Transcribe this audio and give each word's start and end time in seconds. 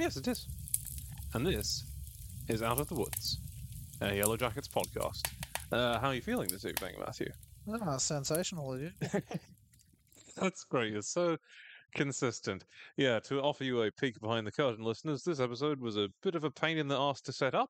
Yes, 0.00 0.16
it 0.16 0.26
is. 0.28 0.48
And 1.34 1.46
this 1.46 1.84
is 2.48 2.62
Out 2.62 2.80
of 2.80 2.88
the 2.88 2.94
Woods, 2.94 3.36
a 4.00 4.06
Yellowjackets 4.06 4.70
podcast. 4.70 5.30
Uh, 5.70 5.98
how 5.98 6.08
are 6.08 6.14
you 6.14 6.22
feeling 6.22 6.48
this 6.48 6.64
evening, 6.64 6.94
Matthew? 6.98 7.30
Ah, 7.82 7.98
sensational, 7.98 8.78
dude. 8.78 8.94
That's 10.38 10.64
great. 10.64 10.96
It's 10.96 11.12
so 11.12 11.36
consistent. 11.94 12.64
Yeah, 12.96 13.18
to 13.20 13.42
offer 13.42 13.62
you 13.62 13.82
a 13.82 13.90
peek 13.90 14.18
behind 14.22 14.46
the 14.46 14.52
curtain, 14.52 14.82
listeners, 14.82 15.22
this 15.22 15.38
episode 15.38 15.78
was 15.78 15.98
a 15.98 16.08
bit 16.22 16.34
of 16.34 16.44
a 16.44 16.50
pain 16.50 16.78
in 16.78 16.88
the 16.88 16.98
ass 16.98 17.20
to 17.20 17.32
set 17.32 17.54
up, 17.54 17.68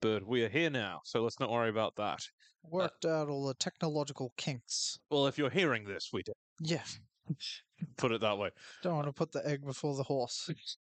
but 0.00 0.26
we 0.26 0.42
are 0.42 0.48
here 0.48 0.70
now, 0.70 1.02
so 1.04 1.22
let's 1.22 1.40
not 1.40 1.50
worry 1.50 1.68
about 1.68 1.94
that. 1.96 2.20
Worked 2.62 3.04
out 3.04 3.28
all 3.28 3.46
the 3.46 3.54
technological 3.54 4.32
kinks. 4.38 4.98
Well, 5.10 5.26
if 5.26 5.36
you're 5.36 5.50
hearing 5.50 5.84
this, 5.84 6.08
we 6.10 6.22
did. 6.22 6.36
Yeah. 6.58 6.84
Put 7.98 8.12
it 8.12 8.22
that 8.22 8.38
way. 8.38 8.48
Don't 8.82 8.96
want 8.96 9.08
to 9.08 9.12
put 9.12 9.30
the 9.30 9.46
egg 9.46 9.64
before 9.64 9.94
the 9.94 10.02
horse. 10.02 10.48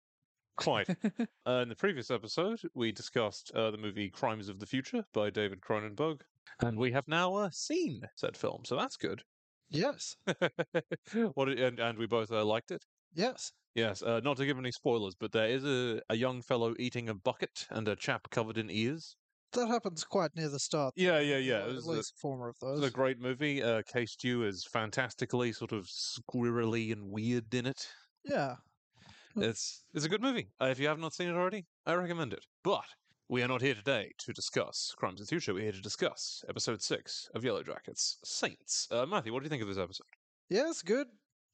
Quite. 0.57 0.89
uh, 1.47 1.61
in 1.63 1.69
the 1.69 1.77
previous 1.77 2.11
episode, 2.11 2.61
we 2.75 2.93
discussed 2.93 3.53
uh, 3.55 3.71
the 3.71 3.79
movie 3.79 4.11
Crimes 4.11 4.49
of 4.49 4.59
the 4.59 4.67
Future 4.67 5.05
by 5.13 5.31
David 5.31 5.61
Cronenberg, 5.61 6.21
and 6.61 6.79
we 6.79 6.93
have 6.93 7.09
now 7.09 7.35
uh, 7.35 7.51
seen 7.51 8.03
said 8.17 8.37
film, 8.37 8.63
so 8.65 8.77
that's 8.77 8.97
good. 8.97 9.23
yes. 9.71 10.17
what 11.35 11.49
and, 11.49 11.79
and 11.79 11.99
we 11.99 12.07
both 12.07 12.33
uh, 12.33 12.45
liked 12.45 12.71
it. 12.71 12.85
Yes. 13.15 13.53
Yes, 13.75 14.03
uh, 14.03 14.21
not 14.25 14.39
to 14.39 14.47
give 14.47 14.59
any 14.59 14.73
spoilers, 14.73 15.15
but 15.15 15.33
there 15.33 15.49
is 15.49 15.65
a, 15.65 16.01
a 16.09 16.17
young 16.17 16.41
fellow 16.41 16.75
eating 16.79 17.11
a 17.11 17.15
bucket 17.15 17.67
and 17.71 17.87
a 17.89 17.95
chap 17.95 18.31
covered 18.31 18.57
in 18.57 18.71
ears. 18.71 19.17
That 19.53 19.69
happens 19.69 20.03
quite 20.05 20.35
near 20.35 20.49
the 20.49 20.59
start. 20.59 20.95
Yeah, 20.97 21.21
yeah, 21.21 21.37
yeah. 21.37 21.61
At 21.61 21.85
least 21.85 22.15
former 22.19 22.49
of 22.49 22.57
those. 22.61 22.83
a 22.83 22.91
great 22.91 23.21
movie. 23.21 23.63
Uh, 23.63 23.83
K-Stew 23.91 24.45
is 24.45 24.67
fantastically 24.71 25.53
sort 25.53 25.73
of 25.73 25.87
squirrely 25.87 26.93
and 26.93 27.11
weird 27.11 27.53
in 27.55 27.67
it. 27.67 27.87
Yeah. 28.25 28.57
It's 29.51 29.85
it's 29.95 30.05
a 30.05 30.09
good 30.09 30.23
movie. 30.23 30.49
Uh, 30.61 30.67
if 30.67 30.79
you 30.79 30.89
have 30.89 30.99
not 30.99 31.13
seen 31.15 31.29
it 31.29 31.35
already, 31.35 31.67
I 31.85 31.93
recommend 31.95 32.33
it. 32.33 32.45
But 32.65 32.85
we 33.29 33.43
are 33.43 33.49
not 33.49 33.61
here 33.61 33.75
today 33.75 34.13
to 34.19 34.33
discuss 34.33 34.95
Crimes 34.97 35.21
of 35.21 35.27
the 35.27 35.31
Future. 35.31 35.53
We're 35.53 35.65
here 35.65 35.73
to 35.73 35.81
discuss 35.81 36.43
episode 36.49 36.81
six 36.83 37.29
of 37.35 37.43
Yellowjackets, 37.43 38.17
Saints. 38.25 38.89
Uh, 38.91 39.05
Matthew, 39.05 39.33
what 39.33 39.41
do 39.41 39.45
you 39.45 39.51
think 39.51 39.63
of 39.63 39.69
this 39.69 39.79
episode? 39.79 40.07
Yeah, 40.49 40.69
it's 40.71 40.83
good. 40.83 41.09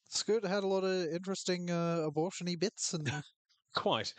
It's 0.07 0.23
good. 0.23 0.45
It 0.45 0.49
had 0.49 0.65
a 0.65 0.67
lot 0.67 0.85
of 0.85 1.07
interesting 1.13 1.71
uh, 1.71 2.03
abortion-y 2.07 2.57
bits 2.59 2.93
and 2.95 3.11
Quite. 3.75 4.13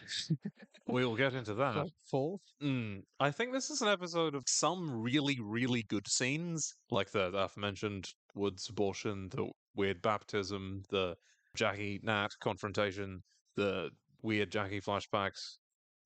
we 0.87 1.05
will 1.05 1.15
get 1.15 1.35
into 1.35 1.53
that. 1.53 1.87
forth. 2.09 2.41
Mm, 2.61 3.03
I 3.19 3.29
think 3.29 3.53
this 3.53 3.69
is 3.69 3.81
an 3.83 3.87
episode 3.87 4.33
of 4.33 4.43
some 4.47 4.89
really, 4.89 5.37
really 5.39 5.83
good 5.83 6.07
scenes, 6.07 6.73
like 6.89 7.11
the, 7.11 7.29
the 7.29 7.37
aforementioned 7.37 8.09
Woods 8.33 8.67
abortion, 8.69 9.29
the 9.29 9.49
weird 9.75 10.01
baptism, 10.01 10.81
the 10.89 11.15
Jackie 11.55 11.99
Nat 12.01 12.29
confrontation, 12.41 13.21
the 13.55 13.89
weird 14.21 14.51
Jackie 14.51 14.81
flashbacks. 14.81 15.57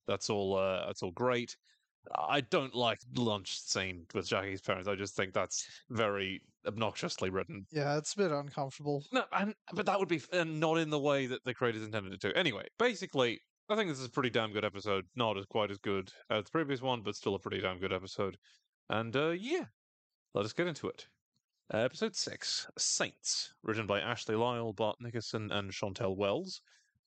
That's 0.06 0.30
all. 0.30 0.56
Uh, 0.56 0.86
that's 0.86 1.02
all 1.02 1.12
great. 1.12 1.56
I 2.16 2.40
don't 2.40 2.74
like 2.74 3.00
the 3.12 3.20
lunch 3.20 3.60
scene 3.60 4.06
with 4.14 4.28
Jackie's 4.28 4.62
parents. 4.62 4.88
I 4.88 4.94
just 4.94 5.14
think 5.14 5.34
that's 5.34 5.68
very 5.90 6.40
obnoxiously 6.66 7.30
written. 7.30 7.66
Yeah, 7.70 7.98
it's 7.98 8.14
a 8.14 8.18
bit 8.18 8.30
uncomfortable. 8.30 9.04
No, 9.12 9.24
and 9.32 9.54
but 9.74 9.86
that 9.86 9.98
would 9.98 10.08
be 10.08 10.22
and 10.32 10.60
not 10.60 10.78
in 10.78 10.90
the 10.90 10.98
way 10.98 11.26
that 11.26 11.44
the 11.44 11.54
creators 11.54 11.82
intended 11.82 12.12
it 12.12 12.20
to. 12.22 12.36
Anyway, 12.36 12.66
basically, 12.78 13.40
I 13.68 13.76
think 13.76 13.90
this 13.90 13.98
is 13.98 14.06
a 14.06 14.10
pretty 14.10 14.30
damn 14.30 14.52
good 14.52 14.64
episode. 14.64 15.04
Not 15.16 15.36
as 15.36 15.44
quite 15.46 15.70
as 15.70 15.78
good 15.78 16.10
as 16.30 16.44
the 16.44 16.50
previous 16.50 16.80
one, 16.80 17.02
but 17.02 17.16
still 17.16 17.34
a 17.34 17.38
pretty 17.38 17.60
damn 17.60 17.78
good 17.78 17.92
episode. 17.92 18.38
And 18.88 19.14
uh, 19.14 19.30
yeah, 19.30 19.64
let 20.34 20.44
us 20.44 20.52
get 20.52 20.66
into 20.66 20.88
it. 20.88 21.06
Uh, 21.72 21.78
episode 21.78 22.16
six, 22.16 22.66
Saints, 22.78 23.52
written 23.62 23.86
by 23.86 24.00
Ashley 24.00 24.36
Lyle, 24.36 24.72
Bart 24.72 24.96
Nickerson, 25.00 25.52
and 25.52 25.74
Chantelle 25.74 26.16
Wells, 26.16 26.62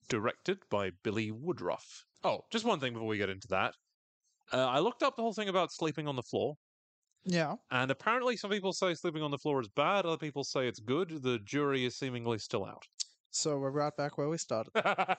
directed 0.08 0.58
by 0.70 0.90
Billy 1.02 1.30
Woodruff. 1.30 2.04
Oh, 2.24 2.40
just 2.50 2.64
one 2.64 2.80
thing 2.80 2.92
before 2.92 3.08
we 3.08 3.18
get 3.18 3.30
into 3.30 3.48
that. 3.48 3.74
Uh, 4.52 4.66
I 4.66 4.78
looked 4.80 5.02
up 5.02 5.16
the 5.16 5.22
whole 5.22 5.32
thing 5.32 5.48
about 5.48 5.72
sleeping 5.72 6.06
on 6.06 6.16
the 6.16 6.22
floor, 6.22 6.54
Yeah. 7.24 7.54
and 7.70 7.90
apparently 7.90 8.36
some 8.36 8.50
people 8.50 8.72
say 8.72 8.94
sleeping 8.94 9.22
on 9.22 9.30
the 9.30 9.38
floor 9.38 9.60
is 9.60 9.68
bad, 9.68 10.04
other 10.04 10.16
people 10.18 10.44
say 10.44 10.68
it's 10.68 10.80
good. 10.80 11.22
The 11.22 11.38
jury 11.44 11.84
is 11.84 11.96
seemingly 11.96 12.38
still 12.38 12.64
out. 12.64 12.82
So 13.30 13.58
we're 13.58 13.70
right 13.70 13.96
back 13.96 14.18
where 14.18 14.28
we 14.28 14.36
started. 14.36 14.70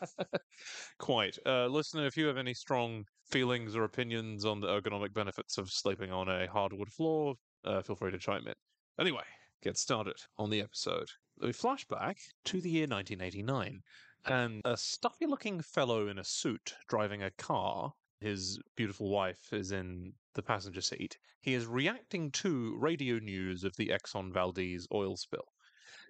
Quite. 0.99 1.37
Uh, 1.45 1.65
listener, 1.67 2.05
if 2.05 2.15
you 2.15 2.27
have 2.27 2.37
any 2.37 2.53
strong 2.53 3.05
feelings 3.31 3.75
or 3.75 3.83
opinions 3.83 4.45
on 4.45 4.59
the 4.59 4.67
ergonomic 4.67 5.13
benefits 5.13 5.57
of 5.57 5.69
sleeping 5.71 6.11
on 6.11 6.29
a 6.29 6.47
hardwood 6.47 6.91
floor, 6.91 7.35
uh, 7.65 7.81
feel 7.81 7.95
free 7.95 8.11
to 8.11 8.19
chime 8.19 8.45
in. 8.47 8.53
Anyway, 8.99 9.23
get 9.63 9.77
started 9.77 10.15
on 10.37 10.49
the 10.51 10.61
episode. 10.61 11.07
We 11.41 11.51
flash 11.53 11.85
back 11.85 12.17
to 12.45 12.61
the 12.61 12.69
year 12.69 12.87
1989, 12.87 13.79
and 14.25 14.61
a 14.65 14.77
stuffy 14.77 15.25
looking 15.25 15.61
fellow 15.61 16.07
in 16.07 16.17
a 16.17 16.23
suit 16.23 16.75
driving 16.87 17.23
a 17.23 17.31
car, 17.31 17.91
his 18.19 18.59
beautiful 18.75 19.09
wife 19.09 19.51
is 19.51 19.71
in 19.71 20.13
the 20.33 20.43
passenger 20.43 20.81
seat. 20.81 21.17
He 21.41 21.53
is 21.53 21.65
reacting 21.65 22.31
to 22.31 22.77
radio 22.77 23.19
news 23.19 23.63
of 23.63 23.75
the 23.75 23.89
Exxon 23.89 24.33
Valdez 24.33 24.87
oil 24.93 25.17
spill. 25.17 25.45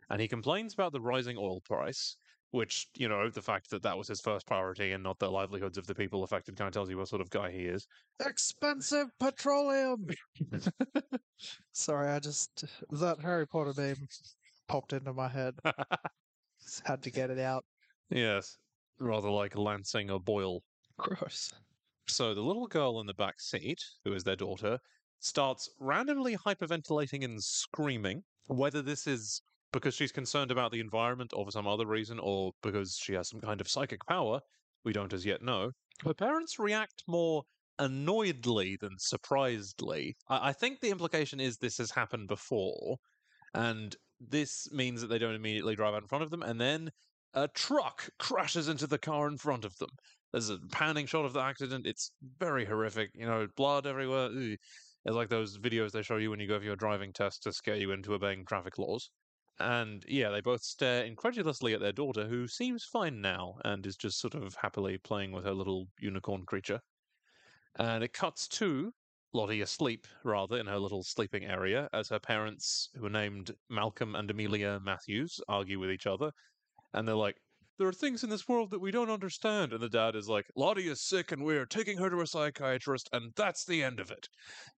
And 0.09 0.21
he 0.21 0.27
complains 0.27 0.73
about 0.73 0.91
the 0.91 1.01
rising 1.01 1.37
oil 1.37 1.59
price, 1.61 2.15
which, 2.51 2.87
you 2.95 3.09
know, 3.09 3.29
the 3.29 3.41
fact 3.41 3.71
that 3.71 3.81
that 3.81 3.97
was 3.97 4.07
his 4.07 4.21
first 4.21 4.45
priority 4.45 4.91
and 4.91 5.03
not 5.03 5.17
the 5.17 5.31
livelihoods 5.31 5.77
of 5.77 5.87
the 5.87 5.95
people 5.95 6.23
affected 6.23 6.55
kind 6.55 6.67
of 6.67 6.73
tells 6.73 6.89
you 6.89 6.97
what 6.97 7.07
sort 7.07 7.21
of 7.21 7.31
guy 7.31 7.51
he 7.51 7.65
is. 7.65 7.87
Expensive 8.19 9.07
petroleum. 9.19 10.05
Sorry, 11.71 12.09
I 12.09 12.19
just 12.19 12.63
that 12.91 13.19
Harry 13.21 13.47
Potter 13.47 13.73
meme 13.75 14.07
popped 14.67 14.93
into 14.93 15.13
my 15.13 15.29
head. 15.29 15.55
Had 16.85 17.01
to 17.03 17.11
get 17.11 17.31
it 17.31 17.39
out. 17.39 17.65
Yes, 18.09 18.57
rather 18.99 19.29
like 19.29 19.55
lancing 19.55 20.09
a 20.09 20.19
boil. 20.19 20.61
Gross. 20.97 21.51
So 22.07 22.33
the 22.33 22.41
little 22.41 22.67
girl 22.67 22.99
in 22.99 23.07
the 23.07 23.13
back 23.13 23.39
seat, 23.39 23.79
who 24.03 24.13
is 24.13 24.23
their 24.23 24.35
daughter, 24.35 24.79
starts 25.19 25.69
randomly 25.79 26.35
hyperventilating 26.35 27.23
and 27.23 27.41
screaming. 27.41 28.21
Whether 28.47 28.81
this 28.81 29.07
is 29.07 29.41
because 29.71 29.95
she's 29.95 30.11
concerned 30.11 30.51
about 30.51 30.71
the 30.71 30.79
environment 30.79 31.31
or 31.33 31.45
for 31.45 31.51
some 31.51 31.67
other 31.67 31.87
reason, 31.87 32.19
or 32.19 32.51
because 32.61 32.97
she 33.01 33.13
has 33.13 33.29
some 33.29 33.41
kind 33.41 33.59
of 33.59 33.67
psychic 33.67 34.05
power, 34.07 34.39
we 34.85 34.93
don't 34.93 35.13
as 35.13 35.25
yet 35.25 35.41
know. 35.41 35.71
Her 36.05 36.13
parents 36.13 36.59
react 36.59 37.03
more 37.07 37.43
annoyedly 37.79 38.77
than 38.79 38.91
surprisedly. 38.97 40.15
I, 40.29 40.49
I 40.49 40.53
think 40.53 40.79
the 40.79 40.91
implication 40.91 41.39
is 41.39 41.57
this 41.57 41.77
has 41.77 41.91
happened 41.91 42.27
before, 42.27 42.97
and 43.53 43.95
this 44.19 44.71
means 44.71 45.01
that 45.01 45.07
they 45.07 45.17
don't 45.17 45.35
immediately 45.35 45.75
drive 45.75 45.93
out 45.93 46.03
in 46.03 46.07
front 46.07 46.23
of 46.23 46.29
them, 46.29 46.43
and 46.43 46.61
then 46.61 46.91
a 47.33 47.47
truck 47.47 48.09
crashes 48.19 48.67
into 48.67 48.87
the 48.87 48.97
car 48.97 49.27
in 49.27 49.37
front 49.37 49.65
of 49.65 49.77
them. 49.77 49.89
There's 50.31 50.49
a 50.49 50.59
panning 50.71 51.05
shot 51.05 51.25
of 51.25 51.33
the 51.33 51.41
accident. 51.41 51.85
It's 51.85 52.11
very 52.39 52.65
horrific. 52.65 53.11
You 53.13 53.25
know, 53.25 53.47
blood 53.55 53.85
everywhere. 53.85 54.29
It's 54.33 54.57
like 55.05 55.29
those 55.29 55.57
videos 55.57 55.91
they 55.91 56.01
show 56.01 56.17
you 56.17 56.31
when 56.31 56.39
you 56.39 56.47
go 56.47 56.59
for 56.59 56.65
your 56.65 56.75
driving 56.75 57.13
test 57.13 57.43
to 57.43 57.53
scare 57.53 57.75
you 57.75 57.91
into 57.91 58.13
obeying 58.13 58.45
traffic 58.45 58.77
laws. 58.77 59.09
And 59.59 60.03
yeah, 60.07 60.29
they 60.29 60.41
both 60.41 60.63
stare 60.63 61.03
incredulously 61.03 61.73
at 61.73 61.79
their 61.79 61.91
daughter, 61.91 62.27
who 62.27 62.47
seems 62.47 62.83
fine 62.83 63.21
now 63.21 63.55
and 63.63 63.85
is 63.85 63.95
just 63.95 64.19
sort 64.19 64.33
of 64.33 64.55
happily 64.55 64.97
playing 64.97 65.31
with 65.31 65.45
her 65.45 65.53
little 65.53 65.87
unicorn 65.99 66.45
creature. 66.45 66.79
And 67.77 68.03
it 68.03 68.13
cuts 68.13 68.47
to 68.49 68.91
Lottie 69.33 69.61
asleep, 69.61 70.07
rather, 70.23 70.57
in 70.57 70.67
her 70.67 70.77
little 70.77 71.03
sleeping 71.03 71.45
area, 71.45 71.89
as 71.91 72.09
her 72.09 72.19
parents, 72.19 72.89
who 72.95 73.07
are 73.07 73.09
named 73.09 73.51
Malcolm 73.69 74.15
and 74.15 74.29
Amelia 74.29 74.79
Matthews, 74.83 75.39
argue 75.47 75.79
with 75.79 75.89
each 75.89 76.05
other. 76.05 76.31
And 76.93 77.07
they're 77.07 77.15
like, 77.15 77.37
there 77.79 77.87
are 77.87 77.93
things 77.93 78.23
in 78.23 78.29
this 78.29 78.47
world 78.47 78.69
that 78.71 78.79
we 78.79 78.91
don't 78.91 79.09
understand. 79.09 79.73
And 79.73 79.81
the 79.81 79.89
dad 79.89 80.15
is 80.15 80.29
like, 80.29 80.45
Lottie 80.55 80.87
is 80.87 81.01
sick 81.01 81.31
and 81.31 81.43
we're 81.43 81.65
taking 81.65 81.97
her 81.97 82.09
to 82.09 82.21
a 82.21 82.27
psychiatrist, 82.27 83.09
and 83.11 83.33
that's 83.35 83.65
the 83.65 83.83
end 83.83 83.99
of 83.99 84.11
it. 84.11 84.27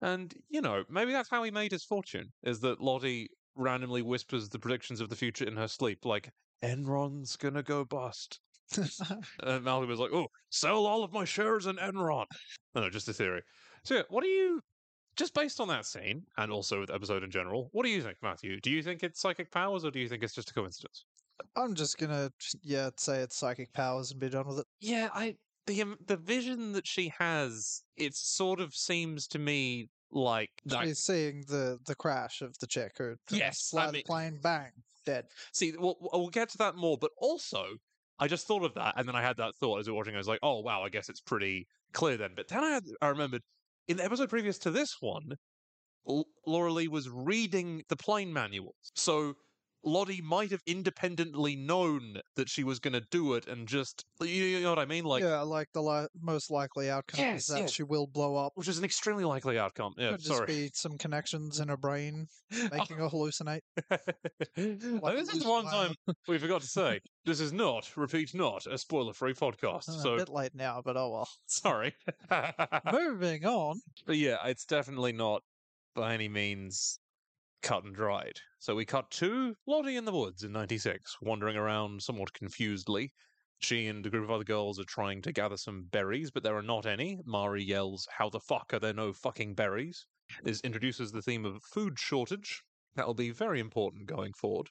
And, 0.01 0.33
you 0.50 0.62
know, 0.62 0.83
maybe 0.89 1.12
that's 1.12 1.30
how 1.30 1.44
he 1.44 1.51
made 1.51 1.71
his 1.71 1.86
fortune, 1.86 2.31
is 2.44 2.60
that 2.62 2.80
Lottie 2.81 3.30
randomly 3.56 4.01
whispers 4.01 4.50
the 4.50 4.60
predictions 4.60 5.01
of 5.01 5.10
the 5.10 5.15
future 5.15 5.45
in 5.45 5.57
her 5.57 5.68
sleep, 5.68 6.06
like, 6.06 6.30
Enron's 6.63 7.36
gonna 7.36 7.63
go 7.63 7.83
bust. 7.83 8.39
And 9.44 9.63
Malcolm 9.63 9.92
is 9.92 10.00
like, 10.00 10.13
oh, 10.13 10.27
sell 10.50 10.86
all 10.86 11.04
of 11.04 11.12
my 11.12 11.25
shares 11.25 11.65
in 11.65 11.75
Enron. 11.75 12.25
No, 12.74 12.81
no, 12.81 12.89
just 12.89 13.10
a 13.10 13.13
theory. 13.13 13.42
So, 13.83 13.95
yeah, 13.95 14.04
what 14.10 14.24
do 14.24 14.30
you 14.30 14.62
just 15.15 15.33
based 15.33 15.60
on 15.60 15.68
that 15.68 15.86
scene 15.86 16.25
and 16.38 16.51
also 16.51 16.86
the 16.86 16.94
episode 16.94 17.24
in 17.24 17.31
general, 17.31 17.69
what 17.71 17.86
do 17.86 17.92
you 17.92 18.01
think, 18.01 18.18
Matthew? 18.21 18.60
Do 18.62 18.71
you 18.71 18.81
think 18.81 19.04
it's 19.04 19.19
psychic 19.19 19.51
powers 19.51 19.86
or 19.86 19.92
do 19.92 20.00
you 20.00 20.10
think 20.10 20.24
it's 20.24 20.33
just 20.33 20.50
a 20.50 20.54
coincidence? 20.54 21.06
I'm 21.56 21.75
just 21.75 21.97
gonna, 21.97 22.31
yeah, 22.62 22.89
say 22.97 23.19
it's 23.19 23.35
psychic 23.35 23.74
powers 23.74 24.12
and 24.12 24.19
be 24.19 24.30
done 24.30 24.47
with 24.47 24.59
it. 24.59 24.65
Yeah, 24.80 25.09
I 25.13 25.35
the 25.65 25.95
the 26.06 26.18
vision 26.18 26.74
that 26.74 26.85
she 26.88 27.12
has, 27.19 27.83
it 27.97 28.15
sort 28.15 28.59
of 28.59 28.74
seems 28.75 29.27
to 29.27 29.39
me 29.39 29.89
like 30.12 30.51
like 30.65 30.88
She's 30.88 31.00
seeing 31.00 31.44
the 31.47 31.80
the 31.85 31.95
crash 31.95 32.41
of 32.41 32.57
the 32.59 32.68
chick 32.68 32.94
who 32.97 33.15
Yes, 33.31 33.74
I 33.75 33.88
the 33.88 33.91
mean- 33.94 34.03
plane, 34.06 34.39
bang, 34.41 34.71
dead. 35.06 35.25
See, 35.53 35.74
we'll, 35.77 35.95
we'll 36.00 36.30
get 36.30 36.50
to 36.50 36.57
that 36.59 36.75
more, 36.75 36.97
but 37.00 37.12
also, 37.18 37.65
I 38.19 38.27
just 38.27 38.45
thought 38.45 38.63
of 38.63 38.74
that, 38.75 38.94
and 38.97 39.07
then 39.07 39.15
I 39.15 39.21
had 39.21 39.38
that 39.38 39.56
thought 39.59 39.79
as 39.79 39.88
we 39.88 39.94
were 39.94 39.97
watching. 39.97 40.15
I 40.15 40.19
was 40.19 40.27
like, 40.27 40.39
oh, 40.44 40.59
wow, 40.59 40.83
I 40.83 40.89
guess 40.89 41.09
it's 41.09 41.21
pretty 41.21 41.68
clear 41.94 42.18
then. 42.18 42.31
But 42.36 42.47
then 42.47 42.63
I, 42.63 42.69
had, 42.71 42.83
I 43.01 43.07
remembered 43.07 43.41
in 43.88 43.97
the 43.97 44.06
episode 44.06 44.29
previous 44.29 44.57
to 44.59 44.71
this 44.71 44.97
one, 45.00 45.33
L- 46.07 46.27
Laura 46.45 46.71
Lee 46.71 46.88
was 46.88 47.09
reading 47.09 47.83
the 47.89 47.95
plane 47.95 48.31
manuals. 48.33 48.75
So 48.95 49.33
Lottie 49.85 50.21
might 50.21 50.51
have 50.51 50.62
independently 50.65 51.56
known 51.56 52.18
that 52.35 52.50
she 52.50 52.63
was 52.63 52.80
going 52.80 52.94
to 52.94 53.03
do 53.12 53.33
it 53.33 53.47
and 53.47 53.68
just, 53.68 54.06
you, 54.21 54.62
know 54.62 54.69
what 54.69 54.80
I 54.80 54.85
mean? 54.85 55.03
Like, 55.03 55.24
yeah, 55.24 55.41
like 55.41 55.68
the 55.74 55.81
li- 55.81 56.07
most 56.21 56.50
likely 56.50 56.89
outcome 56.89 57.19
Yes, 57.19 57.41
is 57.41 57.47
that 57.47 57.59
yes. 57.62 57.71
she 57.71 57.83
will 57.83 58.07
blow 58.07 58.35
up. 58.38 58.53
which 58.56 58.68
is 58.68 58.77
an 58.77 58.85
extremely 58.85 59.25
likely 59.25 59.59
outcome. 59.59 59.94
Yeah, 59.97 60.12
Could 60.12 60.19
just 60.21 60.27
sorry. 60.38 60.45
be 60.47 60.71
some 60.74 60.97
connections 60.97 61.59
in 61.59 61.68
her 61.68 61.77
brain 61.77 62.27
making 62.71 62.97
her 62.97 63.09
hallucinate. 63.09 63.62
Like 64.56 65.15
this 65.18 65.33
is 65.33 65.45
one 65.45 65.65
time 65.65 65.94
we 66.27 66.38
forgot 66.38 66.62
to 66.62 66.68
say 66.68 67.00
this 67.25 67.39
is 67.39 67.51
not, 67.51 67.89
repeat 67.95 68.33
not, 68.33 68.65
a 68.65 68.77
spoiler 68.77 69.13
free 69.13 69.33
podcast. 69.33 69.89
Uh, 69.89 69.94
so 69.94 70.13
a 70.13 70.18
bit 70.18 70.29
late 70.29 70.56
now, 70.56 70.81
but 70.83 70.95
oh 70.97 71.09
well. 71.09 71.29
sorry. 71.45 71.94
Moving 72.91 73.45
on. 73.45 73.81
but 74.06 74.18
yeah, 74.18 74.38
it's 74.45 74.65
definitely 74.65 75.12
not 75.12 75.41
by 75.95 76.13
any 76.13 76.29
means 76.29 77.00
cut 77.63 77.86
and 77.86 77.95
dried. 77.95 78.39
So 78.60 78.75
we 78.75 78.86
cut 78.86 79.10
to 79.12 79.56
Lottie 79.65 79.95
in 79.95 80.06
the 80.06 80.12
woods 80.12 80.44
in 80.44 80.51
96, 80.51 81.18
wandering 81.21 81.56
around 81.56 82.04
somewhat 82.04 82.33
confusedly. 82.33 83.13
She 83.60 83.88
and 83.88 84.06
a 84.06 84.10
group 84.10 84.25
of 84.25 84.31
other 84.31 84.44
girls 84.44 84.80
are 84.80 84.86
trying 84.86 85.21
to 85.24 85.31
gather 85.31 85.57
some 85.57 85.86
berries, 85.86 86.30
but 86.30 86.44
there 86.44 86.57
are 86.57 86.62
not 86.62 86.86
any. 86.86 87.21
Mari 87.25 87.63
yells, 87.63 88.07
How 88.12 88.30
the 88.30 88.39
fuck 88.39 88.74
are 88.74 88.80
there 88.80 88.94
no 88.94 89.13
fucking 89.13 89.56
berries? 89.56 90.06
This 90.44 90.60
introduces 90.62 91.12
the 91.12 91.21
theme 91.21 91.45
of 91.45 91.63
food 91.63 91.98
shortage. 91.98 92.63
That 92.95 93.07
will 93.07 93.13
be 93.13 93.31
very 93.31 93.60
important 93.60 94.06
going 94.06 94.33
forward. 94.33 94.69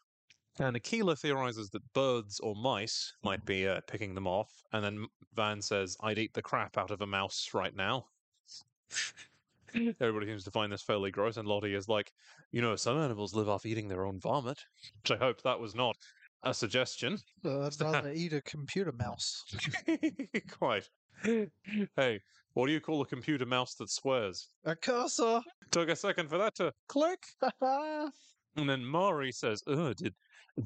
And 0.59 0.77
Akilah 0.77 1.19
theorizes 1.19 1.71
that 1.71 1.93
birds 1.95 2.39
or 2.41 2.55
mice 2.55 3.15
might 3.25 3.45
be 3.47 3.67
uh, 3.67 3.81
picking 3.87 4.15
them 4.15 4.27
off. 4.27 4.51
And 4.73 4.85
then 4.85 5.07
Van 5.35 5.63
says, 5.63 5.97
I'd 6.03 6.19
eat 6.19 6.35
the 6.35 6.43
crap 6.43 6.77
out 6.77 6.91
of 6.91 7.01
a 7.01 7.07
mouse 7.07 7.49
right 7.55 7.75
now. 7.75 8.07
Everybody 9.75 10.27
seems 10.27 10.45
to 10.45 10.51
find 10.51 10.73
this 10.73 10.83
fairly 10.83 11.11
gross, 11.11 11.37
and 11.37 11.49
Lottie 11.49 11.75
is 11.75 11.89
like, 11.89 12.13
you 12.51 12.61
know, 12.61 12.77
some 12.77 12.99
animals 12.99 13.35
live 13.35 13.49
off 13.49 13.67
eating 13.67 13.89
their 13.89 14.05
own 14.05 14.21
vomit. 14.21 14.59
Which 15.03 15.11
I 15.11 15.17
hope 15.17 15.43
that 15.43 15.59
was 15.59 15.75
not 15.75 15.97
a 16.43 16.53
suggestion. 16.53 17.19
Uh, 17.45 17.67
I'd 17.67 17.81
rather 17.81 18.13
eat 18.15 18.33
a 18.33 18.43
computer 18.43 18.93
mouse. 18.93 19.45
Quite. 20.51 20.89
Hey, 21.23 22.21
what 22.55 22.67
do 22.67 22.73
you 22.73 22.81
call 22.81 23.01
a 23.03 23.07
computer 23.07 23.47
mouse 23.47 23.75
that 23.75 23.91
swears? 23.91 24.49
A 24.65 24.75
cursor. 24.77 25.41
Took 25.71 25.89
a 25.89 25.97
second 25.97 26.29
for 26.29 26.39
that 26.39 26.55
to 26.57 26.73
click. 26.89 27.25
And 28.55 28.69
then 28.69 28.85
Mari 28.85 29.33
says, 29.33 29.63
Oh, 29.67 29.95
did 29.95 30.15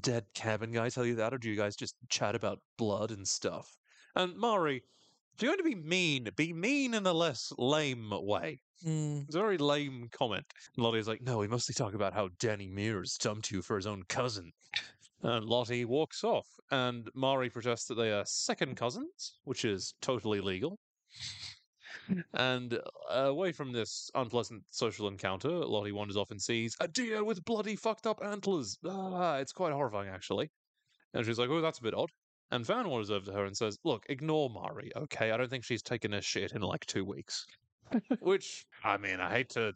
dead 0.00 0.24
cabin 0.34 0.72
guy 0.72 0.88
tell 0.88 1.06
you 1.06 1.14
that, 1.14 1.32
or 1.32 1.38
do 1.38 1.48
you 1.48 1.54
guys 1.54 1.76
just 1.76 1.94
chat 2.08 2.34
about 2.34 2.58
blood 2.76 3.12
and 3.12 3.26
stuff? 3.26 3.76
And 4.16 4.36
Mari, 4.36 4.82
if 5.36 5.42
you're 5.42 5.54
going 5.54 5.58
to 5.58 5.76
be 5.76 5.86
mean, 5.86 6.28
be 6.34 6.54
mean 6.54 6.94
in 6.94 7.06
a 7.06 7.12
less 7.12 7.52
lame 7.58 8.10
way. 8.10 8.58
Hmm. 8.82 9.20
It's 9.26 9.34
a 9.34 9.38
very 9.38 9.58
lame 9.58 10.08
comment. 10.10 10.46
And 10.74 10.82
Lottie's 10.82 11.06
like, 11.06 11.20
No, 11.20 11.38
we 11.38 11.46
mostly 11.46 11.74
talk 11.74 11.92
about 11.92 12.14
how 12.14 12.30
Danny 12.38 12.68
Mears 12.68 13.18
dumped 13.18 13.50
you 13.50 13.60
for 13.60 13.76
his 13.76 13.86
own 13.86 14.02
cousin. 14.08 14.50
And 15.22 15.44
Lottie 15.44 15.84
walks 15.84 16.24
off, 16.24 16.46
and 16.70 17.08
Mari 17.14 17.50
protests 17.50 17.86
that 17.86 17.96
they 17.96 18.12
are 18.12 18.24
second 18.26 18.76
cousins, 18.76 19.34
which 19.44 19.64
is 19.64 19.94
totally 20.00 20.40
legal. 20.40 20.78
And 22.34 22.78
uh, 23.10 23.14
away 23.14 23.50
from 23.52 23.72
this 23.72 24.10
unpleasant 24.14 24.62
social 24.70 25.08
encounter, 25.08 25.50
Lottie 25.50 25.92
wanders 25.92 26.16
off 26.16 26.30
and 26.30 26.40
sees 26.40 26.76
a 26.80 26.86
deer 26.86 27.24
with 27.24 27.44
bloody 27.44 27.74
fucked 27.74 28.06
up 28.06 28.20
antlers. 28.24 28.78
Ah, 28.86 29.38
it's 29.38 29.52
quite 29.52 29.72
horrifying, 29.72 30.08
actually. 30.08 30.50
And 31.14 31.26
she's 31.26 31.38
like, 31.38 31.50
oh, 31.50 31.60
that's 31.60 31.80
a 31.80 31.82
bit 31.82 31.94
odd. 31.94 32.10
And 32.50 32.64
Van 32.64 32.88
wanders 32.88 33.10
over 33.10 33.26
to 33.26 33.32
her 33.32 33.44
and 33.44 33.56
says, 33.56 33.76
look, 33.84 34.04
ignore 34.08 34.48
Mari, 34.48 34.92
okay? 34.96 35.32
I 35.32 35.36
don't 35.36 35.50
think 35.50 35.64
she's 35.64 35.82
taken 35.82 36.14
a 36.14 36.20
shit 36.22 36.52
in 36.52 36.62
like 36.62 36.86
two 36.86 37.04
weeks. 37.04 37.44
Which, 38.20 38.64
I 38.84 38.96
mean, 38.96 39.20
I 39.20 39.30
hate 39.30 39.48
to 39.50 39.72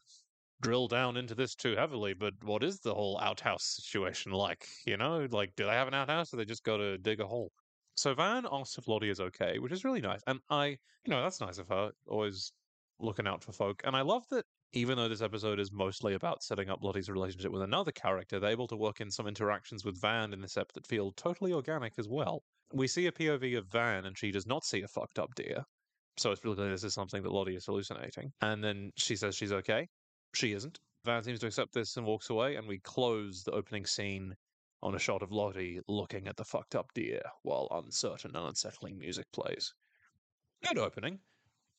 drill 0.60 0.86
down 0.86 1.16
into 1.16 1.34
this 1.34 1.54
too 1.54 1.74
heavily, 1.74 2.14
but 2.14 2.34
what 2.44 2.62
is 2.62 2.78
the 2.80 2.94
whole 2.94 3.18
outhouse 3.18 3.64
situation 3.64 4.32
like? 4.32 4.68
You 4.86 4.96
know, 4.96 5.26
like, 5.30 5.50
do 5.56 5.64
they 5.64 5.72
have 5.72 5.88
an 5.88 5.94
outhouse 5.94 6.32
or 6.32 6.36
they 6.36 6.44
just 6.44 6.64
got 6.64 6.76
to 6.76 6.98
dig 6.98 7.20
a 7.20 7.26
hole? 7.26 7.50
So 7.94 8.14
Van 8.14 8.46
asks 8.50 8.78
if 8.78 8.86
Lottie 8.86 9.10
is 9.10 9.20
okay, 9.20 9.58
which 9.58 9.72
is 9.72 9.84
really 9.84 10.00
nice. 10.00 10.20
And 10.26 10.38
I, 10.48 10.66
you 10.66 10.78
know, 11.08 11.22
that's 11.22 11.40
nice 11.40 11.58
of 11.58 11.68
her, 11.68 11.90
always 12.06 12.52
looking 13.00 13.26
out 13.26 13.42
for 13.42 13.52
folk. 13.52 13.82
And 13.84 13.96
I 13.96 14.02
love 14.02 14.24
that 14.30 14.44
even 14.72 14.96
though 14.96 15.08
this 15.08 15.22
episode 15.22 15.58
is 15.58 15.72
mostly 15.72 16.14
about 16.14 16.42
setting 16.42 16.70
up 16.70 16.82
Lottie's 16.82 17.10
relationship 17.10 17.50
with 17.50 17.62
another 17.62 17.90
character, 17.92 18.38
they're 18.38 18.50
able 18.50 18.68
to 18.68 18.76
work 18.76 19.00
in 19.00 19.10
some 19.10 19.26
interactions 19.26 19.84
with 19.84 20.00
Van 20.00 20.32
in 20.32 20.40
this 20.40 20.56
ep 20.56 20.72
that 20.72 20.86
feel 20.86 21.10
totally 21.12 21.52
organic 21.52 21.94
as 21.98 22.08
well. 22.08 22.44
We 22.72 22.86
see 22.86 23.06
a 23.06 23.12
POV 23.12 23.58
of 23.58 23.66
Van, 23.66 24.04
and 24.06 24.16
she 24.16 24.30
does 24.30 24.46
not 24.46 24.64
see 24.64 24.82
a 24.82 24.88
fucked 24.88 25.18
up 25.18 25.34
deer. 25.34 25.64
So 26.16 26.30
it's 26.30 26.44
really 26.44 26.56
clear 26.56 26.70
this 26.70 26.84
is 26.84 26.94
something 26.94 27.22
that 27.22 27.32
Lottie 27.32 27.56
is 27.56 27.66
hallucinating. 27.66 28.32
And 28.42 28.62
then 28.62 28.90
she 28.96 29.16
says 29.16 29.34
she's 29.34 29.52
okay. 29.52 29.88
She 30.34 30.52
isn't. 30.52 30.78
Van 31.04 31.22
seems 31.22 31.40
to 31.40 31.46
accept 31.46 31.72
this 31.72 31.96
and 31.96 32.06
walks 32.06 32.30
away, 32.30 32.56
and 32.56 32.68
we 32.68 32.78
close 32.80 33.42
the 33.42 33.52
opening 33.52 33.86
scene 33.86 34.34
on 34.82 34.94
a 34.94 34.98
shot 34.98 35.22
of 35.22 35.32
Lottie 35.32 35.80
looking 35.88 36.28
at 36.28 36.36
the 36.36 36.44
fucked 36.44 36.74
up 36.74 36.92
deer 36.94 37.22
while 37.42 37.68
uncertain 37.70 38.34
and 38.34 38.48
unsettling 38.48 38.98
music 38.98 39.26
plays. 39.32 39.72
Good 40.66 40.78
opening. 40.78 41.20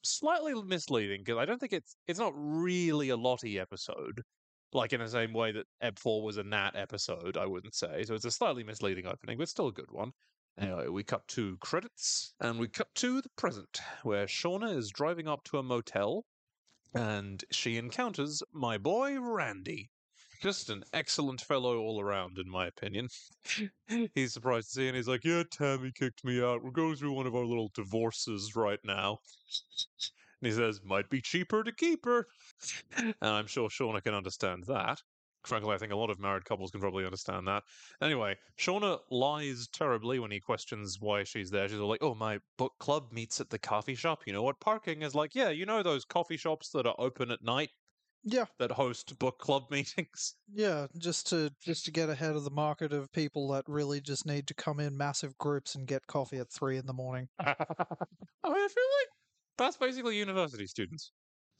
Slightly 0.03 0.53
misleading 0.55 1.21
because 1.23 1.37
I 1.37 1.45
don't 1.45 1.59
think 1.59 1.73
it's 1.73 1.95
it's 2.07 2.19
not 2.19 2.33
really 2.35 3.09
a 3.09 3.17
Lottie 3.17 3.59
episode, 3.59 4.23
like 4.73 4.93
in 4.93 4.99
the 4.99 5.07
same 5.07 5.33
way 5.33 5.51
that 5.51 5.67
Eb 5.81 5.99
Four 5.99 6.23
was 6.23 6.37
a 6.37 6.43
Nat 6.43 6.71
episode. 6.75 7.37
I 7.37 7.45
wouldn't 7.45 7.75
say 7.75 8.03
so. 8.03 8.15
It's 8.15 8.25
a 8.25 8.31
slightly 8.31 8.63
misleading 8.63 9.05
opening, 9.05 9.37
but 9.37 9.49
still 9.49 9.67
a 9.67 9.71
good 9.73 9.91
one. 9.91 10.11
Anyway, 10.57 10.87
we 10.87 11.03
cut 11.03 11.27
to 11.29 11.57
credits 11.57 12.33
and 12.39 12.59
we 12.59 12.67
cut 12.67 12.93
to 12.95 13.21
the 13.21 13.29
present, 13.37 13.79
where 14.03 14.25
Shauna 14.25 14.75
is 14.75 14.89
driving 14.89 15.27
up 15.27 15.43
to 15.45 15.57
a 15.57 15.63
motel 15.63 16.25
and 16.93 17.43
she 17.51 17.77
encounters 17.77 18.43
my 18.51 18.77
boy 18.77 19.19
Randy. 19.19 19.91
Just 20.41 20.69
an 20.69 20.83
excellent 20.91 21.39
fellow 21.39 21.77
all 21.79 22.01
around, 22.01 22.37
in 22.37 22.49
my 22.49 22.65
opinion. 22.65 23.09
he's 24.15 24.33
surprised 24.33 24.69
to 24.69 24.73
see, 24.73 24.87
and 24.87 24.97
he's 24.97 25.07
like, 25.07 25.23
"Yeah, 25.23 25.43
Tammy 25.49 25.91
kicked 25.93 26.25
me 26.25 26.41
out. 26.41 26.63
We're 26.63 26.71
going 26.71 26.95
through 26.95 27.13
one 27.13 27.27
of 27.27 27.35
our 27.35 27.45
little 27.45 27.69
divorces 27.75 28.55
right 28.55 28.79
now." 28.83 29.19
And 30.41 30.47
he 30.47 30.51
says, 30.51 30.81
"Might 30.83 31.09
be 31.09 31.21
cheaper 31.21 31.63
to 31.63 31.71
keep 31.71 32.05
her," 32.05 32.27
and 32.97 33.15
I'm 33.21 33.47
sure 33.47 33.69
Shauna 33.69 34.03
can 34.03 34.15
understand 34.15 34.63
that. 34.65 35.01
Frankly, 35.43 35.73
I 35.73 35.77
think 35.77 35.91
a 35.91 35.95
lot 35.95 36.09
of 36.09 36.19
married 36.19 36.45
couples 36.45 36.71
can 36.71 36.79
probably 36.81 37.05
understand 37.05 37.47
that. 37.47 37.63
Anyway, 38.01 38.37
Shauna 38.57 39.01
lies 39.09 39.67
terribly 39.67 40.19
when 40.19 40.31
he 40.31 40.39
questions 40.39 40.97
why 40.99 41.23
she's 41.23 41.49
there. 41.51 41.67
She's 41.69 41.79
all 41.79 41.89
like, 41.89 42.01
"Oh, 42.03 42.15
my 42.15 42.39
book 42.57 42.73
club 42.79 43.11
meets 43.11 43.39
at 43.41 43.49
the 43.49 43.59
coffee 43.59 43.95
shop. 43.95 44.25
You 44.27 44.33
know 44.33 44.43
what 44.43 44.59
parking 44.59 45.01
is 45.01 45.15
like? 45.15 45.35
Yeah, 45.35 45.49
you 45.49 45.65
know 45.65 45.83
those 45.83 46.05
coffee 46.05 46.37
shops 46.37 46.69
that 46.71 46.85
are 46.87 46.95
open 46.97 47.31
at 47.31 47.41
night 47.43 47.71
Yeah, 48.23 48.45
that 48.59 48.71
host 48.71 49.19
book 49.19 49.39
club 49.39 49.63
meetings." 49.71 50.35
yeah, 50.47 50.87
just 50.97 51.27
to 51.27 51.51
just 51.61 51.85
to 51.85 51.91
get 51.91 52.09
ahead 52.09 52.35
of 52.35 52.43
the 52.43 52.51
market 52.51 52.91
of 52.93 53.11
people 53.11 53.47
that 53.49 53.63
really 53.67 54.01
just 54.01 54.25
need 54.25 54.47
to 54.47 54.53
come 54.53 54.79
in 54.79 54.97
massive 54.97 55.37
groups 55.37 55.75
and 55.75 55.87
get 55.87 56.07
coffee 56.07 56.37
at 56.37 56.51
three 56.51 56.77
in 56.77 56.85
the 56.85 56.93
morning. 56.93 57.29
I 57.39 58.49
mean, 58.49 58.63
I 58.63 58.67
feel 58.67 58.83
like 58.99 59.07
that's 59.57 59.77
basically 59.77 60.17
university 60.17 60.67
students. 60.67 61.11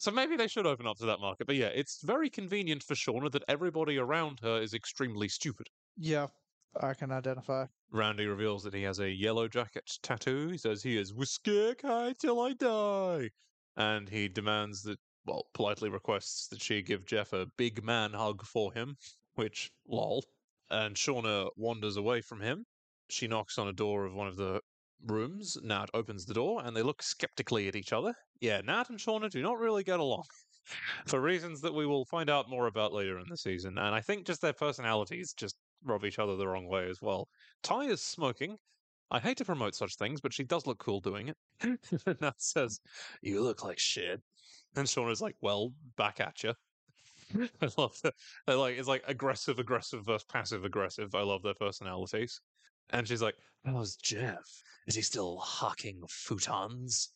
So 0.02 0.10
maybe 0.10 0.36
they 0.36 0.48
should 0.48 0.66
open 0.66 0.88
up 0.88 0.98
to 0.98 1.06
that 1.06 1.20
market. 1.20 1.46
But 1.46 1.58
yeah, 1.58 1.68
it's 1.68 2.02
very 2.02 2.28
convenient 2.28 2.82
for 2.82 2.96
Shauna 2.96 3.32
that 3.34 3.44
everybody 3.48 4.00
around 4.00 4.40
her 4.40 4.60
is 4.60 4.74
extremely 4.74 5.28
stupid. 5.28 5.68
Yeah, 5.96 6.26
I 6.82 6.96
can 6.96 7.12
identify. 7.12 7.68
Randy 7.92 8.26
reveals 8.26 8.64
that 8.64 8.74
he 8.74 8.82
has 8.82 8.98
a 8.98 9.12
yellow 9.12 9.48
jacket 9.48 9.92
tattoo. 10.02 10.48
He 10.48 10.58
says 10.58 10.82
he 10.82 10.98
is 10.98 11.14
Wiskayok 11.14 11.84
high 11.84 12.16
till 12.20 12.42
I 12.42 12.54
die. 12.54 13.30
And 13.78 14.10
he 14.10 14.28
demands 14.28 14.82
that, 14.84 14.98
well, 15.28 15.46
politely 15.54 15.92
requests 15.92 16.48
that 16.48 16.64
she 16.64 16.82
give 16.82 17.06
Jeff 17.06 17.32
a 17.32 17.46
big 17.56 17.84
man 17.84 18.14
hug 18.14 18.44
for 18.44 18.74
him, 18.74 18.96
which, 19.36 19.70
lol. 19.88 20.24
And 20.72 20.96
Shauna 20.96 21.50
wanders 21.58 21.98
away 21.98 22.22
from 22.22 22.42
him. 22.42 22.66
She 23.12 23.28
knocks 23.28 23.60
on 23.60 23.68
a 23.68 23.74
door 23.74 24.06
of 24.06 24.16
one 24.16 24.28
of 24.28 24.36
the 24.36 24.62
rooms. 25.06 25.58
Nat 25.64 25.90
opens 25.94 26.26
the 26.26 26.34
door 26.34 26.62
and 26.64 26.76
they 26.76 26.82
look 26.82 27.02
skeptically 27.04 27.68
at 27.68 27.76
each 27.76 27.94
other. 27.94 28.14
Yeah, 28.40 28.62
Nat 28.62 28.90
and 28.90 29.00
Shauna 29.00 29.30
do 29.30 29.42
not 29.42 29.60
really 29.60 29.84
get 29.84 30.00
along. 30.00 30.24
For 31.08 31.20
reasons 31.20 31.62
that 31.62 31.74
we 31.74 31.86
will 31.86 32.06
find 32.06 32.30
out 32.30 32.50
more 32.50 32.68
about 32.68 32.94
later 32.94 33.20
in 33.20 33.26
the 33.30 33.38
season. 33.38 33.78
And 33.78 33.96
I 33.96 34.02
think 34.02 34.26
just 34.26 34.42
their 34.42 34.54
personalities 34.54 35.34
just 35.34 35.56
rub 35.84 36.06
each 36.06 36.20
other 36.20 36.36
the 36.36 36.48
wrong 36.48 36.68
way 36.68 36.90
as 36.90 37.02
well. 37.02 37.28
Tai 37.64 37.86
is 37.86 38.02
smoking. 38.02 38.58
I 39.10 39.20
hate 39.20 39.38
to 39.38 39.46
promote 39.46 39.76
such 39.76 39.96
things, 39.98 40.22
but 40.22 40.34
she 40.34 40.44
does 40.44 40.66
look 40.66 40.80
cool 40.80 41.02
doing 41.02 41.30
it. 41.30 41.80
Nat 42.22 42.36
says, 42.38 42.80
You 43.22 43.42
look 43.42 43.64
like 43.64 43.80
shit. 43.80 44.22
And 44.76 44.88
Shauna's 44.88 45.22
like, 45.22 45.36
Well, 45.42 45.74
back 45.98 46.20
at 46.20 46.44
you. 46.44 46.54
I 47.62 47.70
love 47.78 48.00
that. 48.04 48.14
Like, 48.48 48.78
it's 48.78 48.88
like 48.88 49.04
aggressive, 49.08 49.60
aggressive 49.60 50.06
versus 50.06 50.26
passive 50.26 50.66
aggressive. 50.66 51.14
I 51.16 51.22
love 51.22 51.44
their 51.44 51.54
personalities. 51.54 52.40
And 52.92 53.08
she's 53.08 53.22
like, 53.22 53.36
How's 53.66 53.96
Jeff? 53.96 54.64
Is 54.88 54.96
he 54.96 55.02
still 55.02 55.38
hawking 55.38 56.02
futons? 56.08 57.10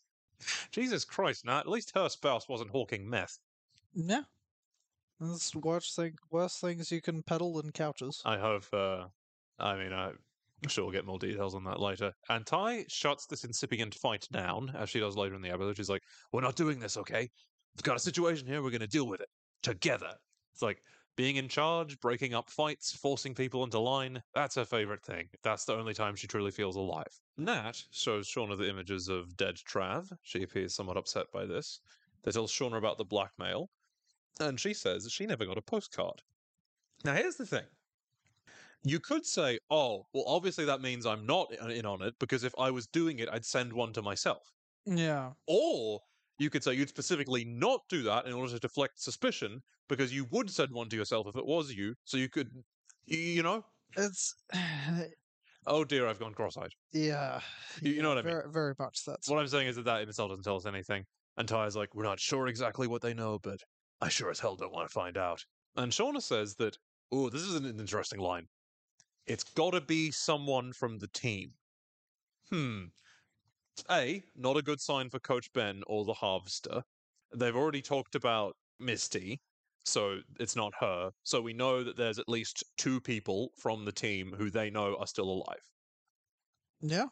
Jesus 0.71 1.05
Christ, 1.05 1.45
Nat. 1.45 1.61
At 1.61 1.69
least 1.69 1.91
her 1.95 2.09
spouse 2.09 2.47
wasn't 2.47 2.69
hawking 2.69 3.09
meth. 3.09 3.39
Yeah. 3.93 4.21
There's 5.19 5.55
worse, 5.55 5.95
thing, 5.95 6.15
worse 6.29 6.59
things 6.59 6.91
you 6.91 7.01
can 7.01 7.23
peddle 7.23 7.53
than 7.53 7.71
couches. 7.71 8.21
I 8.25 8.37
have, 8.37 8.67
uh, 8.73 9.05
I 9.57 9.77
mean, 9.77 9.93
I'm 9.93 10.17
sure 10.67 10.83
we'll 10.83 10.93
get 10.93 11.05
more 11.05 11.19
details 11.19 11.55
on 11.55 11.63
that 11.63 11.79
later. 11.79 12.11
And 12.29 12.45
Tai 12.45 12.85
shuts 12.89 13.25
this 13.25 13.45
incipient 13.45 13.95
fight 13.95 14.27
down, 14.31 14.73
as 14.77 14.89
she 14.89 14.99
does 14.99 15.15
later 15.15 15.35
in 15.35 15.41
the 15.41 15.51
episode. 15.51 15.77
She's 15.77 15.89
like, 15.89 16.03
We're 16.31 16.41
not 16.41 16.55
doing 16.55 16.79
this, 16.79 16.97
okay? 16.97 17.29
We've 17.75 17.83
got 17.83 17.95
a 17.95 17.99
situation 17.99 18.47
here, 18.47 18.61
we're 18.61 18.71
going 18.71 18.81
to 18.81 18.87
deal 18.87 19.07
with 19.07 19.21
it 19.21 19.29
together. 19.63 20.11
It's 20.53 20.61
like 20.61 20.81
being 21.15 21.37
in 21.37 21.47
charge, 21.47 21.99
breaking 21.99 22.33
up 22.33 22.49
fights, 22.49 22.93
forcing 22.93 23.33
people 23.33 23.63
into 23.63 23.79
line. 23.79 24.21
That's 24.33 24.55
her 24.55 24.65
favorite 24.65 25.03
thing. 25.03 25.29
That's 25.43 25.65
the 25.65 25.75
only 25.75 25.93
time 25.93 26.15
she 26.15 26.27
truly 26.27 26.51
feels 26.51 26.75
alive. 26.75 27.19
Nat 27.37 27.81
shows 27.91 28.27
Shauna 28.27 28.57
the 28.57 28.69
images 28.69 29.07
of 29.07 29.37
dead 29.37 29.55
Trav. 29.55 30.11
She 30.23 30.43
appears 30.43 30.75
somewhat 30.75 30.97
upset 30.97 31.27
by 31.31 31.45
this. 31.45 31.79
They 32.23 32.31
tell 32.31 32.47
Shauna 32.47 32.77
about 32.77 32.97
the 32.97 33.05
blackmail, 33.05 33.69
and 34.39 34.59
she 34.59 34.73
says 34.73 35.03
that 35.03 35.11
she 35.11 35.25
never 35.25 35.45
got 35.45 35.57
a 35.57 35.61
postcard. 35.61 36.21
Now, 37.03 37.13
here's 37.13 37.35
the 37.35 37.45
thing. 37.45 37.65
You 38.83 38.99
could 38.99 39.25
say, 39.25 39.59
oh, 39.69 40.05
well, 40.13 40.25
obviously 40.27 40.65
that 40.65 40.81
means 40.81 41.05
I'm 41.05 41.25
not 41.25 41.51
in 41.53 41.85
on 41.85 42.01
it 42.01 42.15
because 42.19 42.43
if 42.43 42.53
I 42.57 42.71
was 42.71 42.87
doing 42.87 43.19
it, 43.19 43.29
I'd 43.31 43.45
send 43.45 43.73
one 43.73 43.93
to 43.93 44.01
myself. 44.01 44.53
Yeah. 44.85 45.31
Or 45.47 46.01
you 46.37 46.49
could 46.49 46.63
say 46.63 46.73
you'd 46.73 46.89
specifically 46.89 47.45
not 47.45 47.81
do 47.89 48.03
that 48.03 48.25
in 48.25 48.33
order 48.33 48.51
to 48.53 48.59
deflect 48.59 48.99
suspicion 48.99 49.61
because 49.87 50.13
you 50.13 50.25
would 50.31 50.49
send 50.49 50.71
one 50.71 50.89
to 50.89 50.95
yourself 50.95 51.27
if 51.27 51.35
it 51.35 51.45
was 51.45 51.71
you. 51.73 51.93
So 52.03 52.17
you 52.17 52.29
could, 52.29 52.49
you, 53.05 53.43
know, 53.43 53.63
It's. 53.95 54.33
oh 55.67 55.83
dear, 55.83 56.07
I've 56.07 56.19
gone 56.19 56.33
cross-eyed. 56.33 56.71
Yeah. 56.91 57.39
You- 57.81 57.93
you 57.93 58.01
know 58.01 58.09
what 58.09 58.17
I 58.19 58.21
mean. 58.21 58.31
Very, 58.33 58.51
very 58.51 58.73
much 58.79 58.99
that's. 59.05 59.29
What 59.29 59.39
I'm 59.39 59.47
saying 59.47 59.67
is 59.67 59.75
that 59.77 59.85
that 59.85 60.01
itself 60.01 60.29
doesn't 60.29 60.43
tell 60.43 60.57
us 60.57 60.65
anything. 60.65 61.03
And 61.37 61.47
Tai's 61.47 61.75
like, 61.75 61.93
we're 61.93 62.03
not 62.03 62.19
sure 62.19 62.47
exactly 62.47 62.87
what 62.87 63.01
they 63.01 63.13
know, 63.13 63.39
but 63.39 63.59
I 64.01 64.09
sure 64.09 64.29
as 64.31 64.39
hell 64.39 64.55
don't 64.55 64.71
want 64.73 64.87
to 64.87 64.93
find 64.93 65.17
out. 65.17 65.43
And 65.75 65.91
Shauna 65.91 66.21
says 66.21 66.55
that, 66.55 66.77
oh, 67.11 67.29
this 67.29 67.41
is 67.41 67.55
an 67.55 67.65
interesting 67.65 68.19
line. 68.19 68.45
It's 69.27 69.43
got 69.43 69.71
to 69.71 69.81
be 69.81 70.11
someone 70.11 70.71
from 70.73 70.97
the 70.99 71.07
team. 71.07 71.51
Hmm. 72.49 72.85
A, 73.89 74.23
not 74.35 74.57
a 74.57 74.61
good 74.61 74.79
sign 74.79 75.09
for 75.09 75.19
Coach 75.19 75.51
Ben 75.53 75.83
or 75.87 76.05
the 76.05 76.13
Harvester. 76.13 76.83
They've 77.35 77.55
already 77.55 77.81
talked 77.81 78.15
about 78.15 78.55
Misty, 78.79 79.41
so 79.83 80.19
it's 80.39 80.55
not 80.55 80.73
her. 80.79 81.11
So 81.23 81.41
we 81.41 81.53
know 81.53 81.83
that 81.83 81.97
there's 81.97 82.19
at 82.19 82.29
least 82.29 82.63
two 82.77 82.99
people 83.01 83.51
from 83.57 83.85
the 83.85 83.91
team 83.91 84.33
who 84.37 84.49
they 84.49 84.69
know 84.69 84.95
are 84.99 85.07
still 85.07 85.29
alive. 85.29 85.61
Yeah. 86.81 87.07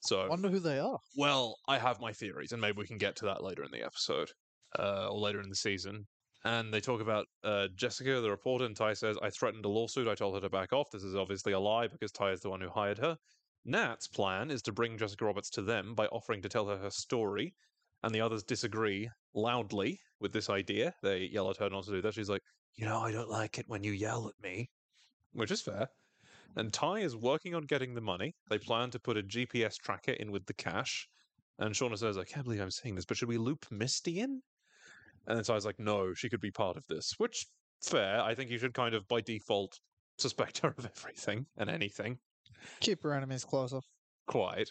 So 0.00 0.22
I 0.22 0.28
Wonder 0.28 0.48
who 0.48 0.58
they 0.58 0.78
are. 0.78 0.98
well, 1.16 1.56
I 1.68 1.78
have 1.78 2.00
my 2.00 2.12
theories, 2.12 2.52
and 2.52 2.60
maybe 2.60 2.78
we 2.78 2.86
can 2.86 2.98
get 2.98 3.16
to 3.16 3.26
that 3.26 3.42
later 3.42 3.62
in 3.62 3.70
the 3.70 3.84
episode 3.84 4.30
uh, 4.78 5.08
or 5.08 5.18
later 5.18 5.40
in 5.40 5.48
the 5.48 5.54
season. 5.54 6.06
And 6.44 6.74
they 6.74 6.80
talk 6.80 7.00
about 7.00 7.26
uh, 7.44 7.68
Jessica, 7.76 8.20
the 8.20 8.30
reporter, 8.30 8.64
and 8.64 8.74
Tai 8.76 8.94
says, 8.94 9.16
I 9.22 9.30
threatened 9.30 9.64
a 9.64 9.68
lawsuit. 9.68 10.08
I 10.08 10.16
told 10.16 10.34
her 10.34 10.40
to 10.40 10.50
back 10.50 10.72
off. 10.72 10.90
This 10.90 11.04
is 11.04 11.14
obviously 11.14 11.52
a 11.52 11.60
lie 11.60 11.86
because 11.86 12.10
Tai 12.10 12.32
is 12.32 12.40
the 12.40 12.50
one 12.50 12.60
who 12.60 12.68
hired 12.68 12.98
her. 12.98 13.16
Nat's 13.64 14.08
plan 14.08 14.50
is 14.50 14.62
to 14.62 14.72
bring 14.72 14.98
Jessica 14.98 15.24
Roberts 15.24 15.50
to 15.50 15.62
them 15.62 15.94
by 15.94 16.06
offering 16.06 16.42
to 16.42 16.48
tell 16.48 16.66
her 16.66 16.76
her 16.78 16.90
story, 16.90 17.54
and 18.02 18.14
the 18.14 18.20
others 18.20 18.42
disagree 18.42 19.08
loudly 19.34 20.00
with 20.20 20.32
this 20.32 20.50
idea. 20.50 20.94
They 21.02 21.24
yell 21.32 21.50
at 21.50 21.58
her 21.58 21.70
not 21.70 21.84
to 21.84 21.92
do 21.92 22.02
that. 22.02 22.14
She's 22.14 22.28
like, 22.28 22.42
You 22.74 22.86
know, 22.86 23.00
I 23.00 23.12
don't 23.12 23.30
like 23.30 23.58
it 23.58 23.68
when 23.68 23.84
you 23.84 23.92
yell 23.92 24.28
at 24.28 24.42
me, 24.42 24.68
which 25.32 25.50
is 25.50 25.62
fair. 25.62 25.88
And 26.56 26.72
Tai 26.72 26.98
is 26.98 27.16
working 27.16 27.54
on 27.54 27.62
getting 27.62 27.94
the 27.94 28.00
money. 28.00 28.34
They 28.50 28.58
plan 28.58 28.90
to 28.90 28.98
put 28.98 29.16
a 29.16 29.22
GPS 29.22 29.76
tracker 29.76 30.12
in 30.12 30.30
with 30.30 30.44
the 30.46 30.54
cash. 30.54 31.08
And 31.58 31.74
Shauna 31.74 31.96
says, 31.96 32.18
I 32.18 32.24
can't 32.24 32.44
believe 32.44 32.60
I'm 32.60 32.70
saying 32.70 32.94
this, 32.94 33.04
but 33.04 33.16
should 33.16 33.28
we 33.28 33.38
loop 33.38 33.66
Misty 33.70 34.20
in? 34.20 34.42
And 35.26 35.36
then 35.36 35.44
Tai's 35.44 35.64
like, 35.64 35.78
no, 35.78 36.12
she 36.14 36.28
could 36.28 36.40
be 36.40 36.50
part 36.50 36.76
of 36.76 36.86
this. 36.88 37.14
Which, 37.18 37.46
fair. 37.82 38.20
I 38.20 38.34
think 38.34 38.50
you 38.50 38.58
should 38.58 38.74
kind 38.74 38.94
of, 38.94 39.06
by 39.08 39.20
default, 39.20 39.78
suspect 40.18 40.58
her 40.58 40.74
of 40.76 40.84
everything 40.84 41.46
and 41.56 41.70
anything. 41.70 42.18
Keep 42.80 43.04
your 43.04 43.14
enemies 43.14 43.44
closer. 43.44 43.80
Quite. 44.26 44.70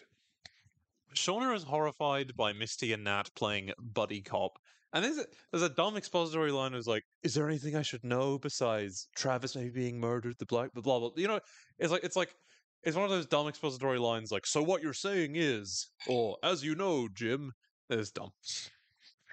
Shauna 1.14 1.54
is 1.54 1.62
horrified 1.64 2.34
by 2.36 2.52
Misty 2.52 2.92
and 2.92 3.04
Nat 3.04 3.30
playing 3.34 3.72
buddy 3.78 4.22
cop. 4.22 4.58
And 4.94 5.04
there's 5.04 5.18
a, 5.18 5.24
there's 5.50 5.62
a 5.62 5.68
dumb 5.70 5.96
expository 5.96 6.50
line 6.52 6.72
who's 6.72 6.86
like, 6.86 7.04
"Is 7.22 7.34
there 7.34 7.48
anything 7.48 7.76
I 7.76 7.82
should 7.82 8.04
know 8.04 8.38
besides 8.38 9.08
Travis 9.16 9.56
maybe 9.56 9.70
being 9.70 9.98
murdered? 9.98 10.36
The 10.38 10.46
black, 10.46 10.72
blah 10.74 10.82
blah 10.82 10.98
blah." 10.98 11.10
You 11.16 11.28
know, 11.28 11.40
it's 11.78 11.90
like 11.90 12.04
it's 12.04 12.16
like 12.16 12.34
it's 12.82 12.96
one 12.96 13.04
of 13.04 13.10
those 13.10 13.26
dumb 13.26 13.48
expository 13.48 13.98
lines 13.98 14.30
like, 14.30 14.46
"So 14.46 14.62
what 14.62 14.82
you're 14.82 14.92
saying 14.92 15.36
is," 15.36 15.88
or 16.06 16.36
"As 16.42 16.62
you 16.62 16.74
know, 16.74 17.08
Jim." 17.14 17.52
It's 17.88 18.10
dumb, 18.10 18.32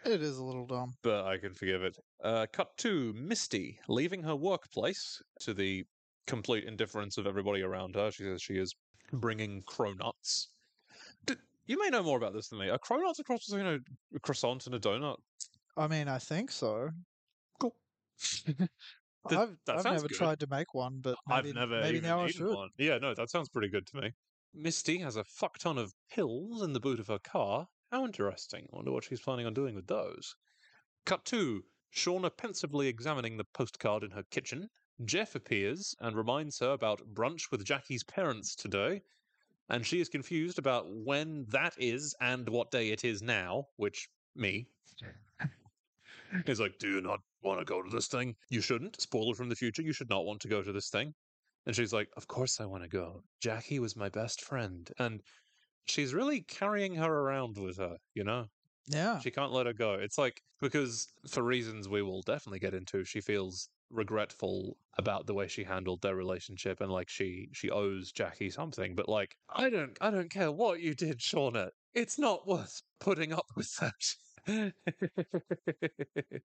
It 0.06 0.22
is 0.22 0.38
a 0.38 0.44
little 0.44 0.66
dumb. 0.66 0.96
but 1.02 1.26
I 1.26 1.38
can 1.38 1.54
forgive 1.54 1.82
it. 1.84 1.98
Uh, 2.22 2.46
cut 2.52 2.76
to 2.80 3.14
Misty 3.14 3.80
leaving 3.88 4.24
her 4.24 4.36
workplace 4.36 5.22
to 5.42 5.54
the 5.54 5.86
complete 6.30 6.66
indifference 6.66 7.18
of 7.18 7.26
everybody 7.26 7.62
around 7.62 7.96
her. 7.96 8.12
She 8.12 8.24
says 8.24 8.42
she 8.42 8.54
is 8.54 8.74
bringing 9.12 9.64
cronuts. 9.64 10.48
D- 11.26 11.36
you 11.66 11.80
may 11.80 11.90
know 11.90 12.04
more 12.04 12.18
about 12.18 12.34
this 12.34 12.50
than 12.50 12.60
me. 12.60 12.70
Are 12.70 12.78
cronuts 12.78 13.20
a 13.20 13.24
cross 13.24 13.48
between 13.48 13.66
a, 13.66 13.80
a 14.16 14.20
croissant 14.20 14.66
and 14.68 14.76
a 14.76 14.80
donut? 14.80 15.18
I 15.76 15.88
mean, 15.88 16.08
I 16.08 16.20
think 16.20 16.52
so. 16.52 16.90
Cool. 17.60 17.76
Th- 18.46 18.70
I've, 19.32 19.56
I've 19.68 19.84
never 19.84 20.08
good. 20.08 20.12
tried 20.12 20.40
to 20.42 20.48
make 20.50 20.74
one, 20.74 21.00
but 21.02 21.16
maybe, 21.28 21.50
I've 21.50 21.56
never 21.56 21.82
maybe 21.82 22.00
now 22.00 22.22
I 22.22 22.28
should. 22.28 22.56
one. 22.56 22.70
Yeah, 22.78 23.00
no, 23.00 23.14
that 23.16 23.30
sounds 23.30 23.50
pretty 23.50 23.70
good 23.70 23.88
to 23.88 23.98
me. 23.98 24.12
Misty 24.54 25.00
has 25.00 25.16
a 25.16 25.24
fuck 25.24 25.58
ton 25.58 25.78
of 25.78 25.94
pills 26.12 26.64
in 26.64 26.74
the 26.74 26.80
boot 26.80 27.00
of 27.00 27.08
her 27.08 27.20
car. 27.20 27.68
How 27.92 28.06
interesting. 28.06 28.68
I 28.72 28.76
wonder 28.76 28.92
what 28.92 29.04
she's 29.04 29.20
planning 29.20 29.46
on 29.46 29.54
doing 29.54 29.76
with 29.76 29.88
those. 29.88 30.36
Cut 31.06 31.26
to. 31.26 31.64
Shauna 31.96 32.30
pensively 32.36 32.88
examining 32.88 33.38
the 33.38 33.46
postcard 33.56 34.04
in 34.04 34.12
her 34.12 34.24
kitchen. 34.30 34.70
Jeff 35.06 35.36
appears 35.36 35.96
and 36.02 36.16
reminds 36.16 36.60
her 36.60 36.72
about 36.72 37.14
brunch 37.14 37.52
with 37.52 37.64
Jackie's 37.64 38.04
parents 38.04 38.56
today. 38.56 39.02
And 39.70 39.86
she 39.86 40.02
is 40.02 40.10
confused 40.10 40.58
about 40.58 40.90
when 40.90 41.46
that 41.50 41.74
is 41.78 42.16
and 42.20 42.50
what 42.50 42.72
day 42.72 42.90
it 42.90 43.06
is 43.06 43.22
now, 43.22 43.68
which, 43.78 44.10
me. 44.36 44.68
He's 46.46 46.60
like, 46.60 46.80
Do 46.80 46.90
you 46.90 47.02
not 47.02 47.20
want 47.44 47.60
to 47.60 47.66
go 47.66 47.82
to 47.82 47.90
this 47.90 48.08
thing? 48.08 48.36
You 48.50 48.62
shouldn't. 48.62 49.00
Spoiler 49.00 49.36
from 49.36 49.50
the 49.50 49.56
future, 49.56 49.82
you 49.82 49.94
should 49.94 50.10
not 50.10 50.26
want 50.26 50.42
to 50.42 50.48
go 50.48 50.62
to 50.62 50.72
this 50.72 50.90
thing. 50.90 51.14
And 51.66 51.76
she's 51.76 51.94
like, 51.94 52.10
Of 52.18 52.28
course 52.28 52.60
I 52.60 52.66
want 52.66 52.84
to 52.84 52.90
go. 52.90 53.24
Jackie 53.40 53.80
was 53.80 53.96
my 53.96 54.10
best 54.10 54.42
friend. 54.42 54.90
And 54.98 55.22
she's 55.86 56.14
really 56.14 56.42
carrying 56.42 56.96
her 56.96 57.12
around 57.12 57.58
with 57.58 57.78
her, 57.78 57.98
you 58.16 58.24
know? 58.24 58.48
Yeah. 58.88 59.20
She 59.20 59.32
can't 59.32 59.52
let 59.52 59.68
her 59.68 59.74
go. 59.74 59.94
It's 59.94 60.18
like, 60.18 60.42
because 60.60 61.08
for 61.28 61.44
reasons 61.44 61.88
we 61.88 62.02
will 62.02 62.24
definitely 62.24 62.60
get 62.60 62.74
into, 62.74 63.06
she 63.06 63.22
feels 63.22 63.70
regretful 63.90 64.78
about 64.98 65.26
the 65.26 65.34
way 65.34 65.48
she 65.48 65.64
handled 65.64 66.02
their 66.02 66.16
relationship 66.16 66.82
and 66.82 66.92
like 66.92 67.10
she 67.10 67.50
she 67.54 67.70
owes 67.70 68.12
Jackie 68.12 68.50
something 68.50 68.96
but 68.96 69.10
like 69.10 69.36
I 69.50 69.70
don't 69.70 69.98
I 70.02 70.10
don't 70.12 70.30
care 70.30 70.52
what 70.52 70.82
you 70.82 70.94
did 70.96 71.20
Shauna 71.20 71.72
it's 71.94 72.18
not 72.20 72.48
worth 72.48 72.82
putting 73.00 73.32
up 73.34 73.46
with 73.56 73.76
that 73.78 74.16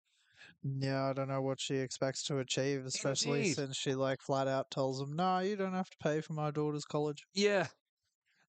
Yeah, 0.65 1.05
I 1.11 1.13
don't 1.13 1.29
know 1.29 1.43
what 1.43 1.61
she 1.61 1.77
expects 1.77 2.25
to 2.25 2.39
achieve, 2.39 2.85
especially 2.85 3.41
Indeed. 3.41 3.55
since 3.55 3.77
she 3.77 3.95
like 3.95 4.21
flat 4.21 4.49
out 4.49 4.71
tells 4.71 5.01
him, 5.01 5.13
"No, 5.13 5.39
you 5.39 5.55
don't 5.57 5.75
have 5.75 5.91
to 5.91 5.97
pay 5.99 6.21
for 6.21 6.33
my 6.33 6.51
daughter's 6.51 6.85
college." 6.85 7.27
yeah 7.35 7.69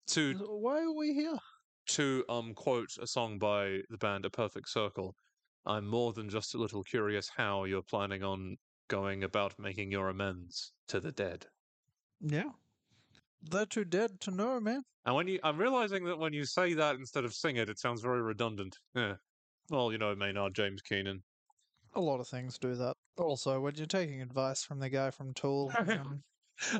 to 0.08 0.34
Why 0.40 0.82
are 0.84 0.92
we 0.94 1.14
here? 1.14 1.40
to 1.88 2.24
um 2.30 2.54
quote 2.54 2.98
a 3.00 3.08
song 3.08 3.40
by 3.40 3.82
the 3.90 3.98
band 3.98 4.26
A 4.26 4.30
Perfect 4.30 4.70
Circle, 4.70 5.16
I'm 5.66 5.88
more 5.88 6.14
than 6.14 6.30
just 6.30 6.54
a 6.54 6.58
little 6.60 6.84
curious 6.84 7.30
how 7.38 7.64
you're 7.64 7.82
planning 7.84 8.24
on 8.24 8.58
going 8.88 9.24
about 9.24 9.60
making 9.60 9.92
your 9.92 10.10
amends 10.10 10.72
to 10.88 11.00
the 11.00 11.12
dead. 11.12 11.46
Yeah, 12.22 12.52
they're 13.42 13.66
too 13.66 13.86
dead 13.86 14.20
to 14.22 14.32
know, 14.32 14.60
man. 14.60 14.84
And 15.06 15.16
when 15.16 15.28
you, 15.28 15.40
I'm 15.44 15.58
realizing 15.58 16.06
that 16.06 16.18
when 16.18 16.34
you 16.34 16.46
say 16.46 16.74
that 16.74 16.96
instead 16.96 17.26
of 17.26 17.34
sing 17.34 17.58
it, 17.58 17.70
it 17.70 17.80
sounds 17.80 18.02
very 18.02 18.22
redundant. 18.22 18.78
Yeah. 18.96 19.16
Well, 19.70 19.92
you 19.92 19.98
know, 19.98 20.16
Maynard 20.16 20.56
James 20.56 20.82
Keenan. 20.82 21.24
A 21.94 22.02
lot 22.02 22.20
of 22.20 22.28
things 22.28 22.58
do 22.58 22.76
that. 22.76 22.96
Also, 23.18 23.60
when 23.60 23.76
you're 23.76 23.86
taking 23.86 24.22
advice 24.22 24.64
from 24.64 24.80
the 24.80 24.90
guy 24.90 25.12
from 25.12 25.34
Tool, 25.34 25.72
um, 25.78 26.24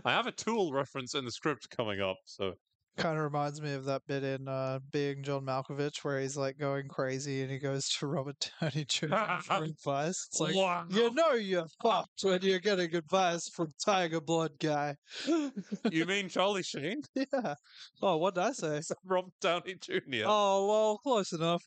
I 0.04 0.12
have 0.12 0.28
a 0.28 0.32
Tool 0.32 0.74
reference 0.74 1.16
in 1.16 1.26
the 1.26 1.32
script 1.32 1.70
coming 1.70 2.02
up, 2.02 2.18
so 2.26 2.56
Kind 2.98 3.18
of 3.18 3.24
reminds 3.26 3.62
me 3.62 3.74
of 3.74 3.84
that 3.86 4.04
bit 4.08 4.24
in 4.24 4.48
uh, 4.48 4.80
Being 4.92 5.22
John 5.22 5.46
Malkovich 5.46 6.04
where 6.06 6.22
he's 6.22 6.38
like 6.38 6.58
going 6.58 6.88
crazy 6.88 7.42
and 7.42 7.52
he 7.52 7.58
goes 7.58 7.90
to 7.90 8.08
Robert 8.08 8.50
Downey 8.62 8.86
Jr. 8.86 9.08
for 9.42 9.64
advice. 9.66 10.28
It's 10.30 10.40
like, 10.40 10.56
Wow. 10.56 10.86
you 10.90 11.14
know 11.14 11.34
you're 11.34 11.68
fucked 11.84 12.24
when 12.24 12.42
you're 12.42 12.60
getting 12.60 12.96
advice 12.96 13.50
from 13.50 13.74
Tiger 13.84 14.22
Blood 14.22 14.52
guy. 14.62 14.96
you 15.28 16.06
mean 16.06 16.30
Charlie 16.30 16.64
Sheen? 16.64 17.02
yeah. 17.16 17.56
Oh, 18.02 18.16
what 18.18 18.36
did 18.36 18.46
I 18.46 18.52
say? 18.54 18.82
Rob 19.04 19.26
Downey 19.42 19.76
Jr. 19.82 19.98
Oh, 20.26 20.68
well, 20.68 20.98
close 21.00 21.34
enough. 21.34 21.64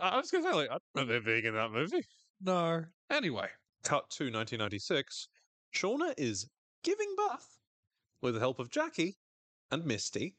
I 0.00 0.16
was- 0.16 0.30
going 0.30 0.44
to 0.44 0.50
say, 0.50 0.54
like, 0.56 0.70
I 0.70 0.78
don't 0.94 1.08
remember 1.08 1.20
being 1.32 1.44
in 1.46 1.54
that 1.54 1.70
movie. 1.72 2.04
No. 2.40 2.84
Anyway, 3.10 3.48
cut 3.82 4.08
to 4.10 4.24
1996. 4.24 5.28
Shauna 5.74 6.14
is 6.16 6.48
giving 6.84 7.12
birth 7.16 7.48
with 8.24 8.34
the 8.34 8.40
help 8.40 8.58
of 8.58 8.70
Jackie 8.70 9.18
and 9.70 9.84
Misty, 9.84 10.34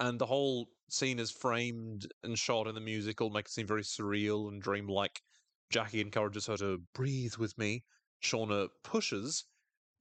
and 0.00 0.18
the 0.18 0.24
whole 0.24 0.70
scene 0.88 1.18
is 1.18 1.30
framed 1.30 2.10
and 2.22 2.38
shot 2.38 2.66
in 2.66 2.74
the 2.74 2.80
musical, 2.80 3.28
make 3.28 3.44
it 3.44 3.50
seem 3.50 3.66
very 3.66 3.82
surreal 3.82 4.48
and 4.48 4.62
dreamlike. 4.62 5.20
Jackie 5.68 6.00
encourages 6.00 6.46
her 6.46 6.56
to 6.56 6.80
breathe 6.94 7.36
with 7.36 7.56
me. 7.58 7.84
Shauna 8.22 8.68
pushes 8.82 9.44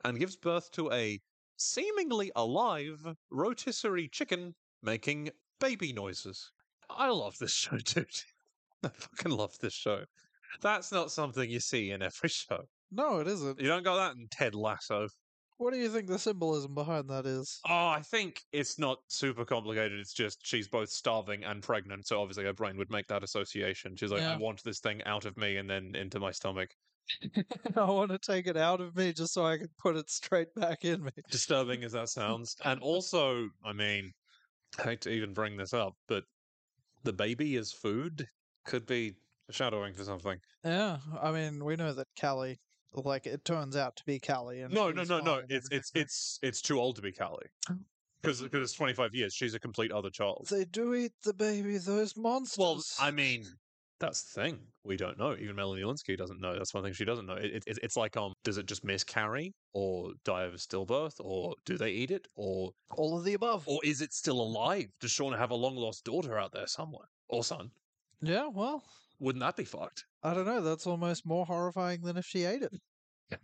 and 0.06 0.18
gives 0.18 0.38
birth 0.38 0.72
to 0.72 0.90
a 0.94 1.20
seemingly 1.58 2.32
alive 2.38 3.06
rotisserie 3.30 4.08
chicken 4.08 4.56
making 4.82 5.30
baby 5.60 5.92
noises. 5.92 6.52
I 6.90 7.10
love 7.10 7.38
this 7.38 7.52
show, 7.54 7.78
dude. 7.78 8.08
I 8.82 8.88
fucking 8.88 9.32
love 9.32 9.60
this 9.60 9.74
show. 9.74 10.06
That's 10.62 10.92
not 10.94 11.12
something 11.12 11.50
you 11.50 11.60
see 11.60 11.92
in 11.92 12.02
every 12.02 12.30
show. 12.30 12.64
No, 12.92 13.20
it 13.20 13.28
isn't. 13.28 13.60
You 13.60 13.68
don't 13.68 13.84
got 13.84 13.98
that 13.98 14.16
in 14.16 14.28
Ted 14.32 14.56
Lasso. 14.56 15.10
What 15.58 15.74
do 15.74 15.80
you 15.80 15.90
think 15.90 16.08
the 16.08 16.20
symbolism 16.20 16.74
behind 16.76 17.10
that 17.10 17.26
is? 17.26 17.62
Oh, 17.68 17.88
I 17.88 18.02
think 18.02 18.42
it's 18.52 18.78
not 18.78 19.00
super 19.08 19.46
complicated. 19.46 20.00
It's 20.00 20.14
just 20.14 20.46
she's 20.46 20.68
both 20.68 20.90
starving 20.90 21.44
and 21.44 21.64
pregnant, 21.64 22.08
so 22.08 22.22
obviously 22.22 22.44
her 22.44 22.54
brain 22.54 22.78
would 22.78 22.92
make 22.92 23.08
that 23.08 23.24
association. 23.24 23.96
She's 23.96 24.12
like, 24.12 24.22
I 24.22 24.38
want 24.38 24.64
this 24.64 24.80
thing 24.80 25.02
out 25.04 25.26
of 25.26 25.38
me 25.38 25.58
and 25.58 25.70
then 25.70 25.96
into 25.96 26.20
my 26.20 26.32
stomach. 26.32 26.70
I 27.76 27.86
want 27.86 28.12
to 28.12 28.20
take 28.20 28.48
it 28.48 28.58
out 28.58 28.82
of 28.82 28.96
me 28.96 29.14
just 29.14 29.34
so 29.34 29.46
I 29.46 29.58
can 29.58 29.70
put 29.78 29.96
it 29.96 30.10
straight 30.10 30.54
back 30.56 30.84
in 30.84 31.04
me. 31.04 31.12
Disturbing 31.30 31.84
as 31.84 31.94
that 31.94 32.10
sounds. 32.10 32.56
And 32.64 32.82
also, 32.82 33.50
I 33.64 33.74
mean, 33.74 34.12
I 34.80 34.84
hate 34.84 35.02
to 35.02 35.10
even 35.10 35.34
bring 35.34 35.58
this 35.58 35.74
up, 35.74 35.94
but 36.08 36.24
the 37.04 37.14
baby 37.14 37.56
is 37.56 37.72
food 37.72 38.28
could 38.66 38.86
be 38.86 39.16
shadowing 39.52 39.94
for 39.94 40.04
something. 40.04 40.40
Yeah, 40.64 41.00
I 41.22 41.32
mean, 41.32 41.64
we 41.64 41.76
know 41.76 41.94
that 41.94 42.08
Callie, 42.20 42.58
like, 43.04 43.28
it 43.28 43.44
turns 43.46 43.76
out 43.76 43.96
to 43.98 44.06
be 44.06 44.20
Callie. 44.20 44.62
And 44.62 44.74
No, 44.74 44.92
no, 44.92 45.04
no, 45.04 45.20
no. 45.20 45.42
It's 45.50 45.68
it's 45.72 45.92
it's 45.96 46.40
it's 46.42 46.62
too 46.62 46.80
old 46.80 46.96
to 46.98 47.02
be 47.02 47.12
Callie. 47.12 47.48
Because 48.22 48.42
it's 48.42 48.74
25 48.74 49.14
years. 49.14 49.34
She's 49.34 49.54
a 49.54 49.60
complete 49.60 49.92
other 49.92 50.10
child. 50.10 50.48
They 50.50 50.66
do 50.66 50.96
eat 50.96 51.12
the 51.24 51.34
baby, 51.34 51.78
those 51.78 52.18
monsters. 52.18 52.58
Well, 52.58 52.82
I 53.00 53.12
mean, 53.12 53.46
that's 54.00 54.24
the 54.24 54.42
thing. 54.42 54.60
We 54.84 54.98
don't 54.98 55.18
know. 55.18 55.36
Even 55.40 55.56
Melanie 55.56 55.84
Lynskey 55.84 56.18
doesn't 56.18 56.42
know. 56.42 56.56
That's 56.56 56.74
one 56.74 56.84
thing 56.84 56.94
she 56.94 57.06
doesn't 57.06 57.26
know. 57.26 57.36
It, 57.36 57.64
it, 57.68 57.80
it's 57.84 57.96
like, 57.96 58.18
um, 58.18 58.34
does 58.44 58.58
it 58.58 58.66
just 58.66 58.84
miscarry, 58.84 59.54
or 59.74 60.12
die 60.24 60.44
of 60.44 60.54
a 60.54 60.58
stillbirth, 60.58 61.20
or 61.20 61.54
do 61.66 61.78
they 61.78 61.92
eat 61.92 62.12
it, 62.12 62.28
or 62.36 62.72
all 62.92 63.18
of 63.18 63.24
the 63.24 63.36
above. 63.36 63.68
or 63.68 63.80
is 63.84 64.02
it 64.02 64.14
still 64.14 64.42
alive? 64.42 64.88
Does 65.00 65.12
Shauna 65.12 65.38
have 65.38 65.52
a 65.52 65.56
long 65.56 65.76
lost 65.76 66.04
daughter 66.04 66.38
out 66.38 66.52
there 66.52 66.68
somewhere, 66.68 67.08
or 67.30 67.44
son? 67.44 67.72
Yeah, 68.22 68.48
well, 68.48 68.84
Wouldn't 69.20 69.42
that 69.42 69.56
be 69.56 69.64
fucked? 69.64 70.06
I 70.24 70.34
don't 70.34 70.46
know. 70.46 70.62
That's 70.62 70.88
almost 70.88 71.26
more 71.26 71.46
horrifying 71.46 72.02
than 72.02 72.18
if 72.18 72.26
she 72.26 72.44
ate 72.44 72.64
it. 72.64 73.40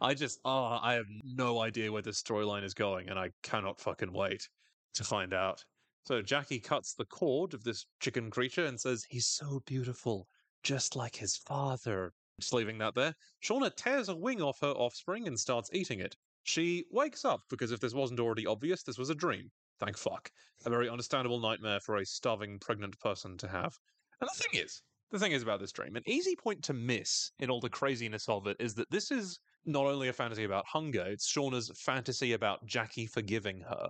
I 0.00 0.14
just, 0.14 0.40
oh, 0.44 0.78
I 0.82 0.94
have 0.94 1.06
no 1.22 1.60
idea 1.60 1.92
where 1.92 2.02
this 2.02 2.20
storyline 2.20 2.64
is 2.64 2.74
going, 2.74 3.08
and 3.08 3.18
I 3.18 3.30
cannot 3.42 3.80
fucking 3.80 4.12
wait 4.12 4.48
to 4.94 5.04
find 5.04 5.32
out. 5.32 5.64
So 6.04 6.20
Jackie 6.20 6.58
cuts 6.58 6.94
the 6.94 7.04
cord 7.04 7.54
of 7.54 7.62
this 7.62 7.86
chicken 8.00 8.30
creature 8.30 8.66
and 8.66 8.80
says, 8.80 9.04
He's 9.08 9.28
so 9.28 9.60
beautiful, 9.64 10.26
just 10.64 10.96
like 10.96 11.14
his 11.14 11.36
father. 11.36 12.12
Just 12.40 12.52
leaving 12.52 12.78
that 12.78 12.94
there. 12.96 13.14
Shauna 13.44 13.74
tears 13.76 14.08
a 14.08 14.16
wing 14.16 14.42
off 14.42 14.58
her 14.60 14.72
offspring 14.72 15.28
and 15.28 15.38
starts 15.38 15.70
eating 15.72 16.00
it. 16.00 16.16
She 16.42 16.84
wakes 16.90 17.24
up 17.24 17.42
because 17.48 17.70
if 17.70 17.78
this 17.78 17.94
wasn't 17.94 18.18
already 18.18 18.46
obvious, 18.46 18.82
this 18.82 18.98
was 18.98 19.10
a 19.10 19.14
dream. 19.14 19.52
Thank 19.78 19.96
fuck. 19.96 20.30
A 20.64 20.70
very 20.70 20.88
understandable 20.88 21.38
nightmare 21.38 21.78
for 21.78 21.98
a 21.98 22.06
starving 22.06 22.58
pregnant 22.58 22.98
person 22.98 23.36
to 23.38 23.46
have. 23.46 23.78
And 24.20 24.28
the 24.28 24.42
thing 24.42 24.60
is, 24.60 24.82
the 25.12 25.18
thing 25.18 25.32
is 25.32 25.42
about 25.42 25.60
this 25.60 25.72
dream, 25.72 25.94
an 25.94 26.02
easy 26.06 26.34
point 26.34 26.62
to 26.64 26.72
miss 26.72 27.32
in 27.38 27.50
all 27.50 27.60
the 27.60 27.68
craziness 27.68 28.28
of 28.28 28.46
it 28.46 28.56
is 28.58 28.74
that 28.74 28.90
this 28.90 29.10
is 29.10 29.38
not 29.66 29.84
only 29.84 30.08
a 30.08 30.12
fantasy 30.12 30.44
about 30.44 30.64
hunger, 30.66 31.04
it's 31.06 31.30
Shauna's 31.30 31.70
fantasy 31.76 32.32
about 32.32 32.64
Jackie 32.66 33.06
forgiving 33.06 33.60
her. 33.60 33.88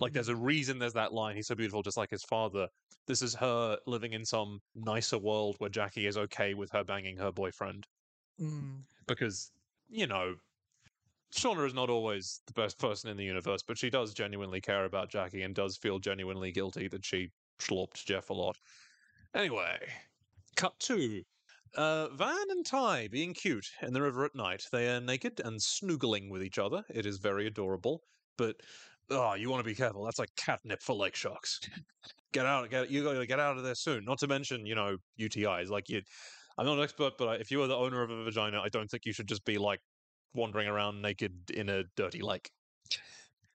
Like, 0.00 0.12
there's 0.12 0.28
a 0.28 0.36
reason 0.36 0.78
there's 0.78 0.92
that 0.92 1.12
line, 1.12 1.36
he's 1.36 1.46
so 1.46 1.54
beautiful, 1.54 1.82
just 1.82 1.96
like 1.96 2.10
his 2.10 2.24
father. 2.24 2.66
This 3.06 3.22
is 3.22 3.34
her 3.36 3.78
living 3.86 4.12
in 4.12 4.24
some 4.24 4.60
nicer 4.74 5.16
world 5.16 5.54
where 5.58 5.70
Jackie 5.70 6.06
is 6.06 6.18
okay 6.18 6.52
with 6.52 6.70
her 6.72 6.84
banging 6.84 7.16
her 7.16 7.32
boyfriend. 7.32 7.86
Mm. 8.40 8.80
Because, 9.06 9.52
you 9.88 10.06
know, 10.06 10.34
Shauna 11.32 11.66
is 11.66 11.74
not 11.74 11.90
always 11.90 12.40
the 12.46 12.52
best 12.52 12.78
person 12.78 13.08
in 13.08 13.16
the 13.16 13.24
universe, 13.24 13.62
but 13.62 13.78
she 13.78 13.88
does 13.88 14.12
genuinely 14.12 14.60
care 14.60 14.84
about 14.84 15.10
Jackie 15.10 15.42
and 15.42 15.54
does 15.54 15.76
feel 15.76 15.98
genuinely 15.98 16.50
guilty 16.50 16.88
that 16.88 17.04
she 17.04 17.30
schlorped 17.60 18.04
Jeff 18.04 18.30
a 18.30 18.34
lot. 18.34 18.56
Anyway, 19.34 19.78
cut 20.56 20.78
two. 20.80 21.22
Uh, 21.76 22.08
Van 22.08 22.50
and 22.50 22.64
Tai 22.64 23.08
being 23.08 23.34
cute 23.34 23.66
in 23.82 23.92
the 23.92 24.00
river 24.00 24.24
at 24.24 24.34
night. 24.34 24.64
They 24.72 24.88
are 24.88 25.00
naked 25.00 25.40
and 25.44 25.60
snoogling 25.60 26.30
with 26.30 26.42
each 26.42 26.58
other. 26.58 26.82
It 26.88 27.04
is 27.04 27.18
very 27.18 27.46
adorable, 27.46 28.02
but 28.38 28.56
oh, 29.10 29.34
you 29.34 29.50
want 29.50 29.62
to 29.62 29.70
be 29.70 29.74
careful. 29.74 30.04
That's 30.04 30.18
like 30.18 30.34
catnip 30.36 30.82
for 30.82 30.94
lake 30.94 31.14
sharks. 31.14 31.60
get 32.32 32.46
out! 32.46 32.68
Get 32.70 32.90
you 32.90 33.04
got 33.04 33.12
to 33.14 33.26
get 33.26 33.40
out 33.40 33.58
of 33.58 33.62
there 33.62 33.74
soon. 33.74 34.04
Not 34.04 34.18
to 34.20 34.26
mention, 34.26 34.64
you 34.64 34.74
know, 34.74 34.96
UTIs. 35.20 35.68
Like 35.68 35.88
you, 35.88 36.00
I'm 36.56 36.66
not 36.66 36.78
an 36.78 36.84
expert, 36.84 37.14
but 37.18 37.40
if 37.40 37.50
you 37.50 37.62
are 37.62 37.66
the 37.66 37.76
owner 37.76 38.02
of 38.02 38.10
a 38.10 38.24
vagina, 38.24 38.60
I 38.60 38.68
don't 38.70 38.88
think 38.88 39.04
you 39.04 39.12
should 39.12 39.28
just 39.28 39.44
be 39.44 39.58
like 39.58 39.80
wandering 40.34 40.68
around 40.68 41.02
naked 41.02 41.50
in 41.50 41.68
a 41.68 41.84
dirty 41.96 42.22
lake. 42.22 42.50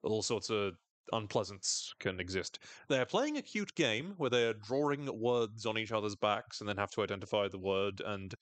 All 0.03 0.21
sorts 0.21 0.49
of 0.49 0.73
unpleasants 1.11 1.93
can 1.99 2.19
exist. 2.19 2.59
They're 2.87 3.05
playing 3.05 3.37
a 3.37 3.41
cute 3.41 3.73
game 3.75 4.13
where 4.17 4.29
they're 4.29 4.53
drawing 4.53 5.07
words 5.19 5.65
on 5.65 5.77
each 5.77 5.91
other's 5.91 6.15
backs 6.15 6.59
and 6.59 6.69
then 6.69 6.77
have 6.77 6.91
to 6.91 7.03
identify 7.03 7.47
the 7.47 7.59
word. 7.59 8.01
And 8.05 8.33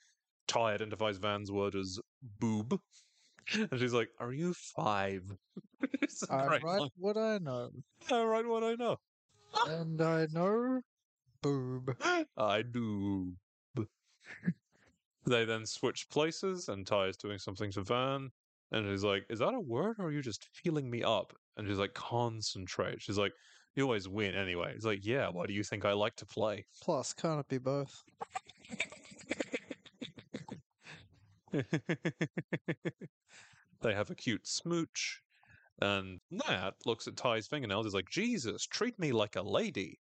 Tai 0.47 0.73
identifies 0.73 1.17
Van's 1.17 1.51
word 1.51 1.75
as 1.75 1.99
boob. 2.39 2.79
And 3.53 3.79
she's 3.79 3.93
like, 3.93 4.09
Are 4.19 4.33
you 4.33 4.53
five? 4.53 5.23
I 6.29 6.45
write 6.45 6.63
line. 6.63 6.89
what 6.97 7.17
I 7.17 7.37
know. 7.39 7.71
I 8.11 8.23
write 8.23 8.45
what 8.45 8.63
I 8.63 8.75
know. 8.75 8.97
and 9.67 10.01
I 10.01 10.27
know 10.31 10.81
boob. 11.41 11.95
I 12.37 12.61
do. 12.61 13.33
they 15.25 15.45
then 15.45 15.65
switch 15.65 16.09
places, 16.09 16.69
and 16.69 16.85
Tai 16.85 17.07
is 17.07 17.17
doing 17.17 17.37
something 17.39 17.71
to 17.71 17.81
Van. 17.81 18.29
And 18.71 18.87
he's 18.87 19.03
like, 19.03 19.25
Is 19.29 19.39
that 19.39 19.53
a 19.53 19.59
word, 19.59 19.95
or 19.99 20.05
are 20.05 20.11
you 20.11 20.21
just 20.21 20.47
feeling 20.53 20.89
me 20.89 21.03
up? 21.03 21.33
And 21.59 21.67
she's 21.67 21.77
like, 21.77 21.93
Concentrate. 21.93 23.01
She's 23.01 23.17
like, 23.17 23.33
You 23.75 23.83
always 23.83 24.07
win 24.07 24.33
anyway. 24.33 24.71
He's 24.73 24.85
like, 24.85 25.05
Yeah, 25.05 25.27
why 25.29 25.45
do 25.45 25.53
you 25.53 25.63
think 25.63 25.83
I 25.85 25.91
like 25.91 26.15
to 26.15 26.25
play? 26.25 26.65
Plus, 26.81 27.13
can't 27.13 27.41
it 27.41 27.47
be 27.49 27.57
both? 27.57 28.01
they 33.81 33.93
have 33.93 34.09
a 34.09 34.15
cute 34.15 34.47
smooch. 34.47 35.21
And 35.81 36.19
Nat 36.31 36.71
looks 36.85 37.07
at 37.07 37.17
Tai's 37.17 37.47
fingernails. 37.47 37.85
He's 37.85 37.93
like, 37.93 38.09
Jesus, 38.09 38.65
treat 38.65 38.97
me 38.99 39.11
like 39.11 39.35
a 39.35 39.41
lady. 39.41 39.99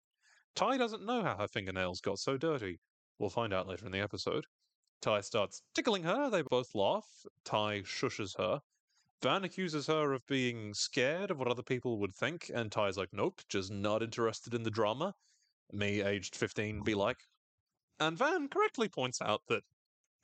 Tai 0.55 0.77
doesn't 0.77 1.05
know 1.05 1.23
how 1.23 1.37
her 1.37 1.47
fingernails 1.47 2.01
got 2.01 2.19
so 2.19 2.37
dirty. 2.37 2.79
We'll 3.19 3.29
find 3.29 3.53
out 3.53 3.67
later 3.67 3.85
in 3.85 3.91
the 3.91 3.99
episode. 3.99 4.45
Tai 5.01 5.21
starts 5.21 5.61
tickling 5.75 6.03
her. 6.03 6.29
They 6.29 6.43
both 6.43 6.73
laugh. 6.75 7.05
Tai 7.43 7.81
shushes 7.81 8.37
her. 8.37 8.61
Van 9.23 9.45
accuses 9.45 9.87
her 9.87 10.11
of 10.11 10.21
being 10.27 10.73
scared 10.73 11.31
of 11.31 11.39
what 11.39 11.47
other 11.47 11.63
people 11.63 11.97
would 11.99 12.13
think, 12.13 12.51
and 12.53 12.71
Tai's 12.71 12.97
like, 12.97 13.09
nope, 13.13 13.41
just 13.47 13.71
not 13.71 14.03
interested 14.03 14.53
in 14.53 14.63
the 14.63 14.69
drama. 14.69 15.13
Me, 15.71 16.01
aged 16.01 16.35
15, 16.35 16.83
be 16.83 16.93
like. 16.93 17.17
And 17.99 18.17
Van 18.17 18.49
correctly 18.49 18.89
points 18.89 19.21
out 19.21 19.41
that 19.47 19.63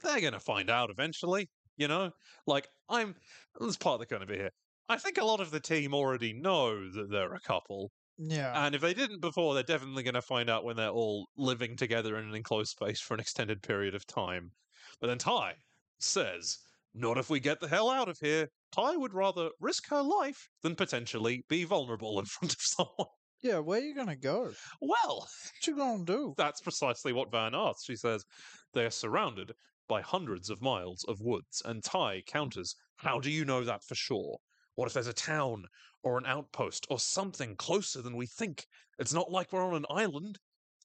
they're 0.01 0.19
going 0.19 0.33
to 0.33 0.39
find 0.39 0.69
out 0.69 0.89
eventually, 0.89 1.49
you 1.77 1.87
know? 1.87 2.11
Like, 2.45 2.67
I'm. 2.89 3.15
This 3.59 3.77
part 3.77 3.99
they're 3.99 4.17
going 4.17 4.27
to 4.27 4.31
be 4.31 4.39
here. 4.39 4.51
I 4.89 4.97
think 4.97 5.17
a 5.17 5.23
lot 5.23 5.39
of 5.39 5.51
the 5.51 5.59
team 5.59 5.93
already 5.93 6.33
know 6.33 6.91
that 6.91 7.09
they're 7.09 7.33
a 7.33 7.39
couple. 7.39 7.91
Yeah. 8.17 8.65
And 8.65 8.75
if 8.75 8.81
they 8.81 8.93
didn't 8.93 9.21
before, 9.21 9.53
they're 9.53 9.63
definitely 9.63 10.03
going 10.03 10.13
to 10.15 10.21
find 10.21 10.49
out 10.49 10.65
when 10.65 10.75
they're 10.75 10.89
all 10.89 11.27
living 11.37 11.77
together 11.77 12.17
in 12.17 12.27
an 12.27 12.35
enclosed 12.35 12.71
space 12.71 12.99
for 12.99 13.13
an 13.13 13.21
extended 13.21 13.63
period 13.63 13.95
of 13.95 14.05
time. 14.07 14.51
But 14.99 15.07
then 15.07 15.19
Tai 15.19 15.53
says, 15.99 16.57
Not 16.93 17.17
if 17.17 17.29
we 17.29 17.39
get 17.39 17.59
the 17.59 17.67
hell 17.67 17.89
out 17.89 18.09
of 18.09 18.17
here. 18.19 18.49
Tai 18.71 18.95
would 18.97 19.13
rather 19.13 19.49
risk 19.59 19.87
her 19.89 20.01
life 20.01 20.47
than 20.63 20.75
potentially 20.75 21.43
be 21.49 21.63
vulnerable 21.63 22.19
in 22.19 22.25
front 22.37 22.53
of 22.53 22.61
someone. 22.61 23.07
yeah, 23.41 23.59
where 23.59 23.79
are 23.79 23.83
you 23.83 23.95
gonna 23.95 24.15
go? 24.15 24.53
Well, 24.81 25.19
What 25.19 25.67
you 25.67 25.75
gonna 25.75 26.05
do? 26.05 26.33
that's 26.37 26.61
precisely 26.61 27.13
what 27.13 27.31
Van 27.31 27.53
asks. 27.55 27.85
She 27.85 27.95
says, 27.95 28.25
They 28.73 28.85
are 28.85 28.91
surrounded 28.91 29.53
by 29.87 30.01
hundreds 30.01 30.49
of 30.49 30.61
miles 30.61 31.03
of 31.07 31.19
woods, 31.21 31.61
and 31.65 31.83
Tai 31.83 32.21
counters, 32.27 32.75
How 32.97 33.19
do 33.19 33.29
you 33.31 33.45
know 33.45 33.63
that 33.63 33.83
for 33.83 33.95
sure? 33.95 34.37
What 34.75 34.87
if 34.87 34.93
there's 34.93 35.07
a 35.07 35.13
town 35.13 35.65
or 36.03 36.17
an 36.17 36.25
outpost 36.25 36.87
or 36.89 36.99
something 36.99 37.55
closer 37.55 38.01
than 38.01 38.15
we 38.15 38.25
think? 38.27 38.65
It's 38.97 39.13
not 39.13 39.31
like 39.31 39.51
we're 39.51 39.65
on 39.65 39.75
an 39.75 39.85
island, 39.89 40.37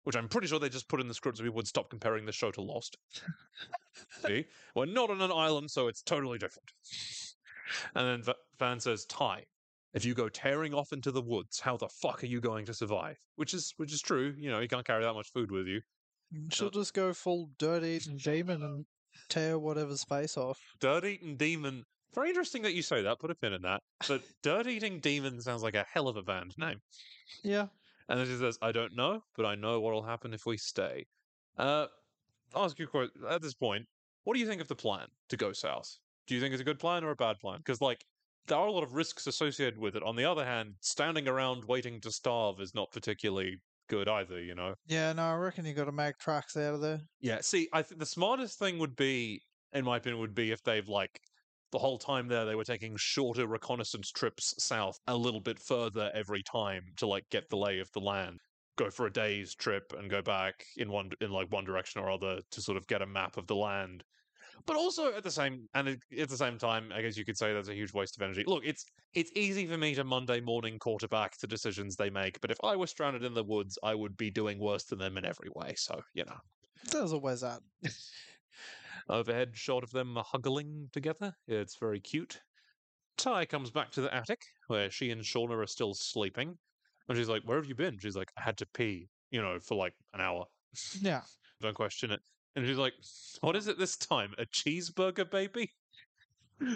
which 0.05 0.17
I'm 0.17 0.29
pretty 0.29 0.47
sure 0.47 0.59
they 0.59 0.69
just 0.69 0.89
put 0.89 1.01
in 1.01 1.09
the 1.09 1.15
script 1.15 1.39
so 1.39 1.45
we 1.45 1.51
would 1.51 1.67
stop 1.67 1.91
comparing 1.91 2.25
the 2.25 2.33
show 2.33 2.51
to 2.53 2.61
Lost. 2.61 2.97
See? 4.27 4.47
We're 4.75 4.87
not 4.87 5.11
on 5.11 5.21
an 5.21 5.33
island, 5.33 5.71
so 5.71 5.89
it's 5.89 6.03
totally 6.03 6.39
different. 6.39 6.71
And 7.95 8.07
then 8.07 8.23
Va- 8.23 8.35
Van 8.59 8.81
says, 8.81 9.05
Tai, 9.07 9.45
if 9.95 10.05
you 10.05 10.15
go 10.15 10.29
tearing 10.29 10.75
off 10.75 10.93
into 10.93 11.11
the 11.11 11.23
woods, 11.23 11.61
how 11.61 11.77
the 11.77 11.89
fuck 11.89 12.23
are 12.23 12.27
you 12.27 12.41
going 12.41 12.67
to 12.67 12.75
survive? 12.75 13.17
Which 13.37 13.55
is 13.55 13.73
which 13.77 13.93
is 13.93 14.01
true. 14.03 14.35
You 14.37 14.51
know, 14.51 14.61
you 14.61 14.69
can't 14.69 14.87
carry 14.87 15.05
that 15.05 15.15
much 15.15 15.31
food 15.33 15.51
with 15.51 15.67
you. 15.67 15.81
Mm, 16.35 16.53
she'll 16.53 16.71
just 16.71 16.95
go 16.95 17.13
full 17.13 17.51
dirt 17.59 17.85
eating 17.85 18.17
demon 18.17 18.63
and 18.63 18.85
tear 19.29 19.59
whatever's 19.59 20.05
face 20.05 20.37
off. 20.37 20.61
Dirt 20.81 21.05
eating 21.05 21.37
demon. 21.37 21.85
Very 22.15 22.29
interesting 22.29 22.63
that 22.63 22.75
you 22.75 22.83
say 22.83 23.03
that. 23.03 23.19
Put 23.21 23.31
a 23.31 23.35
pin 23.35 23.53
in 23.53 23.63
that. 23.63 23.83
But 24.07 24.23
dirt 24.43 24.67
eating 24.67 25.01
demon 25.01 25.41
sounds 25.41 25.63
like 25.63 25.75
a 25.75 25.87
hell 25.93 26.09
of 26.09 26.17
a 26.17 26.23
band 26.23 26.55
name. 26.59 26.81
Yeah. 27.43 27.67
And 28.09 28.19
then 28.19 28.27
she 28.27 28.37
says, 28.37 28.59
I 28.61 28.73
don't 28.73 28.95
know, 28.95 29.23
but 29.37 29.47
I 29.47 29.55
know 29.55 29.81
what'll 29.81 30.03
happen 30.03 30.35
if 30.35 30.47
we 30.47 30.57
stay. 30.57 31.07
Uh, 31.57 31.87
I'll 32.55 32.65
ask 32.65 32.79
you 32.79 32.85
a 32.85 32.89
question. 32.89 33.23
At 33.29 33.43
this 33.43 33.55
point, 33.55 33.87
what 34.25 34.35
do 34.35 34.41
you 34.41 34.47
think 34.47 34.61
of 34.61 34.69
the 34.69 34.77
plan 34.77 35.07
to 35.29 35.37
go 35.37 35.53
south? 35.53 35.89
Do 36.27 36.35
you 36.35 36.41
think 36.41 36.53
it's 36.53 36.61
a 36.61 36.65
good 36.65 36.79
plan 36.79 37.05
or 37.05 37.11
a 37.11 37.17
bad 37.17 37.39
plan? 37.41 37.59
Because, 37.59 37.81
like, 37.81 38.05
there 38.47 38.59
are 38.59 38.67
a 38.67 38.73
lot 38.73 38.83
of 38.83 38.95
risks 38.95 39.27
associated 39.27 39.79
with 39.79 39.97
it. 39.97 40.03
On 40.03 40.17
the 40.17 40.25
other 40.25 40.45
hand, 40.45 40.75
standing 40.81 41.29
around 41.29 41.65
waiting 41.65 42.01
to 42.03 42.11
starve 42.11 42.61
is 42.61 42.75
not 42.75 42.91
particularly 42.93 43.57
good 43.89 44.09
either, 44.09 44.41
you 44.41 44.55
know? 44.55 44.75
Yeah, 44.87 45.13
no, 45.13 45.23
I 45.23 45.35
reckon 45.37 45.65
you 45.65 45.75
got 45.75 45.85
to 45.85 45.93
make 45.93 46.19
tracks 46.19 46.57
out 46.57 46.75
of 46.75 46.81
there. 46.81 47.01
Yeah, 47.21 47.41
see, 47.41 47.69
I 47.73 47.83
think 47.83 48.01
the 48.01 48.07
smartest 48.07 48.59
thing 48.59 48.79
would 48.79 48.97
be, 48.97 49.41
in 49.73 49.85
my 49.85 49.97
opinion, 49.97 50.21
would 50.21 50.35
be 50.35 50.53
if 50.53 50.63
they've, 50.63 50.89
like, 50.89 51.21
the 51.75 51.81
whole 51.81 51.99
time 51.99 52.29
there, 52.29 52.45
they 52.45 52.55
were 52.55 52.65
taking 52.65 52.95
shorter 52.97 53.49
reconnaissance 53.49 54.13
trips 54.13 54.55
south 54.59 54.97
a 55.09 55.17
little 55.17 55.41
bit 55.41 55.59
further 55.59 56.09
every 56.15 56.41
time 56.41 56.85
to, 56.97 57.07
like, 57.07 57.25
get 57.31 57.43
the 57.51 57.57
lay 57.57 57.81
of 57.81 57.91
the 57.93 58.01
land. 58.01 58.39
Go 58.79 58.91
for 58.91 59.07
a 59.07 59.13
day's 59.13 59.57
trip 59.57 59.83
and 59.93 60.09
go 60.09 60.23
back 60.23 60.55
in 60.77 60.89
one 60.91 61.11
in 61.21 61.31
like 61.31 61.49
one 61.53 61.65
direction 61.65 62.01
or 62.01 62.11
other 62.11 62.41
to 62.51 62.63
sort 62.63 62.77
of 62.77 62.87
get 62.87 63.03
a 63.03 63.07
map 63.07 63.37
of 63.37 63.47
the 63.49 63.57
land. 63.57 64.03
But 64.67 64.77
also 64.77 65.15
at 65.15 65.25
the 65.25 65.31
same 65.31 65.67
and 65.75 65.89
at 65.89 66.29
the 66.29 66.37
same 66.37 66.59
time, 66.59 66.91
I 66.93 67.03
guess 67.03 67.17
you 67.17 67.25
could 67.25 67.37
say 67.37 67.53
that's 67.53 67.69
a 67.69 67.75
huge 67.75 67.93
waste 67.93 68.17
of 68.17 68.23
energy. 68.23 68.45
Look, 68.47 68.65
it's 68.65 68.85
it's 69.15 69.31
easy 69.37 69.67
for 69.67 69.77
me 69.77 69.95
to 69.95 70.05
Monday 70.05 70.41
morning 70.41 70.79
quarterback 70.79 71.39
the 71.41 71.47
decisions 71.47 71.97
they 71.97 72.11
make, 72.11 72.41
but 72.41 72.51
if 72.51 72.59
I 72.65 72.75
were 72.75 72.89
stranded 72.89 73.25
in 73.25 73.35
the 73.35 73.45
woods, 73.45 73.79
I 73.83 73.95
would 73.95 74.17
be 74.17 74.31
doing 74.31 74.59
worse 74.61 74.85
than 74.85 74.99
them 74.99 75.17
in 75.19 75.25
every 75.25 75.51
way. 75.55 75.75
So 75.77 76.01
you 76.15 76.25
know. 76.25 76.39
There's 76.91 77.13
always 77.13 77.41
that. 77.41 77.63
overhead 79.09 79.51
shot 79.55 79.83
of 79.83 79.91
them 79.91 80.17
huggling 80.17 80.89
together. 80.93 81.35
It's 81.47 81.77
very 81.79 82.01
cute. 82.01 82.41
Tai 83.17 83.45
comes 83.47 83.71
back 83.71 83.91
to 83.93 84.01
the 84.01 84.13
attic 84.15 84.41
where 84.69 84.91
she 84.91 85.11
and 85.11 85.23
Shauna 85.23 85.63
are 85.63 85.67
still 85.67 85.95
sleeping. 85.95 86.57
And 87.09 87.17
she's 87.19 87.29
like, 87.29 87.43
Where 87.45 87.57
have 87.59 87.67
you 87.67 87.75
been? 87.75 87.99
She's 88.01 88.17
like, 88.17 88.31
I 88.39 88.43
had 88.43 88.57
to 88.59 88.67
pee, 88.75 89.09
you 89.31 89.41
know, 89.43 89.59
for 89.61 89.77
like 89.77 89.95
an 90.15 90.21
hour. 90.21 90.47
Yeah. 91.01 91.21
Don't 91.61 91.75
question 91.75 92.11
it. 92.11 92.21
And 92.57 92.67
she's 92.67 92.79
like, 92.79 92.95
What 93.41 93.57
is 93.57 93.69
it 93.69 93.79
this 93.79 93.97
time? 93.97 94.33
A 94.39 94.47
cheeseburger 94.47 95.31
baby? 95.31 95.71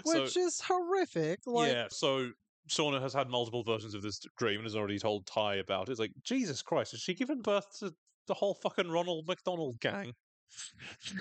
So- 0.05 0.23
Which 0.23 0.35
is 0.35 0.59
horrific. 0.61 1.39
Like, 1.47 1.71
yeah, 1.71 1.87
so 1.89 2.31
Shauna 2.69 3.01
has 3.01 3.13
had 3.13 3.29
multiple 3.29 3.63
versions 3.63 3.93
of 3.95 4.01
this 4.01 4.19
dream 4.37 4.55
and 4.57 4.65
has 4.65 4.75
already 4.75 4.99
told 4.99 5.25
Tai 5.25 5.55
about 5.55 5.87
it. 5.87 5.91
It's 5.91 6.01
like, 6.01 6.11
Jesus 6.21 6.61
Christ, 6.61 6.91
has 6.91 6.99
she 6.99 7.13
given 7.13 7.41
birth 7.41 7.65
to 7.79 7.93
the 8.27 8.33
whole 8.33 8.53
fucking 8.55 8.91
Ronald 8.91 9.25
McDonald 9.25 9.79
gang? 9.79 10.13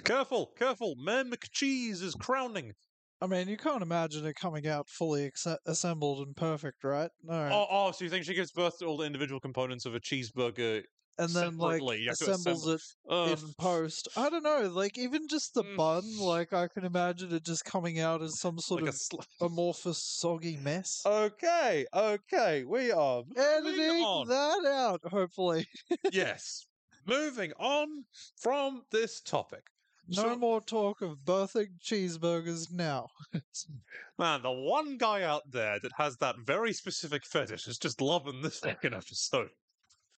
Careful, 0.05 0.53
careful, 0.59 0.95
Mayor 0.97 1.25
McCheese 1.25 2.03
is 2.03 2.14
crowning. 2.14 2.73
I 3.21 3.27
mean, 3.27 3.49
you 3.49 3.57
can't 3.57 3.83
imagine 3.83 4.25
it 4.27 4.37
coming 4.37 4.67
out 4.69 4.88
fully 4.88 5.29
acce- 5.29 5.59
assembled 5.67 6.25
and 6.27 6.37
perfect, 6.37 6.85
right? 6.85 7.11
No. 7.25 7.49
Oh, 7.53 7.67
oh, 7.71 7.91
so 7.93 8.05
you 8.05 8.11
think 8.11 8.25
she 8.25 8.35
gives 8.35 8.53
birth 8.53 8.79
to 8.79 8.87
all 8.87 8.97
the 8.97 9.07
individual 9.07 9.41
components 9.41 9.87
of 9.87 9.95
a 9.95 10.01
cheeseburger? 10.01 10.85
and 11.21 11.31
then, 11.31 11.59
like, 11.59 11.83
assembles 12.09 12.64
assemble- 12.69 12.75
it 12.75 12.81
Ugh. 13.11 13.38
in 13.45 13.55
post. 13.59 14.07
I 14.17 14.31
don't 14.31 14.45
know. 14.45 14.71
Like, 14.73 14.97
even 14.97 15.27
just 15.27 15.53
the 15.53 15.64
Mm. 15.64 15.77
bun, 15.77 16.17
like, 16.21 16.53
I 16.53 16.69
can 16.69 16.85
imagine 16.85 17.35
it 17.35 17.45
just 17.45 17.64
coming 17.64 17.99
out 17.99 18.23
as 18.23 18.38
some 18.38 18.61
sort 18.61 18.83
like 18.83 18.91
of 18.91 18.95
sl- 18.95 19.17
amorphous, 19.41 20.01
soggy 20.01 20.57
mess. 20.59 21.03
okay, 21.05 21.87
okay, 21.93 22.62
we 22.62 22.93
are 22.93 23.25
Editing 23.37 24.05
on. 24.05 24.29
that 24.29 24.64
out, 24.71 25.01
hopefully. 25.11 25.67
yes, 26.12 26.64
moving 27.09 27.53
on 27.59 28.05
from 28.37 28.83
this 28.92 29.21
topic. 29.21 29.66
No 30.11 30.23
So- 30.23 30.37
more 30.37 30.61
talk 30.61 31.03
of 31.03 31.18
birthing 31.25 31.79
cheeseburgers 31.83 32.71
now. 32.73 33.09
Man, 34.18 34.42
the 34.42 34.51
one 34.53 34.97
guy 34.97 35.23
out 35.23 35.51
there 35.51 35.79
that 35.81 35.92
has 35.97 36.16
that 36.18 36.37
very 36.38 36.73
specific 36.73 37.25
fetish 37.27 37.66
is 37.68 37.79
just 37.79 38.01
loving 38.01 38.40
this 38.42 38.61
fucking 38.61 38.94
episode. 38.94 39.51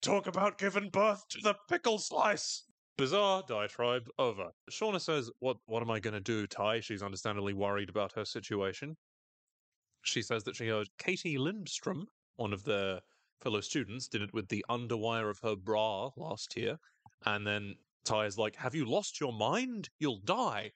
Talk 0.00 0.26
about 0.26 0.58
giving 0.58 0.90
birth 0.90 1.26
to 1.30 1.38
the 1.42 1.54
pickle 1.68 1.98
slice. 1.98 2.64
Bizarre 2.96 3.42
diatribe 3.48 4.08
over. 4.18 4.50
Shauna 4.70 5.00
says, 5.00 5.30
"What? 5.40 5.56
What 5.66 5.82
am 5.82 5.90
I 5.90 6.00
going 6.00 6.14
to 6.14 6.20
do, 6.20 6.46
Tai?" 6.46 6.80
She's 6.80 7.02
understandably 7.02 7.54
worried 7.54 7.88
about 7.88 8.12
her 8.12 8.24
situation. 8.24 8.96
She 10.02 10.22
says 10.22 10.44
that 10.44 10.56
she 10.56 10.68
heard 10.68 10.88
Katie 10.98 11.38
Lindstrom, 11.38 12.06
one 12.36 12.52
of 12.52 12.64
their 12.64 13.00
fellow 13.42 13.60
students, 13.60 14.08
did 14.08 14.22
it 14.22 14.32
with 14.32 14.48
the 14.48 14.64
underwire 14.68 15.30
of 15.30 15.38
her 15.42 15.56
bra 15.56 16.10
last 16.16 16.56
year, 16.56 16.78
and 17.26 17.46
then 17.46 17.74
Tai 18.04 18.26
is 18.26 18.38
like, 18.38 18.56
"Have 18.56 18.74
you 18.74 18.84
lost 18.84 19.20
your 19.20 19.32
mind? 19.32 19.88
You'll 19.98 20.20
die." 20.24 20.72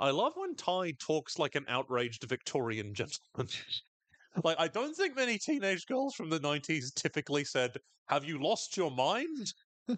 I 0.00 0.10
love 0.10 0.34
when 0.36 0.54
Ty 0.54 0.92
talks 1.00 1.38
like 1.38 1.56
an 1.56 1.64
outraged 1.68 2.24
Victorian 2.24 2.94
gentleman. 2.94 3.48
like, 4.44 4.56
I 4.58 4.68
don't 4.68 4.94
think 4.94 5.16
many 5.16 5.38
teenage 5.38 5.86
girls 5.86 6.14
from 6.14 6.30
the 6.30 6.38
90s 6.38 6.94
typically 6.94 7.44
said, 7.44 7.76
Have 8.06 8.24
you 8.24 8.40
lost 8.40 8.76
your 8.76 8.90
mind? 8.90 9.52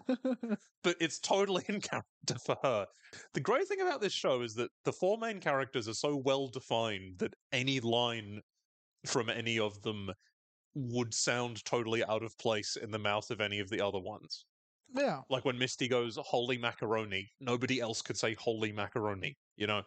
But 0.83 0.95
it's 0.99 1.19
totally 1.19 1.63
in 1.69 1.79
character 1.79 2.39
for 2.43 2.57
her. 2.63 2.87
The 3.33 3.39
great 3.39 3.67
thing 3.67 3.81
about 3.81 4.01
this 4.01 4.13
show 4.13 4.41
is 4.41 4.55
that 4.55 4.71
the 4.83 4.93
four 4.93 5.17
main 5.17 5.39
characters 5.39 5.87
are 5.87 5.93
so 5.93 6.15
well 6.15 6.47
defined 6.47 7.19
that 7.19 7.35
any 7.51 7.79
line 7.79 8.41
from 9.05 9.29
any 9.29 9.59
of 9.59 9.79
them 9.83 10.11
would 10.75 11.13
sound 11.13 11.63
totally 11.65 12.03
out 12.05 12.23
of 12.23 12.37
place 12.37 12.77
in 12.81 12.91
the 12.91 12.99
mouth 12.99 13.29
of 13.29 13.41
any 13.41 13.59
of 13.59 13.69
the 13.69 13.85
other 13.85 13.99
ones. 13.99 14.45
yeah. 14.95 15.19
Like 15.29 15.45
when 15.45 15.57
Misty 15.57 15.87
goes, 15.87 16.17
Holy 16.21 16.57
macaroni, 16.57 17.29
nobody 17.39 17.79
else 17.79 18.01
could 18.01 18.17
say 18.17 18.35
holy 18.35 18.71
macaroni, 18.71 19.37
you 19.57 19.67
know? 19.67 19.81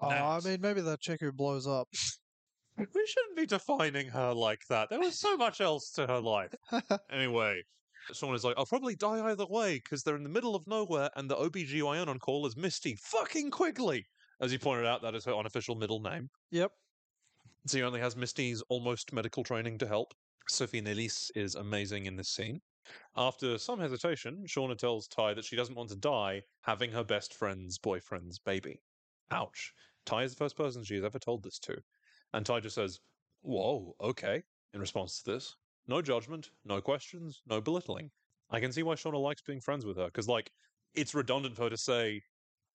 Oh, 0.00 0.08
I 0.08 0.40
mean, 0.44 0.60
maybe 0.60 0.80
that 0.82 1.00
chick 1.00 1.20
who 1.20 1.32
blows 1.32 1.66
up. 1.66 1.88
We 2.78 3.06
shouldn't 3.08 3.36
be 3.36 3.44
defining 3.44 4.06
her 4.10 4.32
like 4.32 4.60
that. 4.70 4.88
There 4.88 5.00
was 5.00 5.18
so 5.18 5.36
much 5.36 5.60
else 5.60 5.90
to 5.96 6.06
her 6.06 6.20
life. 6.20 6.54
Anyway, 7.10 7.60
someone 8.12 8.36
is 8.36 8.44
like, 8.44 8.54
I'll 8.56 8.66
probably 8.66 8.94
die 8.94 9.20
either 9.30 9.46
way 9.46 9.80
because 9.82 10.04
they're 10.04 10.14
in 10.14 10.22
the 10.22 10.28
middle 10.28 10.54
of 10.54 10.64
nowhere 10.68 11.10
and 11.16 11.28
the 11.28 11.34
OBGYN 11.34 12.06
on 12.06 12.20
call 12.20 12.46
is 12.46 12.56
Misty 12.56 12.96
fucking 13.02 13.50
Quigley. 13.50 14.06
As 14.40 14.52
you 14.52 14.60
pointed 14.60 14.86
out, 14.86 15.02
that 15.02 15.16
is 15.16 15.24
her 15.24 15.34
unofficial 15.34 15.74
middle 15.74 16.00
name. 16.00 16.30
Yep. 16.52 16.70
So 17.66 17.78
he 17.78 17.82
only 17.82 17.98
has 17.98 18.14
Misty's 18.14 18.62
almost 18.68 19.12
medical 19.12 19.42
training 19.42 19.78
to 19.78 19.88
help. 19.88 20.14
Sophie 20.50 20.82
Nélisse 20.82 21.30
is 21.34 21.54
amazing 21.54 22.06
in 22.06 22.16
this 22.16 22.30
scene. 22.30 22.60
After 23.16 23.58
some 23.58 23.80
hesitation, 23.80 24.44
Shauna 24.46 24.76
tells 24.76 25.06
Tai 25.08 25.34
that 25.34 25.44
she 25.44 25.56
doesn't 25.56 25.74
want 25.74 25.90
to 25.90 25.96
die 25.96 26.42
having 26.62 26.90
her 26.90 27.04
best 27.04 27.34
friend's 27.34 27.78
boyfriend's 27.78 28.38
baby. 28.38 28.80
Ouch. 29.30 29.72
Tai 30.06 30.22
is 30.22 30.32
the 30.32 30.38
first 30.38 30.56
person 30.56 30.82
she 30.82 30.94
has 30.94 31.04
ever 31.04 31.18
told 31.18 31.42
this 31.42 31.58
to. 31.60 31.76
And 32.32 32.46
Tai 32.46 32.60
just 32.60 32.76
says, 32.76 32.98
Whoa, 33.42 33.94
okay, 34.00 34.42
in 34.72 34.80
response 34.80 35.22
to 35.22 35.32
this. 35.32 35.54
No 35.86 36.00
judgment, 36.02 36.50
no 36.64 36.80
questions, 36.80 37.42
no 37.46 37.60
belittling. 37.60 38.10
I 38.50 38.60
can 38.60 38.72
see 38.72 38.82
why 38.82 38.94
Shauna 38.94 39.20
likes 39.20 39.42
being 39.42 39.60
friends 39.60 39.84
with 39.84 39.98
her, 39.98 40.06
because, 40.06 40.28
like, 40.28 40.50
it's 40.94 41.14
redundant 41.14 41.56
for 41.56 41.64
her 41.64 41.70
to 41.70 41.76
say, 41.76 42.22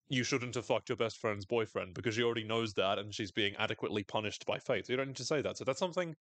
you 0.09 0.23
shouldn't 0.23 0.55
have 0.55 0.65
fucked 0.65 0.89
your 0.89 0.95
best 0.95 1.17
friend's 1.17 1.45
boyfriend, 1.45 1.95
because 1.95 2.15
she 2.15 2.23
already 2.23 2.43
knows 2.43 2.73
that 2.73 2.99
and 2.99 3.13
she's 3.13 3.31
being 3.31 3.55
adequately 3.57 4.03
punished 4.03 4.45
by 4.45 4.59
fate. 4.59 4.85
So 4.85 4.93
you 4.93 4.97
don't 4.97 5.07
need 5.07 5.15
to 5.17 5.25
say 5.25 5.41
that. 5.41 5.57
So 5.57 5.63
that's 5.63 5.79
something 5.79 6.15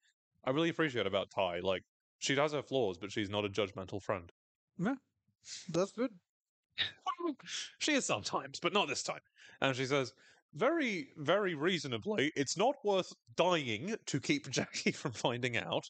I 0.44 0.50
really 0.50 0.68
appreciate 0.68 1.06
about 1.06 1.30
Tai. 1.30 1.60
Like, 1.60 1.82
she 2.18 2.36
has 2.36 2.52
her 2.52 2.62
flaws, 2.62 2.98
but 2.98 3.12
she's 3.12 3.30
not 3.30 3.44
a 3.44 3.48
judgmental 3.48 4.02
friend. 4.02 4.30
Yeah, 4.78 4.94
That's 5.70 5.92
good. 5.92 6.10
she 7.78 7.92
is 7.92 8.04
sometimes, 8.04 8.58
but 8.60 8.72
not 8.72 8.88
this 8.88 9.02
time. 9.02 9.20
And 9.60 9.76
she 9.76 9.86
says, 9.86 10.12
very, 10.54 11.08
very 11.16 11.54
reasonably, 11.54 12.32
it's 12.36 12.56
not 12.56 12.76
worth 12.84 13.12
dying 13.36 13.96
to 14.06 14.20
keep 14.20 14.50
Jackie 14.50 14.92
from 14.92 15.12
finding 15.12 15.56
out. 15.56 15.88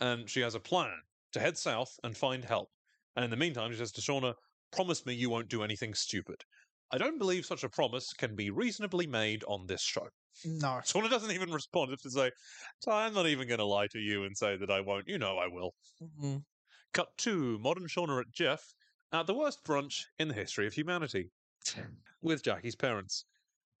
And 0.00 0.28
she 0.28 0.40
has 0.40 0.54
a 0.54 0.60
plan 0.60 0.94
to 1.32 1.40
head 1.40 1.56
south 1.56 1.98
and 2.04 2.16
find 2.16 2.44
help. 2.44 2.70
And 3.16 3.24
in 3.24 3.30
the 3.30 3.36
meantime, 3.36 3.70
she 3.70 3.78
says 3.78 3.92
to 3.92 4.00
Shauna, 4.00 4.34
promise 4.72 5.04
me 5.04 5.14
you 5.14 5.30
won't 5.30 5.48
do 5.48 5.62
anything 5.62 5.94
stupid. 5.94 6.42
I 6.90 6.98
don't 6.98 7.18
believe 7.18 7.46
such 7.46 7.64
a 7.64 7.68
promise 7.68 8.12
can 8.12 8.34
be 8.34 8.50
reasonably 8.50 9.06
made 9.06 9.44
on 9.44 9.66
this 9.66 9.82
show. 9.82 10.08
No. 10.44 10.68
Shauna 10.84 11.10
doesn't 11.10 11.30
even 11.30 11.50
respond 11.52 11.96
to 11.98 12.10
say, 12.10 12.30
Tai, 12.84 13.06
I'm 13.06 13.14
not 13.14 13.26
even 13.26 13.48
going 13.48 13.58
to 13.58 13.64
lie 13.64 13.86
to 13.88 13.98
you 13.98 14.24
and 14.24 14.36
say 14.36 14.56
that 14.56 14.70
I 14.70 14.80
won't. 14.80 15.08
You 15.08 15.18
know 15.18 15.38
I 15.38 15.48
will. 15.48 15.74
Mm. 16.20 16.44
Cut 16.92 17.16
to 17.18 17.58
modern 17.58 17.86
Shauna 17.86 18.20
at 18.20 18.32
Jeff 18.32 18.74
at 19.12 19.26
the 19.26 19.34
worst 19.34 19.64
brunch 19.64 20.04
in 20.18 20.28
the 20.28 20.34
history 20.34 20.66
of 20.66 20.72
humanity 20.72 21.30
with 22.22 22.42
Jackie's 22.42 22.76
parents. 22.76 23.24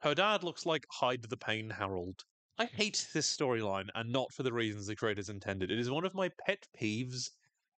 Her 0.00 0.14
dad 0.14 0.44
looks 0.44 0.66
like 0.66 0.84
Hide 0.90 1.22
the 1.22 1.36
Pain 1.36 1.70
Harold. 1.70 2.24
I 2.58 2.64
hate 2.74 3.08
this 3.14 3.34
storyline, 3.34 3.88
and 3.94 4.10
not 4.10 4.32
for 4.32 4.42
the 4.42 4.52
reasons 4.52 4.86
the 4.86 4.96
creators 4.96 5.28
intended. 5.28 5.70
It 5.70 5.78
is 5.78 5.90
one 5.90 6.04
of 6.04 6.14
my 6.14 6.30
pet 6.44 6.66
peeves 6.80 7.30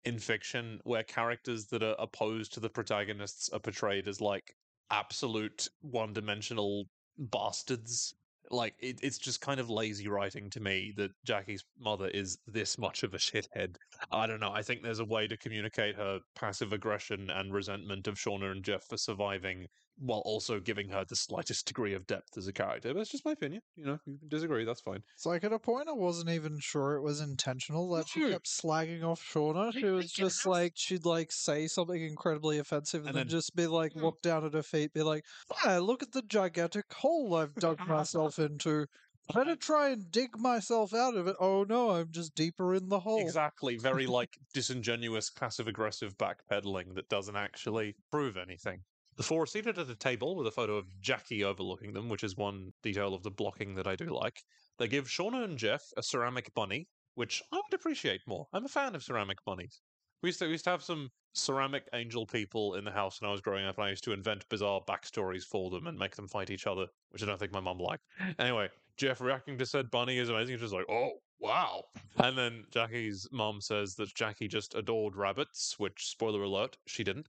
in 0.04 0.18
fiction 0.18 0.80
where 0.84 1.04
characters 1.04 1.66
that 1.66 1.82
are 1.82 1.96
opposed 1.98 2.52
to 2.54 2.60
the 2.60 2.70
protagonists 2.70 3.48
are 3.50 3.60
portrayed 3.60 4.08
as 4.08 4.20
like 4.20 4.54
absolute 4.90 5.68
one 5.80 6.12
dimensional 6.12 6.86
bastards. 7.18 8.14
Like 8.52 8.74
it, 8.78 9.00
it's 9.02 9.18
just 9.18 9.40
kind 9.40 9.58
of 9.58 9.70
lazy 9.70 10.08
writing 10.08 10.50
to 10.50 10.60
me 10.60 10.92
that 10.96 11.10
Jackie's 11.24 11.64
mother 11.80 12.08
is 12.08 12.38
this 12.46 12.78
much 12.78 13.02
of 13.02 13.14
a 13.14 13.18
shithead. 13.18 13.76
I 14.12 14.26
don't 14.26 14.40
know. 14.40 14.52
I 14.52 14.62
think 14.62 14.82
there's 14.82 15.00
a 15.00 15.04
way 15.04 15.26
to 15.26 15.36
communicate 15.36 15.96
her 15.96 16.20
passive 16.36 16.72
aggression 16.72 17.30
and 17.30 17.52
resentment 17.52 18.06
of 18.06 18.16
Shauna 18.16 18.52
and 18.52 18.62
Jeff 18.62 18.84
for 18.84 18.98
surviving 18.98 19.66
while 20.04 20.22
also 20.24 20.58
giving 20.58 20.88
her 20.88 21.04
the 21.04 21.14
slightest 21.16 21.66
degree 21.66 21.94
of 21.94 22.06
depth 22.06 22.36
as 22.36 22.46
a 22.48 22.52
character. 22.52 22.92
But 22.92 23.00
it's 23.00 23.10
just 23.10 23.24
my 23.24 23.32
opinion. 23.32 23.62
You 23.76 23.84
know, 23.84 23.98
you 24.04 24.18
can 24.18 24.28
disagree, 24.28 24.64
that's 24.64 24.80
fine. 24.80 25.02
It's 25.14 25.24
like 25.26 25.44
at 25.44 25.52
a 25.52 25.58
point 25.58 25.88
I 25.88 25.92
wasn't 25.92 26.30
even 26.30 26.58
sure 26.60 26.96
it 26.96 27.02
was 27.02 27.20
intentional 27.20 27.88
that 27.94 28.08
she 28.08 28.28
kept 28.28 28.46
slagging 28.46 29.04
off 29.04 29.22
Shauna. 29.22 29.72
She 29.72 29.84
was 29.84 30.10
just 30.12 30.44
like 30.44 30.72
she'd 30.76 31.04
like 31.04 31.30
say 31.30 31.66
something 31.68 32.02
incredibly 32.02 32.58
offensive 32.58 33.02
and, 33.02 33.10
And 33.10 33.16
then, 33.16 33.26
then- 33.28 33.30
just 33.30 33.54
be 33.54 33.66
like 33.66 33.92
Hmm. 33.92 34.00
look 34.04 34.20
down 34.22 34.44
at 34.44 34.54
her 34.54 34.62
feet, 34.62 34.92
be 34.92 35.02
like, 35.02 35.24
"Ah, 35.64 35.78
look 35.78 36.02
at 36.02 36.12
the 36.12 36.22
gigantic 36.22 36.92
hole 36.92 37.34
I've 37.34 37.54
dug 37.54 37.78
myself 37.88 38.38
into. 38.38 38.86
Better 39.32 39.54
try 39.54 39.90
and 39.90 40.10
dig 40.10 40.36
myself 40.36 40.92
out 40.92 41.14
of 41.14 41.28
it. 41.28 41.36
Oh 41.38 41.62
no, 41.62 41.90
I'm 41.90 42.10
just 42.10 42.34
deeper 42.34 42.74
in 42.74 42.88
the 42.88 43.00
hole." 43.00 43.20
Exactly. 43.20 43.76
Very 43.76 44.06
like 44.06 44.36
disingenuous, 44.52 45.30
passive 45.30 45.68
aggressive 45.68 46.18
backpedaling 46.18 46.94
that 46.96 47.08
doesn't 47.08 47.36
actually 47.36 47.94
prove 48.10 48.36
anything. 48.36 48.80
The 49.16 49.22
four 49.22 49.42
are 49.42 49.46
seated 49.46 49.78
at 49.78 49.90
a 49.90 49.94
table 49.94 50.36
with 50.36 50.46
a 50.46 50.50
photo 50.50 50.76
of 50.76 51.00
Jackie 51.00 51.44
overlooking 51.44 51.92
them, 51.92 52.08
which 52.08 52.24
is 52.24 52.36
one 52.36 52.72
detail 52.82 53.14
of 53.14 53.22
the 53.22 53.30
blocking 53.30 53.74
that 53.74 53.86
I 53.86 53.94
do 53.94 54.06
like. 54.06 54.42
They 54.78 54.88
give 54.88 55.06
Shauna 55.06 55.44
and 55.44 55.58
Jeff 55.58 55.82
a 55.96 56.02
ceramic 56.02 56.52
bunny, 56.54 56.88
which 57.14 57.42
I 57.52 57.56
would 57.56 57.74
appreciate 57.74 58.22
more. 58.26 58.46
I'm 58.52 58.64
a 58.64 58.68
fan 58.68 58.94
of 58.94 59.02
ceramic 59.02 59.44
bunnies. 59.44 59.80
We 60.22 60.28
used 60.28 60.38
to, 60.38 60.46
we 60.46 60.52
used 60.52 60.64
to 60.64 60.70
have 60.70 60.82
some 60.82 61.10
ceramic 61.34 61.88
angel 61.92 62.26
people 62.26 62.74
in 62.74 62.84
the 62.84 62.90
house 62.90 63.20
when 63.20 63.28
I 63.28 63.32
was 63.32 63.40
growing 63.40 63.66
up, 63.66 63.76
and 63.76 63.86
I 63.86 63.90
used 63.90 64.04
to 64.04 64.12
invent 64.12 64.48
bizarre 64.48 64.80
backstories 64.88 65.42
for 65.42 65.68
them 65.70 65.88
and 65.88 65.98
make 65.98 66.16
them 66.16 66.28
fight 66.28 66.50
each 66.50 66.66
other, 66.66 66.86
which 67.10 67.22
I 67.22 67.26
don't 67.26 67.38
think 67.38 67.52
my 67.52 67.60
mum 67.60 67.78
liked. 67.78 68.04
Anyway, 68.38 68.68
Jeff 68.96 69.20
reacting 69.20 69.58
to 69.58 69.66
said 69.66 69.90
bunny 69.90 70.18
is 70.18 70.28
amazing. 70.28 70.54
He's 70.54 70.60
just 70.60 70.72
like, 70.72 70.88
oh, 70.88 71.12
wow. 71.40 71.84
And 72.18 72.38
then 72.38 72.64
Jackie's 72.70 73.28
mom 73.32 73.60
says 73.60 73.94
that 73.96 74.14
Jackie 74.14 74.48
just 74.48 74.74
adored 74.74 75.16
rabbits, 75.16 75.74
which, 75.78 76.06
spoiler 76.06 76.44
alert, 76.44 76.78
she 76.86 77.02
didn't. 77.02 77.26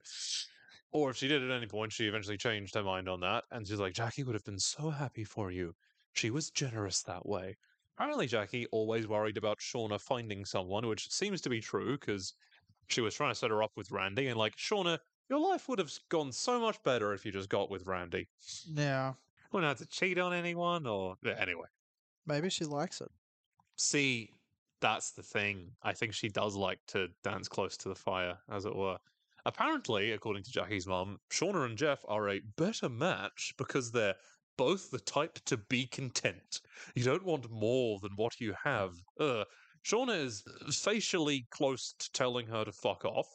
Or 0.93 1.09
if 1.09 1.17
she 1.17 1.27
did 1.27 1.43
at 1.43 1.55
any 1.55 1.65
point, 1.67 1.91
she 1.91 2.05
eventually 2.07 2.37
changed 2.37 2.75
her 2.75 2.83
mind 2.83 3.09
on 3.09 3.19
that. 3.21 3.45
And 3.51 3.67
she's 3.67 3.79
like, 3.79 3.93
Jackie 3.93 4.23
would 4.23 4.35
have 4.35 4.45
been 4.45 4.59
so 4.59 4.89
happy 4.91 5.23
for 5.23 5.51
you. 5.51 5.73
She 6.13 6.29
was 6.29 6.51
generous 6.51 7.01
that 7.03 7.25
way. 7.25 7.57
Apparently, 7.97 8.27
Jackie 8.27 8.67
always 8.71 9.07
worried 9.07 9.37
about 9.37 9.59
Shauna 9.59 9.99
finding 9.99 10.45
someone, 10.45 10.87
which 10.87 11.09
seems 11.11 11.41
to 11.41 11.49
be 11.49 11.59
true 11.61 11.97
because 11.97 12.33
she 12.89 13.01
was 13.01 13.15
trying 13.15 13.31
to 13.31 13.35
set 13.35 13.49
her 13.49 13.63
up 13.63 13.71
with 13.75 13.91
Randy. 13.91 14.27
And 14.27 14.37
like, 14.37 14.55
Shauna, 14.55 14.99
your 15.29 15.39
life 15.39 15.67
would 15.67 15.79
have 15.79 15.91
gone 16.09 16.31
so 16.31 16.59
much 16.59 16.81
better 16.83 17.13
if 17.13 17.25
you 17.25 17.31
just 17.31 17.49
got 17.49 17.71
with 17.71 17.87
Randy. 17.87 18.27
Yeah, 18.65 19.13
Wouldn't 19.51 19.67
have 19.69 19.87
to 19.87 19.91
cheat 19.91 20.19
on 20.19 20.33
anyone 20.33 20.85
or. 20.85 21.15
Yeah, 21.23 21.35
Anyway. 21.39 21.67
maybe 22.27 22.49
she 22.49 22.65
likes 22.65 23.01
it. 23.01 23.09
See, 23.77 24.29
that's 24.79 25.11
the 25.11 25.23
thing. 25.23 25.71
I 25.81 25.93
think 25.93 26.13
she 26.13 26.29
does 26.29 26.55
like 26.55 26.79
to 26.89 27.07
dance 27.23 27.47
close 27.47 27.77
to 27.77 27.89
the 27.89 27.95
fire, 27.95 28.37
as 28.51 28.65
it 28.65 28.75
were. 28.75 28.97
Apparently, 29.45 30.11
according 30.11 30.43
to 30.43 30.51
Jackie's 30.51 30.87
mum, 30.87 31.17
Shauna 31.31 31.65
and 31.65 31.77
Jeff 31.77 32.03
are 32.07 32.29
a 32.29 32.41
better 32.57 32.89
match 32.89 33.53
because 33.57 33.91
they're 33.91 34.15
both 34.57 34.91
the 34.91 34.99
type 34.99 35.39
to 35.45 35.57
be 35.57 35.87
content. 35.87 36.61
You 36.95 37.03
don't 37.03 37.25
want 37.25 37.49
more 37.49 37.99
than 38.01 38.11
what 38.15 38.39
you 38.39 38.53
have. 38.63 38.93
Uh, 39.19 39.45
Shauna 39.85 40.23
is 40.23 40.43
facially 40.71 41.47
close 41.51 41.93
to 41.99 42.11
telling 42.13 42.47
her 42.47 42.63
to 42.63 42.71
fuck 42.71 43.03
off. 43.03 43.27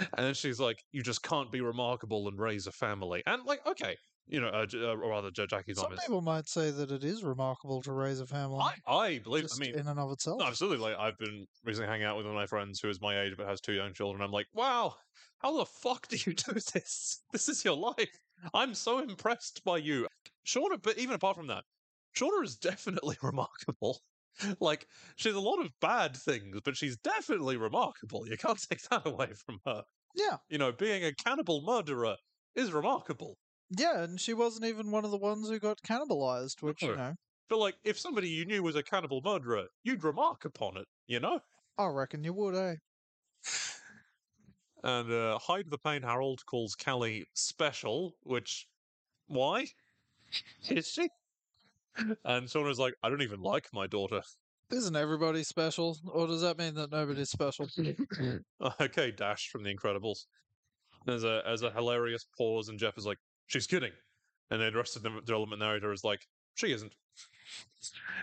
And 0.00 0.26
then 0.26 0.34
she's 0.34 0.60
like, 0.60 0.84
you 0.92 1.02
just 1.02 1.22
can't 1.22 1.50
be 1.50 1.62
remarkable 1.62 2.28
and 2.28 2.38
raise 2.38 2.66
a 2.66 2.72
family. 2.72 3.22
And, 3.24 3.42
like, 3.44 3.66
okay, 3.66 3.96
you 4.26 4.40
know, 4.40 4.48
uh, 4.48 4.66
uh, 4.72 4.96
or 4.96 5.10
rather, 5.10 5.30
Jackie's 5.30 5.78
Some 5.78 5.96
people 5.96 6.20
might 6.20 6.48
say 6.48 6.70
that 6.70 6.90
it 6.90 7.04
is 7.04 7.22
remarkable 7.24 7.82
to 7.82 7.92
raise 7.92 8.20
a 8.20 8.26
family. 8.26 8.60
I, 8.60 8.92
I 8.92 9.18
believe, 9.18 9.46
I 9.52 9.58
mean, 9.58 9.74
in 9.74 9.86
and 9.88 9.98
of 9.98 10.12
itself. 10.12 10.40
no, 10.40 10.46
absolutely. 10.46 10.78
Like 10.78 10.96
I've 10.98 11.18
been 11.18 11.46
recently 11.64 11.88
hanging 11.88 12.06
out 12.06 12.16
with 12.16 12.26
one 12.26 12.34
of 12.34 12.40
my 12.40 12.46
friends 12.46 12.80
who 12.80 12.88
is 12.88 13.00
my 13.00 13.20
age 13.20 13.34
but 13.36 13.46
has 13.46 13.60
two 13.60 13.72
young 13.72 13.92
children. 13.92 14.22
I'm 14.22 14.30
like, 14.30 14.46
wow, 14.54 14.94
how 15.38 15.56
the 15.58 15.66
fuck 15.66 16.08
do 16.08 16.16
you 16.16 16.32
do 16.34 16.52
this? 16.52 17.22
This 17.32 17.48
is 17.48 17.64
your 17.64 17.76
life. 17.76 18.18
I'm 18.54 18.74
so 18.74 18.98
impressed 19.00 19.62
by 19.64 19.78
you, 19.78 20.06
Shauna. 20.46 20.80
But 20.82 20.98
even 20.98 21.14
apart 21.14 21.36
from 21.36 21.48
that, 21.48 21.64
Shauna 22.16 22.44
is 22.44 22.56
definitely 22.56 23.16
remarkable. 23.22 24.00
Like 24.60 24.86
she's 25.16 25.34
a 25.34 25.40
lot 25.40 25.60
of 25.60 25.70
bad 25.80 26.16
things, 26.16 26.58
but 26.64 26.76
she's 26.76 26.96
definitely 26.96 27.56
remarkable. 27.56 28.26
You 28.26 28.36
can't 28.36 28.58
take 28.58 28.80
that 28.88 29.02
away 29.06 29.32
from 29.46 29.58
her. 29.66 29.82
Yeah, 30.14 30.38
You 30.48 30.58
know, 30.58 30.72
being 30.72 31.04
a 31.04 31.14
cannibal 31.14 31.62
murderer 31.62 32.16
is 32.54 32.72
remarkable. 32.72 33.36
Yeah, 33.76 34.02
and 34.02 34.20
she 34.20 34.34
wasn't 34.34 34.66
even 34.66 34.90
one 34.90 35.04
of 35.04 35.10
the 35.10 35.16
ones 35.16 35.48
who 35.48 35.58
got 35.58 35.82
cannibalized, 35.82 36.62
which 36.62 36.82
you 36.82 36.96
know, 36.96 37.14
But 37.48 37.58
like, 37.58 37.76
if 37.84 37.98
somebody 37.98 38.28
you 38.28 38.44
knew 38.44 38.62
was 38.62 38.76
a 38.76 38.82
cannibal 38.82 39.20
murderer, 39.24 39.66
you'd 39.82 40.04
remark 40.04 40.44
upon 40.44 40.76
it. 40.76 40.86
You 41.06 41.20
know. 41.20 41.40
I 41.78 41.86
reckon 41.86 42.22
you 42.22 42.32
would, 42.34 42.54
eh? 42.54 42.76
And 44.84 45.12
uh, 45.12 45.38
Hide 45.38 45.70
the 45.70 45.78
Pain 45.78 46.02
Harold 46.02 46.44
calls 46.44 46.74
Callie 46.74 47.24
special, 47.34 48.16
which 48.24 48.66
why 49.28 49.66
is 50.68 50.88
she? 50.88 51.08
And 52.24 52.48
Shauna's 52.48 52.78
like, 52.78 52.94
I 53.02 53.08
don't 53.08 53.22
even 53.22 53.42
like 53.42 53.68
my 53.72 53.86
daughter. 53.86 54.22
Isn't 54.70 54.96
everybody 54.96 55.44
special, 55.44 55.98
or 56.10 56.26
does 56.26 56.40
that 56.40 56.58
mean 56.58 56.74
that 56.74 56.90
nobody's 56.90 57.28
special? 57.30 57.68
okay, 58.80 59.10
Dash 59.10 59.50
from 59.50 59.62
The 59.62 59.74
Incredibles. 59.74 60.24
There's 61.04 61.24
a 61.24 61.42
as 61.46 61.62
a 61.62 61.70
hilarious 61.70 62.26
pause, 62.36 62.68
and 62.68 62.78
Jeff 62.78 62.96
is 62.96 63.04
like, 63.04 63.18
she's 63.46 63.66
kidding, 63.66 63.92
and 64.50 64.60
then 64.60 64.72
the 64.72 64.78
rest 64.78 64.96
of 64.96 65.02
the 65.02 65.10
development 65.24 65.60
narrator 65.60 65.92
is 65.92 66.04
like, 66.04 66.26
she 66.54 66.72
isn't. 66.72 66.94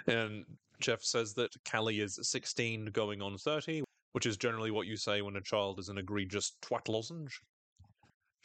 And 0.08 0.46
Jeff 0.80 1.04
says 1.04 1.34
that 1.36 1.56
Callie 1.70 2.00
is 2.00 2.20
16 2.22 2.88
going 2.88 3.22
on 3.22 3.38
30, 3.38 3.84
which 4.14 4.26
is 4.26 4.38
generally 4.38 4.72
what 4.72 4.88
you 4.88 4.98
say 4.98 5.22
when 5.22 5.36
a 5.36 5.42
child 5.42 5.80
is 5.80 5.90
an 5.90 5.98
egregious 5.98 6.54
twat 6.62 6.88
lozenge. 6.88 7.42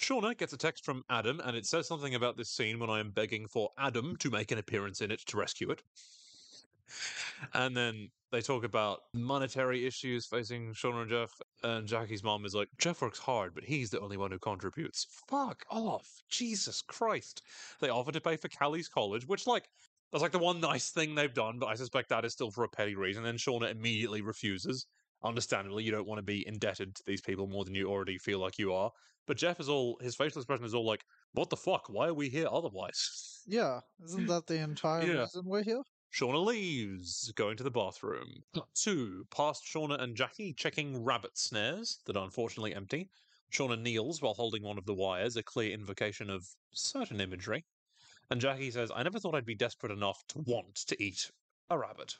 Shauna 0.00 0.36
gets 0.36 0.52
a 0.52 0.56
text 0.56 0.84
from 0.84 1.04
Adam, 1.08 1.40
and 1.44 1.56
it 1.56 1.66
says 1.66 1.86
something 1.86 2.16
about 2.16 2.36
this 2.36 2.50
scene 2.50 2.78
when 2.78 2.90
I 2.90 2.98
am 2.98 3.10
begging 3.10 3.46
for 3.46 3.70
Adam 3.78 4.16
to 4.16 4.30
make 4.30 4.50
an 4.50 4.58
appearance 4.58 5.00
in 5.00 5.10
it 5.10 5.20
to 5.26 5.36
rescue 5.36 5.70
it. 5.70 5.82
And 7.54 7.76
then 7.76 8.08
they 8.30 8.40
talk 8.40 8.64
about 8.64 9.00
monetary 9.14 9.86
issues 9.86 10.26
facing 10.26 10.72
Shauna 10.72 11.02
and 11.02 11.10
Jeff, 11.10 11.32
and 11.62 11.86
Jackie's 11.86 12.22
mom 12.24 12.44
is 12.44 12.54
like, 12.54 12.68
Jeff 12.78 13.00
works 13.02 13.18
hard, 13.18 13.54
but 13.54 13.64
he's 13.64 13.90
the 13.90 14.00
only 14.00 14.16
one 14.16 14.30
who 14.30 14.38
contributes. 14.38 15.06
Fuck 15.28 15.64
off. 15.70 16.20
Jesus 16.30 16.82
Christ. 16.82 17.42
They 17.80 17.88
offer 17.88 18.12
to 18.12 18.20
pay 18.20 18.36
for 18.36 18.48
Callie's 18.48 18.88
college, 18.88 19.26
which, 19.26 19.46
like, 19.46 19.68
that's 20.12 20.22
like 20.22 20.32
the 20.32 20.38
one 20.38 20.60
nice 20.60 20.90
thing 20.90 21.14
they've 21.14 21.32
done, 21.34 21.58
but 21.58 21.66
I 21.66 21.74
suspect 21.74 22.08
that 22.08 22.24
is 22.24 22.32
still 22.32 22.50
for 22.50 22.64
a 22.64 22.68
petty 22.68 22.94
reason. 22.94 23.22
Then 23.24 23.36
Shauna 23.36 23.70
immediately 23.70 24.22
refuses. 24.22 24.86
Understandably, 25.22 25.84
you 25.84 25.90
don't 25.90 26.06
want 26.06 26.18
to 26.18 26.22
be 26.22 26.46
indebted 26.46 26.94
to 26.96 27.02
these 27.06 27.22
people 27.22 27.46
more 27.48 27.64
than 27.64 27.74
you 27.74 27.88
already 27.88 28.18
feel 28.18 28.38
like 28.38 28.58
you 28.58 28.72
are. 28.72 28.90
But 29.26 29.38
Jeff 29.38 29.58
is 29.58 29.68
all, 29.68 29.98
his 30.00 30.14
facial 30.16 30.40
expression 30.40 30.66
is 30.66 30.74
all 30.74 30.86
like, 30.86 31.02
what 31.32 31.48
the 31.50 31.56
fuck? 31.56 31.88
Why 31.88 32.08
are 32.08 32.14
we 32.14 32.28
here 32.28 32.46
otherwise? 32.50 33.46
Yeah, 33.46 33.80
isn't 34.02 34.26
that 34.26 34.46
the 34.46 34.58
entire 34.58 35.06
Yeah. 35.14 35.26
reason 35.26 35.44
we're 35.46 35.62
here? 35.64 35.82
Shauna 36.14 36.44
leaves, 36.44 37.32
going 37.32 37.56
to 37.56 37.64
the 37.64 37.72
bathroom. 37.72 38.44
To, 38.84 39.26
past 39.32 39.64
Shauna 39.64 40.00
and 40.00 40.16
Jackie 40.16 40.52
checking 40.52 41.02
rabbit 41.02 41.36
snares 41.36 41.98
that 42.06 42.16
are 42.16 42.22
unfortunately 42.22 42.72
empty. 42.72 43.10
Shauna 43.52 43.80
kneels 43.80 44.22
while 44.22 44.34
holding 44.34 44.62
one 44.62 44.78
of 44.78 44.86
the 44.86 44.94
wires, 44.94 45.34
a 45.34 45.42
clear 45.42 45.72
invocation 45.72 46.30
of 46.30 46.46
certain 46.72 47.20
imagery. 47.20 47.64
And 48.30 48.40
Jackie 48.40 48.70
says, 48.70 48.92
I 48.94 49.02
never 49.02 49.18
thought 49.18 49.34
I'd 49.34 49.44
be 49.44 49.56
desperate 49.56 49.90
enough 49.90 50.22
to 50.28 50.38
want 50.46 50.76
to 50.86 51.02
eat 51.02 51.32
a 51.68 51.76
rabbit. 51.76 52.14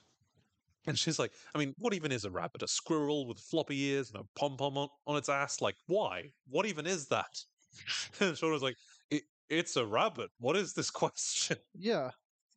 And 0.88 0.98
she's 0.98 1.20
like, 1.20 1.32
I 1.54 1.58
mean, 1.58 1.72
what 1.78 1.94
even 1.94 2.10
is 2.10 2.24
a 2.24 2.30
rabbit? 2.32 2.64
A 2.64 2.68
squirrel 2.68 3.28
with 3.28 3.38
floppy 3.38 3.80
ears 3.80 4.10
and 4.10 4.20
a 4.20 4.26
pom 4.38 4.56
pom 4.56 4.76
on, 4.76 4.88
on 5.06 5.16
its 5.16 5.28
ass? 5.28 5.60
Like, 5.60 5.76
why? 5.86 6.32
What 6.48 6.66
even 6.66 6.84
is 6.86 7.06
that? 7.08 7.44
And 8.20 8.34
Shauna's 8.34 8.62
like, 8.62 8.76
it, 9.10 9.22
it's 9.48 9.76
a 9.76 9.86
rabbit. 9.86 10.30
What 10.40 10.56
is 10.56 10.72
this 10.72 10.90
question? 11.02 11.58
Yeah, 11.74 12.10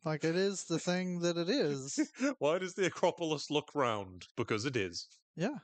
like 0.08 0.24
it 0.24 0.36
is 0.36 0.64
the 0.64 0.80
thing 0.80 1.20
that 1.20 1.38
it 1.38 1.50
is. 1.50 2.00
Why 2.40 2.58
does 2.58 2.74
the 2.74 2.86
Acropolis 2.86 3.52
look 3.52 3.70
round? 3.76 4.26
Because 4.38 4.66
it 4.66 4.78
is. 4.78 5.08
Yeah. 5.36 5.58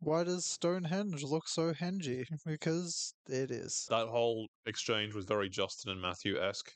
Why 0.00 0.24
does 0.24 0.46
Stonehenge 0.46 1.22
look 1.22 1.48
so 1.48 1.72
hengy? 1.72 2.24
Because 2.46 3.14
it 3.28 3.50
is. 3.50 3.86
That 3.90 4.08
whole 4.08 4.48
exchange 4.64 5.14
was 5.14 5.26
very 5.26 5.48
Justin 5.48 5.92
and 5.92 6.00
Matthew 6.00 6.40
esque. 6.40 6.72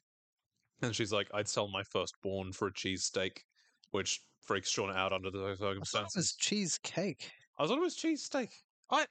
And 0.82 0.94
she's 0.94 1.12
like, 1.12 1.28
I'd 1.34 1.48
sell 1.48 1.68
my 1.68 1.82
firstborn 1.82 2.52
for 2.52 2.68
a 2.68 2.72
cheesesteak, 2.72 3.38
which 3.90 4.20
freaks 4.42 4.74
Shauna 4.74 4.94
out 4.96 5.12
under 5.12 5.30
the 5.30 5.38
I 5.38 5.42
thought 5.42 5.52
it 5.52 5.58
circumstances. 5.58 6.16
was 6.16 6.32
cheesecake. 6.36 7.30
I 7.58 7.66
thought 7.66 7.78
it 7.78 7.82
was 7.82 7.96
cheesesteak. 7.96 8.50
I 8.90 9.06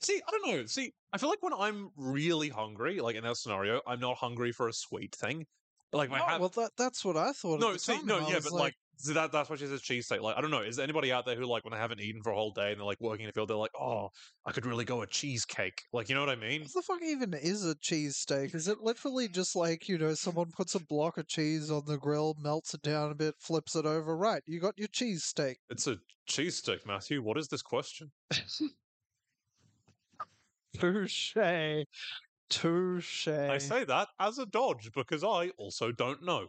see. 0.00 0.20
I 0.26 0.30
don't 0.30 0.46
know. 0.48 0.66
See, 0.66 0.92
I 1.12 1.18
feel 1.18 1.28
like 1.28 1.42
when 1.42 1.52
I'm 1.52 1.90
really 1.96 2.48
hungry, 2.48 3.00
like 3.00 3.16
in 3.16 3.24
that 3.24 3.36
scenario, 3.36 3.80
I'm 3.86 4.00
not 4.00 4.16
hungry 4.16 4.52
for 4.52 4.68
a 4.68 4.72
sweet 4.72 5.14
thing. 5.14 5.46
Like 5.94 6.10
my 6.10 6.18
hat. 6.18 6.40
well, 6.40 6.48
that 6.50 6.72
that's 6.76 7.04
what 7.04 7.16
I 7.16 7.32
thought. 7.32 7.60
no, 7.60 7.76
see, 7.76 8.00
no, 8.04 8.18
I 8.18 8.28
yeah, 8.28 8.40
but 8.42 8.52
like, 8.52 8.74
so 8.96 9.12
that 9.12 9.32
that's 9.32 9.48
why 9.50 9.56
she 9.56 9.66
says 9.66 9.80
cheesesteak. 9.82 10.20
Like, 10.20 10.36
I 10.36 10.40
don't 10.40 10.50
know. 10.50 10.60
Is 10.60 10.76
there 10.76 10.84
anybody 10.84 11.12
out 11.12 11.26
there 11.26 11.36
who 11.36 11.46
like 11.46 11.64
when 11.64 11.72
they 11.72 11.78
haven't 11.78 12.00
eaten 12.00 12.22
for 12.22 12.30
a 12.30 12.34
whole 12.34 12.52
day 12.52 12.70
and 12.70 12.80
they're 12.80 12.86
like 12.86 13.00
working 13.00 13.24
in 13.24 13.28
the 13.28 13.32
field, 13.32 13.48
they're 13.48 13.56
like, 13.56 13.70
oh, 13.78 14.08
I 14.44 14.52
could 14.52 14.66
really 14.66 14.84
go 14.84 15.02
a 15.02 15.06
cheesecake. 15.06 15.82
Like, 15.92 16.08
you 16.08 16.14
know 16.14 16.20
what 16.20 16.30
I 16.30 16.36
mean? 16.36 16.62
What 16.62 16.72
the 16.74 16.82
fuck 16.82 17.02
even 17.02 17.34
is 17.34 17.64
a 17.64 17.74
cheesesteak? 17.76 18.54
Is 18.54 18.68
it 18.68 18.80
literally 18.80 19.28
just 19.28 19.54
like, 19.56 19.88
you 19.88 19.98
know, 19.98 20.14
someone 20.14 20.50
puts 20.56 20.74
a 20.74 20.80
block 20.80 21.18
of 21.18 21.28
cheese 21.28 21.70
on 21.70 21.82
the 21.86 21.98
grill, 21.98 22.34
melts 22.40 22.74
it 22.74 22.82
down 22.82 23.10
a 23.10 23.14
bit, 23.14 23.34
flips 23.38 23.76
it 23.76 23.86
over? 23.86 24.16
Right, 24.16 24.42
you 24.46 24.60
got 24.60 24.78
your 24.78 24.88
cheesesteak. 24.88 25.56
It's 25.70 25.86
a 25.86 25.96
cheesesteak, 26.28 26.86
Matthew. 26.86 27.22
What 27.22 27.38
is 27.38 27.48
this 27.48 27.62
question? 27.62 28.10
Touche. 30.78 31.36
Touche. 32.54 33.28
I 33.28 33.58
say 33.58 33.84
that 33.84 34.08
as 34.20 34.38
a 34.38 34.46
dodge 34.46 34.90
because 34.94 35.24
I 35.24 35.50
also 35.58 35.92
don't 35.92 36.22
know. 36.22 36.48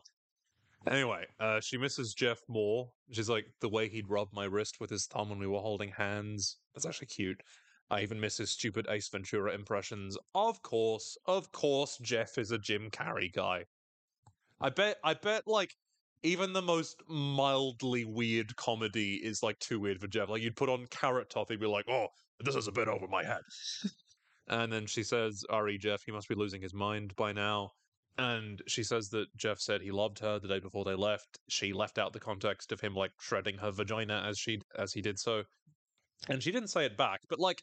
Anyway, 0.87 1.25
uh, 1.39 1.59
she 1.59 1.77
misses 1.77 2.13
Jeff 2.13 2.41
more. 2.47 2.91
She's 3.11 3.29
like 3.29 3.47
the 3.59 3.69
way 3.69 3.89
he'd 3.89 4.09
rub 4.09 4.29
my 4.31 4.45
wrist 4.45 4.79
with 4.79 4.91
his 4.91 5.07
thumb 5.07 5.29
when 5.29 5.39
we 5.39 5.47
were 5.47 5.59
holding 5.59 5.89
hands. 5.89 6.57
That's 6.73 6.85
actually 6.85 7.07
cute. 7.07 7.41
I 7.89 8.01
even 8.01 8.19
miss 8.19 8.37
his 8.37 8.51
stupid 8.51 8.87
Ace 8.89 9.09
Ventura 9.09 9.53
impressions. 9.53 10.17
Of 10.35 10.61
course, 10.61 11.17
of 11.25 11.51
course, 11.51 11.97
Jeff 12.01 12.37
is 12.37 12.51
a 12.51 12.57
Jim 12.57 12.89
Carrey 12.91 13.33
guy. 13.33 13.65
I 14.61 14.69
bet. 14.69 14.97
I 15.03 15.15
bet. 15.15 15.47
Like 15.47 15.75
even 16.23 16.53
the 16.53 16.61
most 16.61 17.01
mildly 17.07 18.05
weird 18.05 18.55
comedy 18.55 19.15
is 19.15 19.43
like 19.43 19.59
too 19.59 19.79
weird 19.79 19.99
for 19.99 20.07
Jeff. 20.07 20.29
Like 20.29 20.41
you'd 20.41 20.55
put 20.55 20.69
on 20.69 20.87
Carrot 20.87 21.29
Top, 21.29 21.49
he'd 21.49 21.59
be 21.59 21.67
like, 21.67 21.89
"Oh, 21.89 22.07
this 22.39 22.55
is 22.55 22.67
a 22.67 22.71
bit 22.71 22.87
over 22.87 23.07
my 23.07 23.23
head." 23.23 23.41
And 24.47 24.71
then 24.71 24.85
she 24.85 25.03
says, 25.03 25.43
Ari, 25.49 25.77
Jeff, 25.77 26.03
he 26.05 26.11
must 26.11 26.29
be 26.29 26.35
losing 26.35 26.61
his 26.61 26.73
mind 26.73 27.15
by 27.15 27.31
now. 27.31 27.71
And 28.17 28.61
she 28.67 28.83
says 28.83 29.09
that 29.09 29.27
Jeff 29.35 29.59
said 29.59 29.81
he 29.81 29.91
loved 29.91 30.19
her 30.19 30.39
the 30.39 30.47
day 30.47 30.59
before 30.59 30.85
they 30.85 30.95
left. 30.95 31.39
She 31.49 31.73
left 31.73 31.97
out 31.97 32.13
the 32.13 32.19
context 32.19 32.71
of 32.71 32.79
him 32.79 32.93
like 32.93 33.11
shredding 33.19 33.57
her 33.57 33.71
vagina 33.71 34.23
as 34.25 34.39
she 34.39 34.61
as 34.77 34.93
he 34.93 35.01
did 35.01 35.19
so. 35.19 35.43
And 36.29 36.41
she 36.41 36.51
didn't 36.51 36.69
say 36.69 36.85
it 36.85 36.95
back, 36.95 37.21
but 37.29 37.39
like 37.39 37.61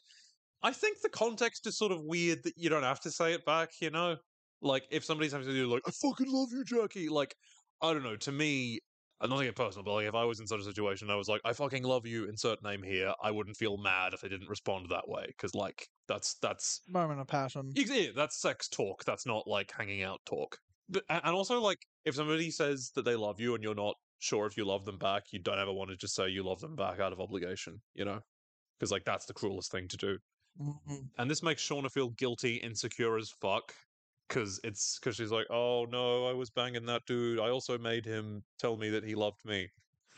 I 0.61 0.71
think 0.71 1.01
the 1.01 1.09
context 1.09 1.65
is 1.65 1.77
sort 1.77 1.91
of 1.91 2.03
weird 2.03 2.43
that 2.43 2.53
you 2.55 2.69
don't 2.69 2.83
have 2.83 3.01
to 3.01 3.11
say 3.11 3.33
it 3.33 3.45
back, 3.45 3.71
you 3.81 3.89
know? 3.89 4.17
Like 4.61 4.83
if 4.91 5.03
somebody's 5.03 5.31
having 5.31 5.47
to 5.47 5.53
do 5.53 5.67
like, 5.67 5.81
I 5.87 5.91
fucking 5.91 6.31
love 6.31 6.49
you, 6.51 6.63
Jackie, 6.63 7.09
like 7.09 7.35
I 7.81 7.91
don't 7.91 8.03
know, 8.03 8.15
to 8.17 8.31
me 8.31 8.79
I'm 9.23 9.29
not 9.31 9.37
taking 9.37 9.49
it 9.51 9.55
personal, 9.55 9.83
but 9.85 9.93
like 9.93 10.07
if 10.07 10.15
I 10.15 10.25
was 10.25 10.39
in 10.41 10.47
such 10.47 10.59
a 10.61 10.65
situation, 10.65 11.09
I 11.09 11.15
was 11.15 11.29
like, 11.29 11.41
I 11.45 11.53
fucking 11.53 11.83
love 11.83 12.05
you, 12.05 12.25
insert 12.25 12.61
name 12.63 12.83
here. 12.83 13.13
I 13.23 13.31
wouldn't 13.31 13.57
feel 13.57 13.77
mad 13.77 14.13
if 14.13 14.21
they 14.21 14.29
didn't 14.29 14.49
respond 14.49 14.89
that 14.89 15.07
way 15.09 15.25
because, 15.27 15.55
like, 15.55 15.89
that's 16.07 16.35
that's 16.35 16.81
Moment 16.87 17.19
of 17.21 17.27
passion. 17.27 17.71
Yeah, 17.75 18.11
that's 18.15 18.39
sex 18.39 18.69
talk. 18.69 19.05
That's 19.05 19.25
not 19.25 19.47
like 19.47 19.71
hanging 19.71 20.03
out 20.03 20.21
talk. 20.25 20.59
But, 20.89 21.05
and 21.09 21.23
also, 21.35 21.59
like, 21.61 21.87
if 22.05 22.15
somebody 22.15 22.51
says 22.51 22.91
that 22.95 23.03
they 23.05 23.15
love 23.15 23.39
you 23.39 23.55
and 23.55 23.63
you're 23.63 23.75
not 23.75 23.95
sure 24.19 24.45
if 24.45 24.57
you 24.57 24.65
love 24.65 24.85
them 24.85 24.97
back, 24.99 25.31
you 25.31 25.39
don't 25.39 25.59
ever 25.59 25.73
want 25.73 25.89
to 25.91 25.97
just 25.97 26.15
say 26.15 26.29
you 26.29 26.43
love 26.43 26.59
them 26.61 26.75
back 26.75 26.99
out 26.99 27.13
of 27.13 27.21
obligation, 27.21 27.81
you 27.93 28.05
know? 28.05 28.21
Because, 28.79 28.91
like, 28.91 29.05
that's 29.05 29.25
the 29.27 29.33
cruelest 29.33 29.71
thing 29.71 29.87
to 29.89 29.97
do. 29.97 30.19
Mhm. 30.59 31.11
And 31.17 31.29
this 31.29 31.41
makes 31.43 31.67
Shauna 31.67 31.91
feel 31.91 32.09
guilty, 32.11 32.57
insecure 32.57 33.17
as 33.17 33.31
fuck. 33.31 33.75
Because 34.33 34.59
it's 34.63 34.97
because 34.99 35.15
she's 35.15 35.31
like, 35.31 35.45
oh 35.51 35.85
no, 35.91 36.25
I 36.25 36.33
was 36.33 36.49
banging 36.49 36.87
that 36.87 37.05
dude. 37.05 37.39
I 37.39 37.49
also 37.49 37.77
made 37.77 38.05
him 38.05 38.43
tell 38.57 38.77
me 38.77 38.89
that 38.89 39.03
he 39.03 39.13
loved 39.13 39.45
me. 39.45 39.69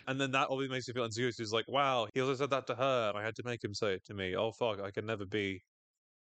And 0.07 0.21
then 0.21 0.31
that 0.31 0.47
obviously 0.49 0.73
makes 0.73 0.87
me 0.87 0.93
feel 0.93 1.03
insecure. 1.03 1.31
She's 1.31 1.51
like, 1.51 1.67
wow, 1.67 2.07
he 2.13 2.21
also 2.21 2.35
said 2.35 2.51
that 2.51 2.67
to 2.67 2.75
her, 2.75 3.09
and 3.09 3.17
I 3.17 3.23
had 3.23 3.35
to 3.35 3.43
make 3.43 3.63
him 3.63 3.73
say 3.73 3.93
it 3.93 4.05
to 4.05 4.13
me. 4.13 4.35
Oh 4.35 4.51
fuck, 4.51 4.79
I 4.79 4.91
can 4.91 5.05
never 5.05 5.25
be 5.25 5.61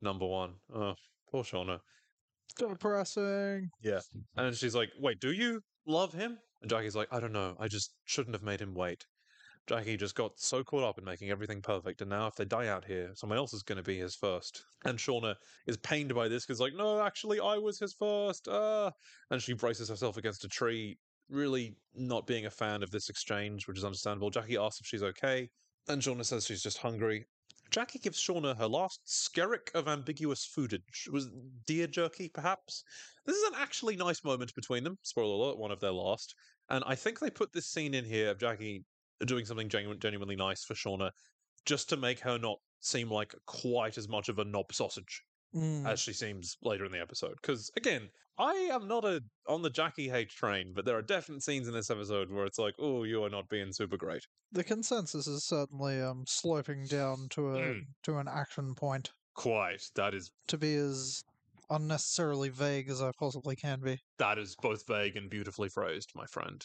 number 0.00 0.24
one. 0.24 0.54
Oh, 0.74 0.94
poor 1.30 1.42
Shauna. 1.42 1.80
Depressing. 2.56 3.70
Yeah. 3.82 4.00
And 4.36 4.54
she's 4.56 4.74
like, 4.74 4.90
wait, 4.98 5.20
do 5.20 5.32
you 5.32 5.60
love 5.86 6.12
him? 6.12 6.38
And 6.60 6.70
Jackie's 6.70 6.96
like, 6.96 7.08
I 7.10 7.20
don't 7.20 7.32
know. 7.32 7.56
I 7.58 7.68
just 7.68 7.92
shouldn't 8.04 8.34
have 8.34 8.42
made 8.42 8.60
him 8.60 8.74
wait. 8.74 9.04
Jackie 9.68 9.96
just 9.96 10.16
got 10.16 10.38
so 10.38 10.64
caught 10.64 10.82
up 10.82 10.98
in 10.98 11.04
making 11.04 11.30
everything 11.30 11.62
perfect, 11.62 12.00
and 12.00 12.10
now 12.10 12.26
if 12.26 12.34
they 12.34 12.44
die 12.44 12.66
out 12.66 12.84
here, 12.84 13.12
someone 13.14 13.38
else 13.38 13.52
is 13.52 13.62
going 13.62 13.76
to 13.76 13.82
be 13.82 13.98
his 13.98 14.14
first. 14.14 14.64
And 14.84 14.98
Shauna 14.98 15.36
is 15.66 15.76
pained 15.76 16.14
by 16.14 16.26
this 16.28 16.44
because, 16.44 16.60
like, 16.60 16.74
no, 16.74 17.00
actually, 17.00 17.38
I 17.38 17.58
was 17.58 17.78
his 17.78 17.94
first. 17.94 18.48
Ah. 18.50 18.90
And 19.30 19.40
she 19.40 19.52
braces 19.52 19.88
herself 19.88 20.16
against 20.16 20.44
a 20.44 20.48
tree, 20.48 20.98
really 21.28 21.76
not 21.94 22.26
being 22.26 22.46
a 22.46 22.50
fan 22.50 22.82
of 22.82 22.90
this 22.90 23.08
exchange, 23.08 23.68
which 23.68 23.78
is 23.78 23.84
understandable. 23.84 24.30
Jackie 24.30 24.56
asks 24.56 24.80
if 24.80 24.86
she's 24.86 25.02
okay, 25.02 25.48
and 25.88 26.02
Shauna 26.02 26.24
says 26.24 26.44
she's 26.44 26.62
just 26.62 26.78
hungry. 26.78 27.26
Jackie 27.70 28.00
gives 28.00 28.20
Shauna 28.20 28.54
her 28.58 28.66
last 28.66 29.00
skerrick 29.06 29.74
of 29.74 29.88
ambiguous 29.88 30.46
foodage. 30.46 31.08
Was 31.10 31.30
deer 31.66 31.86
jerky, 31.86 32.28
perhaps? 32.28 32.84
This 33.24 33.36
is 33.36 33.48
an 33.48 33.54
actually 33.56 33.96
nice 33.96 34.22
moment 34.24 34.54
between 34.54 34.84
them. 34.84 34.98
Spoiler 35.02 35.34
alert, 35.34 35.58
one 35.58 35.70
of 35.70 35.80
their 35.80 35.92
last. 35.92 36.34
And 36.68 36.84
I 36.86 36.96
think 36.96 37.18
they 37.18 37.30
put 37.30 37.52
this 37.52 37.68
scene 37.68 37.94
in 37.94 38.04
here 38.04 38.30
of 38.30 38.38
Jackie 38.38 38.84
doing 39.26 39.44
something 39.44 39.68
genu- 39.68 39.96
genuinely 39.98 40.36
nice 40.36 40.64
for 40.64 40.74
Shauna 40.74 41.10
just 41.64 41.88
to 41.90 41.96
make 41.96 42.20
her 42.20 42.38
not 42.38 42.58
seem 42.80 43.10
like 43.10 43.34
quite 43.46 43.96
as 43.98 44.08
much 44.08 44.28
of 44.28 44.38
a 44.38 44.44
knob 44.44 44.72
sausage 44.72 45.22
Mm. 45.54 45.86
as 45.86 46.00
she 46.00 46.12
seems 46.14 46.56
later 46.62 46.84
in 46.86 46.92
the 46.92 47.00
episode. 47.00 47.34
Because 47.42 47.70
again, 47.76 48.08
I 48.38 48.52
am 48.72 48.88
not 48.88 49.04
a 49.04 49.20
on 49.46 49.60
the 49.60 49.68
Jackie 49.68 50.08
hate 50.08 50.30
train, 50.30 50.72
but 50.74 50.86
there 50.86 50.96
are 50.96 51.02
definite 51.02 51.42
scenes 51.42 51.68
in 51.68 51.74
this 51.74 51.90
episode 51.90 52.30
where 52.30 52.46
it's 52.46 52.58
like, 52.58 52.74
oh, 52.78 53.02
you 53.04 53.22
are 53.22 53.28
not 53.28 53.50
being 53.50 53.70
super 53.72 53.98
great. 53.98 54.26
The 54.52 54.64
consensus 54.64 55.26
is 55.26 55.44
certainly 55.44 56.00
um 56.00 56.24
sloping 56.26 56.86
down 56.86 57.28
to 57.32 57.50
a 57.50 57.58
Mm. 57.58 57.86
to 58.04 58.16
an 58.16 58.28
action 58.28 58.74
point. 58.74 59.12
Quite. 59.34 59.82
That 59.94 60.14
is 60.14 60.30
To 60.48 60.56
be 60.58 60.74
as 60.74 61.22
unnecessarily 61.70 62.48
vague 62.48 62.88
as 62.88 63.00
I 63.02 63.12
possibly 63.18 63.54
can 63.54 63.80
be. 63.82 64.00
that 64.18 64.38
is 64.38 64.56
both 64.56 64.86
vague 64.86 65.16
and 65.16 65.28
beautifully 65.30 65.68
phrased, 65.68 66.12
my 66.14 66.24
friend. 66.26 66.64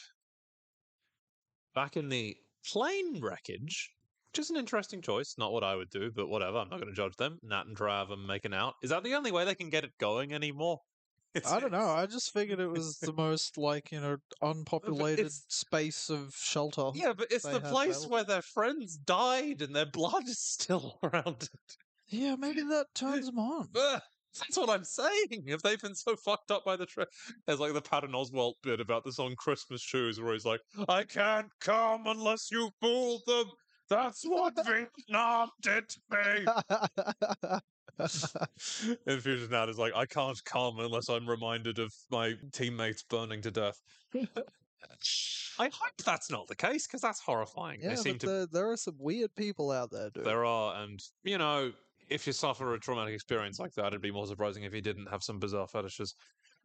Back 1.76 1.98
in 1.98 2.10
the 2.10 2.38
plane 2.71 3.19
wreckage, 3.21 3.91
which 4.32 4.39
is 4.39 4.49
an 4.49 4.58
interesting 4.58 5.01
choice. 5.01 5.36
Not 5.38 5.51
what 5.51 5.63
I 5.63 5.75
would 5.75 5.89
do, 5.89 6.12
but 6.12 6.27
whatever. 6.27 6.58
I'm 6.58 6.69
not 6.69 6.80
going 6.80 6.93
to 6.93 6.95
judge 6.95 7.15
them. 7.17 7.39
Nat 7.43 7.65
and 7.67 7.80
are 7.80 8.17
making 8.17 8.53
out. 8.53 8.75
Is 8.84 8.89
that 8.89 9.03
the 9.03 9.15
only 9.15 9.32
way 9.32 9.45
they 9.45 9.56
can 9.56 9.69
get 9.69 9.84
it 9.84 9.91
going 9.99 10.34
anymore? 10.34 10.82
It's, 11.36 11.51
I 11.51 11.60
don't 11.60 11.73
know. 11.73 11.89
I 11.89 12.08
just 12.08 12.34
figured 12.34 12.60
it 12.60 12.67
was 12.67 12.97
the 12.97 13.13
most 13.13 13.60
like 13.60 13.91
you 13.91 13.99
know 13.99 14.17
unpopulated 14.41 15.32
space 15.32 16.10
of 16.10 16.34
shelter. 16.36 16.89
Yeah, 16.95 17.13
but 17.13 17.27
it's 17.30 17.45
the 17.45 17.60
place 17.60 18.08
where 18.08 18.23
their 18.23 18.41
friends 18.41 18.97
died 18.97 19.62
and 19.62 19.75
their 19.75 19.86
blood 19.86 20.23
is 20.27 20.39
still 20.60 20.97
around 21.03 21.43
it. 21.53 21.77
Yeah, 22.08 22.38
maybe 22.38 22.62
that 22.62 22.88
turns 22.95 23.27
them 23.27 23.38
on. 23.38 23.69
That's 24.39 24.58
what 24.58 24.69
I'm 24.69 24.84
saying. 24.84 25.43
If 25.47 25.62
they've 25.62 25.82
been 25.82 25.95
so 25.95 26.15
fucked 26.15 26.52
up 26.52 26.65
by 26.65 26.76
the 26.76 26.86
tra- 26.86 27.08
there's 27.45 27.60
like 27.60 27.73
the 27.73 27.82
Patton 27.82 28.12
Oswalt 28.12 28.54
bit 28.63 28.80
about 28.80 29.04
the 29.04 29.12
song 29.12 29.36
"Christmas 29.38 29.82
Shoes," 29.82 30.19
where 30.19 30.34
he's 30.34 30.45
like, 30.45 30.62
"I 30.88 31.04
can't 31.04 31.50
come 31.60 32.08
unless 32.08 32.50
you 32.52 32.69
fool 32.82 33.21
them." 33.26 33.45
That's 33.89 34.23
what 34.23 34.54
Vietnam 34.65 35.50
did 35.62 35.86
to 35.89 36.00
me. 36.12 37.60
And 39.08 39.21
Fusion 39.21 39.50
Nat 39.50 39.69
is 39.69 39.80
like, 39.80 39.93
I 39.95 40.06
can't 40.06 40.39
come 40.45 40.80
unless 40.80 41.10
I'm 41.10 41.28
reminded 41.28 41.80
of 41.80 41.91
my 42.12 42.34
teammates 42.52 43.02
burning 43.02 43.41
to 43.41 43.50
death. 43.50 43.82
I 45.60 45.65
hope 45.65 45.97
that's 46.06 46.30
not 46.30 46.47
the 46.47 46.56
case 46.56 46.86
because 46.86 47.02
that's 47.02 47.19
horrifying. 47.19 47.82
yeah, 47.82 47.89
they 47.89 47.95
seem 47.95 48.19
to 48.19 48.26
there, 48.28 48.45
there 48.45 48.71
are 48.71 48.78
some 48.78 48.95
weird 49.00 49.34
people 49.36 49.71
out 49.71 49.89
there, 49.91 50.12
dude. 50.12 50.26
There 50.26 50.45
are, 50.45 50.82
and 50.84 51.02
you 51.23 51.38
know, 51.39 51.71
if 52.08 52.26
you 52.26 52.34
suffer 52.34 52.74
a 52.74 52.80
traumatic 52.80 53.13
experience 53.13 53.60
like 53.60 53.74
that, 53.74 53.88
it'd 53.88 54.02
be 54.02 54.12
more 54.12 54.28
surprising 54.28 54.63
if 54.63 54.74
he 54.74 54.82
didn't 54.82 55.10
have 55.10 55.24
some 55.24 55.39
bizarre 55.39 55.67
fetishes. 55.67 56.15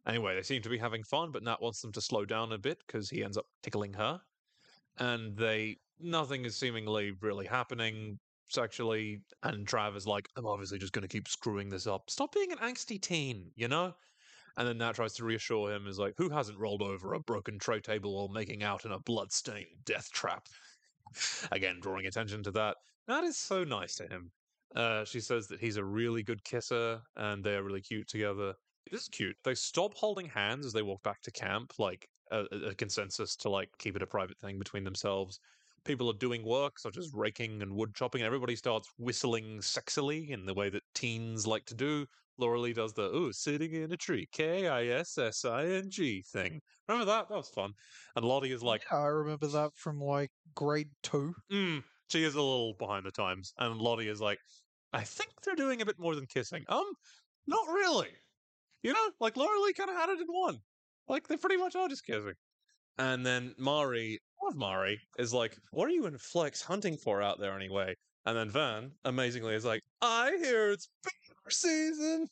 Anyway, 0.07 0.35
they 0.35 0.43
seem 0.43 0.61
to 0.61 0.69
be 0.69 0.77
having 0.77 1.03
fun, 1.03 1.31
but 1.31 1.43
Nat 1.43 1.61
wants 1.61 1.81
them 1.81 1.91
to 1.93 2.01
slow 2.01 2.25
down 2.25 2.51
a 2.51 2.57
bit 2.57 2.79
because 2.85 3.09
he 3.09 3.23
ends 3.23 3.37
up 3.37 3.45
tickling 3.61 3.93
her, 3.93 4.21
and 4.97 5.37
they 5.37 5.77
nothing 5.99 6.45
is 6.45 6.57
seemingly 6.57 7.11
really 7.21 7.45
happening 7.45 8.19
sexually. 8.49 9.21
And 9.43 9.67
Trav 9.67 9.95
is 9.95 10.07
like, 10.07 10.27
"I'm 10.35 10.45
obviously 10.45 10.77
just 10.79 10.93
going 10.93 11.03
to 11.03 11.07
keep 11.07 11.27
screwing 11.27 11.69
this 11.69 11.87
up. 11.87 12.09
Stop 12.09 12.33
being 12.33 12.51
an 12.51 12.59
angsty 12.59 13.01
teen, 13.01 13.51
you 13.55 13.67
know." 13.67 13.95
And 14.57 14.67
then 14.67 14.77
Nat 14.77 14.93
tries 14.93 15.13
to 15.15 15.25
reassure 15.25 15.73
him, 15.73 15.87
is 15.87 15.99
like, 15.99 16.15
"Who 16.17 16.29
hasn't 16.29 16.59
rolled 16.59 16.81
over 16.81 17.13
a 17.13 17.19
broken 17.19 17.59
tray 17.59 17.79
table 17.81 18.15
or 18.15 18.29
making 18.29 18.63
out 18.63 18.85
in 18.85 18.91
a 18.91 18.99
blood-stained 18.99 19.85
death 19.85 20.11
trap?" 20.11 20.47
Again, 21.51 21.79
drawing 21.79 22.05
attention 22.05 22.43
to 22.43 22.51
that. 22.51 22.77
Nat 23.07 23.23
is 23.23 23.37
so 23.37 23.63
nice 23.63 23.95
to 23.95 24.07
him. 24.07 24.31
Uh, 24.75 25.05
she 25.05 25.19
says 25.19 25.47
that 25.47 25.59
he's 25.59 25.77
a 25.77 25.83
really 25.85 26.23
good 26.23 26.43
kisser 26.43 27.01
and 27.15 27.43
they're 27.43 27.63
really 27.63 27.81
cute 27.81 28.07
together. 28.07 28.53
This 28.89 29.03
is 29.03 29.07
cute. 29.09 29.35
They 29.43 29.55
stop 29.55 29.93
holding 29.95 30.27
hands 30.27 30.65
as 30.65 30.73
they 30.73 30.81
walk 30.81 31.03
back 31.03 31.21
to 31.21 31.31
camp, 31.31 31.73
like 31.77 32.07
a, 32.31 32.41
a- 32.41 32.75
consensus 32.75 33.35
to 33.37 33.49
like 33.49 33.69
keep 33.77 33.95
it 33.95 34.01
a 34.01 34.07
private 34.07 34.37
thing 34.39 34.59
between 34.59 34.83
themselves. 34.83 35.39
People 35.85 36.09
are 36.09 36.17
doing 36.17 36.43
work 36.43 36.79
such 36.79 36.97
as 36.97 37.11
raking 37.13 37.61
and 37.61 37.73
wood 37.73 37.93
chopping, 37.93 38.21
and 38.21 38.25
everybody 38.25 38.55
starts 38.55 38.89
whistling 38.97 39.59
sexily 39.59 40.29
in 40.29 40.45
the 40.45 40.53
way 40.53 40.69
that 40.69 40.83
teens 40.95 41.45
like 41.45 41.65
to 41.65 41.75
do. 41.75 42.05
Laura 42.37 42.59
Lee 42.59 42.73
does 42.73 42.93
the 42.93 43.13
ooh, 43.13 43.31
sitting 43.31 43.73
in 43.73 43.91
a 43.91 43.97
tree, 43.97 44.27
K 44.31 44.67
I 44.67 44.85
S 44.87 45.17
S 45.17 45.45
I 45.45 45.65
N 45.65 45.89
G 45.89 46.23
thing. 46.31 46.59
Remember 46.87 47.05
that? 47.05 47.29
That 47.29 47.35
was 47.35 47.49
fun. 47.49 47.73
And 48.15 48.25
Lottie 48.25 48.51
is 48.51 48.63
like, 48.63 48.83
yeah, 48.91 48.97
I 48.97 49.07
remember 49.07 49.47
that 49.47 49.71
from 49.75 49.99
like 49.99 50.31
grade 50.55 50.89
two. 51.03 51.33
mm, 51.51 51.83
she 52.09 52.23
is 52.23 52.35
a 52.35 52.41
little 52.41 52.73
behind 52.79 53.05
the 53.05 53.11
times. 53.11 53.53
And 53.57 53.79
Lottie 53.79 54.07
is 54.07 54.19
like, 54.21 54.39
I 54.93 55.03
think 55.03 55.31
they're 55.43 55.55
doing 55.55 55.81
a 55.81 55.85
bit 55.85 55.99
more 55.99 56.15
than 56.15 56.27
kissing. 56.27 56.63
Um, 56.69 56.85
not 57.47 57.67
really. 57.67 58.09
You 58.83 58.93
know, 58.93 59.11
like 59.19 59.37
Laura 59.37 59.59
Lee 59.61 59.73
kind 59.73 59.89
of 59.89 59.95
had 59.95 60.09
it 60.09 60.19
in 60.19 60.27
one. 60.27 60.59
Like 61.07 61.27
they 61.27 61.37
pretty 61.37 61.57
much 61.57 61.75
are 61.75 61.89
just 61.89 62.05
kissing. 62.05 62.35
And 62.97 63.25
then 63.25 63.55
Mari, 63.57 64.19
love 64.43 64.55
Mari, 64.55 65.01
is 65.17 65.33
like, 65.33 65.57
"What 65.71 65.87
are 65.87 65.91
you 65.91 66.05
and 66.05 66.21
Flex 66.21 66.61
hunting 66.61 66.97
for 66.97 67.21
out 67.21 67.39
there 67.39 67.55
anyway?" 67.55 67.95
And 68.25 68.37
then 68.37 68.51
Van, 68.51 68.91
amazingly, 69.03 69.55
is 69.55 69.65
like, 69.65 69.81
"I 70.01 70.37
hear 70.37 70.71
it's 70.71 70.89
beaver 71.03 71.49
season." 71.49 72.27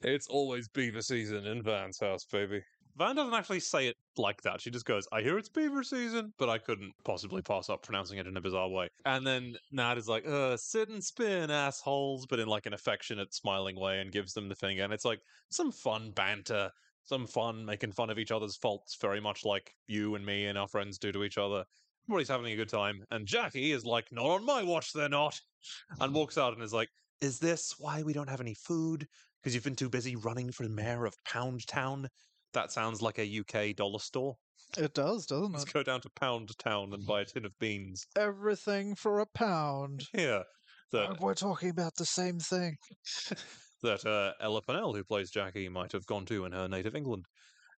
It's 0.00 0.26
always 0.26 0.68
beaver 0.68 1.02
season 1.02 1.46
in 1.46 1.62
Van's 1.62 2.00
house, 2.00 2.24
baby. 2.24 2.62
Van 2.96 3.14
doesn't 3.14 3.34
actually 3.34 3.60
say 3.60 3.88
it 3.88 3.96
like 4.16 4.40
that. 4.42 4.60
She 4.60 4.70
just 4.70 4.86
goes, 4.86 5.06
I 5.12 5.20
hear 5.20 5.36
it's 5.36 5.50
beaver 5.50 5.82
season, 5.82 6.32
but 6.38 6.48
I 6.48 6.56
couldn't 6.56 6.92
possibly 7.04 7.42
pass 7.42 7.68
up 7.68 7.82
pronouncing 7.82 8.18
it 8.18 8.26
in 8.26 8.36
a 8.36 8.40
bizarre 8.40 8.70
way. 8.70 8.88
And 9.04 9.26
then 9.26 9.56
Nat 9.70 9.98
is 9.98 10.08
like, 10.08 10.26
uh, 10.26 10.56
sit 10.56 10.88
and 10.88 11.04
spin, 11.04 11.50
assholes, 11.50 12.26
but 12.26 12.38
in 12.38 12.48
like 12.48 12.64
an 12.64 12.72
affectionate, 12.72 13.34
smiling 13.34 13.78
way 13.78 14.00
and 14.00 14.10
gives 14.10 14.32
them 14.32 14.48
the 14.48 14.54
finger. 14.54 14.82
And 14.82 14.94
it's 14.94 15.04
like 15.04 15.20
some 15.50 15.72
fun 15.72 16.12
banter, 16.12 16.70
some 17.04 17.26
fun 17.26 17.66
making 17.66 17.92
fun 17.92 18.08
of 18.08 18.18
each 18.18 18.30
other's 18.30 18.56
faults, 18.56 18.96
very 18.98 19.20
much 19.20 19.44
like 19.44 19.74
you 19.86 20.14
and 20.14 20.24
me 20.24 20.46
and 20.46 20.56
our 20.56 20.68
friends 20.68 20.96
do 20.96 21.12
to 21.12 21.24
each 21.24 21.36
other. 21.36 21.64
Everybody's 22.08 22.28
having 22.28 22.52
a 22.52 22.56
good 22.56 22.70
time. 22.70 23.04
And 23.10 23.26
Jackie 23.26 23.72
is 23.72 23.84
like, 23.84 24.06
not 24.10 24.24
on 24.24 24.46
my 24.46 24.62
watch, 24.62 24.92
they're 24.94 25.08
not. 25.08 25.38
And 26.00 26.14
walks 26.14 26.38
out 26.38 26.54
and 26.54 26.62
is 26.62 26.72
like, 26.72 26.88
is 27.20 27.38
this 27.40 27.74
why 27.78 28.02
we 28.02 28.14
don't 28.14 28.30
have 28.30 28.40
any 28.40 28.54
food? 28.54 29.06
Because 29.42 29.54
you've 29.54 29.64
been 29.64 29.76
too 29.76 29.90
busy 29.90 30.16
running 30.16 30.50
for 30.50 30.62
the 30.62 30.70
mayor 30.70 31.04
of 31.04 31.14
Pound 31.24 31.66
Town? 31.66 32.08
That 32.56 32.72
sounds 32.72 33.02
like 33.02 33.18
a 33.18 33.40
UK 33.40 33.76
dollar 33.76 33.98
store. 33.98 34.34
It 34.78 34.94
does, 34.94 35.26
doesn't 35.26 35.54
it? 35.54 35.58
Let's 35.58 35.70
go 35.70 35.82
down 35.82 36.00
to 36.00 36.10
Pound 36.18 36.56
Town 36.58 36.94
and 36.94 37.06
buy 37.06 37.20
a 37.20 37.24
tin 37.26 37.44
of 37.44 37.52
beans. 37.58 38.06
Everything 38.16 38.94
for 38.94 39.20
a 39.20 39.26
pound. 39.26 40.04
Yeah. 40.14 40.44
That, 40.90 41.10
Uh, 41.10 41.14
We're 41.20 41.34
talking 41.34 41.68
about 41.68 41.96
the 41.96 42.06
same 42.06 42.38
thing. 42.38 42.76
that 43.82 44.06
uh, 44.06 44.32
Ella 44.42 44.62
Pennell, 44.62 44.94
who 44.94 45.04
plays 45.04 45.30
Jackie, 45.30 45.68
might 45.68 45.92
have 45.92 46.06
gone 46.06 46.24
to 46.24 46.46
in 46.46 46.52
her 46.52 46.66
native 46.66 46.96
England. 46.96 47.26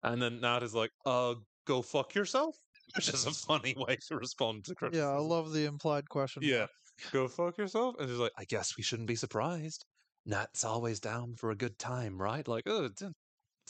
And 0.04 0.22
then 0.22 0.40
Nat 0.40 0.62
is 0.62 0.76
like, 0.76 0.92
uh, 1.04 1.34
go 1.66 1.82
fuck 1.82 2.14
yourself? 2.14 2.54
Which 2.94 3.08
is 3.08 3.26
a 3.26 3.32
funny 3.32 3.74
way 3.76 3.96
to 4.06 4.16
respond 4.16 4.64
to 4.66 4.90
Yeah, 4.92 5.08
I 5.08 5.18
love 5.18 5.52
the 5.52 5.64
implied 5.64 6.08
question. 6.08 6.44
Yeah. 6.44 6.66
Go 7.10 7.26
fuck 7.26 7.58
yourself? 7.58 7.96
And 7.98 8.08
she's 8.08 8.18
like, 8.18 8.32
I 8.38 8.44
guess 8.44 8.76
we 8.76 8.84
shouldn't 8.84 9.08
be 9.08 9.16
surprised. 9.16 9.84
Nat's 10.24 10.62
always 10.62 11.00
down 11.00 11.34
for 11.34 11.50
a 11.50 11.56
good 11.56 11.80
time, 11.80 12.16
right? 12.16 12.46
Like, 12.46 12.68
oh, 12.68 12.88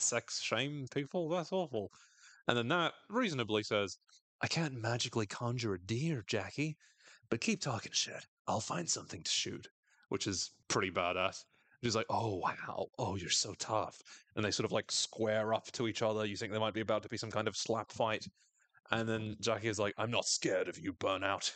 sex 0.01 0.41
shame 0.41 0.87
people? 0.93 1.29
That's 1.29 1.51
awful. 1.51 1.91
And 2.47 2.57
then 2.57 2.67
that 2.69 2.93
reasonably 3.09 3.63
says, 3.63 3.97
I 4.41 4.47
can't 4.47 4.81
magically 4.81 5.25
conjure 5.25 5.75
a 5.75 5.79
deer, 5.79 6.23
Jackie, 6.27 6.77
but 7.29 7.41
keep 7.41 7.61
talking 7.61 7.91
shit. 7.93 8.25
I'll 8.47 8.59
find 8.59 8.89
something 8.89 9.21
to 9.21 9.31
shoot, 9.31 9.67
which 10.09 10.27
is 10.27 10.51
pretty 10.67 10.91
badass. 10.91 11.43
She's 11.83 11.95
like, 11.95 12.07
oh, 12.09 12.35
wow. 12.35 12.87
Oh, 12.97 13.15
you're 13.15 13.29
so 13.29 13.53
tough. 13.59 14.01
And 14.35 14.43
they 14.43 14.51
sort 14.51 14.65
of 14.65 14.71
like 14.71 14.91
square 14.91 15.53
up 15.53 15.71
to 15.73 15.87
each 15.87 16.01
other. 16.01 16.25
You 16.25 16.35
think 16.35 16.51
there 16.51 16.59
might 16.59 16.73
be 16.73 16.81
about 16.81 17.03
to 17.03 17.09
be 17.09 17.17
some 17.17 17.31
kind 17.31 17.47
of 17.47 17.55
slap 17.55 17.91
fight. 17.91 18.25
And 18.91 19.07
then 19.07 19.37
Jackie 19.39 19.67
is 19.67 19.79
like, 19.79 19.93
I'm 19.97 20.11
not 20.11 20.25
scared 20.25 20.67
of 20.67 20.79
you, 20.79 20.93
Burnout. 20.93 21.51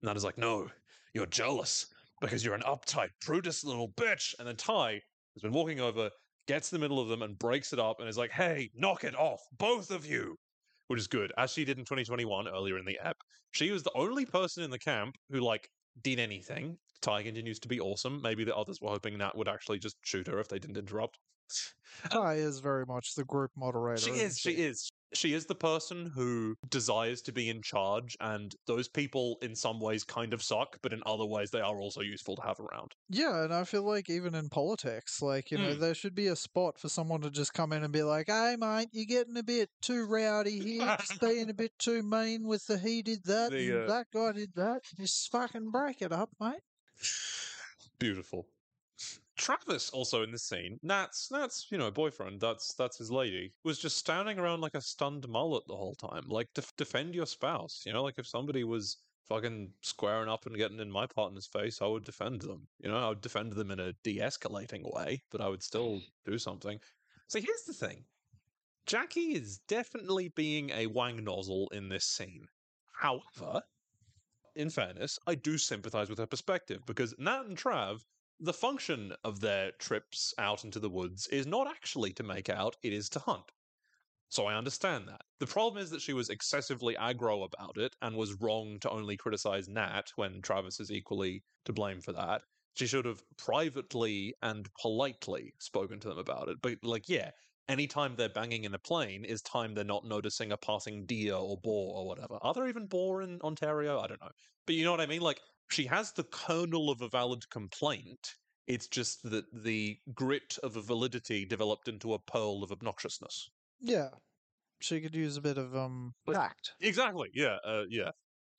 And 0.00 0.08
that 0.08 0.16
is 0.16 0.24
like, 0.24 0.38
no, 0.38 0.68
you're 1.14 1.26
jealous 1.26 1.86
because 2.20 2.44
you're 2.44 2.54
an 2.54 2.62
uptight, 2.62 3.10
prudish 3.20 3.64
little 3.64 3.90
bitch. 3.90 4.34
And 4.38 4.48
then 4.48 4.56
Tai 4.56 5.00
has 5.34 5.42
been 5.42 5.52
walking 5.52 5.80
over, 5.80 6.10
gets 6.50 6.72
in 6.72 6.80
the 6.80 6.82
middle 6.82 6.98
of 6.98 7.06
them 7.06 7.22
and 7.22 7.38
breaks 7.38 7.72
it 7.72 7.78
up 7.78 8.00
and 8.00 8.08
is 8.08 8.18
like, 8.18 8.32
hey, 8.32 8.68
knock 8.74 9.04
it 9.04 9.14
off, 9.14 9.40
both 9.56 9.92
of 9.92 10.04
you. 10.04 10.36
Which 10.88 10.98
is 10.98 11.06
good. 11.06 11.32
As 11.38 11.52
she 11.52 11.64
did 11.64 11.78
in 11.78 11.84
2021 11.84 12.48
earlier 12.48 12.76
in 12.76 12.84
the 12.84 12.98
app, 12.98 13.18
she 13.52 13.70
was 13.70 13.84
the 13.84 13.92
only 13.94 14.26
person 14.26 14.64
in 14.64 14.70
the 14.70 14.78
camp 14.78 15.14
who, 15.30 15.38
like, 15.38 15.68
did 16.02 16.18
anything. 16.18 16.76
Tai 17.02 17.22
continues 17.22 17.60
to 17.60 17.68
be 17.68 17.78
awesome. 17.78 18.20
Maybe 18.20 18.42
the 18.42 18.56
others 18.56 18.80
were 18.80 18.88
hoping 18.88 19.16
Nat 19.16 19.36
would 19.36 19.46
actually 19.46 19.78
just 19.78 19.96
shoot 20.02 20.26
her 20.26 20.40
if 20.40 20.48
they 20.48 20.58
didn't 20.58 20.76
interrupt. 20.76 21.20
Tai 22.10 22.34
is 22.34 22.60
very 22.60 22.86
much 22.86 23.14
the 23.14 23.24
group 23.24 23.50
moderator. 23.56 24.00
She 24.00 24.10
is. 24.12 24.38
She 24.38 24.52
is. 24.52 24.90
She 25.12 25.34
is 25.34 25.46
the 25.46 25.56
person 25.56 26.06
who 26.14 26.54
desires 26.68 27.20
to 27.22 27.32
be 27.32 27.48
in 27.48 27.62
charge, 27.62 28.16
and 28.20 28.54
those 28.68 28.86
people, 28.86 29.38
in 29.42 29.56
some 29.56 29.80
ways, 29.80 30.04
kind 30.04 30.32
of 30.32 30.40
suck, 30.40 30.76
but 30.82 30.92
in 30.92 31.02
other 31.04 31.24
ways, 31.26 31.50
they 31.50 31.58
are 31.60 31.80
also 31.80 32.00
useful 32.00 32.36
to 32.36 32.42
have 32.42 32.60
around. 32.60 32.92
Yeah, 33.08 33.42
and 33.42 33.52
I 33.52 33.64
feel 33.64 33.82
like 33.82 34.08
even 34.08 34.36
in 34.36 34.48
politics, 34.50 35.20
like, 35.20 35.50
you 35.50 35.58
know, 35.58 35.74
Mm. 35.74 35.80
there 35.80 35.94
should 35.96 36.14
be 36.14 36.28
a 36.28 36.36
spot 36.36 36.78
for 36.78 36.88
someone 36.88 37.22
to 37.22 37.30
just 37.30 37.52
come 37.52 37.72
in 37.72 37.82
and 37.82 37.92
be 37.92 38.04
like, 38.04 38.28
hey, 38.28 38.54
mate, 38.56 38.90
you're 38.92 39.04
getting 39.04 39.36
a 39.36 39.42
bit 39.42 39.68
too 39.82 40.06
rowdy 40.06 40.60
here, 40.60 40.96
just 41.00 41.20
being 41.20 41.50
a 41.50 41.54
bit 41.64 41.72
too 41.80 42.04
mean 42.04 42.46
with 42.46 42.64
the 42.66 42.78
he 42.78 43.02
did 43.02 43.24
that, 43.24 43.50
The, 43.50 43.68
and 43.68 43.90
uh, 43.90 43.92
that 43.92 44.06
guy 44.14 44.30
did 44.30 44.54
that. 44.54 44.82
Just 44.96 45.28
fucking 45.32 45.72
break 45.72 46.02
it 46.02 46.12
up, 46.12 46.30
mate. 46.38 46.60
Beautiful. 47.98 48.46
Travis 49.40 49.88
also 49.90 50.22
in 50.22 50.30
this 50.30 50.44
scene. 50.44 50.78
Nat's 50.82 51.30
Nat's 51.30 51.66
you 51.70 51.78
know 51.78 51.90
boyfriend. 51.90 52.40
That's 52.40 52.74
that's 52.74 52.98
his 52.98 53.10
lady. 53.10 53.52
Was 53.64 53.78
just 53.78 53.96
standing 53.96 54.38
around 54.38 54.60
like 54.60 54.74
a 54.74 54.80
stunned 54.80 55.26
mullet 55.28 55.66
the 55.66 55.76
whole 55.76 55.94
time. 55.94 56.24
Like 56.28 56.48
def- 56.54 56.76
defend 56.76 57.14
your 57.14 57.26
spouse. 57.26 57.82
You 57.86 57.92
know, 57.92 58.02
like 58.02 58.18
if 58.18 58.26
somebody 58.26 58.64
was 58.64 58.98
fucking 59.30 59.72
squaring 59.80 60.28
up 60.28 60.44
and 60.44 60.56
getting 60.56 60.80
in 60.80 60.90
my 60.90 61.06
partner's 61.06 61.46
face, 61.46 61.80
I 61.80 61.86
would 61.86 62.04
defend 62.04 62.42
them. 62.42 62.66
You 62.80 62.90
know, 62.90 62.98
I 62.98 63.08
would 63.08 63.20
defend 63.22 63.52
them 63.52 63.70
in 63.70 63.80
a 63.80 63.94
de-escalating 64.02 64.92
way, 64.92 65.22
but 65.30 65.40
I 65.40 65.48
would 65.48 65.62
still 65.62 66.00
mm. 66.00 66.02
do 66.26 66.36
something. 66.36 66.78
So 67.28 67.40
here's 67.40 67.62
the 67.62 67.72
thing. 67.72 68.04
Jackie 68.86 69.34
is 69.34 69.60
definitely 69.68 70.28
being 70.28 70.70
a 70.70 70.86
wang 70.86 71.22
nozzle 71.22 71.68
in 71.72 71.88
this 71.88 72.04
scene. 72.04 72.46
However, 72.92 73.62
in 74.56 74.68
fairness, 74.68 75.18
I 75.26 75.36
do 75.36 75.56
sympathize 75.56 76.10
with 76.10 76.18
her 76.18 76.26
perspective 76.26 76.82
because 76.86 77.14
Nat 77.16 77.46
and 77.46 77.56
Trav, 77.56 78.00
the 78.40 78.52
function 78.52 79.12
of 79.22 79.40
their 79.40 79.72
trips 79.72 80.32
out 80.38 80.64
into 80.64 80.80
the 80.80 80.88
woods 80.88 81.26
is 81.28 81.46
not 81.46 81.68
actually 81.68 82.12
to 82.14 82.22
make 82.22 82.48
out, 82.48 82.76
it 82.82 82.92
is 82.92 83.08
to 83.10 83.18
hunt. 83.18 83.52
So 84.30 84.46
I 84.46 84.54
understand 84.54 85.08
that. 85.08 85.22
The 85.40 85.46
problem 85.46 85.82
is 85.82 85.90
that 85.90 86.00
she 86.00 86.12
was 86.12 86.30
excessively 86.30 86.94
aggro 86.94 87.44
about 87.44 87.76
it 87.76 87.96
and 88.00 88.16
was 88.16 88.40
wrong 88.40 88.78
to 88.80 88.90
only 88.90 89.16
criticize 89.16 89.68
Nat 89.68 90.12
when 90.16 90.40
Travis 90.40 90.80
is 90.80 90.90
equally 90.90 91.42
to 91.64 91.72
blame 91.72 92.00
for 92.00 92.12
that. 92.12 92.42
She 92.74 92.86
should 92.86 93.04
have 93.04 93.22
privately 93.36 94.34
and 94.40 94.68
politely 94.80 95.54
spoken 95.58 95.98
to 96.00 96.08
them 96.08 96.18
about 96.18 96.48
it. 96.48 96.58
But, 96.62 96.78
like, 96.84 97.08
yeah, 97.08 97.32
anytime 97.68 98.14
they're 98.14 98.28
banging 98.28 98.64
in 98.64 98.74
a 98.74 98.78
plane 98.78 99.24
is 99.24 99.42
time 99.42 99.74
they're 99.74 99.84
not 99.84 100.04
noticing 100.04 100.52
a 100.52 100.56
passing 100.56 101.06
deer 101.06 101.34
or 101.34 101.56
boar 101.56 101.96
or 101.96 102.06
whatever. 102.06 102.38
Are 102.40 102.54
there 102.54 102.68
even 102.68 102.86
boar 102.86 103.22
in 103.22 103.40
Ontario? 103.42 103.98
I 103.98 104.06
don't 104.06 104.20
know. 104.20 104.30
But 104.64 104.76
you 104.76 104.84
know 104.84 104.92
what 104.92 105.00
I 105.00 105.06
mean? 105.06 105.22
Like, 105.22 105.40
she 105.72 105.84
has 105.86 106.12
the 106.12 106.24
kernel 106.24 106.90
of 106.90 107.00
a 107.00 107.08
valid 107.08 107.48
complaint. 107.50 108.34
It's 108.66 108.86
just 108.86 109.28
that 109.30 109.44
the 109.52 109.98
grit 110.14 110.58
of 110.62 110.76
a 110.76 110.82
validity 110.82 111.44
developed 111.44 111.88
into 111.88 112.14
a 112.14 112.18
pearl 112.18 112.62
of 112.62 112.70
obnoxiousness. 112.70 113.48
Yeah. 113.80 114.10
She 114.80 115.00
could 115.00 115.14
use 115.14 115.36
a 115.36 115.40
bit 115.40 115.58
of 115.58 115.76
um 115.76 116.14
tact. 116.30 116.72
Exactly. 116.80 117.30
Yeah. 117.34 117.56
Uh, 117.64 117.84
yeah. 117.88 118.10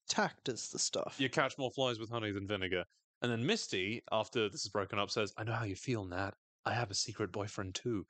Tact 0.09 0.49
is 0.49 0.70
the 0.70 0.80
stuff. 0.80 1.16
You 1.18 1.30
catch 1.30 1.57
more 1.57 1.72
flies 1.72 1.99
with 1.99 2.09
honey 2.09 2.32
than 2.32 2.47
vinegar. 2.47 2.84
And 3.22 3.32
then 3.32 3.45
Misty, 3.45 4.01
after 4.12 4.49
this 4.49 4.66
is 4.66 4.70
broken 4.70 4.99
up, 4.99 5.12
says, 5.12 5.32
I 5.38 5.43
know 5.43 5.53
how 5.53 5.66
you 5.66 5.76
feel, 5.76 6.05
Nat. 6.05 6.32
I 6.66 6.74
have 6.74 6.91
a 6.91 6.95
secret 6.95 7.32
boyfriend 7.32 7.76
too. 7.76 8.05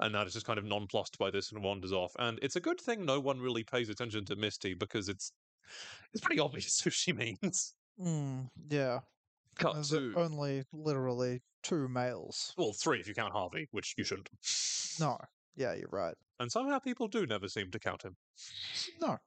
And 0.00 0.14
Nat 0.14 0.26
is 0.26 0.32
just 0.32 0.46
kind 0.46 0.58
of 0.58 0.64
nonplussed 0.64 1.18
by 1.18 1.30
this 1.30 1.52
and 1.52 1.62
wanders 1.62 1.92
off. 1.92 2.12
And 2.18 2.38
it's 2.42 2.56
a 2.56 2.60
good 2.60 2.80
thing 2.80 3.04
no 3.04 3.20
one 3.20 3.40
really 3.40 3.62
pays 3.62 3.88
attention 3.88 4.24
to 4.26 4.36
Misty 4.36 4.74
because 4.74 5.08
it's 5.08 5.32
it's 6.12 6.24
pretty 6.24 6.40
obvious 6.40 6.80
who 6.84 6.90
she 6.90 7.12
means. 7.12 7.74
Mm, 8.00 8.50
yeah. 8.68 9.00
Cut 9.58 9.74
There's 9.74 9.90
to 9.90 10.12
only 10.16 10.64
literally 10.72 11.42
two 11.62 11.88
males. 11.88 12.52
well, 12.58 12.72
three 12.72 13.00
if 13.00 13.06
you 13.06 13.14
count 13.14 13.32
Harvey, 13.32 13.68
which 13.70 13.94
you 13.96 14.04
shouldn't. 14.04 14.28
No. 14.98 15.18
Yeah, 15.56 15.74
you're 15.74 15.88
right. 15.90 16.16
And 16.40 16.50
somehow 16.50 16.80
people 16.80 17.06
do 17.06 17.26
never 17.26 17.48
seem 17.48 17.70
to 17.70 17.78
count 17.78 18.02
him. 18.02 18.16
No. 19.00 19.18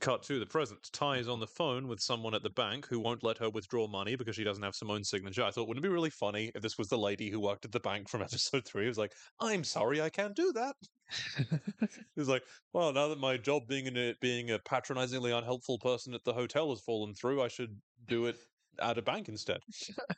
Cut 0.00 0.22
to 0.24 0.38
the 0.38 0.46
present. 0.46 0.90
Tai 0.92 1.16
is 1.16 1.28
on 1.28 1.40
the 1.40 1.46
phone 1.46 1.88
with 1.88 2.00
someone 2.00 2.34
at 2.34 2.42
the 2.42 2.50
bank 2.50 2.86
who 2.86 3.00
won't 3.00 3.24
let 3.24 3.38
her 3.38 3.48
withdraw 3.48 3.88
money 3.88 4.14
because 4.14 4.36
she 4.36 4.44
doesn't 4.44 4.62
have 4.62 4.74
Simone's 4.74 5.08
signature. 5.08 5.42
I 5.42 5.50
thought, 5.50 5.68
wouldn't 5.68 5.84
it 5.84 5.88
be 5.88 5.92
really 5.92 6.10
funny 6.10 6.52
if 6.54 6.62
this 6.62 6.76
was 6.76 6.88
the 6.88 6.98
lady 6.98 7.30
who 7.30 7.40
worked 7.40 7.64
at 7.64 7.72
the 7.72 7.80
bank 7.80 8.08
from 8.08 8.22
episode 8.22 8.64
three? 8.66 8.84
It 8.84 8.88
was 8.88 8.98
like, 8.98 9.12
I'm 9.40 9.64
sorry, 9.64 10.02
I 10.02 10.10
can't 10.10 10.36
do 10.36 10.52
that. 10.52 10.76
It's 12.16 12.28
like, 12.28 12.42
well, 12.72 12.92
now 12.92 13.08
that 13.08 13.18
my 13.18 13.36
job 13.36 13.68
being 13.68 13.86
in 13.86 13.96
a, 13.96 14.14
being 14.20 14.50
a 14.50 14.58
patronizingly 14.58 15.32
unhelpful 15.32 15.78
person 15.78 16.14
at 16.14 16.24
the 16.24 16.32
hotel 16.32 16.70
has 16.70 16.80
fallen 16.80 17.14
through, 17.14 17.42
I 17.42 17.48
should 17.48 17.76
do 18.06 18.26
it 18.26 18.36
at 18.80 18.98
a 18.98 19.02
bank 19.02 19.28
instead. 19.28 19.60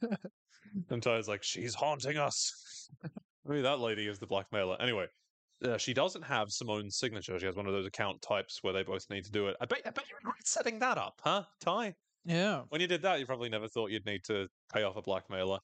and 0.91 1.03
Tai's 1.03 1.29
like, 1.29 1.43
she's 1.43 1.75
haunting 1.75 2.17
us. 2.17 2.89
I 3.05 3.53
mean, 3.53 3.63
that 3.65 3.81
lady 3.81 4.07
is 4.07 4.19
the 4.19 4.27
blackmailer. 4.27 4.77
Anyway, 4.81 5.07
uh, 5.65 5.77
she 5.77 5.95
doesn't 5.95 6.23
have 6.23 6.51
Simone's 6.51 6.97
signature. 6.97 7.39
She 7.39 7.47
has 7.47 7.57
one 7.57 7.67
of 7.67 7.73
those 7.73 7.87
account 7.87 8.23
types 8.23 8.63
where 8.63 8.73
they 8.73 8.83
both 8.83 9.09
need 9.11 9.25
to 9.25 9.31
do 9.31 9.49
it. 9.49 9.57
I 9.61 9.67
bet, 9.67 9.83
I 9.85 9.91
bet 9.91 10.09
you 10.09 10.17
regret 10.17 10.47
setting 10.47 10.79
that 10.81 10.99
up, 10.99 11.21
huh, 11.23 11.45
Tai? 11.61 11.95
Yeah. 12.25 12.63
When 12.69 12.81
you 12.81 12.87
did 12.87 13.03
that, 13.03 13.21
you 13.21 13.27
probably 13.27 13.49
never 13.49 13.69
thought 13.69 13.91
you'd 13.91 14.07
need 14.07 14.25
to 14.25 14.49
pay 14.73 14.83
off 14.83 14.97
a 14.97 15.03
blackmailer. 15.03 15.59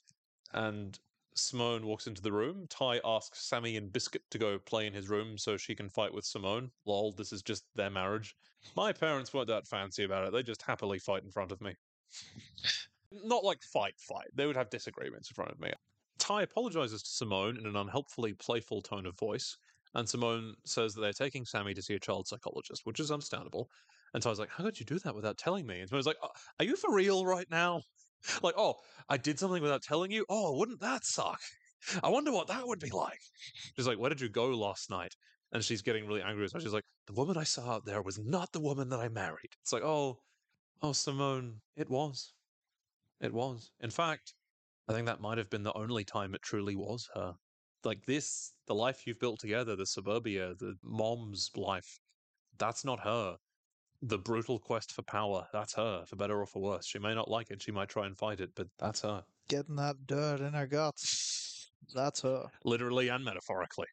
And 0.52 0.98
Simone 1.36 1.86
walks 1.86 2.06
into 2.06 2.22
the 2.22 2.32
room. 2.32 2.66
Tai 2.70 3.00
asks 3.04 3.46
Sammy 3.46 3.76
and 3.76 3.92
Biscuit 3.92 4.22
to 4.30 4.38
go 4.38 4.58
play 4.58 4.86
in 4.86 4.92
his 4.92 5.08
room 5.08 5.36
so 5.36 5.56
she 5.56 5.74
can 5.74 5.88
fight 5.88 6.14
with 6.14 6.24
Simone. 6.24 6.70
Lol, 6.86 7.12
this 7.12 7.32
is 7.32 7.42
just 7.42 7.64
their 7.74 7.90
marriage. 7.90 8.34
My 8.76 8.92
parents 8.92 9.34
weren't 9.34 9.48
that 9.48 9.66
fancy 9.66 10.04
about 10.04 10.26
it. 10.26 10.32
They 10.32 10.42
just 10.42 10.62
happily 10.62 10.98
fight 10.98 11.24
in 11.24 11.30
front 11.30 11.52
of 11.52 11.60
me. 11.60 11.74
Not 13.12 13.44
like 13.44 13.62
fight, 13.62 13.94
fight. 13.98 14.28
They 14.34 14.46
would 14.46 14.56
have 14.56 14.70
disagreements 14.70 15.30
in 15.30 15.34
front 15.34 15.50
of 15.50 15.60
me. 15.60 15.72
Tai 16.18 16.42
apologizes 16.42 17.02
to 17.02 17.10
Simone 17.10 17.58
in 17.58 17.66
an 17.66 17.76
unhelpfully 17.76 18.32
playful 18.34 18.80
tone 18.80 19.06
of 19.06 19.18
voice, 19.18 19.56
And 19.94 20.08
Simone 20.08 20.54
says 20.64 20.94
that 20.94 21.00
they're 21.00 21.12
taking 21.12 21.44
Sammy 21.44 21.74
to 21.74 21.82
see 21.82 21.94
a 21.94 22.00
child 22.00 22.26
psychologist, 22.26 22.82
which 22.84 23.00
is 23.00 23.10
understandable. 23.10 23.68
And 24.12 24.22
so 24.22 24.28
I 24.28 24.32
was 24.32 24.38
like, 24.38 24.50
How 24.50 24.64
could 24.64 24.78
you 24.78 24.86
do 24.86 24.98
that 25.00 25.14
without 25.14 25.38
telling 25.38 25.66
me? 25.66 25.80
And 25.80 25.88
Simone's 25.88 26.06
like, 26.06 26.16
"Uh, 26.22 26.28
Are 26.58 26.64
you 26.64 26.76
for 26.76 26.92
real 26.92 27.24
right 27.24 27.46
now? 27.50 27.82
Like, 28.42 28.54
oh, 28.56 28.76
I 29.10 29.18
did 29.18 29.38
something 29.38 29.60
without 29.62 29.82
telling 29.82 30.10
you? 30.10 30.24
Oh, 30.30 30.56
wouldn't 30.56 30.80
that 30.80 31.04
suck? 31.04 31.40
I 32.02 32.08
wonder 32.08 32.32
what 32.32 32.48
that 32.48 32.66
would 32.66 32.80
be 32.80 32.88
like. 32.88 33.20
She's 33.76 33.86
like, 33.86 33.98
Where 33.98 34.08
did 34.08 34.22
you 34.22 34.30
go 34.30 34.46
last 34.46 34.88
night? 34.88 35.14
And 35.52 35.62
she's 35.62 35.82
getting 35.82 36.06
really 36.06 36.22
angry. 36.22 36.48
So 36.48 36.58
she's 36.58 36.72
like, 36.72 36.84
The 37.06 37.12
woman 37.12 37.36
I 37.36 37.44
saw 37.44 37.72
out 37.74 37.84
there 37.84 38.00
was 38.00 38.18
not 38.18 38.50
the 38.52 38.60
woman 38.62 38.88
that 38.88 38.98
I 39.00 39.08
married. 39.08 39.50
It's 39.60 39.74
like, 39.74 39.82
Oh, 39.82 40.20
oh, 40.80 40.92
Simone, 40.92 41.60
it 41.76 41.90
was. 41.90 42.32
It 43.20 43.34
was. 43.34 43.70
In 43.80 43.90
fact, 43.90 44.32
I 44.88 44.92
think 44.92 45.06
that 45.06 45.20
might 45.20 45.38
have 45.38 45.50
been 45.50 45.62
the 45.62 45.76
only 45.76 46.04
time 46.04 46.34
it 46.34 46.42
truly 46.42 46.76
was 46.76 47.08
her. 47.14 47.34
Like 47.84 48.04
this, 48.06 48.52
the 48.66 48.74
life 48.74 49.06
you've 49.06 49.20
built 49.20 49.40
together, 49.40 49.76
the 49.76 49.86
suburbia, 49.86 50.54
the 50.58 50.74
mom's 50.82 51.50
life, 51.56 51.98
that's 52.58 52.84
not 52.84 53.00
her. 53.00 53.36
The 54.02 54.18
brutal 54.18 54.58
quest 54.58 54.92
for 54.92 55.02
power, 55.02 55.46
that's 55.52 55.74
her, 55.74 56.04
for 56.06 56.16
better 56.16 56.40
or 56.40 56.46
for 56.46 56.60
worse. 56.62 56.86
She 56.86 56.98
may 56.98 57.14
not 57.14 57.30
like 57.30 57.50
it, 57.50 57.62
she 57.62 57.72
might 57.72 57.88
try 57.88 58.06
and 58.06 58.16
fight 58.16 58.40
it, 58.40 58.50
but 58.54 58.68
that's 58.78 59.00
her. 59.02 59.24
Getting 59.48 59.76
that 59.76 60.06
dirt 60.06 60.40
in 60.40 60.52
her 60.52 60.66
guts. 60.66 61.70
That's 61.94 62.22
her. 62.22 62.46
Literally 62.64 63.08
and 63.08 63.24
metaphorically. 63.24 63.86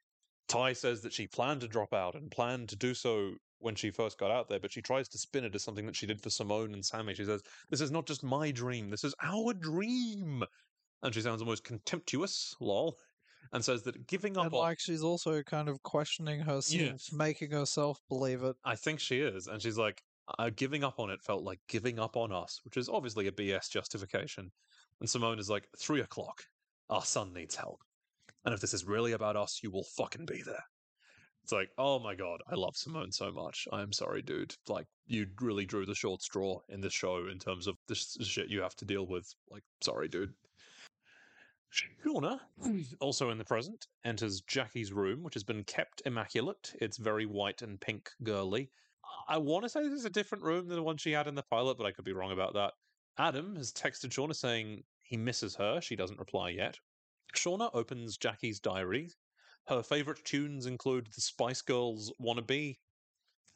Tai 0.47 0.73
says 0.73 1.01
that 1.01 1.13
she 1.13 1.27
planned 1.27 1.61
to 1.61 1.67
drop 1.67 1.93
out 1.93 2.15
and 2.15 2.29
planned 2.29 2.69
to 2.69 2.75
do 2.75 2.93
so 2.93 3.35
when 3.59 3.75
she 3.75 3.91
first 3.91 4.17
got 4.17 4.31
out 4.31 4.49
there, 4.49 4.59
but 4.59 4.71
she 4.71 4.81
tries 4.81 5.07
to 5.09 5.17
spin 5.17 5.45
it 5.45 5.55
as 5.55 5.63
something 5.63 5.85
that 5.85 5.95
she 5.95 6.07
did 6.07 6.21
for 6.21 6.29
Simone 6.29 6.73
and 6.73 6.83
Sammy. 6.83 7.13
She 7.13 7.25
says, 7.25 7.41
This 7.69 7.79
is 7.79 7.91
not 7.91 8.05
just 8.05 8.23
my 8.23 8.51
dream, 8.51 8.89
this 8.89 9.03
is 9.03 9.15
our 9.23 9.53
dream. 9.53 10.43
And 11.03 11.13
she 11.13 11.21
sounds 11.21 11.41
almost 11.41 11.63
contemptuous, 11.63 12.55
lol, 12.59 12.97
and 13.53 13.63
says 13.63 13.83
that 13.83 14.07
giving 14.07 14.37
up 14.37 14.45
And 14.45 14.53
on. 14.53 14.59
like 14.59 14.79
she's 14.79 15.03
also 15.03 15.41
kind 15.43 15.67
of 15.69 15.81
questioning 15.83 16.39
herself, 16.41 17.01
making 17.13 17.51
herself 17.51 17.99
believe 18.09 18.43
it. 18.43 18.55
I 18.63 18.75
think 18.75 18.99
she 18.99 19.19
is. 19.19 19.47
And 19.47 19.61
she's 19.61 19.77
like, 19.77 20.01
uh, 20.39 20.49
giving 20.55 20.83
up 20.83 20.99
on 20.99 21.09
it 21.09 21.21
felt 21.21 21.43
like 21.43 21.59
giving 21.67 21.99
up 21.99 22.15
on 22.15 22.31
us, 22.31 22.59
which 22.63 22.77
is 22.77 22.87
obviously 22.89 23.27
a 23.27 23.31
BS 23.31 23.69
justification. 23.69 24.51
And 24.99 25.09
Simone 25.09 25.39
is 25.39 25.49
like, 25.49 25.67
three 25.77 26.01
o'clock. 26.01 26.43
Our 26.89 27.03
son 27.03 27.33
needs 27.33 27.55
help. 27.55 27.79
And 28.45 28.53
if 28.53 28.61
this 28.61 28.73
is 28.73 28.85
really 28.85 29.11
about 29.13 29.35
us, 29.35 29.59
you 29.63 29.71
will 29.71 29.83
fucking 29.83 30.25
be 30.25 30.41
there. 30.43 30.63
It's 31.43 31.51
like, 31.51 31.69
oh 31.77 31.99
my 31.99 32.13
god, 32.15 32.39
I 32.47 32.55
love 32.55 32.75
Simone 32.75 33.11
so 33.11 33.31
much. 33.31 33.67
I'm 33.71 33.91
sorry, 33.91 34.21
dude. 34.21 34.53
Like, 34.67 34.85
you 35.07 35.25
really 35.39 35.65
drew 35.65 35.85
the 35.87 35.95
short 35.95 36.21
straw 36.21 36.59
in 36.69 36.81
this 36.81 36.93
show 36.93 37.27
in 37.27 37.39
terms 37.39 37.65
of 37.67 37.75
the 37.87 37.95
sh- 37.95 38.17
shit 38.21 38.49
you 38.49 38.61
have 38.61 38.75
to 38.75 38.85
deal 38.85 39.07
with. 39.07 39.27
Like, 39.49 39.63
sorry, 39.81 40.07
dude. 40.07 40.33
Shauna, 41.71 42.39
hmm. 42.61 42.81
also 42.99 43.29
in 43.29 43.37
the 43.37 43.45
present, 43.45 43.87
enters 44.03 44.41
Jackie's 44.41 44.91
room, 44.91 45.23
which 45.23 45.35
has 45.35 45.43
been 45.43 45.63
kept 45.63 46.01
immaculate. 46.05 46.73
It's 46.81 46.97
very 46.97 47.25
white 47.25 47.61
and 47.61 47.79
pink 47.79 48.09
girly. 48.23 48.69
I 49.27 49.37
want 49.37 49.63
to 49.63 49.69
say 49.69 49.83
this 49.83 49.99
is 49.99 50.05
a 50.05 50.09
different 50.09 50.43
room 50.43 50.67
than 50.67 50.75
the 50.75 50.83
one 50.83 50.97
she 50.97 51.11
had 51.11 51.27
in 51.27 51.35
the 51.35 51.43
pilot, 51.43 51.77
but 51.77 51.85
I 51.85 51.91
could 51.91 52.05
be 52.05 52.13
wrong 52.13 52.31
about 52.31 52.53
that. 52.53 52.73
Adam 53.17 53.55
has 53.55 53.71
texted 53.71 54.09
Shauna 54.09 54.35
saying 54.35 54.83
he 55.03 55.17
misses 55.17 55.55
her. 55.55 55.81
She 55.81 55.95
doesn't 55.95 56.19
reply 56.19 56.49
yet. 56.49 56.77
Shauna 57.35 57.69
opens 57.73 58.17
Jackie's 58.17 58.59
diary. 58.59 59.09
Her 59.67 59.83
favorite 59.83 60.23
tunes 60.25 60.65
include 60.65 61.07
the 61.13 61.21
Spice 61.21 61.61
Girls 61.61 62.11
Wannabe 62.19 62.77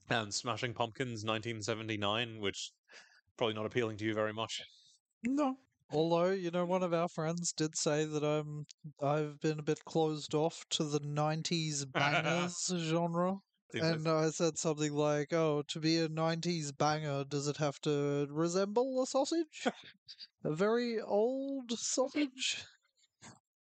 and 0.10 0.34
Smashing 0.34 0.74
Pumpkins 0.74 1.26
1979, 1.26 2.40
which 2.40 2.72
probably 3.38 3.56
not 3.56 3.66
appealing 3.66 3.98
to 3.98 4.06
you 4.06 4.14
very 4.14 4.34
much. 4.34 4.62
No. 5.24 5.58
Although, 5.92 6.32
you 6.32 6.52
know, 6.52 6.66
one 6.66 6.84
of 6.84 6.94
our 6.94 7.08
friends 7.08 7.54
did 7.54 7.78
say 7.78 8.06
that 8.06 8.24
I'm 8.24 8.66
I've 9.02 9.40
been 9.40 9.60
a 9.60 9.64
bit 9.64 9.86
closed 9.86 10.34
off 10.34 10.66
to 10.72 10.84
the 10.84 11.00
nineties 11.00 11.86
bangers 11.94 12.72
genre. 12.76 13.38
And 13.74 14.08
I 14.08 14.30
said 14.30 14.58
something 14.58 14.94
like, 14.94 15.34
Oh, 15.34 15.64
to 15.68 15.80
be 15.80 16.00
a 16.00 16.08
nineties 16.08 16.72
banger, 16.72 17.24
does 17.24 17.48
it 17.48 17.58
have 17.58 17.80
to 17.82 18.28
resemble 18.30 19.02
a 19.04 19.08
sausage? 19.08 19.66
a 20.44 20.54
very 20.54 21.02
old 21.02 21.72
sausage? 21.72 22.66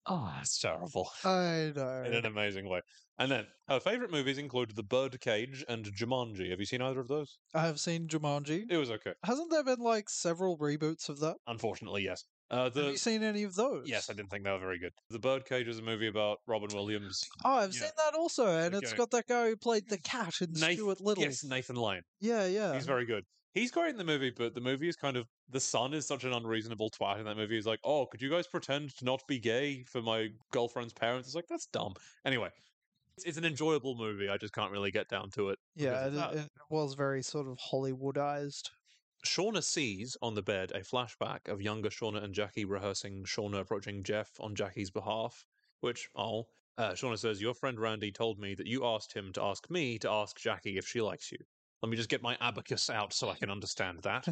Oh, 0.05 0.31
that's 0.35 0.59
terrible. 0.59 1.09
I 1.23 1.71
know. 1.75 2.03
In 2.05 2.13
an 2.13 2.25
amazing 2.25 2.67
way. 2.67 2.81
And 3.19 3.31
then 3.31 3.45
her 3.69 3.79
favorite 3.79 4.11
movies 4.11 4.37
include 4.37 4.75
The 4.75 4.83
Birdcage 4.83 5.63
and 5.69 5.85
Jumanji. 5.85 6.49
Have 6.49 6.59
you 6.59 6.65
seen 6.65 6.81
either 6.81 6.99
of 6.99 7.07
those? 7.07 7.37
I 7.53 7.65
have 7.67 7.79
seen 7.79 8.07
Jumanji. 8.07 8.65
It 8.69 8.77
was 8.77 8.89
okay. 8.91 9.13
Hasn't 9.23 9.51
there 9.51 9.63
been 9.63 9.79
like 9.79 10.09
several 10.09 10.57
reboots 10.57 11.09
of 11.09 11.19
that? 11.19 11.35
Unfortunately, 11.47 12.03
yes. 12.03 12.23
Uh, 12.51 12.65
Have 12.65 12.75
you 12.75 12.97
seen 12.97 13.23
any 13.23 13.43
of 13.43 13.55
those? 13.55 13.87
yes, 13.87 14.09
I 14.09 14.13
didn't 14.13 14.29
think 14.29 14.43
they 14.43 14.51
were 14.51 14.59
very 14.59 14.77
good. 14.77 14.91
The 15.09 15.17
Birdcage 15.19 15.67
is 15.67 15.79
a 15.79 15.81
movie 15.81 16.07
about 16.07 16.37
Robin 16.47 16.69
Williams. 16.73 17.21
Oh, 17.43 17.55
I've 17.55 17.73
seen 17.73 17.89
that 17.97 18.13
also, 18.15 18.45
and 18.47 18.75
it's 18.75 18.93
got 18.93 19.09
that 19.11 19.27
guy 19.27 19.49
who 19.49 19.55
played 19.55 19.89
the 19.89 19.97
cat 19.97 20.35
in 20.41 20.51
Nath- 20.51 20.73
Stuart 20.73 21.01
Little. 21.01 21.23
Yes, 21.23 21.43
Nathan 21.43 21.77
Lane. 21.77 22.01
Yeah, 22.19 22.45
yeah. 22.45 22.73
He's 22.75 22.85
very 22.85 23.05
good. 23.05 23.23
He's 23.53 23.71
great 23.71 23.91
in 23.91 23.97
the 23.97 24.03
movie, 24.03 24.31
but 24.35 24.55
the 24.55 24.61
movie 24.61 24.89
is 24.89 24.95
kind 24.95 25.15
of 25.15 25.27
the 25.49 25.59
son 25.59 25.93
is 25.93 26.07
such 26.07 26.23
an 26.23 26.33
unreasonable 26.33 26.89
twat 26.89 27.19
in 27.19 27.25
that 27.25 27.37
movie. 27.37 27.55
He's 27.55 27.67
like, 27.67 27.79
"Oh, 27.83 28.07
could 28.07 28.21
you 28.21 28.29
guys 28.29 28.47
pretend 28.47 28.95
to 28.97 29.05
not 29.05 29.21
be 29.27 29.39
gay 29.39 29.83
for 29.83 30.01
my 30.01 30.29
girlfriend's 30.51 30.93
parents?" 30.93 31.27
It's 31.27 31.35
like 31.35 31.47
that's 31.47 31.67
dumb. 31.67 31.93
Anyway, 32.25 32.49
it's, 33.15 33.25
it's 33.25 33.37
an 33.37 33.45
enjoyable 33.45 33.95
movie. 33.95 34.27
I 34.27 34.37
just 34.37 34.53
can't 34.53 34.71
really 34.71 34.89
get 34.91 35.07
down 35.07 35.29
to 35.31 35.49
it. 35.49 35.59
yeah, 35.75 36.07
it, 36.07 36.37
it 36.37 36.49
was 36.69 36.95
very 36.95 37.21
sort 37.21 37.47
of 37.47 37.59
Hollywoodized. 37.59 38.69
Shauna 39.25 39.63
sees 39.63 40.17
on 40.21 40.33
the 40.35 40.41
bed 40.41 40.71
a 40.71 40.79
flashback 40.79 41.47
of 41.47 41.61
younger 41.61 41.89
Shauna 41.89 42.23
and 42.23 42.33
Jackie 42.33 42.65
rehearsing 42.65 43.23
Shauna 43.23 43.59
approaching 43.59 44.03
Jeff 44.03 44.31
on 44.39 44.55
Jackie's 44.55 44.91
behalf. 44.91 45.45
Which, 45.79 46.09
oh, 46.15 46.45
uh, 46.77 46.91
Shauna 46.91 47.19
says, 47.19 47.41
Your 47.41 47.53
friend 47.53 47.79
Randy 47.79 48.11
told 48.11 48.39
me 48.39 48.55
that 48.55 48.67
you 48.67 48.85
asked 48.85 49.13
him 49.13 49.31
to 49.33 49.43
ask 49.43 49.69
me 49.69 49.99
to 49.99 50.09
ask 50.09 50.37
Jackie 50.39 50.77
if 50.77 50.87
she 50.87 51.01
likes 51.01 51.31
you. 51.31 51.37
Let 51.83 51.89
me 51.89 51.97
just 51.97 52.07
get 52.07 52.21
my 52.21 52.37
abacus 52.39 52.89
out 52.89 53.11
so 53.11 53.29
I 53.29 53.35
can 53.35 53.51
understand 53.51 53.99
that. 54.03 54.25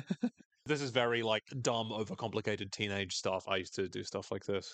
this 0.65 0.81
is 0.81 0.89
very, 0.91 1.21
like, 1.21 1.43
dumb, 1.61 1.89
overcomplicated 1.89 2.71
teenage 2.71 3.13
stuff. 3.13 3.43
I 3.45 3.57
used 3.57 3.75
to 3.75 3.89
do 3.89 4.05
stuff 4.05 4.31
like 4.31 4.45
this. 4.45 4.73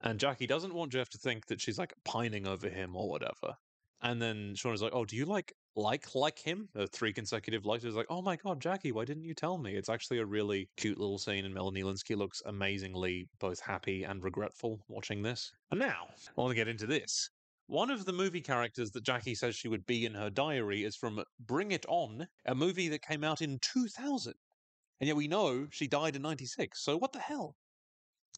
And 0.00 0.18
Jackie 0.18 0.46
doesn't 0.46 0.72
want 0.72 0.92
Jeff 0.92 1.10
to 1.10 1.18
think 1.18 1.44
that 1.48 1.60
she's, 1.60 1.78
like, 1.78 1.92
pining 2.06 2.46
over 2.46 2.70
him 2.70 2.96
or 2.96 3.10
whatever. 3.10 3.54
And 4.00 4.20
then 4.20 4.54
Shauna's 4.54 4.80
like, 4.80 4.94
"Oh, 4.94 5.04
do 5.04 5.14
you 5.14 5.26
like 5.26 5.52
like 5.74 6.14
like 6.14 6.38
him?" 6.38 6.68
The 6.72 6.86
three 6.86 7.12
consecutive 7.12 7.66
letters. 7.66 7.94
Like, 7.94 8.06
"Oh 8.10 8.22
my 8.22 8.36
god, 8.36 8.60
Jackie, 8.60 8.92
why 8.92 9.04
didn't 9.04 9.24
you 9.24 9.34
tell 9.34 9.58
me?" 9.58 9.74
It's 9.74 9.88
actually 9.88 10.18
a 10.18 10.26
really 10.26 10.70
cute 10.76 10.98
little 10.98 11.18
scene, 11.18 11.44
and 11.44 11.54
Melanie 11.54 11.82
Lynskey 11.82 12.16
looks 12.16 12.42
amazingly 12.46 13.28
both 13.40 13.60
happy 13.60 14.04
and 14.04 14.22
regretful 14.22 14.80
watching 14.88 15.22
this. 15.22 15.52
And 15.70 15.80
now, 15.80 16.08
I 16.28 16.40
want 16.40 16.50
to 16.50 16.54
get 16.54 16.68
into 16.68 16.86
this. 16.86 17.30
One 17.68 17.90
of 17.90 18.04
the 18.04 18.12
movie 18.12 18.40
characters 18.40 18.92
that 18.92 19.02
Jackie 19.02 19.34
says 19.34 19.56
she 19.56 19.66
would 19.66 19.86
be 19.86 20.06
in 20.06 20.14
her 20.14 20.30
diary 20.30 20.84
is 20.84 20.94
from 20.94 21.24
Bring 21.40 21.72
It 21.72 21.84
On, 21.88 22.28
a 22.44 22.54
movie 22.54 22.88
that 22.88 23.02
came 23.02 23.24
out 23.24 23.42
in 23.42 23.58
2000. 23.58 24.34
And 25.00 25.08
yet 25.08 25.16
we 25.16 25.26
know 25.26 25.66
she 25.70 25.88
died 25.88 26.14
in 26.14 26.22
96. 26.22 26.80
So 26.80 26.96
what 26.96 27.12
the 27.12 27.18
hell? 27.18 27.56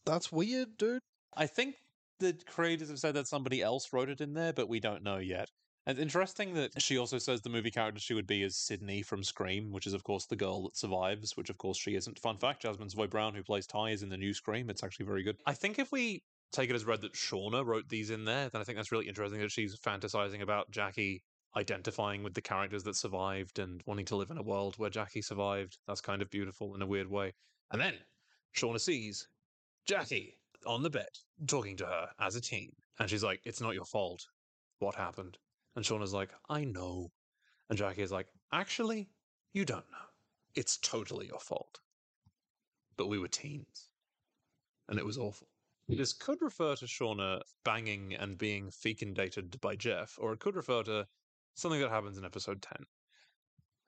That's 0.06 0.32
weird, 0.32 0.78
dude. 0.78 1.02
I 1.36 1.46
think 1.46 1.76
the 2.20 2.36
creators 2.46 2.88
have 2.88 2.98
said 2.98 3.14
that 3.14 3.28
somebody 3.28 3.62
else 3.62 3.92
wrote 3.92 4.08
it 4.08 4.22
in 4.22 4.32
there, 4.32 4.52
but 4.54 4.68
we 4.68 4.80
don't 4.80 5.02
know 5.02 5.18
yet. 5.18 5.50
And 5.86 5.98
it's 5.98 6.02
interesting 6.02 6.54
that 6.54 6.80
she 6.80 6.98
also 6.98 7.18
says 7.18 7.40
the 7.40 7.50
movie 7.50 7.70
character 7.70 8.00
she 8.00 8.14
would 8.14 8.26
be 8.26 8.42
is 8.42 8.56
Sydney 8.56 9.02
from 9.02 9.22
Scream, 9.22 9.72
which 9.72 9.86
is, 9.86 9.92
of 9.92 10.04
course, 10.04 10.26
the 10.26 10.36
girl 10.36 10.64
that 10.64 10.76
survives, 10.76 11.36
which, 11.36 11.50
of 11.50 11.58
course, 11.58 11.78
she 11.78 11.94
isn't. 11.94 12.18
Fun 12.18 12.38
fact 12.38 12.62
Jasmine 12.62 12.90
Savoy 12.90 13.06
Brown, 13.06 13.34
who 13.34 13.42
plays 13.42 13.66
Tai, 13.66 13.90
is 13.90 14.02
in 14.02 14.08
the 14.08 14.16
new 14.16 14.34
Scream. 14.34 14.68
It's 14.70 14.82
actually 14.82 15.06
very 15.06 15.22
good. 15.22 15.36
I 15.46 15.54
think 15.54 15.78
if 15.78 15.92
we 15.92 16.22
take 16.52 16.70
it 16.70 16.76
as 16.76 16.84
read 16.84 17.02
that 17.02 17.14
Shauna 17.14 17.64
wrote 17.64 17.88
these 17.88 18.10
in 18.10 18.24
there, 18.24 18.48
then 18.48 18.60
I 18.60 18.64
think 18.64 18.76
that's 18.76 18.92
really 18.92 19.08
interesting 19.08 19.40
that 19.40 19.50
she's 19.50 19.78
fantasizing 19.78 20.42
about 20.42 20.70
Jackie 20.70 21.22
identifying 21.56 22.22
with 22.22 22.34
the 22.34 22.40
characters 22.40 22.84
that 22.84 22.96
survived 22.96 23.58
and 23.58 23.82
wanting 23.86 24.04
to 24.06 24.16
live 24.16 24.30
in 24.30 24.38
a 24.38 24.42
world 24.42 24.74
where 24.76 24.90
Jackie 24.90 25.22
survived. 25.22 25.78
That's 25.86 26.00
kind 26.00 26.22
of 26.22 26.30
beautiful 26.30 26.74
in 26.74 26.82
a 26.82 26.86
weird 26.86 27.08
way. 27.08 27.32
And 27.70 27.80
then 27.80 27.94
Shauna 28.56 28.80
sees 28.80 29.28
Jackie 29.86 30.38
on 30.66 30.82
the 30.82 30.90
bed 30.90 31.08
talking 31.46 31.76
to 31.78 31.86
her 31.86 32.08
as 32.20 32.36
a 32.36 32.40
teen. 32.40 32.72
And 32.98 33.08
she's 33.08 33.24
like, 33.24 33.40
It's 33.44 33.60
not 33.60 33.74
your 33.74 33.84
fault. 33.84 34.26
What 34.78 34.94
happened? 34.94 35.38
And 35.76 35.84
Shauna's 35.84 36.14
like, 36.14 36.30
I 36.48 36.64
know. 36.64 37.10
And 37.68 37.78
Jackie 37.78 38.02
is 38.02 38.12
like, 38.12 38.28
Actually, 38.52 39.08
you 39.52 39.64
don't 39.64 39.90
know. 39.90 40.08
It's 40.54 40.78
totally 40.78 41.26
your 41.26 41.40
fault. 41.40 41.80
But 42.96 43.08
we 43.08 43.18
were 43.18 43.28
teens. 43.28 43.88
And 44.88 44.98
it 44.98 45.04
was 45.04 45.18
awful. 45.18 45.48
This 45.88 46.12
could 46.12 46.42
refer 46.42 46.76
to 46.76 46.84
Shauna 46.84 47.40
banging 47.64 48.14
and 48.14 48.36
being 48.36 48.70
fecundated 48.70 49.58
by 49.60 49.74
Jeff, 49.74 50.18
or 50.20 50.34
it 50.34 50.40
could 50.40 50.54
refer 50.54 50.82
to 50.82 51.06
something 51.54 51.80
that 51.80 51.90
happens 51.90 52.18
in 52.18 52.26
episode 52.26 52.60
10. 52.60 52.84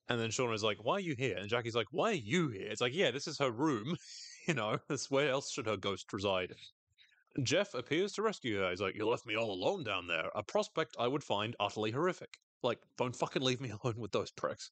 And 0.09 0.19
then 0.19 0.31
Shauna 0.31 0.55
is 0.55 0.65
like, 0.65 0.83
Why 0.83 0.95
are 0.95 1.01
you 1.01 1.15
here? 1.15 1.37
And 1.37 1.49
Jackie's 1.49 1.75
like, 1.75 1.89
Why 1.93 2.11
are 2.11 2.15
you 2.15 2.49
here? 2.49 2.69
It's 2.71 2.81
like, 2.81 2.95
Yeah, 2.95 3.11
this 3.11 3.29
is 3.29 3.39
her 3.39 3.51
room. 3.51 3.97
you 4.47 4.55
know, 4.55 4.79
that's 4.89 5.11
where 5.11 5.31
else 5.31 5.53
should 5.53 5.67
her 5.67 5.77
ghost 5.77 6.13
reside? 6.13 6.55
Jeff 7.43 7.75
appears 7.75 8.13
to 8.13 8.23
rescue 8.23 8.59
her. 8.59 8.71
He's 8.71 8.81
like, 8.81 8.97
You 8.97 9.07
left 9.07 9.27
me 9.27 9.37
all 9.37 9.53
alone 9.53 9.85
down 9.85 10.07
there. 10.07 10.31
A 10.35 10.43
prospect 10.43 10.97
I 10.99 11.07
would 11.07 11.23
find 11.23 11.55
utterly 11.61 11.91
horrific. 11.91 12.39
Like, 12.63 12.79
don't 12.97 13.15
fucking 13.15 13.43
leave 13.43 13.61
me 13.61 13.73
alone 13.85 13.99
with 13.99 14.11
those 14.11 14.31
pricks. 14.31 14.71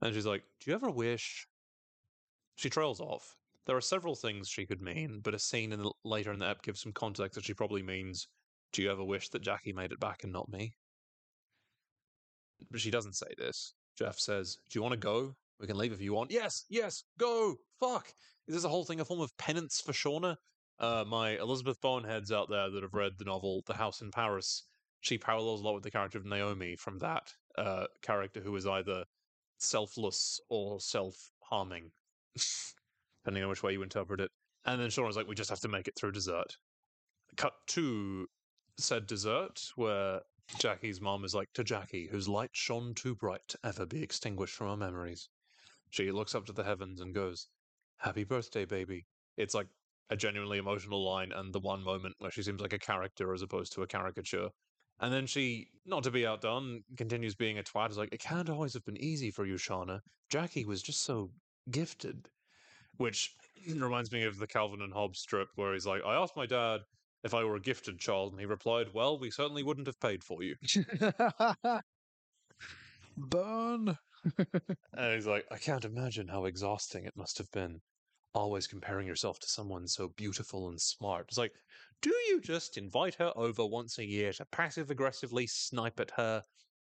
And 0.00 0.14
she's 0.14 0.26
like, 0.26 0.44
Do 0.60 0.70
you 0.70 0.76
ever 0.76 0.90
wish? 0.90 1.46
She 2.54 2.70
trails 2.70 3.00
off. 3.00 3.34
There 3.66 3.76
are 3.76 3.80
several 3.82 4.14
things 4.14 4.48
she 4.48 4.66
could 4.66 4.80
mean, 4.80 5.20
but 5.20 5.34
a 5.34 5.38
scene 5.38 5.72
in 5.72 5.82
the, 5.82 5.92
later 6.04 6.32
in 6.32 6.38
the 6.38 6.46
app 6.46 6.62
gives 6.62 6.80
some 6.80 6.92
context 6.92 7.34
that 7.34 7.44
she 7.44 7.54
probably 7.54 7.82
means, 7.82 8.28
Do 8.72 8.82
you 8.82 8.90
ever 8.90 9.04
wish 9.04 9.28
that 9.30 9.42
Jackie 9.42 9.72
made 9.72 9.92
it 9.92 10.00
back 10.00 10.24
and 10.24 10.32
not 10.32 10.48
me? 10.48 10.74
But 12.70 12.80
she 12.80 12.90
doesn't 12.90 13.16
say 13.16 13.34
this. 13.36 13.74
Jeff 13.98 14.18
says, 14.18 14.58
Do 14.70 14.78
you 14.78 14.82
want 14.82 14.92
to 14.92 14.98
go? 14.98 15.34
We 15.58 15.66
can 15.66 15.78
leave 15.78 15.92
if 15.92 16.00
you 16.00 16.12
want. 16.12 16.30
Yes, 16.30 16.64
yes, 16.68 17.02
go! 17.18 17.56
Fuck! 17.80 18.12
Is 18.46 18.54
this 18.54 18.64
a 18.64 18.68
whole 18.68 18.84
thing 18.84 19.00
a 19.00 19.04
form 19.04 19.20
of 19.20 19.36
penance 19.38 19.80
for 19.80 19.92
Shauna? 19.92 20.36
Uh, 20.78 21.04
my 21.06 21.30
Elizabeth 21.38 21.80
Bowen 21.80 22.04
heads 22.04 22.30
out 22.30 22.50
there 22.50 22.70
that 22.70 22.82
have 22.82 22.94
read 22.94 23.12
the 23.18 23.24
novel 23.24 23.62
The 23.66 23.74
House 23.74 24.02
in 24.02 24.10
Paris, 24.10 24.64
she 25.00 25.18
parallels 25.18 25.60
a 25.60 25.64
lot 25.64 25.74
with 25.74 25.84
the 25.84 25.90
character 25.90 26.18
of 26.18 26.26
Naomi 26.26 26.76
from 26.76 26.98
that 26.98 27.32
uh, 27.56 27.86
character 28.02 28.40
who 28.40 28.54
is 28.56 28.66
either 28.66 29.04
selfless 29.58 30.40
or 30.48 30.80
self 30.80 31.30
harming, 31.40 31.92
depending 33.26 33.42
on 33.42 33.50
which 33.50 33.64
way 33.64 33.72
you 33.72 33.82
interpret 33.82 34.20
it. 34.20 34.30
And 34.66 34.80
then 34.80 34.88
Shauna's 34.88 35.16
like, 35.16 35.26
We 35.26 35.34
just 35.34 35.50
have 35.50 35.58
to 35.60 35.68
make 35.68 35.88
it 35.88 35.96
through 35.96 36.12
dessert. 36.12 36.56
Cut 37.36 37.54
to 37.68 38.28
said 38.78 39.08
dessert, 39.08 39.60
where 39.74 40.20
Jackie's 40.58 41.00
mom 41.00 41.24
is 41.24 41.34
like, 41.34 41.48
To 41.54 41.64
Jackie, 41.64 42.06
whose 42.06 42.28
light 42.28 42.50
shone 42.52 42.94
too 42.94 43.16
bright 43.16 43.40
to 43.48 43.58
ever 43.64 43.84
be 43.84 44.00
extinguished 44.00 44.54
from 44.54 44.68
our 44.68 44.76
memories. 44.76 45.28
She 45.90 46.12
looks 46.12 46.36
up 46.36 46.46
to 46.46 46.52
the 46.52 46.62
heavens 46.62 47.00
and 47.00 47.12
goes, 47.12 47.48
Happy 47.96 48.22
birthday, 48.22 48.64
baby. 48.64 49.06
It's 49.36 49.54
like 49.54 49.66
a 50.08 50.16
genuinely 50.16 50.58
emotional 50.58 51.04
line 51.04 51.32
and 51.32 51.52
the 51.52 51.58
one 51.58 51.82
moment 51.82 52.14
where 52.20 52.30
she 52.30 52.44
seems 52.44 52.60
like 52.60 52.74
a 52.74 52.78
character 52.78 53.34
as 53.34 53.42
opposed 53.42 53.72
to 53.72 53.82
a 53.82 53.88
caricature. 53.88 54.50
And 55.00 55.12
then 55.12 55.26
she, 55.26 55.66
not 55.84 56.04
to 56.04 56.12
be 56.12 56.24
outdone, 56.24 56.84
continues 56.96 57.34
being 57.34 57.58
a 57.58 57.64
twat. 57.64 57.90
Is 57.90 57.98
like, 57.98 58.14
it 58.14 58.20
can't 58.20 58.48
always 58.48 58.74
have 58.74 58.84
been 58.84 59.02
easy 59.02 59.32
for 59.32 59.44
you, 59.44 59.54
Shauna. 59.54 59.98
Jackie 60.30 60.64
was 60.64 60.80
just 60.80 61.02
so 61.02 61.32
gifted. 61.72 62.28
Which 62.98 63.34
reminds 63.68 64.12
me 64.12 64.24
of 64.24 64.38
the 64.38 64.46
Calvin 64.46 64.82
and 64.82 64.92
Hobbes 64.92 65.20
strip 65.20 65.48
where 65.56 65.72
he's 65.72 65.86
like, 65.86 66.02
I 66.04 66.14
asked 66.14 66.36
my 66.36 66.46
dad 66.46 66.80
if 67.24 67.34
I 67.34 67.44
were 67.44 67.56
a 67.56 67.60
gifted 67.60 67.98
child, 67.98 68.32
and 68.32 68.40
he 68.40 68.46
replied, 68.46 68.94
Well, 68.94 69.18
we 69.18 69.30
certainly 69.30 69.62
wouldn't 69.62 69.88
have 69.88 70.00
paid 70.00 70.22
for 70.22 70.42
you. 70.42 70.54
Burn. 73.16 73.98
And 74.92 75.14
he's 75.14 75.26
like, 75.26 75.44
I 75.52 75.56
can't 75.58 75.84
imagine 75.84 76.26
how 76.26 76.46
exhausting 76.46 77.04
it 77.04 77.16
must 77.16 77.38
have 77.38 77.50
been. 77.52 77.80
Always 78.34 78.66
comparing 78.66 79.06
yourself 79.06 79.38
to 79.40 79.48
someone 79.48 79.86
so 79.86 80.08
beautiful 80.16 80.68
and 80.68 80.80
smart. 80.80 81.26
It's 81.28 81.38
like, 81.38 81.52
do 82.02 82.10
you 82.28 82.40
just 82.40 82.76
invite 82.76 83.14
her 83.16 83.32
over 83.36 83.64
once 83.64 83.98
a 83.98 84.04
year 84.04 84.32
to 84.32 84.44
passive 84.46 84.90
aggressively 84.90 85.46
snipe 85.46 86.00
at 86.00 86.10
her? 86.16 86.42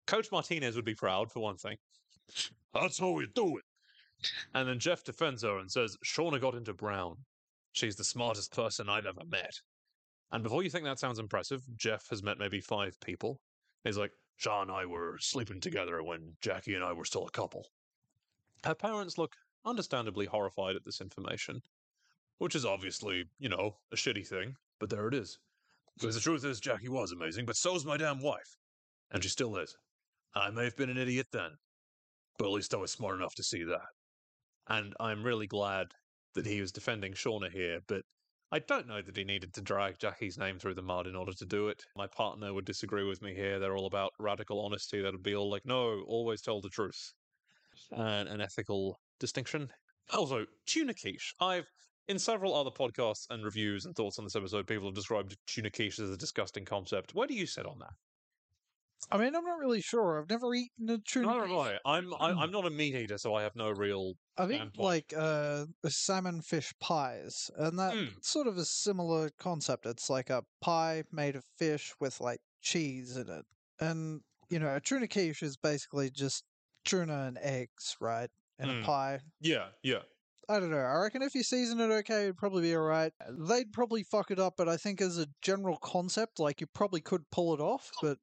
Coach 0.07 0.31
Martinez 0.31 0.75
would 0.75 0.85
be 0.85 0.95
proud, 0.95 1.31
for 1.31 1.39
one 1.39 1.57
thing. 1.57 1.77
That's 2.73 2.99
how 2.99 3.11
we 3.11 3.27
do 3.33 3.57
it. 3.57 3.63
And 4.53 4.67
then 4.67 4.79
Jeff 4.79 5.03
defends 5.03 5.43
her 5.43 5.57
and 5.59 5.71
says, 5.71 5.97
Shauna 6.05 6.39
got 6.39 6.55
into 6.55 6.73
Brown. 6.73 7.15
She's 7.73 7.95
the 7.95 8.03
smartest 8.03 8.53
person 8.53 8.89
I've 8.89 9.05
ever 9.05 9.25
met. 9.27 9.53
And 10.31 10.43
before 10.43 10.63
you 10.63 10.69
think 10.69 10.85
that 10.85 10.99
sounds 10.99 11.19
impressive, 11.19 11.61
Jeff 11.75 12.07
has 12.09 12.23
met 12.23 12.37
maybe 12.37 12.61
five 12.61 12.99
people. 13.01 13.39
He's 13.83 13.97
like, 13.97 14.11
Shaw 14.37 14.61
and 14.61 14.71
I 14.71 14.85
were 14.85 15.17
sleeping 15.19 15.59
together 15.59 16.01
when 16.03 16.35
Jackie 16.41 16.75
and 16.75 16.83
I 16.83 16.93
were 16.93 17.05
still 17.05 17.27
a 17.27 17.31
couple. 17.31 17.65
Her 18.63 18.75
parents 18.75 19.17
look 19.17 19.35
understandably 19.65 20.25
horrified 20.25 20.75
at 20.75 20.85
this 20.85 21.01
information, 21.01 21.61
which 22.37 22.55
is 22.55 22.65
obviously, 22.65 23.25
you 23.39 23.49
know, 23.49 23.75
a 23.91 23.95
shitty 23.95 24.27
thing, 24.27 24.55
but 24.79 24.89
there 24.89 25.07
it 25.07 25.13
is. 25.13 25.37
Because 25.99 26.15
the 26.15 26.21
truth 26.21 26.45
is, 26.45 26.59
Jackie 26.59 26.89
was 26.89 27.11
amazing, 27.11 27.45
but 27.45 27.55
so's 27.55 27.85
my 27.85 27.97
damn 27.97 28.21
wife. 28.21 28.55
And 29.11 29.21
she 29.21 29.29
still 29.29 29.57
is. 29.57 29.75
I 30.33 30.49
may 30.49 30.63
have 30.63 30.77
been 30.77 30.89
an 30.89 30.97
idiot 30.97 31.27
then, 31.31 31.51
but 32.37 32.45
at 32.45 32.51
least 32.51 32.73
I 32.73 32.77
was 32.77 32.91
smart 32.91 33.17
enough 33.17 33.35
to 33.35 33.43
see 33.43 33.63
that. 33.65 33.81
And 34.71 34.93
I'm 35.01 35.21
really 35.21 35.47
glad 35.47 35.87
that 36.33 36.45
he 36.45 36.61
was 36.61 36.71
defending 36.71 37.11
Shauna 37.11 37.51
here, 37.51 37.81
but 37.87 38.03
I 38.53 38.59
don't 38.59 38.87
know 38.87 39.01
that 39.01 39.17
he 39.17 39.25
needed 39.25 39.53
to 39.55 39.61
drag 39.61 39.99
Jackie's 39.99 40.37
name 40.37 40.59
through 40.59 40.75
the 40.75 40.81
mud 40.81 41.07
in 41.07 41.15
order 41.15 41.33
to 41.33 41.45
do 41.45 41.67
it. 41.67 41.83
My 41.97 42.07
partner 42.07 42.53
would 42.53 42.63
disagree 42.63 43.03
with 43.03 43.21
me 43.21 43.35
here. 43.35 43.59
They're 43.59 43.75
all 43.75 43.85
about 43.85 44.13
radical 44.17 44.63
honesty. 44.63 45.01
That'd 45.01 45.23
be 45.23 45.35
all 45.35 45.51
like, 45.51 45.65
no, 45.65 46.01
always 46.07 46.41
tell 46.41 46.61
the 46.61 46.69
truth. 46.69 47.11
And 47.91 48.29
an 48.29 48.39
ethical 48.39 48.97
distinction. 49.19 49.69
Also, 50.13 50.45
tuna 50.65 50.93
quiche. 50.93 51.35
I've 51.41 51.67
in 52.07 52.17
several 52.17 52.55
other 52.55 52.71
podcasts 52.71 53.27
and 53.29 53.43
reviews 53.43 53.85
and 53.85 53.93
thoughts 53.93 54.19
on 54.19 54.25
this 54.25 54.37
episode, 54.37 54.67
people 54.67 54.87
have 54.87 54.95
described 54.95 55.35
tuna 55.47 55.69
quiche 55.69 55.99
as 55.99 56.11
a 56.11 56.17
disgusting 56.17 56.63
concept. 56.63 57.13
Where 57.13 57.27
do 57.27 57.33
you 57.33 57.45
sit 57.45 57.65
on 57.65 57.79
that? 57.79 57.93
I 59.11 59.17
mean, 59.17 59.35
I'm 59.35 59.43
not 59.43 59.59
really 59.59 59.81
sure. 59.81 60.19
I've 60.19 60.29
never 60.29 60.53
eaten 60.53 60.89
a 60.89 60.97
tuna. 60.97 61.27
Neither 61.27 61.47
have 61.47 61.57
I. 61.57 61.79
I'm 61.85 62.13
I, 62.13 62.29
I'm 62.31 62.51
not 62.51 62.65
a 62.65 62.69
meat 62.69 62.95
eater, 62.95 63.17
so 63.17 63.35
I 63.35 63.43
have 63.43 63.55
no 63.55 63.69
real. 63.71 64.13
I've 64.37 64.49
eaten 64.51 64.71
standpoint. 64.71 64.85
like 64.85 65.13
uh, 65.15 65.65
salmon 65.87 66.41
fish 66.41 66.73
pies, 66.79 67.51
and 67.55 67.77
that 67.79 67.93
Mm. 67.95 68.23
sort 68.23 68.47
of 68.47 68.57
a 68.57 68.65
similar 68.65 69.29
concept. 69.37 69.85
It's 69.85 70.09
like 70.09 70.29
a 70.29 70.43
pie 70.61 71.03
made 71.11 71.35
of 71.35 71.43
fish 71.57 71.93
with 71.99 72.19
like 72.21 72.41
cheese 72.61 73.17
in 73.17 73.29
it, 73.29 73.45
and 73.79 74.21
you 74.49 74.59
know, 74.59 74.75
a 74.75 74.79
tuna 74.81 75.07
quiche 75.07 75.43
is 75.43 75.57
basically 75.57 76.09
just 76.09 76.45
tuna 76.85 77.25
and 77.27 77.37
eggs, 77.39 77.95
right, 77.99 78.29
in 78.59 78.69
Mm. 78.69 78.83
a 78.83 78.85
pie. 78.85 79.19
Yeah, 79.41 79.69
yeah. 79.83 80.03
I 80.49 80.59
don't 80.59 80.71
know. 80.71 80.77
I 80.77 80.95
reckon 81.03 81.21
if 81.21 81.33
you 81.35 81.43
season 81.43 81.79
it 81.79 81.91
okay, 81.91 82.23
it'd 82.23 82.37
probably 82.37 82.63
be 82.63 82.75
alright. 82.75 83.13
They'd 83.29 83.71
probably 83.71 84.03
fuck 84.03 84.31
it 84.31 84.39
up, 84.39 84.55
but 84.57 84.67
I 84.67 84.75
think 84.77 84.99
as 85.01 85.17
a 85.17 85.27
general 85.41 85.77
concept, 85.77 86.39
like 86.39 86.59
you 86.61 86.67
probably 86.67 86.99
could 87.01 87.29
pull 87.31 87.53
it 87.53 87.61
off. 87.61 87.93
But 88.01 88.17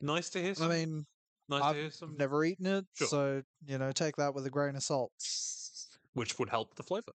Nice 0.00 0.30
to 0.30 0.42
hear. 0.42 0.54
I 0.60 0.68
mean, 0.68 1.06
nice 1.48 1.62
I've 1.62 1.74
to 1.74 1.80
hear 1.82 1.90
some. 1.90 2.16
never 2.16 2.44
eaten 2.44 2.66
it, 2.66 2.84
Sure. 2.94 3.08
so 3.08 3.42
you 3.66 3.78
know, 3.78 3.92
take 3.92 4.16
that 4.16 4.34
with 4.34 4.46
a 4.46 4.50
grain 4.50 4.76
of 4.76 4.82
salt. 4.82 5.12
Which 6.14 6.38
would 6.38 6.48
help 6.50 6.74
the 6.76 6.82
flavor. 6.82 7.12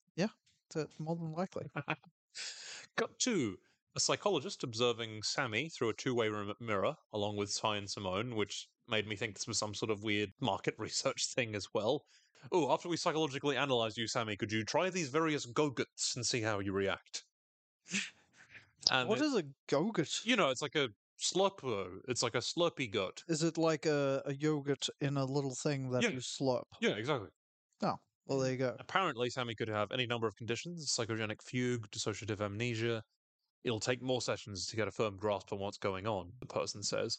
That's 0.73 0.99
more 0.99 1.15
than 1.15 1.33
likely. 1.33 1.69
Cut 2.97 3.19
to 3.19 3.57
a 3.95 3.99
psychologist 3.99 4.63
observing 4.63 5.21
Sammy 5.21 5.69
through 5.69 5.89
a 5.89 5.93
two 5.93 6.15
way 6.15 6.29
mirror, 6.59 6.95
along 7.13 7.37
with 7.37 7.55
Ty 7.55 7.77
and 7.77 7.87
Simone, 7.89 8.35
which 8.35 8.67
made 8.87 9.05
me 9.07 9.15
think 9.15 9.35
this 9.35 9.47
was 9.47 9.59
some 9.59 9.75
sort 9.75 9.91
of 9.91 10.01
weird 10.03 10.31
market 10.41 10.73
research 10.79 11.27
thing 11.27 11.53
as 11.53 11.67
well. 11.75 12.05
Oh, 12.51 12.73
after 12.73 12.89
we 12.89 12.97
psychologically 12.97 13.55
analyze 13.55 13.97
you, 13.97 14.07
Sammy, 14.07 14.35
could 14.35 14.51
you 14.51 14.65
try 14.65 14.89
these 14.89 15.09
various 15.09 15.45
go-gurts 15.45 16.15
and 16.15 16.25
see 16.25 16.41
how 16.41 16.59
you 16.59 16.73
react? 16.73 17.23
And 18.91 19.07
what 19.07 19.19
it- 19.19 19.25
is 19.25 19.35
a 19.35 19.43
go-gurt? 19.69 20.09
you 20.25 20.35
know, 20.35 20.49
it's 20.49 20.61
like 20.61 20.75
a 20.75 20.89
slurp. 21.23 22.01
It's 22.07 22.21
like 22.23 22.35
a 22.35 22.39
slurpy 22.39 22.91
gut. 22.91 23.23
Is 23.27 23.43
it 23.43 23.57
like 23.57 23.85
a, 23.85 24.21
a 24.25 24.33
yogurt 24.33 24.89
in 25.01 25.17
a 25.17 25.25
little 25.25 25.55
thing 25.55 25.89
that 25.91 26.03
Yeah. 26.03 26.09
you 26.09 26.19
slurp? 26.19 26.65
Yeah, 26.81 26.91
exactly. 26.95 27.29
Oh, 27.81 27.97
well, 28.25 28.39
there 28.39 28.51
you 28.51 28.57
go. 28.57 28.79
Apparently, 28.79 29.29
Sammy 29.29 29.55
could 29.55 29.67
have 29.67 29.91
any 29.91 30.05
number 30.05 30.27
of 30.27 30.35
conditions 30.35 30.91
psychogenic 30.95 31.41
fugue, 31.41 31.89
dissociative 31.89 32.39
amnesia. 32.41 33.03
It'll 33.63 33.79
take 33.79 34.01
more 34.01 34.21
sessions 34.21 34.67
to 34.67 34.75
get 34.75 34.87
a 34.87 34.91
firm 34.91 35.17
grasp 35.17 35.53
on 35.53 35.59
what's 35.59 35.77
going 35.77 36.07
on, 36.07 36.33
the 36.39 36.47
person 36.47 36.83
says. 36.83 37.17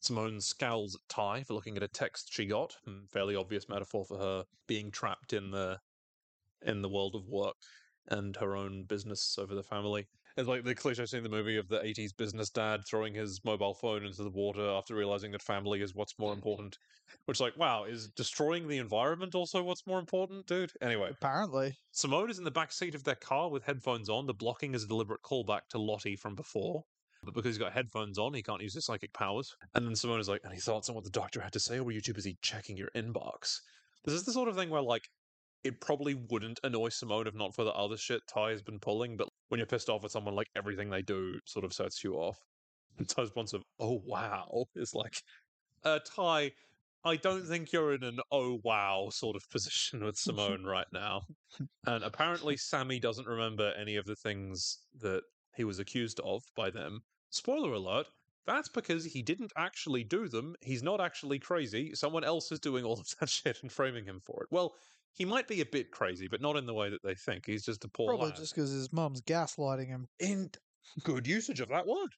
Simone 0.00 0.40
scowls 0.40 0.96
at 0.96 1.08
Tai 1.08 1.44
for 1.44 1.54
looking 1.54 1.76
at 1.76 1.82
a 1.84 1.88
text 1.88 2.32
she 2.32 2.46
got. 2.46 2.76
hmm, 2.84 3.06
Fairly 3.12 3.36
obvious 3.36 3.68
metaphor 3.68 4.04
for 4.06 4.18
her 4.18 4.44
being 4.68 4.90
trapped 4.90 5.32
in 5.32 5.50
the 5.52 5.80
in 6.62 6.82
the 6.82 6.88
world 6.88 7.14
of 7.14 7.26
work 7.28 7.56
and 8.08 8.36
her 8.36 8.56
own 8.56 8.84
business 8.84 9.36
over 9.38 9.54
the 9.54 9.62
family. 9.62 10.08
It's 10.36 10.48
like 10.48 10.64
the 10.64 10.74
cliche 10.74 11.06
scene 11.06 11.18
in 11.18 11.24
the 11.24 11.28
movie 11.30 11.56
of 11.56 11.68
the 11.68 11.78
80s 11.78 12.16
business 12.16 12.50
dad 12.50 12.82
throwing 12.86 13.14
his 13.14 13.40
mobile 13.44 13.74
phone 13.74 14.04
into 14.04 14.22
the 14.22 14.30
water 14.30 14.66
after 14.70 14.94
realizing 14.94 15.32
that 15.32 15.42
family 15.42 15.82
is 15.82 15.94
what's 15.94 16.18
more 16.18 16.32
mm. 16.32 16.36
important. 16.36 16.78
Which, 17.26 17.40
like, 17.40 17.56
wow, 17.56 17.84
is 17.84 18.08
destroying 18.08 18.68
the 18.68 18.78
environment 18.78 19.34
also 19.34 19.62
what's 19.62 19.86
more 19.86 19.98
important, 19.98 20.46
dude? 20.46 20.72
Anyway, 20.80 21.10
Apparently. 21.10 21.76
Simone 21.90 22.30
is 22.30 22.38
in 22.38 22.44
the 22.44 22.50
back 22.50 22.72
seat 22.72 22.94
of 22.94 23.04
their 23.04 23.14
car 23.14 23.50
with 23.50 23.64
headphones 23.64 24.08
on. 24.08 24.26
The 24.26 24.34
blocking 24.34 24.74
is 24.74 24.84
a 24.84 24.88
deliberate 24.88 25.22
callback 25.22 25.68
to 25.70 25.78
Lottie 25.78 26.16
from 26.16 26.34
before. 26.34 26.84
But 27.24 27.34
because 27.34 27.50
he's 27.50 27.58
got 27.58 27.72
headphones 27.72 28.18
on, 28.18 28.34
he 28.34 28.42
can't 28.42 28.62
use 28.62 28.74
his 28.74 28.86
psychic 28.86 29.12
powers. 29.12 29.54
And 29.74 29.86
then 29.86 29.94
Simone 29.94 30.18
is 30.18 30.28
like, 30.28 30.40
any 30.44 30.58
thoughts 30.58 30.88
on 30.88 30.94
what 30.94 31.04
the 31.04 31.10
doctor 31.10 31.40
had 31.40 31.52
to 31.52 31.60
say, 31.60 31.78
or 31.78 31.84
were 31.84 31.92
you 31.92 32.00
too 32.00 32.14
busy 32.14 32.36
checking 32.42 32.76
your 32.76 32.90
inbox? 32.96 33.60
This 34.04 34.14
is 34.14 34.24
the 34.24 34.32
sort 34.32 34.48
of 34.48 34.56
thing 34.56 34.70
where, 34.70 34.82
like, 34.82 35.08
it 35.64 35.80
probably 35.80 36.14
wouldn't 36.14 36.60
annoy 36.64 36.88
Simone 36.88 37.26
if 37.26 37.34
not 37.34 37.54
for 37.54 37.64
the 37.64 37.72
other 37.72 37.96
shit 37.96 38.22
Tai 38.26 38.50
has 38.50 38.62
been 38.62 38.78
pulling, 38.78 39.16
but 39.16 39.28
when 39.48 39.58
you're 39.58 39.66
pissed 39.66 39.88
off 39.88 40.04
at 40.04 40.10
someone, 40.10 40.34
like, 40.34 40.48
everything 40.56 40.90
they 40.90 41.02
do 41.02 41.38
sort 41.44 41.64
of 41.64 41.72
sets 41.72 42.02
you 42.02 42.14
off. 42.14 42.38
And 42.98 43.08
Tai's 43.08 43.28
response 43.28 43.54
of, 43.54 43.62
oh, 43.80 44.02
wow, 44.04 44.66
is 44.76 44.94
like, 44.94 45.22
uh, 45.82 45.98
Tai, 46.14 46.52
I 47.04 47.16
don't 47.16 47.46
think 47.46 47.72
you're 47.72 47.94
in 47.94 48.04
an 48.04 48.20
oh 48.30 48.60
wow 48.62 49.08
sort 49.10 49.34
of 49.34 49.48
position 49.50 50.04
with 50.04 50.16
Simone 50.16 50.64
right 50.64 50.86
now. 50.92 51.22
And 51.86 52.04
apparently, 52.04 52.56
Sammy 52.56 53.00
doesn't 53.00 53.26
remember 53.26 53.72
any 53.78 53.96
of 53.96 54.04
the 54.04 54.14
things 54.14 54.78
that 55.00 55.22
he 55.56 55.64
was 55.64 55.78
accused 55.78 56.20
of 56.20 56.42
by 56.54 56.70
them. 56.70 57.02
Spoiler 57.30 57.72
alert, 57.72 58.06
that's 58.46 58.68
because 58.68 59.04
he 59.04 59.22
didn't 59.22 59.52
actually 59.56 60.04
do 60.04 60.28
them. 60.28 60.54
He's 60.60 60.82
not 60.82 61.00
actually 61.00 61.38
crazy. 61.38 61.94
Someone 61.94 62.24
else 62.24 62.52
is 62.52 62.60
doing 62.60 62.84
all 62.84 63.00
of 63.00 63.08
that 63.20 63.28
shit 63.28 63.58
and 63.62 63.72
framing 63.72 64.04
him 64.04 64.20
for 64.20 64.42
it. 64.42 64.48
Well, 64.50 64.74
he 65.14 65.24
might 65.24 65.48
be 65.48 65.60
a 65.60 65.66
bit 65.66 65.90
crazy, 65.90 66.28
but 66.28 66.40
not 66.40 66.56
in 66.56 66.66
the 66.66 66.74
way 66.74 66.90
that 66.90 67.02
they 67.02 67.14
think. 67.14 67.46
He's 67.46 67.64
just 67.64 67.84
a 67.84 67.88
poor 67.88 68.08
Probably 68.08 68.28
lad. 68.28 68.36
just 68.36 68.54
because 68.54 68.70
his 68.70 68.92
mum's 68.92 69.20
gaslighting 69.22 69.88
him. 69.88 70.08
In 70.18 70.50
good 71.02 71.26
usage 71.26 71.60
of 71.60 71.68
that 71.68 71.86
word. 71.86 72.10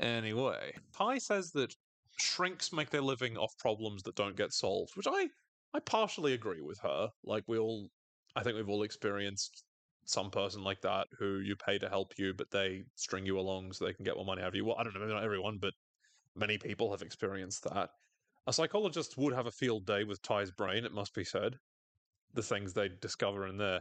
Anyway, 0.00 0.74
Tai 0.92 1.18
says 1.18 1.52
that 1.52 1.74
shrinks 2.16 2.72
make 2.72 2.90
their 2.90 3.00
living 3.00 3.36
off 3.36 3.56
problems 3.58 4.02
that 4.04 4.16
don't 4.16 4.36
get 4.36 4.52
solved, 4.52 4.96
which 4.96 5.06
I 5.08 5.28
I 5.72 5.80
partially 5.80 6.34
agree 6.34 6.60
with 6.60 6.78
her. 6.80 7.10
Like 7.24 7.44
we 7.46 7.58
all, 7.58 7.90
I 8.36 8.42
think 8.42 8.56
we've 8.56 8.68
all 8.68 8.82
experienced 8.84 9.64
some 10.04 10.30
person 10.30 10.62
like 10.62 10.80
that 10.82 11.08
who 11.18 11.38
you 11.38 11.56
pay 11.56 11.78
to 11.78 11.88
help 11.88 12.12
you, 12.18 12.34
but 12.34 12.50
they 12.50 12.84
string 12.94 13.26
you 13.26 13.38
along 13.38 13.72
so 13.72 13.84
they 13.84 13.92
can 13.92 14.04
get 14.04 14.16
more 14.16 14.24
money 14.24 14.42
out 14.42 14.48
of 14.48 14.54
you. 14.54 14.64
Well, 14.64 14.76
I 14.78 14.84
don't 14.84 14.94
know, 14.94 15.00
maybe 15.00 15.12
not 15.12 15.24
everyone, 15.24 15.58
but 15.58 15.72
many 16.36 16.58
people 16.58 16.90
have 16.90 17.02
experienced 17.02 17.64
that. 17.64 17.90
A 18.46 18.52
psychologist 18.52 19.16
would 19.16 19.32
have 19.34 19.46
a 19.46 19.50
field 19.52 19.86
day 19.86 20.04
with 20.04 20.22
Tai's 20.22 20.50
brain, 20.50 20.84
it 20.84 20.92
must 20.92 21.14
be 21.14 21.24
said. 21.24 21.56
The 22.34 22.42
things 22.42 22.72
they 22.72 22.90
discover 23.00 23.46
in 23.46 23.56
there. 23.56 23.80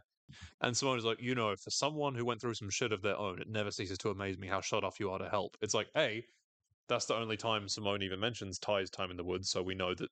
And 0.62 0.76
Simone 0.76 0.98
is 0.98 1.06
like, 1.06 1.22
you 1.22 1.36
know, 1.36 1.56
for 1.56 1.70
someone 1.70 2.16
who 2.16 2.26
went 2.26 2.42
through 2.42 2.54
some 2.54 2.70
shit 2.70 2.92
of 2.92 3.02
their 3.02 3.18
own, 3.18 3.42
it 3.42 3.50
never 3.50 3.72
ceases 3.72 3.98
to 4.00 4.10
amaze 4.10 4.38
me 4.38 4.48
how 4.48 4.62
shut 4.62 4.84
off 4.84 5.00
you 5.00 5.12
are 5.12 5.20
to 5.20 5.30
help. 5.30 5.58
It's 5.62 5.74
like, 5.74 5.88
A, 5.98 6.24
that's 6.88 7.06
the 7.06 7.16
only 7.16 7.38
time 7.38 7.68
Simone 7.68 8.02
even 8.02 8.20
mentions 8.20 8.60
Tai's 8.60 8.90
time 8.90 9.12
in 9.12 9.18
the 9.18 9.24
woods, 9.24 9.50
so 9.50 9.62
we 9.62 9.76
know 9.76 9.94
that 9.96 10.10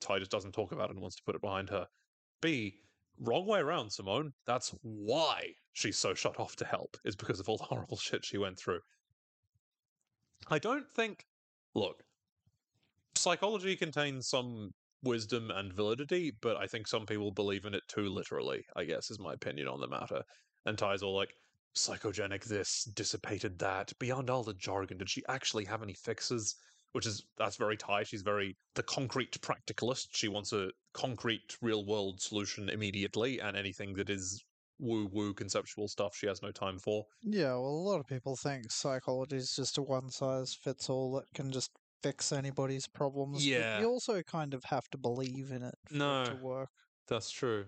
Tai 0.00 0.20
just 0.20 0.30
doesn't 0.30 0.52
talk 0.52 0.72
about 0.72 0.90
it 0.90 0.92
and 0.92 1.00
wants 1.00 1.16
to 1.16 1.22
put 1.24 1.34
it 1.34 1.40
behind 1.40 1.70
her. 1.70 1.86
B, 2.40 2.74
wrong 3.20 3.46
way 3.46 3.60
around, 3.60 3.90
Simone. 3.90 4.32
That's 4.46 4.74
why 4.82 5.52
she's 5.72 5.98
so 5.98 6.14
shut 6.14 6.38
off 6.38 6.56
to 6.56 6.64
help, 6.64 6.96
is 7.04 7.16
because 7.16 7.40
of 7.40 7.48
all 7.48 7.56
the 7.56 7.64
horrible 7.64 7.96
shit 7.98 8.24
she 8.24 8.38
went 8.38 8.58
through. 8.58 8.80
I 10.48 10.58
don't 10.58 10.90
think. 10.90 11.26
Look, 11.74 12.02
psychology 13.14 13.76
contains 13.76 14.28
some 14.28 14.72
wisdom 15.02 15.50
and 15.50 15.72
validity, 15.72 16.32
but 16.40 16.56
I 16.56 16.66
think 16.66 16.86
some 16.86 17.06
people 17.06 17.30
believe 17.30 17.64
in 17.64 17.74
it 17.74 17.82
too 17.88 18.08
literally, 18.08 18.64
I 18.76 18.84
guess, 18.84 19.10
is 19.10 19.18
my 19.18 19.34
opinion 19.34 19.68
on 19.68 19.80
the 19.80 19.88
matter. 19.88 20.22
And 20.66 20.76
Tai's 20.76 21.02
all 21.02 21.14
like, 21.14 21.34
psychogenic 21.76 22.44
this, 22.44 22.84
dissipated 22.94 23.58
that, 23.60 23.92
beyond 24.00 24.30
all 24.30 24.42
the 24.42 24.54
jargon, 24.54 24.98
did 24.98 25.08
she 25.08 25.22
actually 25.28 25.64
have 25.64 25.82
any 25.82 25.94
fixes? 25.94 26.56
Which 26.92 27.06
is, 27.06 27.24
that's 27.36 27.56
very 27.56 27.76
Tai. 27.76 28.02
She's 28.04 28.22
very 28.22 28.56
the 28.74 28.82
concrete 28.82 29.38
practicalist. 29.40 30.08
She 30.12 30.26
wants 30.28 30.52
a 30.52 30.70
concrete, 30.94 31.56
real 31.60 31.84
world 31.86 32.20
solution 32.20 32.68
immediately, 32.68 33.38
and 33.40 33.56
anything 33.56 33.92
that 33.94 34.10
is 34.10 34.42
woo 34.80 35.08
woo 35.12 35.34
conceptual 35.34 35.88
stuff 35.88 36.16
she 36.16 36.26
has 36.26 36.40
no 36.42 36.50
time 36.50 36.78
for. 36.78 37.04
Yeah, 37.22 37.52
well, 37.54 37.66
a 37.66 37.86
lot 37.88 38.00
of 38.00 38.06
people 38.06 38.36
think 38.36 38.70
psychology 38.70 39.36
is 39.36 39.54
just 39.54 39.76
a 39.76 39.82
one 39.82 40.08
size 40.08 40.54
fits 40.54 40.88
all 40.88 41.12
that 41.12 41.26
can 41.34 41.52
just 41.52 41.70
fix 42.02 42.32
anybody's 42.32 42.86
problems. 42.86 43.46
Yeah. 43.46 43.80
you 43.80 43.86
also 43.88 44.22
kind 44.22 44.54
of 44.54 44.64
have 44.64 44.88
to 44.90 44.98
believe 44.98 45.50
in 45.50 45.62
it 45.62 45.74
for 45.86 45.94
No. 45.94 46.22
it 46.22 46.26
to 46.26 46.34
work. 46.36 46.70
That's 47.08 47.30
true. 47.30 47.66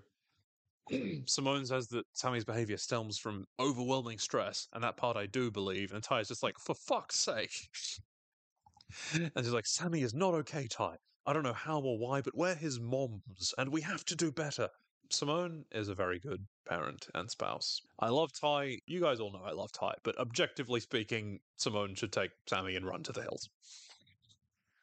Simone 1.26 1.64
says 1.66 1.88
that 1.88 2.04
Sammy's 2.12 2.44
behavior 2.44 2.76
stems 2.76 3.16
from 3.18 3.46
overwhelming 3.58 4.18
stress, 4.18 4.68
and 4.72 4.82
that 4.82 4.96
part 4.96 5.16
I 5.16 5.26
do 5.26 5.50
believe. 5.50 5.92
And 5.92 6.02
Tai 6.02 6.20
is 6.20 6.28
just 6.28 6.42
like, 6.42 6.58
for 6.58 6.74
fuck's 6.74 7.16
sake. 7.18 7.68
and 9.14 9.30
she's 9.38 9.52
like, 9.52 9.66
Sammy 9.66 10.02
is 10.02 10.14
not 10.14 10.34
okay, 10.34 10.66
Tai. 10.68 10.96
I 11.26 11.32
don't 11.32 11.42
know 11.42 11.52
how 11.52 11.80
or 11.80 11.98
why, 11.98 12.22
but 12.22 12.36
we're 12.36 12.54
his 12.54 12.80
moms, 12.80 13.54
and 13.58 13.70
we 13.70 13.82
have 13.82 14.04
to 14.06 14.16
do 14.16 14.32
better. 14.32 14.68
Simone 15.10 15.64
is 15.72 15.88
a 15.88 15.94
very 15.94 16.18
good 16.20 16.46
parent 16.68 17.08
and 17.14 17.28
spouse. 17.30 17.80
I 17.98 18.08
love 18.08 18.30
Tai. 18.32 18.78
You 18.86 19.00
guys 19.00 19.18
all 19.20 19.32
know 19.32 19.42
I 19.44 19.52
love 19.52 19.72
Tai, 19.72 19.94
but 20.02 20.18
objectively 20.18 20.80
speaking, 20.80 21.40
Simone 21.56 21.94
should 21.94 22.12
take 22.12 22.30
Sammy 22.48 22.76
and 22.76 22.86
run 22.86 23.02
to 23.04 23.12
the 23.12 23.22
hills. 23.22 23.48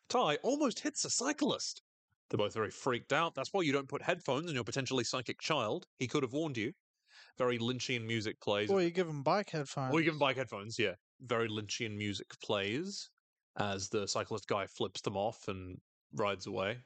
Tai 0.10 0.36
almost 0.44 0.80
hits 0.80 1.06
a 1.06 1.10
cyclist. 1.10 1.82
They're 2.30 2.38
both 2.38 2.54
very 2.54 2.72
freaked 2.72 3.14
out. 3.14 3.36
That's 3.36 3.54
why 3.54 3.62
you 3.62 3.72
don't 3.72 3.88
put 3.88 4.02
headphones 4.02 4.50
on 4.50 4.56
your 4.56 4.64
potentially 4.64 5.04
psychic 5.04 5.40
child. 5.40 5.86
He 6.00 6.08
could 6.08 6.24
have 6.24 6.34
warned 6.34 6.58
you. 6.58 6.74
Very 7.38 7.58
Lynchian 7.60 8.06
music 8.06 8.40
plays. 8.42 8.70
Or 8.70 8.82
you 8.82 8.90
give 8.90 9.08
them 9.08 9.24
bike 9.24 9.50
headphones. 9.50 9.94
Or 9.94 10.02
you 10.02 10.10
can 10.10 10.20
buy 10.20 10.34
headphones, 10.34 10.78
yeah. 10.78 10.96
Very 11.22 11.48
Lynchian 11.48 11.96
music 11.96 12.28
plays 12.42 13.10
as 13.58 13.90
the 13.90 14.08
cyclist 14.08 14.48
guy 14.48 14.66
flips 14.68 15.02
them 15.02 15.18
off 15.18 15.48
and 15.48 15.78
rides 16.14 16.48
away. 16.48 16.78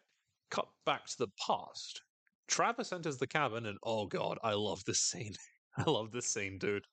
Cut 0.50 0.68
back 0.86 1.06
to 1.08 1.18
the 1.18 1.28
past. 1.46 2.02
Travis 2.48 2.92
enters 2.92 3.18
the 3.18 3.28
cabin, 3.28 3.66
and 3.66 3.78
oh 3.84 4.06
god, 4.08 4.38
I 4.44 4.54
love 4.54 4.84
this 4.86 5.00
scene. 5.00 5.36
I 5.78 5.90
love 5.90 6.12
this 6.12 6.28
scene, 6.28 6.58
dude. 6.58 6.86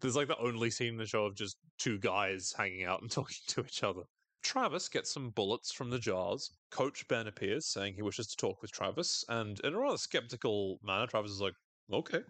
There's 0.00 0.16
like 0.16 0.28
the 0.28 0.38
only 0.38 0.70
scene 0.70 0.94
in 0.94 0.96
the 0.96 1.06
show 1.06 1.26
of 1.26 1.34
just 1.34 1.56
two 1.78 1.98
guys 1.98 2.54
hanging 2.56 2.84
out 2.84 3.02
and 3.02 3.10
talking 3.10 3.36
to 3.48 3.60
each 3.60 3.82
other. 3.82 4.02
Travis 4.42 4.88
gets 4.88 5.10
some 5.10 5.30
bullets 5.30 5.72
from 5.72 5.90
the 5.90 5.98
jars. 5.98 6.50
Coach 6.70 7.06
Ben 7.08 7.26
appears, 7.26 7.66
saying 7.66 7.94
he 7.94 8.02
wishes 8.02 8.26
to 8.28 8.36
talk 8.36 8.60
with 8.62 8.72
Travis, 8.72 9.24
and 9.28 9.60
in 9.60 9.74
a 9.74 9.78
rather 9.78 9.96
skeptical 9.96 10.78
manner, 10.82 11.06
Travis 11.06 11.30
is 11.30 11.40
like, 11.40 11.54
okay. 11.92 12.20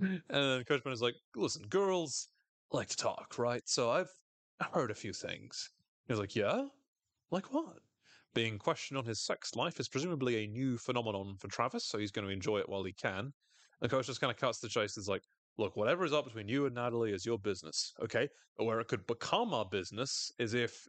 And 0.00 0.22
then 0.28 0.64
Coach 0.64 0.84
Ben 0.84 0.92
is 0.92 1.02
like, 1.02 1.16
listen, 1.36 1.62
girls 1.68 2.28
like 2.72 2.88
to 2.88 2.96
talk, 2.96 3.34
right? 3.38 3.62
So 3.66 3.90
I've 3.90 4.10
heard 4.72 4.90
a 4.90 4.94
few 4.94 5.12
things. 5.12 5.70
He's 6.08 6.18
like, 6.18 6.34
yeah? 6.36 6.66
Like 7.30 7.52
what? 7.52 7.78
Being 8.34 8.58
questioned 8.58 8.98
on 8.98 9.04
his 9.04 9.20
sex 9.20 9.54
life 9.54 9.78
is 9.80 9.88
presumably 9.88 10.44
a 10.44 10.48
new 10.48 10.76
phenomenon 10.78 11.36
for 11.38 11.48
Travis, 11.48 11.84
so 11.84 11.98
he's 11.98 12.10
going 12.10 12.26
to 12.26 12.32
enjoy 12.32 12.58
it 12.58 12.68
while 12.68 12.84
he 12.84 12.92
can. 12.92 13.32
And 13.80 13.90
Coach 13.90 14.06
just 14.06 14.20
kind 14.20 14.30
of 14.30 14.36
cuts 14.36 14.58
the 14.60 14.68
chase. 14.68 14.96
Is 14.96 15.08
like, 15.08 15.22
look, 15.58 15.76
whatever 15.76 16.04
is 16.04 16.12
up 16.12 16.24
between 16.24 16.48
you 16.48 16.66
and 16.66 16.74
Natalie 16.74 17.12
is 17.12 17.26
your 17.26 17.38
business, 17.38 17.92
okay? 18.02 18.28
Where 18.56 18.80
it 18.80 18.88
could 18.88 19.06
become 19.06 19.54
our 19.54 19.64
business 19.64 20.32
is 20.38 20.54
if. 20.54 20.88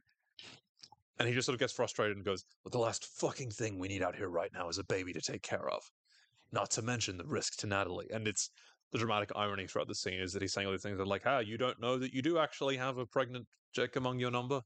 And 1.18 1.28
he 1.28 1.34
just 1.34 1.46
sort 1.46 1.54
of 1.54 1.60
gets 1.60 1.72
frustrated 1.72 2.18
and 2.18 2.26
goes, 2.26 2.44
Well, 2.64 2.72
the 2.72 2.80
last 2.80 3.06
fucking 3.06 3.52
thing 3.52 3.80
we 3.80 3.88
need 3.88 4.04
out 4.04 4.16
here 4.16 4.28
right 4.28 4.52
now 4.54 4.68
is 4.68 4.80
a 4.80 4.84
baby 4.84 5.14
to 5.14 5.22
take 5.22 5.44
care 5.44 5.70
of. 5.70 5.82
Not 6.52 6.70
to 6.72 6.82
mention 6.82 7.18
the 7.18 7.26
risk 7.26 7.58
to 7.60 7.68
Natalie. 7.68 8.10
And 8.14 8.28
it's 8.28 8.50
the 8.92 9.00
dramatic 9.00 9.32
irony 9.36 9.68
throughout 9.68 9.88
the 9.88 9.96
scene 9.96 10.20
is 10.20 10.34
that 10.34 10.42
he's 10.42 10.54
saying 10.54 10.68
all 10.68 10.74
these 10.74 10.82
things 10.82 10.98
that, 10.98 11.08
like, 11.08 11.26
ah, 11.26 11.40
you 11.40 11.58
don't 11.58 11.80
know 11.80 11.98
that 11.98 12.14
you 12.14 12.22
do 12.22 12.38
actually 12.38 12.78
have 12.78 12.98
a 12.98 13.06
pregnant 13.06 13.46
chick 13.74 13.96
among 13.96 14.20
your 14.20 14.32
number. 14.32 14.62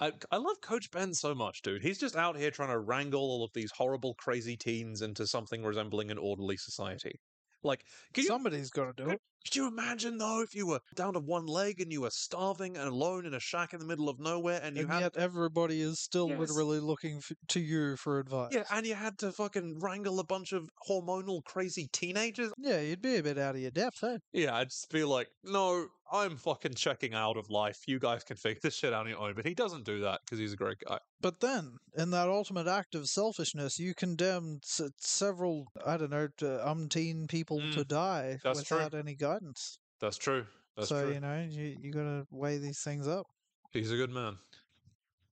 I, 0.00 0.12
I 0.30 0.36
love 0.38 0.60
Coach 0.62 0.90
Ben 0.90 1.14
so 1.14 1.34
much, 1.34 1.62
dude. 1.62 1.82
He's 1.82 1.98
just 1.98 2.16
out 2.16 2.36
here 2.36 2.50
trying 2.50 2.70
to 2.70 2.78
wrangle 2.78 3.20
all 3.20 3.44
of 3.44 3.52
these 3.54 3.70
horrible, 3.70 4.14
crazy 4.14 4.56
teens 4.56 5.02
into 5.02 5.26
something 5.26 5.62
resembling 5.62 6.10
an 6.10 6.18
orderly 6.18 6.56
society. 6.56 7.20
Like, 7.62 7.84
can 8.12 8.22
you 8.24 8.28
Somebody's 8.28 8.70
got 8.70 8.96
to 8.96 9.04
do 9.04 9.10
it. 9.10 9.20
could 9.44 9.56
you 9.56 9.66
imagine 9.66 10.18
though 10.18 10.40
if 10.42 10.54
you 10.54 10.66
were 10.66 10.80
down 10.94 11.14
to 11.14 11.20
one 11.20 11.46
leg 11.46 11.80
and 11.80 11.90
you 11.92 12.00
were 12.02 12.10
starving 12.10 12.76
and 12.76 12.88
alone 12.88 13.26
in 13.26 13.34
a 13.34 13.40
shack 13.40 13.72
in 13.72 13.80
the 13.80 13.86
middle 13.86 14.08
of 14.08 14.18
nowhere 14.20 14.60
and 14.62 14.76
you 14.76 14.82
And 14.84 14.92
had 14.92 15.00
yet 15.02 15.16
everybody 15.16 15.80
is 15.80 16.00
still 16.00 16.28
Yes. 16.28 16.38
literally 16.40 16.78
looking 16.80 17.16
f- 17.18 17.32
to 17.48 17.60
you 17.60 17.96
for 17.96 18.18
advice. 18.20 18.52
yeah, 18.54 18.64
and 18.70 18.86
you 18.86 18.94
had 18.94 19.18
to 19.18 19.32
fucking 19.32 19.80
wrangle 19.80 20.20
a 20.20 20.24
bunch 20.24 20.52
of 20.52 20.68
hormonal 20.88 21.42
crazy 21.44 21.88
teenagers? 21.92 22.52
Yeah, 22.58 22.80
you'd 22.80 23.02
be 23.02 23.16
a 23.16 23.22
bit 23.22 23.38
out 23.38 23.54
of 23.56 23.60
your 23.60 23.70
depth, 23.72 24.02
eh? 24.04 24.18
Yeah, 24.32 24.54
I'd 24.56 24.70
just 24.70 24.90
be 24.90 25.04
like, 25.04 25.28
no, 25.42 25.88
I'm 26.12 26.36
fucking 26.36 26.74
checking 26.74 27.14
out 27.14 27.36
of 27.38 27.48
life. 27.48 27.78
You 27.86 27.98
guys 27.98 28.22
can 28.22 28.36
figure 28.36 28.60
this 28.62 28.74
shit 28.76 28.92
out 28.92 29.04
on 29.04 29.08
your 29.08 29.18
own. 29.18 29.32
But 29.34 29.46
he 29.46 29.54
doesn't 29.54 29.84
do 29.84 30.00
that 30.00 30.20
because 30.24 30.38
he's 30.38 30.52
a 30.52 30.56
great 30.56 30.76
guy. 30.86 30.98
But 31.20 31.40
then, 31.40 31.78
in 31.96 32.10
that 32.10 32.28
ultimate 32.28 32.66
act 32.66 32.94
of 32.94 33.08
selfishness, 33.08 33.78
you 33.78 33.94
condemned 33.94 34.62
s- 34.64 34.90
several, 34.98 35.64
I 35.86 35.96
don't 35.96 36.10
know, 36.10 36.28
to 36.36 36.44
umpteen 36.44 37.28
people 37.28 37.60
to 37.72 37.80
Mm, 37.84 37.88
die 37.88 38.38
that's 38.44 38.62
true. 38.62 38.76
without 38.76 38.94
any 38.94 39.14
guidance. 39.14 39.78
That's 40.00 40.18
true. 40.18 40.44
That's 40.76 40.88
so, 40.88 41.02
true. 41.04 41.14
you 41.14 41.20
know, 41.20 41.46
you, 41.48 41.76
you 41.80 41.92
got 41.92 42.02
to 42.04 42.26
weigh 42.30 42.58
these 42.58 42.80
things 42.82 43.08
up. 43.08 43.26
He's 43.72 43.90
a 43.90 43.96
good 43.96 44.10
man. 44.10 44.36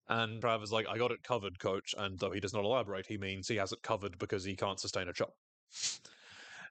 And 0.08 0.42
Trav 0.42 0.62
is 0.62 0.72
like, 0.72 0.88
I 0.88 0.96
got 0.98 1.12
it 1.12 1.22
covered, 1.22 1.58
coach. 1.58 1.94
And 1.96 2.18
though 2.18 2.30
he 2.30 2.40
does 2.40 2.52
not 2.54 2.64
elaborate, 2.64 3.06
he 3.06 3.18
means 3.18 3.48
he 3.48 3.56
has 3.56 3.72
it 3.72 3.82
covered 3.82 4.18
because 4.18 4.44
he 4.44 4.56
can't 4.56 4.80
sustain 4.80 5.08
a 5.08 5.12
job. 5.12 5.30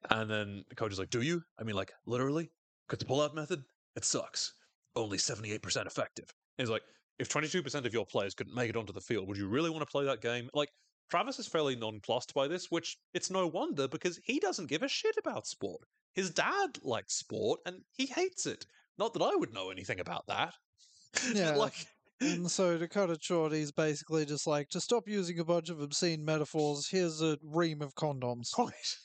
And 0.10 0.30
then 0.30 0.66
the 0.70 0.76
coach 0.76 0.91
is 0.91 0.99
like, 0.99 1.10
Do 1.10 1.22
you? 1.22 1.43
I 1.60 1.64
mean, 1.64 1.76
like, 1.76 1.91
literally? 2.05 2.51
Could 2.88 2.99
the 2.99 3.05
pull 3.05 3.22
out 3.22 3.36
method, 3.36 3.64
it 3.96 4.06
sucks. 4.06 4.54
Only 4.96 5.18
78% 5.18 5.86
effective. 5.86 6.26
And 6.58 6.66
he's 6.66 6.70
like, 6.72 6.84
If 7.20 7.30
22% 7.30 7.86
of 7.86 7.94
your 7.94 8.06
players 8.06 8.34
couldn't 8.34 8.56
make 8.56 8.70
it 8.70 8.76
onto 8.76 8.94
the 8.94 9.02
field, 9.02 9.28
would 9.28 9.38
you 9.38 9.48
really 9.48 9.70
want 9.70 9.82
to 9.82 9.92
play 9.92 10.06
that 10.06 10.22
game? 10.22 10.50
Like, 10.54 10.70
Travis 11.10 11.40
is 11.40 11.48
fairly 11.48 11.76
nonplussed 11.76 12.34
by 12.34 12.48
this, 12.48 12.68
which 12.70 12.98
it's 13.14 13.32
no 13.32 13.48
wonder 13.48 13.88
because 13.88 14.20
he 14.24 14.40
doesn't 14.40 14.68
give 14.68 14.84
a 14.84 14.88
shit 14.88 15.16
about 15.18 15.48
sport. 15.48 15.82
His 16.14 16.30
dad 16.32 16.78
likes 16.84 17.16
sport 17.16 17.62
and 17.66 17.84
he 17.92 18.06
hates 18.06 18.46
it. 18.46 18.66
Not 18.98 19.14
that 19.14 19.24
I 19.24 19.36
would 19.36 19.54
know 19.54 19.70
anything 19.70 20.00
about 20.00 20.28
that. 20.28 20.54
Yeah. 21.34 21.56
like, 21.56 21.88
And 22.22 22.52
so, 22.52 22.78
to 22.78 22.88
cut 22.88 23.10
it 23.10 23.24
short, 23.24 23.52
he's 23.54 23.72
basically 23.72 24.26
just 24.26 24.46
like, 24.46 24.70
to 24.70 24.82
stop 24.82 25.08
using 25.08 25.40
a 25.40 25.46
bunch 25.46 25.70
of 25.70 25.80
obscene 25.82 26.24
metaphors, 26.24 26.88
here's 26.88 27.22
a 27.22 27.40
ream 27.42 27.82
of 27.82 27.96
condoms. 27.96 28.56
Right. 28.58 28.98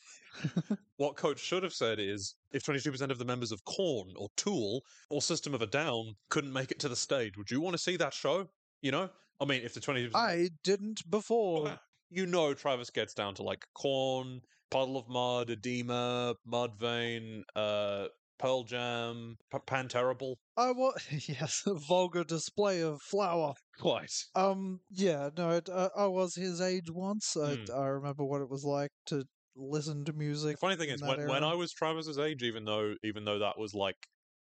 what 0.97 1.17
coach 1.17 1.39
should 1.41 1.63
have 1.63 1.73
said 1.75 1.99
is 1.99 2.35
if 2.53 2.65
22% 2.65 3.11
of 3.11 3.19
the 3.19 3.25
members 3.25 3.53
of 3.53 3.65
Korn 3.65 4.13
or 4.17 4.29
Tool 4.37 4.83
or 5.11 5.23
System 5.23 5.55
of 5.55 5.63
a 5.63 5.67
Down 5.67 6.15
couldn't 6.29 6.53
make 6.53 6.71
it 6.71 6.79
to 6.81 6.89
the 6.89 6.97
stage, 6.97 7.37
would 7.37 7.51
you 7.51 7.61
want 7.61 7.75
to 7.75 7.83
see 7.83 7.97
that 7.97 8.15
show? 8.15 8.49
You 8.83 8.93
know? 8.93 9.11
I 9.41 9.45
mean, 9.45 9.63
if 9.65 9.75
the 9.75 9.81
22%. 9.81 10.11
I 10.15 10.51
didn't 10.63 11.09
before. 11.11 11.79
You 12.11 12.27
know, 12.27 12.55
Travis 12.55 12.91
gets 12.91 13.15
down 13.15 13.35
to 13.37 13.43
like 13.43 13.65
Korn, 13.75 14.41
Puddle 14.71 14.97
of 14.97 15.09
Mudd, 15.09 15.49
Adema, 15.49 16.35
Mudvayne, 16.47 17.43
uh, 17.57 18.07
Pearl 18.39 18.65
Jam, 18.65 19.37
P- 19.51 19.59
Pan 19.67 19.89
Terrible. 19.89 20.39
I 20.57 20.71
was, 20.73 21.05
yes, 21.29 21.63
a 21.67 21.75
vulgar 21.75 22.25
display 22.25 22.83
of 22.83 23.01
flour. 23.03 23.55
Quite. 23.79 24.13
Um, 24.35 24.81
yeah, 24.91 25.31
no, 25.37 25.51
it, 25.51 25.69
uh, 25.69 25.89
I 25.97 26.07
was 26.07 26.35
his 26.35 26.61
age 26.61 26.91
once. 26.91 27.37
I, 27.37 27.55
Hmm. 27.55 27.73
I 27.75 27.87
remember 27.87 28.25
what 28.25 28.43
it 28.43 28.51
was 28.51 28.65
like 28.65 28.91
to 29.07 29.25
listen 29.57 30.05
to 30.07 30.13
music. 30.13 30.53
The 30.53 30.59
funny 30.59 30.77
thing 30.77 30.91
is, 30.91 31.03
when, 31.03 31.27
when. 31.29 31.45
I 31.45 31.55
was 31.55 31.73
Travis's 31.73 32.19
age, 32.19 32.43
even 32.43 32.65
though 32.65 32.95
even 33.03 33.25
though 33.25 33.39
that 33.39 33.59
was 33.59 33.75
like 33.75 33.97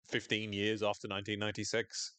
15 0.09 0.53
years 0.53 0.81
after 0.81 1.07
1996, 1.07 2.13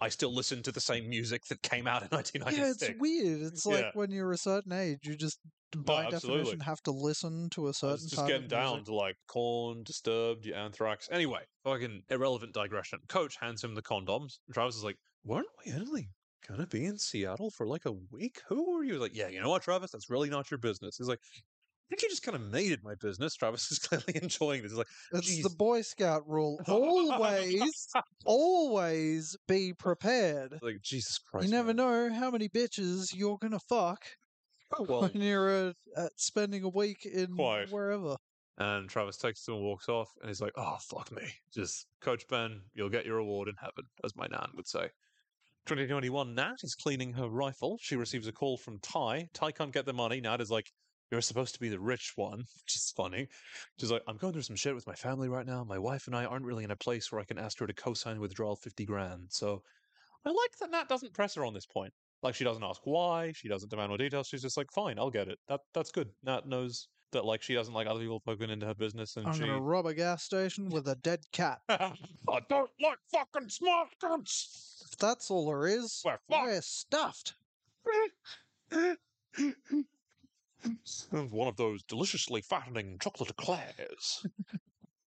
I 0.00 0.08
still 0.08 0.34
listened 0.34 0.64
to 0.64 0.72
the 0.72 0.80
same 0.80 1.08
music 1.08 1.46
that 1.46 1.62
came 1.62 1.86
out 1.86 2.02
in 2.02 2.08
1996. 2.08 2.82
Yeah, 2.82 2.88
it's 2.90 3.00
weird. 3.00 3.52
It's 3.52 3.66
like 3.66 3.80
Yeah. 3.80 3.90
when 3.94 4.10
you're 4.10 4.32
a 4.32 4.38
certain 4.38 4.72
age, 4.72 5.00
you 5.02 5.16
just, 5.16 5.38
by 5.76 6.08
definition, 6.08 6.60
have 6.60 6.82
to 6.84 6.92
listen 6.92 7.50
to 7.50 7.68
a 7.68 7.74
certain 7.74 7.94
was 7.94 8.10
just 8.10 8.26
getting 8.26 8.48
down 8.48 8.84
to 8.84 8.94
like 8.94 9.16
Korn, 9.26 9.82
Disturbed, 9.82 10.46
yeah, 10.46 10.64
Anthrax. 10.64 11.08
Anyway, 11.10 11.40
fucking 11.64 12.02
irrelevant 12.10 12.54
digression. 12.54 13.00
Coach 13.08 13.36
hands 13.40 13.62
him 13.64 13.74
the 13.74 13.82
condoms. 13.82 14.38
Travis 14.52 14.76
is 14.76 14.84
like, 14.84 14.96
"Weren't 15.24 15.48
we 15.66 15.72
only 15.72 16.10
gonna 16.46 16.66
be 16.66 16.84
in 16.86 16.96
Seattle 16.98 17.50
for 17.50 17.66
like 17.66 17.84
a 17.84 17.92
week? 17.92 18.40
Who 18.48 18.78
are 18.78 18.84
you? 18.84 18.98
Like, 18.98 19.14
yeah, 19.14 19.28
you 19.28 19.40
know 19.40 19.50
what, 19.50 19.62
Travis? 19.62 19.90
That's 19.90 20.08
really 20.08 20.30
not 20.30 20.50
your 20.50 20.58
business. 20.58 20.96
He's 20.96 21.08
like, 21.08 21.20
think 21.88 22.02
you 22.02 22.08
just 22.08 22.22
kind 22.22 22.34
of 22.36 22.42
made 22.42 22.72
it 22.72 22.80
my 22.82 22.94
business. 22.96 23.34
Travis 23.34 23.70
is 23.70 23.78
clearly 23.80 24.20
enjoying 24.22 24.62
this. 24.62 24.72
He's 24.72 24.78
like, 24.78 24.86
It's 25.12 25.42
the 25.42 25.54
Boy 25.56 25.82
Scout 25.82 26.28
rule. 26.28 26.60
Always, 26.68 27.88
always 28.24 29.36
be 29.46 29.72
prepared. 29.72 30.58
like 30.62 30.80
Jesus 30.82 31.18
Christ. 31.18 31.46
You 31.46 31.52
never 31.52 31.68
man. 31.74 31.76
know 31.76 32.14
how 32.14 32.30
many 32.30 32.48
bitches 32.48 33.14
you're 33.14 33.38
gonna 33.38 33.58
fuck 33.58 34.04
Oh, 34.78 34.84
well, 34.88 35.00
when 35.02 35.22
you're 35.22 35.68
uh, 35.68 35.72
uh, 35.96 36.08
spending 36.16 36.62
a 36.62 36.68
week 36.68 37.06
in 37.06 37.34
Quite. 37.34 37.70
wherever. 37.70 38.16
And 38.58 38.88
Travis 38.88 39.16
takes 39.16 39.46
him 39.46 39.54
and 39.54 39.62
walks 39.62 39.88
off, 39.88 40.10
and 40.20 40.28
he's 40.28 40.40
like, 40.40 40.52
"Oh 40.56 40.76
fuck 40.80 41.12
me, 41.12 41.22
just 41.54 41.86
Coach 42.00 42.26
Ben, 42.28 42.60
you'll 42.74 42.88
get 42.90 43.06
your 43.06 43.18
award 43.18 43.48
in 43.48 43.54
heaven," 43.54 43.84
as 44.04 44.16
my 44.16 44.26
nan 44.26 44.48
would 44.56 44.66
say. 44.66 44.88
2021, 45.66 46.34
Nat 46.34 46.56
is 46.62 46.74
cleaning 46.74 47.12
her 47.12 47.28
rifle. 47.28 47.78
She 47.80 47.94
receives 47.94 48.26
a 48.26 48.32
call 48.32 48.56
from 48.56 48.78
Tai. 48.80 49.28
Tai 49.34 49.52
can't 49.52 49.72
get 49.72 49.84
the 49.86 49.92
money. 49.92 50.20
Nat 50.20 50.40
is 50.40 50.50
like, 50.50 50.72
"You're 51.10 51.20
supposed 51.20 51.54
to 51.54 51.60
be 51.60 51.68
the 51.68 51.80
rich 51.80 52.12
one," 52.16 52.38
which 52.62 52.76
is 52.76 52.92
funny. 52.96 53.28
She's 53.78 53.90
like, 53.90 54.02
"I'm 54.06 54.16
going 54.16 54.32
through 54.32 54.42
some 54.42 54.56
shit 54.56 54.74
with 54.74 54.86
my 54.86 54.94
family 54.94 55.28
right 55.28 55.46
now. 55.46 55.64
My 55.64 55.78
wife 55.78 56.06
and 56.06 56.16
I 56.16 56.24
aren't 56.24 56.44
really 56.44 56.64
in 56.64 56.70
a 56.70 56.76
place 56.76 57.10
where 57.10 57.20
I 57.20 57.24
can 57.24 57.38
ask 57.38 57.58
her 57.58 57.66
to 57.66 57.72
co-sign 57.72 58.20
withdrawal 58.20 58.56
50 58.56 58.84
grand." 58.84 59.26
So, 59.30 59.62
I 60.24 60.30
like 60.30 60.56
that 60.60 60.70
Nat 60.70 60.88
doesn't 60.88 61.14
press 61.14 61.34
her 61.36 61.44
on 61.44 61.54
this 61.54 61.66
point. 61.66 61.92
Like 62.22 62.34
she 62.34 62.44
doesn't 62.44 62.64
ask 62.64 62.80
why. 62.84 63.32
She 63.32 63.48
doesn't 63.48 63.68
demand 63.70 63.90
more 63.90 63.98
details. 63.98 64.26
She's 64.26 64.42
just 64.42 64.56
like, 64.56 64.70
"Fine, 64.72 64.98
I'll 64.98 65.10
get 65.10 65.28
it." 65.28 65.38
That 65.48 65.60
that's 65.72 65.92
good. 65.92 66.10
Nat 66.24 66.46
knows 66.48 66.88
that 67.12 67.24
like 67.24 67.40
she 67.42 67.54
doesn't 67.54 67.72
like 67.72 67.86
other 67.86 68.00
people 68.00 68.20
poking 68.20 68.50
into 68.50 68.66
her 68.66 68.74
business, 68.74 69.16
and 69.16 69.26
I'm 69.26 69.32
she. 69.34 69.40
gonna 69.40 69.60
rob 69.60 69.86
a 69.86 69.94
gas 69.94 70.24
station 70.24 70.68
with 70.68 70.88
a 70.88 70.96
dead 70.96 71.20
cat. 71.32 71.60
I 71.68 72.40
don't 72.50 72.70
like 72.82 72.98
fucking 73.12 73.48
smart 73.48 73.88
guns. 74.00 74.82
If 74.90 74.98
that's 74.98 75.30
all 75.30 75.46
there 75.46 75.66
is, 75.66 76.02
We're 76.04 76.18
fucked. 76.28 76.44
we're 76.46 76.60
stuffed. 76.60 77.34
One 81.10 81.48
of 81.48 81.56
those 81.56 81.82
deliciously 81.84 82.42
fattening 82.42 82.98
chocolate 83.00 83.30
eclairs. 83.30 84.26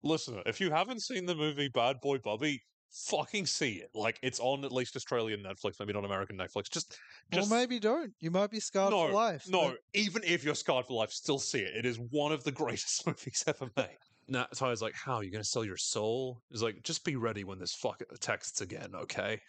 Listener, 0.03 0.41
if 0.45 0.59
you 0.59 0.71
haven't 0.71 1.01
seen 1.01 1.25
the 1.25 1.35
movie 1.35 1.67
Bad 1.67 2.01
Boy 2.01 2.17
Bubby, 2.17 2.61
fucking 2.91 3.45
see 3.45 3.73
it. 3.73 3.89
Like 3.93 4.19
it's 4.21 4.39
on 4.39 4.65
at 4.65 4.71
least 4.71 4.95
Australian 4.95 5.43
Netflix, 5.43 5.79
maybe 5.79 5.93
not 5.93 6.05
American 6.05 6.37
Netflix. 6.37 6.69
Just, 6.69 6.97
just 7.31 7.51
or 7.51 7.55
maybe 7.55 7.79
don't. 7.79 8.11
You 8.19 8.31
might 8.31 8.51
be 8.51 8.59
scarred 8.59 8.91
no, 8.91 9.07
for 9.07 9.13
life. 9.13 9.45
no. 9.47 9.69
but 9.69 9.77
Even 9.93 10.23
if 10.23 10.43
you're 10.43 10.55
scarred 10.55 10.87
for 10.87 10.93
life, 10.93 11.11
still 11.11 11.39
see 11.39 11.59
it. 11.59 11.75
It 11.75 11.85
is 11.85 11.99
one 12.09 12.31
of 12.31 12.43
the 12.43 12.51
greatest 12.63 13.05
movies 13.07 13.43
ever 13.47 13.69
made. 13.77 13.97
Now, 14.27 14.47
so 14.53 14.65
I 14.65 14.69
was 14.69 14.81
like, 14.81 14.93
"How 14.95 15.15
are 15.15 15.23
you 15.23 15.31
going 15.31 15.43
to 15.43 15.49
sell 15.49 15.65
your 15.65 15.77
soul?" 15.77 16.41
He's 16.49 16.63
like, 16.63 16.83
"Just 16.83 17.03
be 17.03 17.15
ready 17.15 17.43
when 17.43 17.59
this 17.59 17.73
fuck 17.73 18.01
texts 18.19 18.61
again, 18.61 18.91
okay?" 18.95 19.39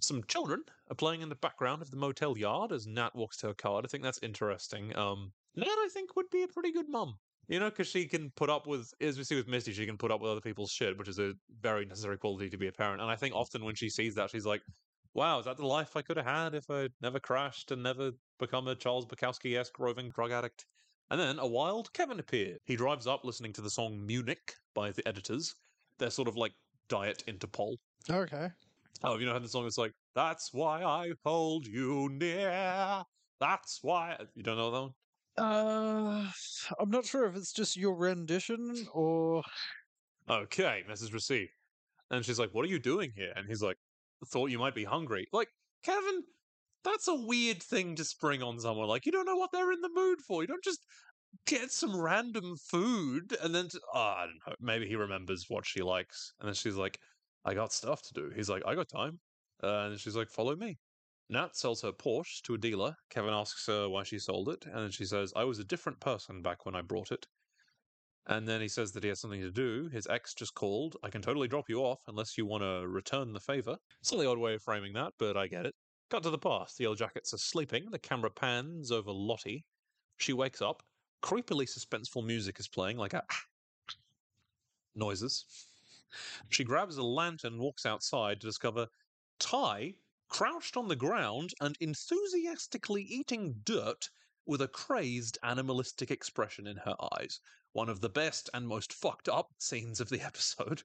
Some 0.00 0.22
children 0.24 0.62
are 0.90 0.94
playing 0.94 1.22
in 1.22 1.28
the 1.28 1.34
background 1.34 1.82
of 1.82 1.90
the 1.90 1.96
motel 1.96 2.38
yard 2.38 2.72
as 2.72 2.86
Nat 2.86 3.14
walks 3.14 3.38
to 3.38 3.48
her 3.48 3.54
card. 3.54 3.84
I 3.84 3.88
think 3.88 4.04
that's 4.04 4.20
interesting. 4.22 4.96
Um, 4.96 5.32
Nat, 5.56 5.66
I 5.66 5.88
think, 5.92 6.14
would 6.16 6.30
be 6.30 6.44
a 6.44 6.48
pretty 6.48 6.72
good 6.72 6.88
mum. 6.88 7.18
You 7.48 7.58
know, 7.58 7.70
because 7.70 7.88
she 7.88 8.06
can 8.06 8.30
put 8.36 8.50
up 8.50 8.66
with, 8.66 8.92
as 9.00 9.16
we 9.16 9.24
see 9.24 9.34
with 9.34 9.48
Misty, 9.48 9.72
she 9.72 9.86
can 9.86 9.96
put 9.96 10.10
up 10.10 10.20
with 10.20 10.30
other 10.30 10.40
people's 10.40 10.70
shit, 10.70 10.98
which 10.98 11.08
is 11.08 11.18
a 11.18 11.32
very 11.60 11.86
necessary 11.86 12.18
quality 12.18 12.50
to 12.50 12.58
be 12.58 12.68
a 12.68 12.72
parent. 12.72 13.00
And 13.00 13.10
I 13.10 13.16
think 13.16 13.34
often 13.34 13.64
when 13.64 13.74
she 13.74 13.88
sees 13.88 14.14
that, 14.16 14.30
she's 14.30 14.44
like, 14.44 14.60
wow, 15.14 15.38
is 15.38 15.46
that 15.46 15.56
the 15.56 15.66
life 15.66 15.96
I 15.96 16.02
could 16.02 16.18
have 16.18 16.26
had 16.26 16.54
if 16.54 16.70
I'd 16.70 16.92
never 17.00 17.18
crashed 17.18 17.70
and 17.70 17.82
never 17.82 18.12
become 18.38 18.68
a 18.68 18.74
Charles 18.74 19.06
Bukowski 19.06 19.58
esque 19.58 19.78
roving 19.78 20.10
drug 20.10 20.30
addict? 20.30 20.66
And 21.10 21.18
then 21.18 21.38
a 21.38 21.46
wild 21.46 21.92
Kevin 21.94 22.20
appeared. 22.20 22.58
He 22.66 22.76
drives 22.76 23.06
up 23.06 23.24
listening 23.24 23.54
to 23.54 23.62
the 23.62 23.70
song 23.70 24.06
Munich 24.06 24.54
by 24.74 24.90
the 24.90 25.06
editors. 25.08 25.54
They're 25.98 26.10
sort 26.10 26.28
of 26.28 26.36
like 26.36 26.52
diet 26.88 27.24
Interpol. 27.26 27.76
okay. 28.10 28.50
Oh, 29.04 29.12
have 29.12 29.20
you 29.20 29.26
know 29.26 29.32
how 29.32 29.38
the 29.38 29.48
song 29.48 29.66
is 29.66 29.78
like, 29.78 29.92
That's 30.14 30.52
why 30.52 30.82
I 30.82 31.12
hold 31.24 31.66
you 31.66 32.08
near. 32.10 33.04
That's 33.40 33.78
why. 33.82 34.16
You 34.34 34.42
don't 34.42 34.56
know 34.56 34.70
that 34.70 34.80
one? 34.80 34.90
Uh, 35.36 36.30
I'm 36.80 36.90
not 36.90 37.04
sure 37.04 37.26
if 37.26 37.36
it's 37.36 37.52
just 37.52 37.76
your 37.76 37.94
rendition 37.94 38.88
or 38.92 39.44
Okay, 40.28 40.82
message 40.88 41.12
received. 41.12 41.52
And 42.10 42.24
she's 42.24 42.38
like, 42.38 42.50
What 42.52 42.64
are 42.64 42.68
you 42.68 42.80
doing 42.80 43.12
here? 43.14 43.32
And 43.36 43.46
he's 43.46 43.62
like, 43.62 43.76
Thought 44.26 44.50
you 44.50 44.58
might 44.58 44.74
be 44.74 44.84
hungry. 44.84 45.28
Like, 45.32 45.48
Kevin, 45.84 46.24
that's 46.84 47.06
a 47.06 47.14
weird 47.14 47.62
thing 47.62 47.94
to 47.96 48.04
spring 48.04 48.42
on 48.42 48.58
someone. 48.58 48.88
Like, 48.88 49.06
you 49.06 49.12
don't 49.12 49.26
know 49.26 49.36
what 49.36 49.50
they're 49.52 49.72
in 49.72 49.80
the 49.80 49.90
mood 49.94 50.18
for. 50.26 50.42
You 50.42 50.48
don't 50.48 50.64
just 50.64 50.80
get 51.46 51.70
some 51.70 51.96
random 51.96 52.56
food 52.56 53.36
and 53.42 53.54
then, 53.54 53.68
t- 53.68 53.78
oh, 53.94 53.98
I 53.98 54.26
don't 54.26 54.40
know. 54.46 54.54
Maybe 54.60 54.88
he 54.88 54.96
remembers 54.96 55.44
what 55.48 55.64
she 55.66 55.82
likes. 55.82 56.32
And 56.40 56.48
then 56.48 56.54
she's 56.54 56.74
like, 56.74 56.98
I 57.44 57.54
got 57.54 57.72
stuff 57.72 58.02
to 58.02 58.14
do. 58.14 58.30
He's 58.34 58.48
like, 58.48 58.62
I 58.66 58.74
got 58.74 58.88
time. 58.88 59.20
Uh, 59.62 59.86
and 59.86 59.98
she's 59.98 60.16
like, 60.16 60.28
Follow 60.28 60.56
me. 60.56 60.78
Nat 61.30 61.56
sells 61.56 61.82
her 61.82 61.92
Porsche 61.92 62.40
to 62.42 62.54
a 62.54 62.58
dealer. 62.58 62.96
Kevin 63.10 63.34
asks 63.34 63.66
her 63.66 63.88
why 63.88 64.02
she 64.02 64.18
sold 64.18 64.48
it. 64.48 64.64
And 64.64 64.76
then 64.76 64.90
she 64.90 65.04
says, 65.04 65.32
I 65.36 65.44
was 65.44 65.58
a 65.58 65.64
different 65.64 66.00
person 66.00 66.40
back 66.40 66.64
when 66.64 66.74
I 66.74 66.80
brought 66.80 67.12
it. 67.12 67.26
And 68.28 68.46
then 68.46 68.60
he 68.60 68.68
says 68.68 68.92
that 68.92 69.02
he 69.02 69.08
has 69.08 69.20
something 69.20 69.40
to 69.40 69.50
do. 69.50 69.88
His 69.92 70.06
ex 70.06 70.34
just 70.34 70.54
called. 70.54 70.96
I 71.02 71.10
can 71.10 71.22
totally 71.22 71.48
drop 71.48 71.68
you 71.68 71.80
off 71.80 72.00
unless 72.08 72.36
you 72.36 72.46
want 72.46 72.62
to 72.62 72.86
return 72.86 73.32
the 73.32 73.40
favor. 73.40 73.76
It's 74.00 74.10
Slightly 74.10 74.26
odd 74.26 74.38
way 74.38 74.54
of 74.54 74.62
framing 74.62 74.92
that, 74.94 75.14
but 75.18 75.36
I 75.36 75.46
get 75.46 75.66
it. 75.66 75.74
Cut 76.10 76.22
to 76.22 76.30
the 76.30 76.38
past. 76.38 76.76
The 76.76 76.84
Yellowjackets 76.84 77.34
are 77.34 77.38
sleeping. 77.38 77.90
The 77.90 77.98
camera 77.98 78.30
pans 78.30 78.90
over 78.90 79.10
Lottie. 79.10 79.64
She 80.18 80.32
wakes 80.32 80.62
up. 80.62 80.82
Creepily 81.22 81.66
suspenseful 81.66 82.24
music 82.24 82.60
is 82.60 82.68
playing, 82.68 82.96
like 82.96 83.14
a 83.14 83.22
noises. 84.94 85.44
She 86.48 86.64
grabs 86.64 86.96
a 86.96 87.02
lantern 87.02 87.54
and 87.54 87.62
walks 87.62 87.84
outside 87.84 88.40
to 88.40 88.46
discover 88.46 88.88
Tai 89.38 89.94
crouched 90.28 90.76
on 90.76 90.88
the 90.88 90.96
ground 90.96 91.54
and 91.60 91.76
enthusiastically 91.80 93.02
eating 93.02 93.60
dirt 93.64 94.10
with 94.46 94.62
a 94.62 94.68
crazed 94.68 95.38
animalistic 95.42 96.10
expression 96.10 96.66
in 96.66 96.78
her 96.78 96.96
eyes. 97.18 97.40
One 97.72 97.88
of 97.88 98.00
the 98.00 98.08
best 98.08 98.48
and 98.54 98.66
most 98.66 98.92
fucked 98.92 99.28
up 99.28 99.52
scenes 99.58 100.00
of 100.00 100.08
the 100.08 100.20
episode. 100.24 100.82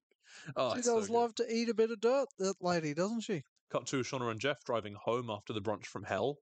Oh, 0.55 0.73
she 0.73 0.79
it's 0.79 0.87
so 0.87 0.97
love 0.97 1.35
to 1.35 1.53
eat 1.53 1.69
a 1.69 1.73
bit 1.73 1.91
of 1.91 2.01
dirt, 2.01 2.27
that 2.39 2.55
lady, 2.61 2.93
doesn't 2.93 3.21
she? 3.21 3.43
Cut 3.69 3.85
to 3.87 4.01
Shauna 4.01 4.31
and 4.31 4.39
Jeff 4.39 4.63
driving 4.63 4.95
home 4.95 5.29
after 5.29 5.53
the 5.53 5.61
brunch 5.61 5.85
from 5.85 6.03
hell. 6.03 6.39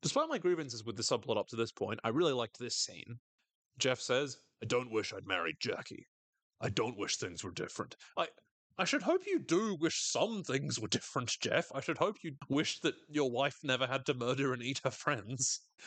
Despite 0.00 0.28
my 0.28 0.38
grievances 0.38 0.84
with 0.84 0.96
the 0.96 1.02
subplot 1.02 1.36
up 1.36 1.48
to 1.48 1.56
this 1.56 1.72
point, 1.72 2.00
I 2.04 2.08
really 2.08 2.32
liked 2.32 2.58
this 2.58 2.76
scene. 2.76 3.20
Jeff 3.78 4.00
says, 4.00 4.38
I 4.62 4.66
don't 4.66 4.90
wish 4.90 5.12
I'd 5.12 5.26
married 5.26 5.56
Jackie. 5.60 6.06
I 6.62 6.68
don't 6.68 6.96
wish 6.96 7.16
things 7.16 7.42
were 7.42 7.50
different. 7.50 7.96
I 8.16 8.28
I 8.78 8.84
should 8.84 9.02
hope 9.02 9.26
you 9.26 9.38
do 9.38 9.74
wish 9.74 10.02
some 10.02 10.42
things 10.42 10.80
were 10.80 10.88
different, 10.88 11.36
Jeff. 11.40 11.70
I 11.74 11.80
should 11.80 11.98
hope 11.98 12.22
you 12.22 12.36
wish 12.48 12.80
that 12.80 12.94
your 13.10 13.30
wife 13.30 13.58
never 13.62 13.86
had 13.86 14.06
to 14.06 14.14
murder 14.14 14.54
and 14.54 14.62
eat 14.62 14.80
her 14.84 14.90
friends. 14.90 15.60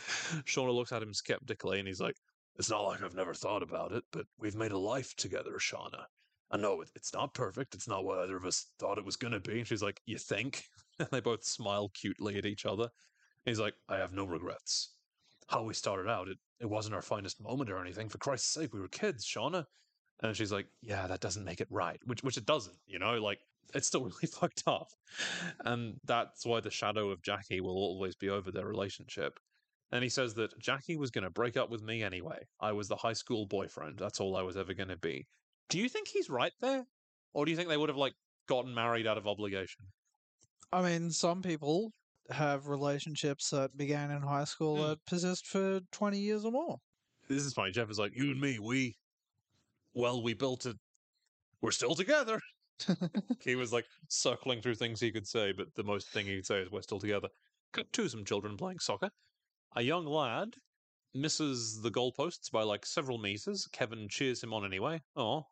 Shauna 0.46 0.74
looks 0.76 0.92
at 0.92 1.02
him 1.02 1.14
skeptically 1.14 1.80
and 1.80 1.88
he's 1.88 2.00
like, 2.00 2.18
It's 2.58 2.70
not 2.70 2.84
like 2.84 3.02
I've 3.02 3.16
never 3.16 3.34
thought 3.34 3.64
about 3.64 3.92
it, 3.92 4.04
but 4.12 4.28
we've 4.38 4.56
made 4.56 4.72
a 4.72 4.78
life 4.78 5.16
together, 5.16 5.54
Shauna. 5.58 6.06
I 6.52 6.58
know 6.58 6.82
it, 6.82 6.92
it's 6.96 7.14
not 7.14 7.34
perfect. 7.34 7.74
It's 7.74 7.88
not 7.88 8.06
what 8.06 8.20
either 8.20 8.38
of 8.38 8.46
us 8.46 8.68
thought 8.78 9.00
it 9.00 9.06
was 9.06 9.16
going 9.16 9.34
to 9.34 9.40
be. 9.40 9.60
And 9.60 9.68
she's 9.68 9.84
like, 9.84 10.02
You 10.06 10.18
think? 10.18 10.66
And 10.98 11.10
they 11.12 11.20
both 11.20 11.44
smile 11.44 11.90
cutely 11.94 12.38
at 12.38 12.46
each 12.46 12.66
other. 12.66 12.90
He's 13.44 13.60
like, 13.60 13.74
I 13.90 13.98
have 13.98 14.14
no 14.14 14.24
regrets. 14.24 14.94
How 15.48 15.64
we 15.64 15.74
started 15.74 16.10
out, 16.10 16.30
it, 16.30 16.38
it 16.62 16.70
wasn't 16.70 16.96
our 16.96 17.02
finest 17.02 17.42
moment 17.42 17.70
or 17.70 17.82
anything. 17.82 18.08
For 18.08 18.18
Christ's 18.18 18.54
sake, 18.54 18.74
we 18.74 18.80
were 18.80 18.88
kids, 18.88 19.26
Shauna. 19.26 19.66
And 20.24 20.36
she's 20.36 20.52
like, 20.52 20.68
Yeah, 20.82 21.08
that 21.08 21.20
doesn't 21.20 21.44
make 21.46 21.62
it 21.62 21.68
right. 21.70 22.00
Which 22.06 22.24
which 22.24 22.38
it 22.38 22.46
doesn't, 22.46 22.78
you 22.88 23.00
know, 23.00 23.14
like 23.22 23.40
it's 23.74 23.88
still 23.88 24.02
really 24.06 24.28
fucked 24.28 24.64
up. 24.68 24.90
And 25.66 26.00
that's 26.06 26.46
why 26.46 26.60
the 26.62 26.70
shadow 26.72 27.10
of 27.10 27.22
Jackie 27.22 27.62
will 27.62 27.76
always 27.78 28.16
be 28.16 28.30
over 28.30 28.52
their 28.52 28.66
relationship. 28.66 29.40
And 29.92 30.04
he 30.04 30.10
says 30.10 30.34
that 30.36 30.58
Jackie 30.60 30.98
was 30.98 31.12
going 31.12 31.24
to 31.24 31.30
break 31.30 31.58
up 31.58 31.70
with 31.70 31.82
me 31.84 32.02
anyway. 32.04 32.40
I 32.60 32.72
was 32.72 32.88
the 32.88 32.96
high 32.96 33.14
school 33.14 33.46
boyfriend. 33.46 33.98
That's 34.00 34.20
all 34.20 34.36
I 34.36 34.42
was 34.42 34.58
ever 34.58 34.74
going 34.74 34.90
to 34.90 34.98
be. 34.98 35.28
Do 35.70 35.80
you 35.80 35.88
think 35.90 36.08
he's 36.08 36.30
right 36.30 36.54
there? 36.60 36.86
Or 37.34 37.46
do 37.46 37.52
you 37.52 37.58
think 37.58 37.70
they 37.70 37.78
would 37.78 37.90
have, 37.90 37.98
like, 37.98 38.14
gotten 38.48 38.74
married 38.74 39.06
out 39.08 39.18
of 39.18 39.28
obligation? 39.28 39.86
I 40.74 40.82
mean, 40.82 41.12
some 41.12 41.42
people 41.42 41.92
have 42.32 42.68
relationships 42.68 43.50
that 43.52 43.78
began 43.78 44.10
in 44.10 44.22
high 44.24 44.46
school 44.46 44.78
Hmm. 44.78 44.90
that 44.90 45.06
persist 45.06 45.46
for 45.48 45.82
20 45.92 46.18
years 46.20 46.46
or 46.46 46.52
more. 46.52 46.78
This 47.30 47.44
is 47.44 47.54
funny. 47.54 47.72
Jeff 47.72 47.90
is 47.90 48.00
like, 48.00 48.16
You 48.16 48.32
and 48.32 48.42
me, 48.42 48.58
we. 48.60 48.96
Well, 49.96 50.22
we 50.22 50.34
built 50.34 50.66
it. 50.66 50.76
We're 51.62 51.72
still 51.72 51.96
together. 51.96 52.40
he 53.40 53.56
was 53.56 53.72
like 53.72 53.86
circling 54.10 54.62
through 54.62 54.76
things 54.76 55.00
he 55.00 55.12
could 55.12 55.26
say, 55.26 55.54
but 55.54 55.74
the 55.76 55.84
most 55.84 56.10
thing 56.10 56.26
he 56.26 56.36
could 56.36 56.46
say 56.46 56.60
is 56.60 56.70
we're 56.70 56.82
still 56.82 57.00
together. 57.00 57.30
Cut 57.72 57.92
to 57.94 58.10
some 58.10 58.26
children 58.26 58.58
playing 58.58 58.80
soccer. 58.80 59.10
A 59.76 59.82
young 59.82 60.06
lad 60.06 60.50
misses 61.14 61.82
the 61.82 61.90
goalposts 61.90 62.52
by 62.52 62.64
like 62.64 62.86
several 62.86 63.18
meters. 63.18 63.68
Kevin 63.72 64.08
cheers 64.10 64.44
him 64.44 64.54
on 64.54 64.66
anyway. 64.66 65.02
Oh, 65.16 65.44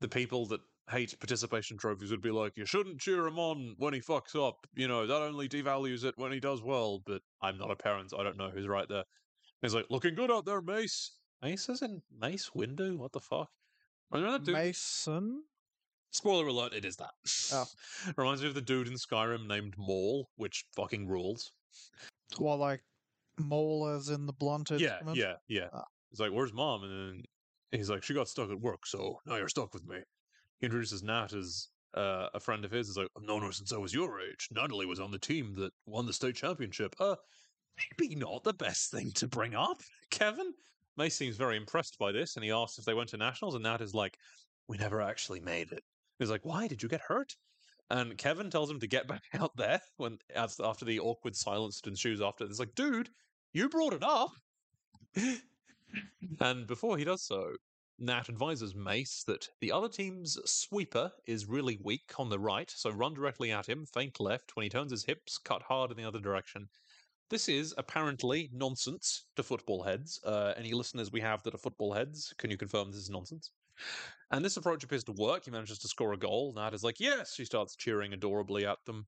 the 0.00 0.08
people 0.08 0.46
that 0.46 0.60
hate 0.90 1.14
participation 1.20 1.76
trophies 1.76 2.10
would 2.10 2.22
be 2.22 2.30
like, 2.30 2.56
you 2.56 2.64
shouldn't 2.64 3.00
cheer 3.00 3.26
him 3.26 3.38
on 3.38 3.74
when 3.78 3.92
he 3.92 4.00
fucks 4.00 4.34
up. 4.34 4.66
You 4.74 4.88
know, 4.88 5.06
that 5.06 5.22
only 5.22 5.48
devalues 5.48 6.04
it 6.04 6.16
when 6.16 6.32
he 6.32 6.40
does 6.40 6.62
well. 6.62 7.02
But 7.04 7.20
I'm 7.42 7.58
not 7.58 7.70
a 7.70 7.76
parent, 7.76 8.10
so 8.10 8.18
I 8.18 8.24
don't 8.24 8.38
know 8.38 8.50
who's 8.50 8.66
right 8.66 8.88
there. 8.88 9.04
He's 9.60 9.74
like, 9.74 9.86
looking 9.90 10.14
good 10.14 10.30
out 10.30 10.46
there, 10.46 10.62
Mace. 10.62 11.18
Mace 11.42 11.68
is 11.68 11.82
in 11.82 12.00
Mace 12.18 12.50
Windu. 12.56 12.96
What 12.96 13.12
the 13.12 13.20
fuck? 13.20 13.50
That 14.12 14.44
dude? 14.44 14.54
Mason? 14.54 15.42
Spoiler 16.12 16.48
alert, 16.48 16.74
it 16.74 16.84
is 16.84 16.96
that. 16.96 17.12
Oh. 17.52 17.66
Reminds 18.16 18.42
me 18.42 18.48
of 18.48 18.54
the 18.54 18.60
dude 18.60 18.88
in 18.88 18.94
Skyrim 18.94 19.46
named 19.46 19.74
Maul, 19.78 20.28
which 20.36 20.64
fucking 20.74 21.06
rules. 21.06 21.52
Well, 22.38 22.56
like 22.56 22.82
mole 23.38 23.86
as 23.88 24.08
in 24.08 24.26
the 24.26 24.32
blunted. 24.32 24.80
Yeah, 24.80 24.94
instrument. 24.94 25.18
yeah, 25.18 25.34
yeah. 25.48 25.68
Ah. 25.72 25.84
He's 26.10 26.20
like, 26.20 26.32
"Where's 26.32 26.52
mom?" 26.52 26.82
And 26.82 26.92
then 26.92 27.24
he's 27.70 27.88
like, 27.90 28.02
"She 28.02 28.14
got 28.14 28.28
stuck 28.28 28.50
at 28.50 28.60
work, 28.60 28.86
so 28.86 29.20
now 29.26 29.36
you're 29.36 29.48
stuck 29.48 29.72
with 29.72 29.86
me." 29.86 29.98
He 30.58 30.66
introduces 30.66 31.02
Nat 31.02 31.32
as 31.32 31.68
uh, 31.94 32.28
a 32.34 32.40
friend 32.40 32.64
of 32.64 32.72
his. 32.72 32.88
He's 32.88 32.96
like, 32.96 33.08
"I've 33.16 33.22
known 33.22 33.42
her 33.42 33.52
since 33.52 33.72
I 33.72 33.78
was 33.78 33.94
your 33.94 34.20
age. 34.20 34.48
Natalie 34.50 34.86
was 34.86 35.00
on 35.00 35.12
the 35.12 35.18
team 35.18 35.54
that 35.56 35.72
won 35.86 36.06
the 36.06 36.12
state 36.12 36.34
championship." 36.34 36.96
Uh, 36.98 37.16
maybe 37.98 38.16
not 38.16 38.42
the 38.42 38.52
best 38.52 38.90
thing 38.90 39.12
to 39.12 39.28
bring 39.28 39.54
up, 39.54 39.82
Kevin. 40.10 40.54
May 41.00 41.08
seems 41.08 41.38
very 41.38 41.56
impressed 41.56 41.98
by 41.98 42.12
this, 42.12 42.36
and 42.36 42.44
he 42.44 42.50
asks 42.50 42.78
if 42.78 42.84
they 42.84 42.92
went 42.92 43.08
to 43.08 43.16
nationals, 43.16 43.54
and 43.54 43.62
Nat 43.62 43.80
is 43.80 43.94
like, 43.94 44.18
"We 44.68 44.76
never 44.76 45.00
actually 45.00 45.40
made 45.40 45.72
it." 45.72 45.82
He's 46.18 46.28
like, 46.28 46.44
"Why 46.44 46.68
did 46.68 46.82
you 46.82 46.90
get 46.90 47.00
hurt?" 47.00 47.36
And 47.88 48.18
Kevin 48.18 48.50
tells 48.50 48.70
him 48.70 48.80
to 48.80 48.86
get 48.86 49.08
back 49.08 49.22
out 49.32 49.56
there 49.56 49.80
when 49.96 50.18
after 50.34 50.84
the 50.84 51.00
awkward 51.00 51.36
silence 51.36 51.80
ensues 51.86 52.20
after. 52.20 52.44
It's 52.44 52.58
like, 52.58 52.74
dude, 52.74 53.08
you 53.54 53.70
brought 53.70 53.94
it 53.94 54.02
up. 54.02 54.32
and 56.40 56.66
before 56.66 56.98
he 56.98 57.04
does 57.04 57.22
so, 57.22 57.56
Nat 57.98 58.28
advises 58.28 58.74
Mace 58.74 59.24
that 59.24 59.48
the 59.62 59.72
other 59.72 59.88
team's 59.88 60.38
sweeper 60.44 61.12
is 61.24 61.46
really 61.46 61.78
weak 61.82 62.12
on 62.18 62.28
the 62.28 62.38
right, 62.38 62.70
so 62.70 62.90
run 62.90 63.14
directly 63.14 63.50
at 63.50 63.70
him, 63.70 63.86
feint 63.86 64.20
left. 64.20 64.54
When 64.54 64.64
he 64.64 64.68
turns 64.68 64.90
his 64.90 65.06
hips, 65.06 65.38
cut 65.38 65.62
hard 65.62 65.90
in 65.90 65.96
the 65.96 66.04
other 66.04 66.20
direction. 66.20 66.68
This 67.30 67.48
is 67.48 67.72
apparently 67.78 68.50
nonsense 68.52 69.26
to 69.36 69.44
football 69.44 69.84
heads. 69.84 70.20
Uh, 70.24 70.52
any 70.56 70.72
listeners 70.72 71.12
we 71.12 71.20
have 71.20 71.44
that 71.44 71.54
are 71.54 71.58
football 71.58 71.92
heads, 71.92 72.34
can 72.38 72.50
you 72.50 72.56
confirm 72.56 72.90
this 72.90 73.02
is 73.02 73.08
nonsense? 73.08 73.52
And 74.32 74.44
this 74.44 74.56
approach 74.56 74.82
appears 74.82 75.04
to 75.04 75.12
work. 75.12 75.44
He 75.44 75.52
manages 75.52 75.78
to 75.78 75.88
score 75.88 76.12
a 76.12 76.16
goal. 76.16 76.52
Nat 76.56 76.74
is 76.74 76.82
like, 76.82 76.98
yes! 76.98 77.32
She 77.32 77.44
starts 77.44 77.76
cheering 77.76 78.12
adorably 78.12 78.66
at 78.66 78.84
them. 78.84 79.06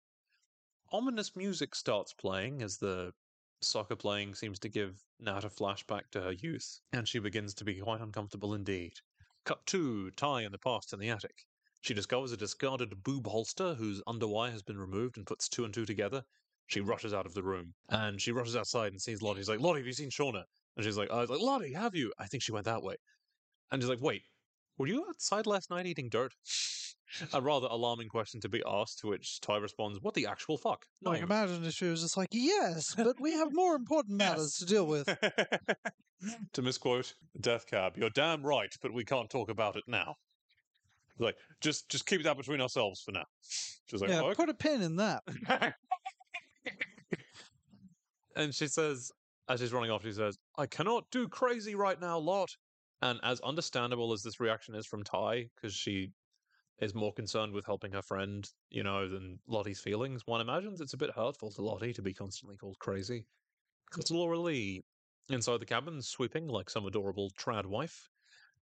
Ominous 0.93 1.35
music 1.35 1.75
starts 1.75 2.13
playing 2.13 2.63
as 2.63 2.79
the 2.79 3.13
soccer 3.61 3.97
playing 3.97 4.37
seems 4.37 4.61
to 4.61 4.69
give 4.69 5.03
Nat 5.19 5.45
a 5.45 5.49
flashback 5.49 6.03
to 6.13 6.21
her 6.21 6.33
youth, 6.33 6.81
and 6.93 7.09
she 7.09 7.19
begins 7.19 7.55
to 7.55 7.65
be 7.65 7.81
quite 7.81 8.01
uncomfortable 8.01 8.55
indeed. 8.55 8.93
Cut 9.45 9.67
to, 9.67 10.13
Tai 10.13 10.43
in 10.43 10.53
the 10.53 10.59
past 10.59 10.93
in 10.93 11.01
the 11.01 11.11
attic. 11.11 11.45
She 11.81 11.93
discovers 11.93 12.31
a 12.31 12.37
discarded 12.37 13.03
boob 13.03 13.27
holster 13.27 13.75
whose 13.75 14.01
underwire 14.03 14.53
has 14.53 14.63
been 14.63 14.79
removed 14.79 15.17
and 15.17 15.27
puts 15.27 15.49
two 15.49 15.65
and 15.65 15.75
two 15.75 15.85
together. 15.85 16.25
She 16.67 16.81
rushes 16.81 17.13
out 17.13 17.27
of 17.27 17.35
the 17.35 17.43
room, 17.43 17.75
and 17.91 18.21
she 18.21 18.33
rushes 18.33 18.57
outside 18.57 18.93
and 18.93 19.01
sees 19.01 19.21
Lottie. 19.21 19.41
She's 19.41 19.49
like, 19.49 19.61
Lottie, 19.61 19.81
have 19.81 19.87
you 19.87 19.93
seen 19.93 20.11
Shauna? 20.11 20.45
And 20.77 20.85
she's 20.85 20.97
like, 20.97 21.11
I 21.11 21.21
was 21.21 21.31
like, 21.31 21.41
Lottie, 21.41 21.75
have 21.75 21.95
you? 21.95 22.13
I 22.19 22.27
think 22.27 22.43
she 22.43 22.53
went 22.53 22.65
that 22.65 22.83
way. 22.83 22.97
And 23.71 23.83
she's 23.83 23.91
like, 23.91 24.01
wait, 24.01 24.23
were 24.79 24.87
you 24.87 25.05
outside 25.09 25.47
last 25.47 25.71
night 25.71 25.87
eating 25.87 26.09
dirt? 26.09 26.33
a 27.33 27.41
rather 27.41 27.67
alarming 27.71 28.09
question 28.09 28.41
to 28.41 28.49
be 28.49 28.63
asked, 28.67 29.01
to 29.01 29.09
which 29.09 29.41
Tai 29.41 29.59
responds, 29.59 29.99
What 30.01 30.15
the 30.15 30.27
actual 30.27 30.57
fuck? 30.57 30.87
No. 31.03 31.11
Like, 31.11 31.23
imagine 31.23 31.65
if 31.65 31.75
she 31.75 31.87
was 31.87 32.03
just 32.03 32.17
like, 32.17 32.29
yes, 32.33 32.95
but 32.97 33.21
we 33.21 33.33
have 33.33 33.49
more 33.53 33.75
important 33.75 34.19
matters 34.19 34.57
to 34.57 34.67
deal 34.67 34.87
with. 34.87 35.07
to 36.53 36.63
misquote 36.63 37.15
Death 37.41 37.67
Cab, 37.67 37.97
you're 37.97 38.11
damn 38.11 38.43
right, 38.43 38.75
but 38.83 38.93
we 38.93 39.05
can't 39.05 39.31
talk 39.31 39.51
about 39.51 39.77
it 39.77 39.85
now. 39.87 40.17
Like, 41.19 41.37
just 41.61 41.89
just 41.91 42.07
keep 42.07 42.23
that 42.25 42.39
between 42.39 42.61
ourselves 42.61 43.03
for 43.03 43.13
now. 43.13 43.27
She's 43.87 44.01
like, 44.01 44.11
yeah, 44.11 44.23
"Oh, 44.23 44.35
put 44.35 44.49
a 44.49 44.55
pin 44.55 44.81
in 44.81 44.97
that. 44.97 45.23
Okay." 48.35 48.45
and 48.45 48.55
she 48.55 48.69
says, 48.69 49.11
as 49.49 49.61
she's 49.61 49.73
running 49.73 49.91
off, 49.91 50.03
she 50.03 50.13
says, 50.13 50.39
I 50.57 50.67
cannot 50.67 51.05
do 51.11 51.29
crazy 51.29 51.75
right 51.75 52.01
now, 52.01 52.19
Lot. 52.19 52.57
And 53.01 53.19
as 53.23 53.41
understandable 53.41 54.13
as 54.13 54.23
this 54.23 54.41
reaction 54.41 54.75
is 54.75 54.87
from 54.87 55.03
Tai, 55.03 55.49
because 55.57 55.75
she 55.75 56.13
is 56.81 56.95
more 56.95 57.13
concerned 57.13 57.53
with 57.53 57.67
helping 57.67 57.93
her 57.93 58.03
friend, 58.03 58.49
you 58.71 58.83
know, 58.83 59.09
than 59.09 59.39
Lottie's 59.47 59.81
feelings, 59.81 60.23
one 60.27 60.41
imagines 60.41 60.81
it's 60.81 60.95
a 60.95 60.99
bit 60.99 61.11
hurtful 61.11 61.51
to 61.53 61.63
Lottie 61.63 61.93
to 61.95 62.03
be 62.03 62.15
constantly 62.15 62.57
called 62.57 62.79
crazy. 62.79 63.27
It's 63.99 64.11
Laura 64.11 64.39
Lee 64.39 64.83
inside 65.29 65.61
the 65.61 65.67
cabin, 65.67 66.01
sweeping 66.01 66.49
like 66.49 66.71
some 66.71 66.87
adorable 66.87 67.31
trad 67.39 67.67
wife. 67.67 68.09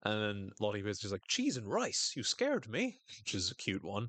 And 0.04 0.22
then 0.22 0.50
Lottie 0.60 0.80
is 0.80 1.00
just 1.00 1.12
like, 1.12 1.26
cheese 1.26 1.56
and 1.56 1.66
rice, 1.66 2.12
you 2.16 2.22
scared 2.22 2.68
me, 2.68 3.00
which 3.18 3.34
is 3.34 3.50
a 3.50 3.56
cute 3.56 3.84
one. 3.84 4.08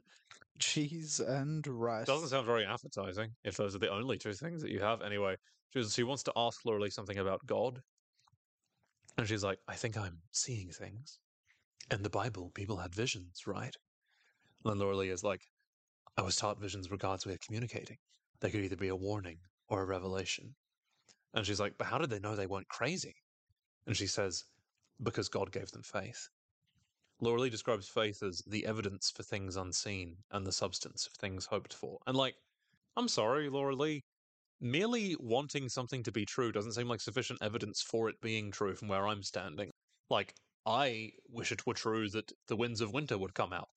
Cheese 0.60 1.20
and 1.20 1.66
rice. 1.66 2.06
Doesn't 2.06 2.30
sound 2.30 2.46
very 2.46 2.66
appetizing 2.66 3.32
if 3.44 3.58
those 3.58 3.76
are 3.76 3.80
the 3.80 3.92
only 3.92 4.18
two 4.18 4.34
things 4.34 4.62
that 4.62 4.72
you 4.72 4.80
have. 4.80 5.02
Anyway, 5.02 5.36
she, 5.72 6.04
wants 6.04 6.24
to 6.24 6.34
ask 6.36 6.66
Laura 6.66 6.82
Lee 6.82 6.90
something 6.90 7.18
about 7.18 7.46
God. 7.46 7.82
And 9.18 9.28
she's 9.28 9.44
like, 9.44 9.60
I 9.68 9.76
think 9.76 9.98
I'm 9.98 10.20
seeing 10.32 10.70
things. 10.70 11.20
In 11.92 12.04
the 12.04 12.10
Bible, 12.10 12.52
people 12.54 12.78
had 12.78 12.94
visions, 12.94 13.42
right? 13.48 13.76
And 14.66 14.80
Laura 14.80 14.98
is 14.98 15.24
like, 15.24 15.42
I 16.18 16.22
was 16.22 16.36
taught 16.36 16.60
visions 16.60 16.90
were 16.90 16.98
God's 16.98 17.26
way 17.26 17.34
of 17.34 17.42
communicating. 17.42 17.98
They 18.42 18.50
could 18.50 18.64
either 18.64 18.76
be 18.76 18.90
a 18.90 18.96
warning 18.96 19.38
or 19.68 19.82
a 19.82 19.86
revelation. 19.86 20.56
And 21.34 21.46
she's 21.46 21.60
like, 21.60 21.74
but 21.78 21.88
how 21.88 21.98
did 21.98 22.10
they 22.10 22.20
know 22.20 22.36
they 22.36 22.48
weren't 22.48 22.68
crazy? 22.68 23.16
And 23.88 23.96
she 23.96 24.08
says, 24.08 24.44
because 25.02 25.30
God 25.30 25.52
gave 25.52 25.72
them 25.72 25.84
faith. 25.84 26.30
Laura 27.22 27.42
Lee 27.42 27.50
describes 27.50 27.88
faith 27.88 28.24
as 28.24 28.42
the 28.48 28.66
evidence 28.66 29.12
for 29.12 29.24
things 29.24 29.58
unseen 29.58 30.16
and 30.32 30.46
the 30.46 30.52
substance 30.52 31.06
of 31.06 31.14
things 31.14 31.46
hoped 31.46 31.74
for. 31.74 32.00
And 32.08 32.16
like, 32.16 32.36
I'm 32.96 33.08
sorry, 33.08 33.50
Laura 33.50 33.76
Lee, 33.76 34.04
merely 34.62 35.16
wanting 35.20 35.70
something 35.70 36.04
to 36.04 36.12
be 36.12 36.26
true 36.26 36.52
doesn't 36.52 36.74
seem 36.74 36.88
like 36.88 37.02
sufficient 37.02 37.40
evidence 37.42 37.82
for 37.82 38.10
it 38.10 38.22
being 38.22 38.52
true 38.52 38.76
from 38.76 38.88
where 38.88 39.08
I'm 39.08 39.24
standing. 39.24 39.72
Like, 40.10 40.34
I 40.66 41.12
wish 41.30 41.52
it 41.52 41.66
were 41.66 41.74
true 41.74 42.10
that 42.10 42.32
the 42.48 42.56
winds 42.56 42.82
of 42.82 42.94
winter 42.94 43.18
would 43.18 43.34
come 43.34 43.54
out, 43.54 43.70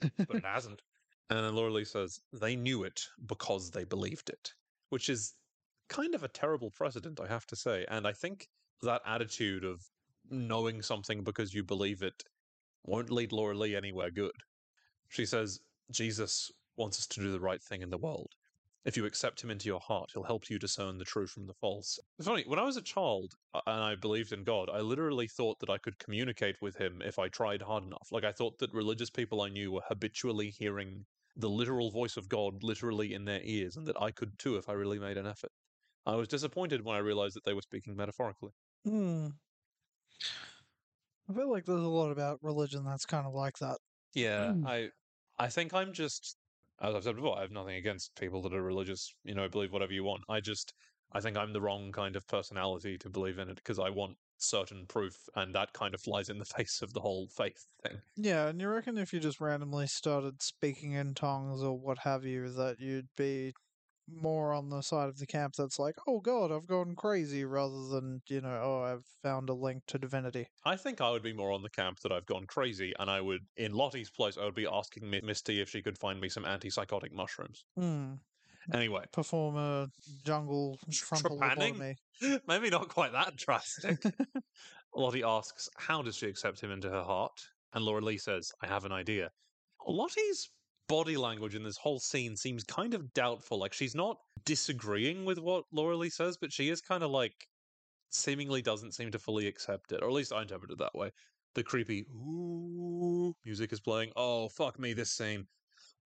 but 0.00 0.36
it 0.36 0.44
hasn't. 0.44 0.80
And 1.28 1.38
then 1.38 1.54
Laura 1.54 1.72
Lee 1.72 1.84
says, 1.84 2.20
they 2.32 2.56
knew 2.56 2.84
it 2.84 3.06
because 3.26 3.70
they 3.70 3.84
believed 3.84 4.30
it, 4.30 4.52
which 4.90 5.08
is 5.08 5.34
kind 5.88 6.14
of 6.14 6.22
a 6.24 6.28
terrible 6.28 6.70
precedent, 6.70 7.20
I 7.20 7.28
have 7.28 7.46
to 7.46 7.56
say. 7.56 7.84
And 7.88 8.06
I 8.06 8.12
think 8.12 8.48
that 8.82 9.02
attitude 9.06 9.64
of 9.64 9.82
knowing 10.28 10.82
something 10.82 11.22
because 11.22 11.54
you 11.54 11.62
believe 11.62 12.02
it 12.02 12.22
won't 12.84 13.10
lead 13.10 13.32
Laura 13.32 13.56
Lee 13.56 13.76
anywhere 13.76 14.10
good. 14.10 14.32
She 15.08 15.26
says, 15.26 15.60
Jesus 15.90 16.50
wants 16.76 16.98
us 16.98 17.06
to 17.08 17.20
do 17.20 17.32
the 17.32 17.40
right 17.40 17.62
thing 17.62 17.82
in 17.82 17.90
the 17.90 17.98
world. 17.98 18.32
If 18.84 18.96
you 18.96 19.04
accept 19.04 19.44
him 19.44 19.50
into 19.50 19.66
your 19.66 19.80
heart, 19.80 20.10
he'll 20.14 20.22
help 20.22 20.48
you 20.48 20.58
discern 20.58 20.96
the 20.96 21.04
true 21.04 21.26
from 21.26 21.46
the 21.46 21.52
false. 21.52 21.98
It's 22.18 22.26
funny, 22.26 22.44
when 22.46 22.58
I 22.58 22.64
was 22.64 22.78
a 22.78 22.82
child 22.82 23.34
and 23.66 23.84
I 23.84 23.94
believed 23.94 24.32
in 24.32 24.42
God, 24.42 24.70
I 24.72 24.80
literally 24.80 25.28
thought 25.28 25.58
that 25.60 25.68
I 25.68 25.76
could 25.76 25.98
communicate 25.98 26.56
with 26.62 26.76
him 26.76 27.02
if 27.04 27.18
I 27.18 27.28
tried 27.28 27.60
hard 27.60 27.84
enough. 27.84 28.08
Like, 28.10 28.24
I 28.24 28.32
thought 28.32 28.58
that 28.58 28.72
religious 28.72 29.10
people 29.10 29.42
I 29.42 29.50
knew 29.50 29.72
were 29.72 29.82
habitually 29.86 30.48
hearing 30.48 31.04
the 31.36 31.50
literal 31.50 31.90
voice 31.90 32.16
of 32.16 32.28
God 32.28 32.62
literally 32.62 33.12
in 33.12 33.26
their 33.26 33.40
ears, 33.42 33.76
and 33.76 33.86
that 33.86 34.00
I 34.00 34.10
could 34.10 34.38
too 34.38 34.56
if 34.56 34.68
I 34.68 34.72
really 34.72 34.98
made 34.98 35.18
an 35.18 35.26
effort. 35.26 35.52
I 36.06 36.16
was 36.16 36.28
disappointed 36.28 36.82
when 36.82 36.96
I 36.96 37.00
realized 37.00 37.36
that 37.36 37.44
they 37.44 37.52
were 37.52 37.60
speaking 37.60 37.94
metaphorically. 37.94 38.52
Hmm. 38.86 39.26
I 41.30 41.34
feel 41.34 41.50
like 41.50 41.64
there's 41.64 41.80
a 41.82 41.88
lot 41.88 42.10
about 42.10 42.42
religion 42.42 42.84
that's 42.84 43.06
kind 43.06 43.26
of 43.26 43.32
like 43.34 43.58
that. 43.58 43.78
Yeah, 44.14 44.54
Mm. 44.54 44.64
I 44.64 44.90
I 45.36 45.48
think 45.48 45.74
I'm 45.74 45.92
just 45.92 46.36
as 46.80 46.94
I've 46.94 47.02
said 47.04 47.16
before, 47.16 47.36
I 47.38 47.42
have 47.42 47.50
nothing 47.50 47.74
against 47.74 48.14
people 48.14 48.40
that 48.42 48.54
are 48.54 48.62
religious, 48.62 49.12
you 49.24 49.34
know, 49.34 49.48
believe 49.48 49.72
whatever 49.72 49.92
you 49.92 50.04
want. 50.04 50.22
I 50.28 50.40
just 50.40 50.72
I 51.12 51.20
think 51.20 51.36
I'm 51.36 51.52
the 51.52 51.60
wrong 51.60 51.90
kind 51.92 52.14
of 52.16 52.26
personality 52.28 52.96
to 52.98 53.10
believe 53.10 53.38
in 53.38 53.48
it 53.50 53.56
because 53.56 53.78
I 53.80 53.90
want 53.90 54.18
certain 54.38 54.86
proof 54.86 55.28
and 55.34 55.54
that 55.56 55.72
kind 55.72 55.92
of 55.94 56.00
flies 56.02 56.28
in 56.28 56.38
the 56.38 56.44
face 56.56 56.82
of 56.82 56.92
the 56.92 57.00
whole 57.00 57.26
faith 57.28 57.66
thing. 57.82 58.02
Yeah, 58.16 58.48
and 58.48 58.60
you 58.60 58.68
reckon 58.68 58.98
if 58.98 59.12
you 59.12 59.18
just 59.20 59.40
randomly 59.40 59.86
started 59.86 60.42
speaking 60.42 60.92
in 60.92 61.14
tongues 61.14 61.62
or 61.62 61.78
what 61.78 61.98
have 62.00 62.24
you, 62.24 62.50
that 62.50 62.78
you'd 62.78 63.08
be 63.16 63.54
more 64.08 64.52
on 64.52 64.70
the 64.70 64.82
side 64.82 65.08
of 65.08 65.18
the 65.18 65.26
camp 65.26 65.54
that's 65.56 65.78
like, 65.78 65.96
oh 66.08 66.20
god, 66.20 66.52
I've 66.52 66.66
gone 66.66 66.94
crazy, 66.94 67.44
rather 67.44 67.88
than, 67.88 68.22
you 68.28 68.40
know, 68.40 68.60
oh, 68.62 68.82
I've 68.82 69.04
found 69.22 69.48
a 69.48 69.54
link 69.54 69.82
to 69.88 69.98
divinity. 69.98 70.48
I 70.64 70.76
think 70.76 71.00
I 71.00 71.10
would 71.10 71.22
be 71.22 71.32
more 71.32 71.52
on 71.52 71.62
the 71.62 71.70
camp 71.70 72.00
that 72.00 72.12
I've 72.12 72.26
gone 72.26 72.46
crazy 72.46 72.92
and 72.98 73.10
I 73.10 73.20
would 73.20 73.42
in 73.56 73.72
Lottie's 73.72 74.10
place 74.10 74.36
I 74.38 74.44
would 74.44 74.54
be 74.54 74.66
asking 74.70 75.08
Mi- 75.08 75.20
Misty 75.22 75.60
if 75.60 75.68
she 75.68 75.82
could 75.82 75.98
find 75.98 76.20
me 76.20 76.28
some 76.28 76.44
antipsychotic 76.44 77.12
mushrooms. 77.12 77.64
Hmm. 77.76 78.14
Anyway, 78.74 79.04
Perform 79.12 79.56
a 79.56 79.88
jungle 80.24 80.78
lobotomy. 80.88 81.96
maybe 82.46 82.70
not 82.70 82.88
quite 82.88 83.12
that 83.12 83.36
drastic. 83.36 83.98
Lottie 84.94 85.22
asks, 85.22 85.68
How 85.76 86.02
does 86.02 86.16
she 86.16 86.26
accept 86.26 86.60
him 86.60 86.70
into 86.70 86.90
her 86.90 87.02
heart? 87.02 87.40
And 87.72 87.84
Laura 87.84 88.02
Lee 88.02 88.18
says, 88.18 88.50
I 88.62 88.66
have 88.66 88.84
an 88.84 88.92
idea. 88.92 89.30
Lottie's 89.86 90.50
body 90.90 91.16
language 91.16 91.54
in 91.54 91.62
this 91.62 91.76
whole 91.76 92.00
scene 92.00 92.36
seems 92.36 92.64
kind 92.64 92.94
of 92.94 93.14
doubtful. 93.14 93.60
Like, 93.60 93.72
she's 93.72 93.94
not 93.94 94.18
disagreeing 94.44 95.24
with 95.24 95.38
what 95.38 95.64
Laura 95.72 95.96
Lee 95.96 96.10
says, 96.10 96.36
but 96.36 96.52
she 96.52 96.68
is 96.68 96.80
kind 96.80 97.04
of 97.04 97.12
like 97.12 97.46
seemingly 98.10 98.60
doesn't 98.60 98.94
seem 98.94 99.12
to 99.12 99.18
fully 99.18 99.46
accept 99.46 99.92
it. 99.92 100.02
Or 100.02 100.08
at 100.08 100.14
least 100.14 100.32
I 100.32 100.42
interpret 100.42 100.72
it 100.72 100.78
that 100.78 100.94
way. 100.94 101.12
The 101.54 101.62
creepy 101.62 102.06
ooh 102.12 103.32
music 103.44 103.72
is 103.72 103.80
playing. 103.80 104.10
Oh, 104.16 104.48
fuck 104.48 104.80
me, 104.80 104.92
this 104.92 105.12
scene. 105.12 105.46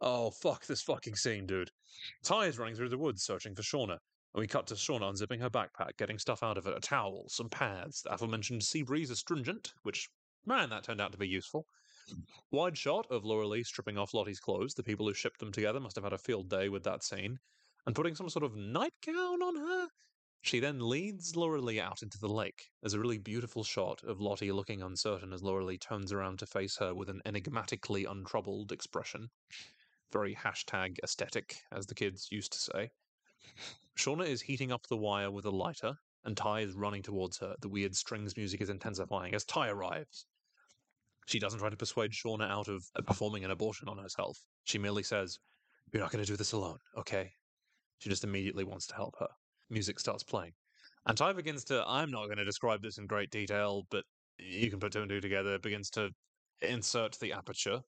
Oh, 0.03 0.31
fuck 0.31 0.67
this 0.67 0.83
fucking 0.83 1.17
scene, 1.17 1.47
dude. 1.47 1.71
Tai 2.23 2.45
is 2.45 2.59
running 2.59 2.75
through 2.75 2.91
the 2.91 2.99
woods 2.99 3.23
searching 3.23 3.55
for 3.55 3.63
Shauna. 3.63 3.97
And 4.35 4.41
we 4.41 4.47
cut 4.47 4.67
to 4.67 4.75
Shauna 4.75 5.13
unzipping 5.13 5.41
her 5.41 5.49
backpack, 5.49 5.97
getting 5.97 6.19
stuff 6.19 6.43
out 6.43 6.59
of 6.59 6.67
it 6.67 6.77
a 6.77 6.81
towel, 6.81 7.25
some 7.29 7.49
pads, 7.49 8.03
the 8.03 8.13
aforementioned 8.13 8.63
sea 8.63 8.83
breeze 8.83 9.11
astringent, 9.11 9.73
which, 9.83 10.11
man, 10.45 10.69
that 10.71 10.85
turned 10.85 11.01
out 11.01 11.13
to 11.13 11.19
be 11.19 11.29
useful. 11.29 11.67
Wide 12.51 12.79
shot 12.79 13.07
of 13.11 13.25
Laura 13.25 13.47
Lee 13.47 13.65
stripping 13.65 13.99
off 13.99 14.15
Lottie's 14.15 14.41
clothes. 14.41 14.75
The 14.75 14.83
people 14.83 15.07
who 15.07 15.15
shipped 15.15 15.41
them 15.41 15.53
together 15.53 15.81
must 15.81 15.97
have 15.97 16.05
had 16.05 16.13
a 16.13 16.19
field 16.19 16.49
day 16.49 16.69
with 16.69 16.85
that 16.85 17.03
scene. 17.03 17.39
And 17.87 17.95
putting 17.95 18.15
some 18.15 18.29
sort 18.29 18.45
of 18.45 18.57
nightgown 18.57 19.43
on 19.43 19.57
her. 19.57 19.89
She 20.43 20.61
then 20.61 20.89
leads 20.89 21.37
Laura 21.37 21.61
Lee 21.61 21.81
out 21.81 22.03
into 22.03 22.19
the 22.19 22.29
lake. 22.29 22.71
There's 22.83 22.93
a 22.93 23.01
really 23.01 23.17
beautiful 23.17 23.65
shot 23.65 24.05
of 24.05 24.21
Lottie 24.21 24.53
looking 24.53 24.83
uncertain 24.83 25.33
as 25.33 25.43
Laura 25.43 25.65
Lee 25.65 25.79
turns 25.79 26.13
around 26.13 26.39
to 26.41 26.47
face 26.47 26.77
her 26.77 26.95
with 26.95 27.09
an 27.09 27.23
enigmatically 27.25 28.05
untroubled 28.05 28.71
expression. 28.71 29.31
Very 30.13 30.35
hashtag 30.35 30.99
aesthetic, 31.03 31.63
as 31.73 31.87
the 31.87 31.95
kids 31.95 32.29
used 32.31 32.53
to 32.53 32.59
say. 32.59 32.91
Shauna 33.97 34.27
is 34.27 34.43
heating 34.43 34.71
up 34.71 34.87
the 34.87 34.99
wire 34.99 35.31
with 35.31 35.47
a 35.47 35.51
lighter, 35.51 35.95
and 36.25 36.37
Tai 36.37 36.61
is 36.61 36.75
running 36.75 37.03
towards 37.03 37.39
her. 37.39 37.57
The 37.61 37.71
weird 37.71 37.97
strings 37.97 38.37
music 38.37 38.61
is 38.61 38.69
intensifying 38.69 39.35
as 39.35 39.45
Tai 39.47 39.69
arrives. 39.69 40.27
She 41.27 41.39
doesn't 41.39 41.61
try 41.61 41.71
to 41.71 41.77
persuade 41.77 42.13
Shauna 42.13 42.51
out 42.51 42.69
of 42.69 42.85
uh, 42.97 43.03
performing 43.03 43.45
an 43.45 43.51
abortion 43.51 43.89
on 43.89 43.99
herself. 43.99 44.39
She 44.65 44.79
merely 44.79 45.03
says, 45.03 45.39
You're 45.93 46.03
not 46.03 46.13
going 46.13 46.25
to 46.25 46.31
do 46.31 46.37
this 46.37 46.53
alone, 46.53 46.79
okay? 46.99 47.33
She 47.99 48.11
just 48.11 48.25
immediately 48.25 48.65
wants 48.65 48.87
to 48.89 48.95
help 48.95 49.15
her. 49.21 49.29
Music 49.71 49.99
starts 49.99 50.23
playing. 50.23 50.53
And 51.07 51.17
Tai 51.17 51.33
begins 51.35 51.65
to, 51.65 51.85
I'm 51.87 52.11
not 52.11 52.27
going 52.27 52.39
to 52.39 52.45
describe 52.45 52.83
this 52.83 52.99
in 52.99 53.07
great 53.07 53.31
detail, 53.31 53.87
but 53.91 54.05
you 54.39 54.71
can 54.71 54.81
put 54.81 54.93
two 54.93 55.01
and 55.01 55.09
two 55.09 55.21
together, 55.21 55.59
begins 55.59 55.91
to 55.91 56.11
insert 56.61 57.19
the 57.21 57.33
aperture. 57.33 57.81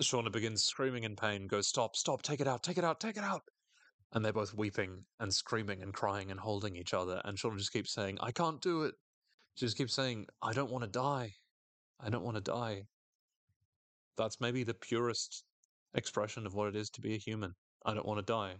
Shauna 0.00 0.30
begins 0.30 0.62
screaming 0.62 1.04
in 1.04 1.16
pain, 1.16 1.46
goes, 1.48 1.66
Stop, 1.66 1.96
stop, 1.96 2.22
take 2.22 2.40
it 2.40 2.46
out, 2.46 2.62
take 2.62 2.78
it 2.78 2.84
out, 2.84 3.00
take 3.00 3.16
it 3.16 3.24
out. 3.24 3.42
And 4.12 4.24
they're 4.24 4.32
both 4.32 4.54
weeping 4.54 5.04
and 5.20 5.32
screaming 5.32 5.82
and 5.82 5.92
crying 5.92 6.30
and 6.30 6.40
holding 6.40 6.76
each 6.76 6.94
other. 6.94 7.20
And 7.24 7.36
Shauna 7.36 7.58
just 7.58 7.72
keeps 7.72 7.92
saying, 7.92 8.18
I 8.20 8.30
can't 8.30 8.60
do 8.60 8.84
it. 8.84 8.94
She 9.54 9.66
just 9.66 9.76
keeps 9.76 9.94
saying, 9.94 10.26
I 10.40 10.52
don't 10.52 10.70
want 10.70 10.84
to 10.84 10.90
die. 10.90 11.34
I 12.00 12.10
don't 12.10 12.24
want 12.24 12.36
to 12.36 12.42
die. 12.42 12.82
That's 14.16 14.40
maybe 14.40 14.64
the 14.64 14.74
purest 14.74 15.44
expression 15.94 16.46
of 16.46 16.54
what 16.54 16.68
it 16.68 16.76
is 16.76 16.90
to 16.90 17.00
be 17.00 17.14
a 17.14 17.18
human. 17.18 17.54
I 17.84 17.94
don't 17.94 18.06
want 18.06 18.18
to 18.18 18.32
die. 18.32 18.54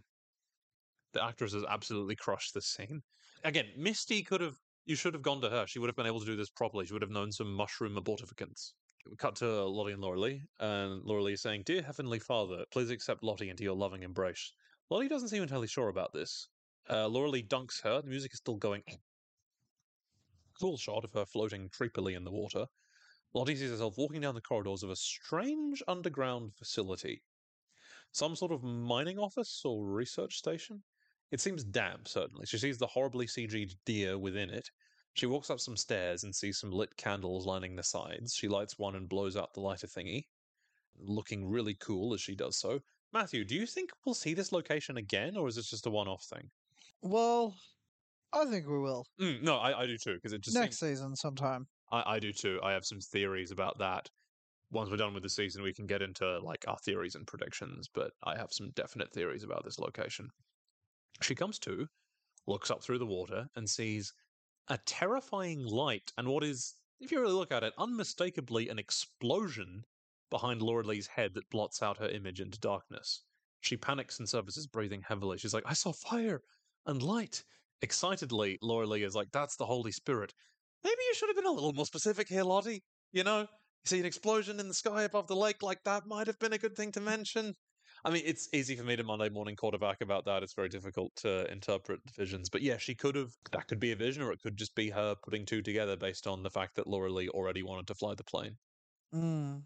The 1.13 1.25
actress 1.25 1.53
has 1.53 1.65
absolutely 1.69 2.17
crushed 2.17 2.55
this 2.55 2.67
scene. 2.67 3.03
Again, 3.45 3.67
Misty 3.77 4.23
could 4.23 4.41
have, 4.41 4.57
you 4.87 4.97
should 4.97 5.15
have 5.15 5.23
gone 5.23 5.41
to 5.41 5.51
her. 5.51 5.67
She 5.67 5.79
would 5.79 5.89
have 5.89 5.97
been 5.97 6.07
able 6.07 6.21
to 6.21 6.27
do 6.27 6.37
this 6.37 6.51
properly. 6.51 6.87
She 6.87 6.93
would 6.93 7.03
have 7.03 7.11
known 7.11 7.33
some 7.33 7.53
mushroom 7.53 7.97
abortificants. 7.97 8.73
We 9.09 9.17
cut 9.17 9.37
to 9.37 9.65
Lottie 9.65 9.93
and 9.93 10.03
Laura 10.03 10.21
Lee, 10.21 10.43
and 10.61 11.03
Laura 11.05 11.23
Lee 11.23 11.33
is 11.33 11.43
saying, 11.43 11.63
Dear 11.65 11.83
Heavenly 11.83 12.19
Father, 12.19 12.65
please 12.71 12.91
accept 12.91 13.23
Lottie 13.23 13.49
into 13.49 13.63
your 13.63 13.77
loving 13.77 14.03
embrace. 14.03 14.53
Lottie 14.91 15.09
doesn't 15.09 15.29
seem 15.29 15.43
entirely 15.43 15.67
sure 15.67 15.89
about 15.89 16.13
this. 16.13 16.49
Uh, 16.91 17.07
Laura 17.07 17.31
Lee 17.31 17.43
dunks 17.43 17.83
her. 17.83 18.03
The 18.03 18.09
music 18.09 18.33
is 18.33 18.39
still 18.39 18.57
going. 18.57 18.83
Cool 20.61 20.77
shot 20.77 21.05
of 21.05 21.13
her 21.13 21.25
floating 21.25 21.71
creepily 21.71 22.17
in 22.17 22.25
the 22.25 22.31
water. 22.31 22.67
Lottie 23.39 23.55
sees 23.55 23.71
herself 23.71 23.97
walking 23.97 24.21
down 24.21 24.35
the 24.35 24.41
corridors 24.41 24.83
of 24.83 24.91
a 24.91 24.97
strange 24.97 25.81
underground 25.87 26.53
facility. 26.57 27.23
Some 28.11 28.35
sort 28.35 28.51
of 28.51 28.65
mining 28.65 29.17
office 29.17 29.63
or 29.65 29.87
research 29.87 30.37
station? 30.37 30.83
It 31.31 31.41
seems 31.41 31.63
damp, 31.63 32.09
certainly. 32.09 32.47
She 32.47 32.59
sees 32.59 32.79
the 32.79 32.87
horribly 32.89 33.27
CG'd 33.27 33.77
deer 33.87 34.19
within 34.19 34.51
it. 34.51 34.69
She 35.15 35.27
walks 35.27 35.51
up 35.51 35.61
some 35.61 35.77
stairs 35.77 36.25
and 36.25 36.35
sees 36.35 36.59
some 36.59 36.73
lit 36.73 36.97
candles 36.97 37.47
lining 37.47 37.77
the 37.77 37.83
sides. 37.85 38.35
She 38.35 38.49
lights 38.49 38.77
one 38.77 38.97
and 38.97 39.09
blows 39.09 39.37
out 39.37 39.55
the 39.55 39.61
lighter 39.61 39.87
thingy, 39.87 40.25
looking 40.99 41.49
really 41.49 41.75
cool 41.75 42.15
as 42.15 42.21
she 42.21 42.35
does 42.35 42.57
so. 42.57 42.81
Matthew, 43.13 43.45
do 43.45 43.55
you 43.55 43.67
think 43.67 43.91
we'll 44.05 44.17
see 44.17 44.35
this 44.35 44.51
location 44.51 44.97
again, 44.97 45.37
or 45.37 45.47
is 45.47 45.55
this 45.55 45.71
just 45.71 45.87
a 45.87 45.91
one 45.91 46.09
off 46.09 46.25
thing? 46.25 46.51
Well, 47.03 47.55
I 48.33 48.47
think 48.47 48.67
we 48.67 48.81
will. 48.81 49.07
Mm, 49.21 49.43
no, 49.43 49.59
I, 49.59 49.83
I 49.83 49.87
do 49.87 49.97
too, 49.97 50.15
because 50.15 50.33
it 50.33 50.41
just 50.41 50.57
Next 50.57 50.81
seems- 50.81 50.99
season 50.99 51.15
sometime. 51.15 51.69
I, 51.91 52.15
I 52.15 52.19
do 52.19 52.33
too. 52.33 52.61
I 52.63 52.73
have 52.73 52.85
some 52.85 53.01
theories 53.01 53.51
about 53.51 53.79
that. 53.79 54.11
Once 54.71 54.91
we're 54.91 54.97
done 54.97 55.15
with 55.15 55.23
the 55.23 55.31
season, 55.31 55.63
we 55.63 55.73
can 55.73 55.87
get 55.87 56.03
into 56.03 56.39
like 56.41 56.65
our 56.69 56.77
theories 56.79 57.15
and 57.15 57.27
predictions, 57.27 57.89
but 57.93 58.13
I 58.23 58.37
have 58.37 58.53
some 58.53 58.71
definite 58.71 59.13
theories 59.13 59.45
about 59.45 59.65
this 59.65 59.79
location. 59.79 60.29
She 61.23 61.35
comes 61.35 61.59
to, 61.61 61.89
looks 62.47 62.71
up 62.71 62.83
through 62.83 62.99
the 62.99 63.07
water, 63.07 63.49
and 63.57 63.69
sees 63.69 64.13
a 64.69 64.79
terrifying 64.85 65.65
light 65.65 66.13
and 66.19 66.29
what 66.29 66.45
is, 66.45 66.75
if 67.01 67.11
you 67.11 67.21
really 67.21 67.33
look 67.33 67.53
at 67.53 67.65
it, 67.65 67.73
unmistakably 67.79 68.69
an 68.69 68.79
explosion 68.79 69.85
behind 70.31 70.61
Laura 70.61 70.85
Lee's 70.85 71.07
head 71.07 71.33
that 71.35 71.49
blots 71.49 71.83
out 71.83 71.97
her 71.97 72.09
image 72.09 72.41
into 72.41 72.61
darkness. 72.61 73.23
She 73.61 73.77
panics 73.77 74.19
and 74.19 74.29
surfaces 74.29 74.67
breathing 74.67 75.03
heavily. 75.03 75.39
She's 75.39 75.55
like, 75.55 75.65
I 75.67 75.73
saw 75.73 75.93
fire 75.93 76.43
and 76.87 77.03
light. 77.03 77.45
Excitedly, 77.81 78.59
Laura 78.61 78.87
Lee 78.87 79.03
is 79.03 79.15
like, 79.15 79.33
That's 79.33 79.57
the 79.57 79.67
Holy 79.67 79.93
Spirit. 79.93 80.35
Maybe 80.85 80.97
you 81.09 81.15
should 81.15 81.29
have 81.29 81.37
been 81.37 81.47
a 81.47 81.53
little 81.53 81.73
more 81.73 81.87
specific 81.87 82.29
here, 82.29 82.45
Lottie. 82.45 82.83
You 83.13 83.25
know, 83.25 83.41
you 83.41 83.47
see 83.87 84.01
an 84.01 84.07
explosion 84.07 84.61
in 84.61 84.69
the 84.69 84.75
sky 84.75 85.03
above 85.03 85.27
the 85.27 85.37
lake 85.37 85.63
like 85.63 85.83
that 85.85 86.07
might 86.07 86.27
have 86.27 86.39
been 86.39 86.53
a 86.53 86.59
good 86.59 86.77
thing 86.77 86.93
to 86.93 87.01
mention. 87.01 87.55
I 88.05 88.11
mean, 88.11 88.23
it's 88.25 88.49
easy 88.53 88.77
for 88.77 88.85
me 88.85 88.97
to 88.97 89.03
Monday 89.03 89.29
morning 89.29 89.57
quarterback 89.57 90.01
about 90.03 90.25
that. 90.27 90.43
It's 90.43 90.55
very 90.55 90.69
difficult 90.69 91.13
to 91.17 91.51
interpret 91.51 92.01
visions. 92.17 92.49
But 92.49 92.63
yeah, 92.63 92.77
she 92.77 92.95
could 92.95 93.17
have, 93.17 93.31
that 93.53 93.67
could 93.67 93.81
be 93.81 93.93
a 93.93 93.97
vision, 93.97 94.23
or 94.23 94.33
it 94.33 94.41
could 94.41 94.57
just 94.57 94.75
be 94.75 94.91
her 94.91 95.17
putting 95.25 95.45
two 95.45 95.63
together 95.63 95.97
based 95.97 96.27
on 96.27 96.43
the 96.43 96.51
fact 96.51 96.77
that 96.77 96.87
Laura 96.87 97.11
Lee 97.11 97.29
already 97.31 97.63
wanted 97.63 97.89
to 97.89 97.95
fly 97.95 98.15
the 98.15 98.25
plane. 98.25 98.57
Mm. 99.13 99.63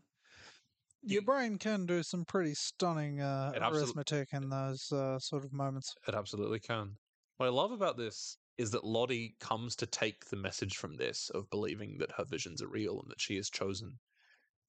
Your 1.02 1.22
brain 1.22 1.58
can 1.58 1.84
do 1.84 2.02
some 2.02 2.24
pretty 2.24 2.54
stunning 2.54 3.20
uh, 3.20 3.52
arithmetic 3.60 4.28
in 4.32 4.48
those 4.48 4.90
uh, 4.92 5.18
sort 5.18 5.44
of 5.44 5.52
moments. 5.52 5.92
It 6.06 6.14
absolutely 6.14 6.60
can. 6.60 6.96
What 7.36 7.46
I 7.46 7.50
love 7.50 7.72
about 7.72 7.96
this 7.96 8.38
is 8.58 8.70
that 8.70 8.84
Lottie 8.84 9.36
comes 9.40 9.76
to 9.76 9.86
take 9.86 10.26
the 10.26 10.36
message 10.36 10.76
from 10.76 10.96
this 10.96 11.30
of 11.30 11.50
believing 11.50 11.96
that 11.98 12.12
her 12.12 12.24
visions 12.24 12.62
are 12.62 12.68
real 12.68 13.00
and 13.00 13.10
that 13.10 13.20
she 13.20 13.36
is 13.36 13.50
chosen. 13.50 13.98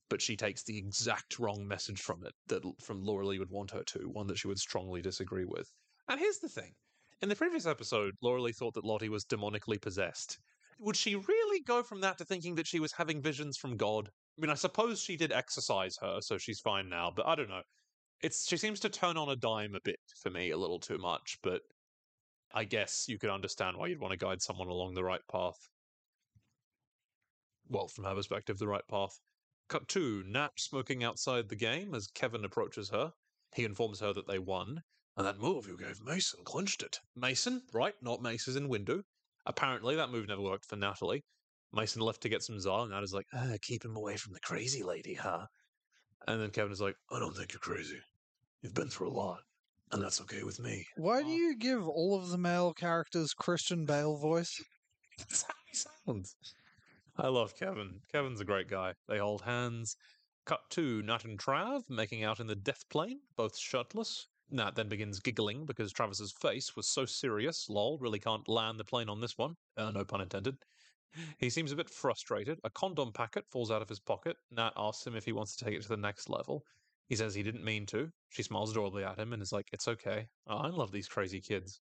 But 0.09 0.21
she 0.21 0.35
takes 0.35 0.63
the 0.63 0.77
exact 0.77 1.39
wrong 1.39 1.67
message 1.67 2.01
from 2.01 2.23
it 2.25 2.33
that 2.47 2.63
from 2.81 3.03
Laura 3.03 3.25
Lee 3.25 3.39
would 3.39 3.49
want 3.49 3.71
her 3.71 3.83
to, 3.83 4.09
one 4.09 4.27
that 4.27 4.37
she 4.37 4.47
would 4.47 4.59
strongly 4.59 5.01
disagree 5.01 5.45
with. 5.45 5.67
And 6.07 6.19
here's 6.19 6.39
the 6.39 6.49
thing. 6.49 6.73
In 7.21 7.29
the 7.29 7.35
previous 7.35 7.65
episode, 7.65 8.15
Laura 8.21 8.41
Lee 8.41 8.51
thought 8.51 8.73
that 8.73 8.85
Lottie 8.85 9.09
was 9.09 9.25
demonically 9.25 9.81
possessed. 9.81 10.39
Would 10.79 10.97
she 10.97 11.15
really 11.15 11.61
go 11.61 11.83
from 11.83 12.01
that 12.01 12.17
to 12.17 12.25
thinking 12.25 12.55
that 12.55 12.67
she 12.67 12.79
was 12.79 12.91
having 12.91 13.21
visions 13.21 13.57
from 13.57 13.77
God? 13.77 14.09
I 14.37 14.41
mean, 14.41 14.49
I 14.49 14.55
suppose 14.55 14.99
she 15.01 15.15
did 15.15 15.31
exorcise 15.31 15.97
her, 16.01 16.19
so 16.21 16.37
she's 16.37 16.59
fine 16.59 16.89
now, 16.89 17.11
but 17.15 17.27
I 17.27 17.35
don't 17.35 17.49
know. 17.49 17.61
It's 18.21 18.47
she 18.47 18.57
seems 18.57 18.79
to 18.81 18.89
turn 18.89 19.17
on 19.17 19.29
a 19.29 19.35
dime 19.35 19.75
a 19.75 19.81
bit 19.83 19.99
for 20.21 20.29
me, 20.29 20.51
a 20.51 20.57
little 20.57 20.79
too 20.79 20.97
much, 20.97 21.37
but 21.43 21.61
I 22.53 22.65
guess 22.65 23.05
you 23.07 23.17
could 23.17 23.31
understand 23.31 23.77
why 23.77 23.87
you'd 23.87 23.99
want 23.99 24.11
to 24.11 24.17
guide 24.17 24.41
someone 24.41 24.67
along 24.67 24.93
the 24.93 25.03
right 25.03 25.25
path. 25.31 25.69
Well, 27.67 27.87
from 27.87 28.03
her 28.03 28.13
perspective, 28.13 28.59
the 28.59 28.67
right 28.67 28.87
path. 28.87 29.19
Cut 29.69 29.87
to, 29.89 30.23
Nat 30.27 30.51
smoking 30.57 31.03
outside 31.03 31.49
the 31.49 31.55
game 31.55 31.95
as 31.95 32.07
Kevin 32.07 32.45
approaches 32.45 32.89
her. 32.89 33.13
He 33.55 33.63
informs 33.63 34.01
her 34.01 34.13
that 34.13 34.27
they 34.27 34.37
won, 34.37 34.83
and 35.17 35.25
that 35.25 35.39
move 35.39 35.67
you 35.67 35.77
gave 35.77 36.03
Mason 36.03 36.43
clinched 36.43 36.83
it. 36.83 36.99
Mason, 37.15 37.63
right? 37.73 37.95
Not 38.01 38.21
Mace 38.21 38.47
Windu. 38.47 39.03
Apparently, 39.45 39.95
that 39.95 40.11
move 40.11 40.27
never 40.27 40.41
worked 40.41 40.65
for 40.65 40.75
Natalie. 40.75 41.23
Mason 41.71 42.01
left 42.01 42.21
to 42.21 42.29
get 42.29 42.43
some 42.43 42.59
Zar, 42.59 42.83
and 42.83 42.91
Nat 42.91 43.03
is 43.03 43.13
like, 43.13 43.25
ah, 43.33 43.53
keep 43.61 43.83
him 43.83 43.95
away 43.95 44.15
from 44.15 44.33
the 44.33 44.39
crazy 44.39 44.83
lady, 44.83 45.15
huh? 45.15 45.47
And 46.27 46.39
then 46.39 46.51
Kevin 46.51 46.71
is 46.71 46.81
like, 46.81 46.95
I 47.11 47.19
don't 47.19 47.35
think 47.35 47.51
you're 47.51 47.59
crazy. 47.59 47.99
You've 48.61 48.75
been 48.75 48.89
through 48.89 49.09
a 49.09 49.11
lot, 49.11 49.41
and 49.93 50.01
that's 50.01 50.19
okay 50.21 50.43
with 50.43 50.59
me. 50.59 50.85
Why 50.97 51.21
do 51.23 51.29
Oh. 51.29 51.35
you 51.35 51.55
give 51.55 51.87
all 51.87 52.15
of 52.15 52.29
the 52.29 52.37
male 52.37 52.73
characters 52.73 53.33
Christian 53.33 53.85
Bale 53.85 54.17
voice? 54.17 54.61
That's 55.17 55.43
how 55.43 55.53
he 55.69 55.75
sounds. 55.75 56.35
I 57.15 57.27
love 57.27 57.55
Kevin. 57.55 58.01
Kevin's 58.11 58.41
a 58.41 58.45
great 58.45 58.67
guy. 58.67 58.95
They 59.07 59.19
hold 59.19 59.43
hands. 59.43 59.95
Cut 60.45 60.61
to 60.71 61.01
Nat 61.03 61.23
and 61.23 61.37
Trav 61.39 61.83
making 61.89 62.23
out 62.23 62.39
in 62.39 62.47
the 62.47 62.55
death 62.55 62.89
plane, 62.89 63.19
both 63.37 63.55
shirtless. 63.57 64.27
Nat 64.49 64.75
then 64.75 64.89
begins 64.89 65.19
giggling 65.19 65.65
because 65.65 65.91
Travis's 65.93 66.33
face 66.41 66.75
was 66.75 66.87
so 66.89 67.05
serious. 67.05 67.69
Lol, 67.69 67.97
really 67.99 68.19
can't 68.19 68.47
land 68.49 68.79
the 68.79 68.83
plane 68.83 69.09
on 69.09 69.21
this 69.21 69.37
one. 69.37 69.53
Uh, 69.77 69.91
no 69.91 70.03
pun 70.03 70.21
intended. 70.21 70.55
He 71.37 71.49
seems 71.51 71.71
a 71.71 71.75
bit 71.75 71.89
frustrated. 71.91 72.59
A 72.63 72.71
condom 72.71 73.13
packet 73.13 73.45
falls 73.51 73.69
out 73.69 73.83
of 73.83 73.89
his 73.89 73.99
pocket. 73.99 74.35
Nat 74.51 74.73
asks 74.75 75.05
him 75.05 75.15
if 75.15 75.25
he 75.25 75.31
wants 75.31 75.55
to 75.55 75.65
take 75.65 75.75
it 75.75 75.83
to 75.83 75.87
the 75.89 75.97
next 75.97 76.27
level. 76.27 76.63
He 77.07 77.15
says 77.15 77.35
he 77.35 77.43
didn't 77.43 77.63
mean 77.63 77.85
to. 77.87 78.11
She 78.29 78.43
smiles 78.43 78.71
adorably 78.71 79.03
at 79.03 79.19
him 79.19 79.33
and 79.33 79.41
is 79.41 79.51
like, 79.51 79.69
It's 79.71 79.87
okay. 79.87 80.27
I 80.47 80.67
love 80.67 80.91
these 80.91 81.07
crazy 81.07 81.41
kids. 81.41 81.81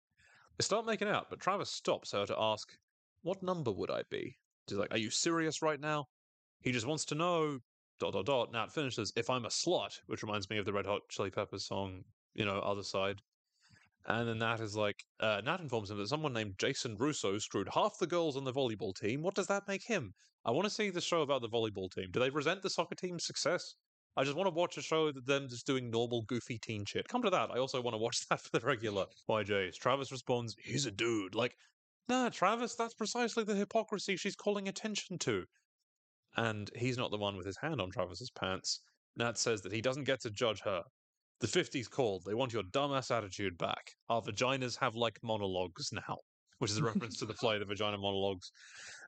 They 0.56 0.62
start 0.62 0.86
making 0.86 1.08
out, 1.08 1.28
but 1.30 1.40
Travis 1.40 1.70
stops 1.70 2.12
her 2.12 2.26
to 2.26 2.38
ask, 2.38 2.72
What 3.22 3.42
number 3.42 3.72
would 3.72 3.90
I 3.90 4.02
be? 4.10 4.38
She's 4.68 4.78
like, 4.78 4.92
Are 4.92 4.98
you 4.98 5.10
serious 5.10 5.62
right 5.62 5.80
now? 5.80 6.06
He 6.60 6.72
just 6.72 6.86
wants 6.86 7.04
to 7.06 7.14
know. 7.14 7.60
Dot 8.00 8.12
dot 8.12 8.26
dot. 8.26 8.52
Nat 8.52 8.72
finishes, 8.72 9.12
If 9.16 9.28
I'm 9.28 9.44
a 9.44 9.48
slut, 9.48 9.98
which 10.06 10.22
reminds 10.22 10.48
me 10.50 10.58
of 10.58 10.64
the 10.64 10.72
Red 10.72 10.86
Hot 10.86 11.02
Chili 11.10 11.30
Peppers 11.30 11.66
song, 11.66 12.04
you 12.34 12.44
know, 12.44 12.60
Other 12.60 12.84
Side. 12.84 13.20
And 14.06 14.28
then 14.28 14.38
Nat 14.38 14.60
is 14.60 14.76
like, 14.76 15.04
uh, 15.20 15.42
Nat 15.44 15.60
informs 15.60 15.90
him 15.90 15.98
that 15.98 16.08
someone 16.08 16.32
named 16.32 16.58
Jason 16.58 16.96
Russo 16.96 17.36
screwed 17.38 17.68
half 17.74 17.98
the 17.98 18.06
girls 18.06 18.36
on 18.36 18.44
the 18.44 18.52
volleyball 18.52 18.94
team. 18.94 19.22
What 19.22 19.34
does 19.34 19.48
that 19.48 19.68
make 19.68 19.82
him? 19.82 20.14
I 20.44 20.52
want 20.52 20.64
to 20.64 20.70
see 20.70 20.90
the 20.90 21.00
show 21.00 21.22
about 21.22 21.42
the 21.42 21.48
volleyball 21.48 21.92
team. 21.92 22.10
Do 22.10 22.20
they 22.20 22.30
resent 22.30 22.62
the 22.62 22.70
soccer 22.70 22.94
team's 22.94 23.26
success? 23.26 23.74
I 24.18 24.24
just 24.24 24.36
want 24.36 24.48
to 24.48 24.54
watch 24.54 24.76
a 24.76 24.82
show 24.82 25.12
that 25.12 25.26
them 25.26 25.48
just 25.48 25.66
doing 25.66 25.90
normal, 25.90 26.22
goofy 26.22 26.58
teen 26.58 26.84
shit. 26.84 27.06
Come 27.08 27.22
to 27.22 27.30
that. 27.30 27.50
I 27.52 27.58
also 27.58 27.80
want 27.80 27.94
to 27.94 27.98
watch 27.98 28.26
that 28.28 28.40
for 28.40 28.50
the 28.58 28.66
regular 28.66 29.06
YJs. 29.30 29.76
Travis 29.76 30.10
responds, 30.12 30.56
he's 30.62 30.86
a 30.86 30.90
dude. 30.90 31.36
Like, 31.36 31.54
nah, 32.08 32.28
Travis, 32.28 32.74
that's 32.74 32.94
precisely 32.94 33.44
the 33.44 33.54
hypocrisy 33.54 34.16
she's 34.16 34.36
calling 34.36 34.68
attention 34.68 35.18
to. 35.20 35.44
and 36.36 36.70
he's 36.74 36.98
not 36.98 37.10
the 37.12 37.16
one 37.16 37.36
with 37.36 37.46
his 37.46 37.56
hand 37.58 37.80
on 37.80 37.90
Travis's 37.90 38.30
pants. 38.30 38.80
Nat 39.16 39.38
says 39.38 39.62
that 39.62 39.72
he 39.72 39.80
doesn't 39.80 40.04
get 40.04 40.20
to 40.22 40.30
judge 40.30 40.60
her. 40.64 40.82
The 41.40 41.46
50s 41.46 41.88
called. 41.88 42.24
They 42.26 42.34
want 42.34 42.52
your 42.52 42.64
dumbass 42.64 43.16
attitude 43.16 43.56
back. 43.58 43.92
Our 44.08 44.20
vaginas 44.22 44.76
have 44.80 44.96
like 44.96 45.18
monologues 45.22 45.92
now, 45.92 46.18
which 46.58 46.72
is 46.72 46.78
a 46.78 46.82
reference 46.84 47.18
to 47.18 47.26
the 47.26 47.34
play, 47.40 47.58
The 47.58 47.64
Vagina 47.64 47.96
Monologues. 47.98 48.50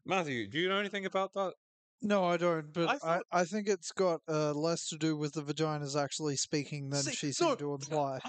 Matthew, 0.07 0.49
do 0.49 0.59
you 0.59 0.69
know 0.69 0.79
anything 0.79 1.07
about 1.07 1.33
that? 1.35 1.55
No, 2.03 2.25
I 2.25 2.37
don't. 2.37 2.73
But 2.73 2.89
I 2.89 2.93
I, 2.93 2.97
thought- 2.99 3.27
I, 3.33 3.45
think 3.45 3.69
it's 3.69 3.93
got 3.93 4.21
uh, 4.29 4.53
less 4.55 4.89
to 4.89 4.97
do 4.97 5.17
with 5.17 5.35
the 5.35 5.43
vaginas 5.43 6.01
actually 6.01 6.37
speaking 6.37 6.91
than 6.91 7.03
See, 7.03 7.13
she 7.13 7.27
no, 7.29 7.33
seemed 7.33 7.59
to 7.59 7.75
imply. 7.81 8.21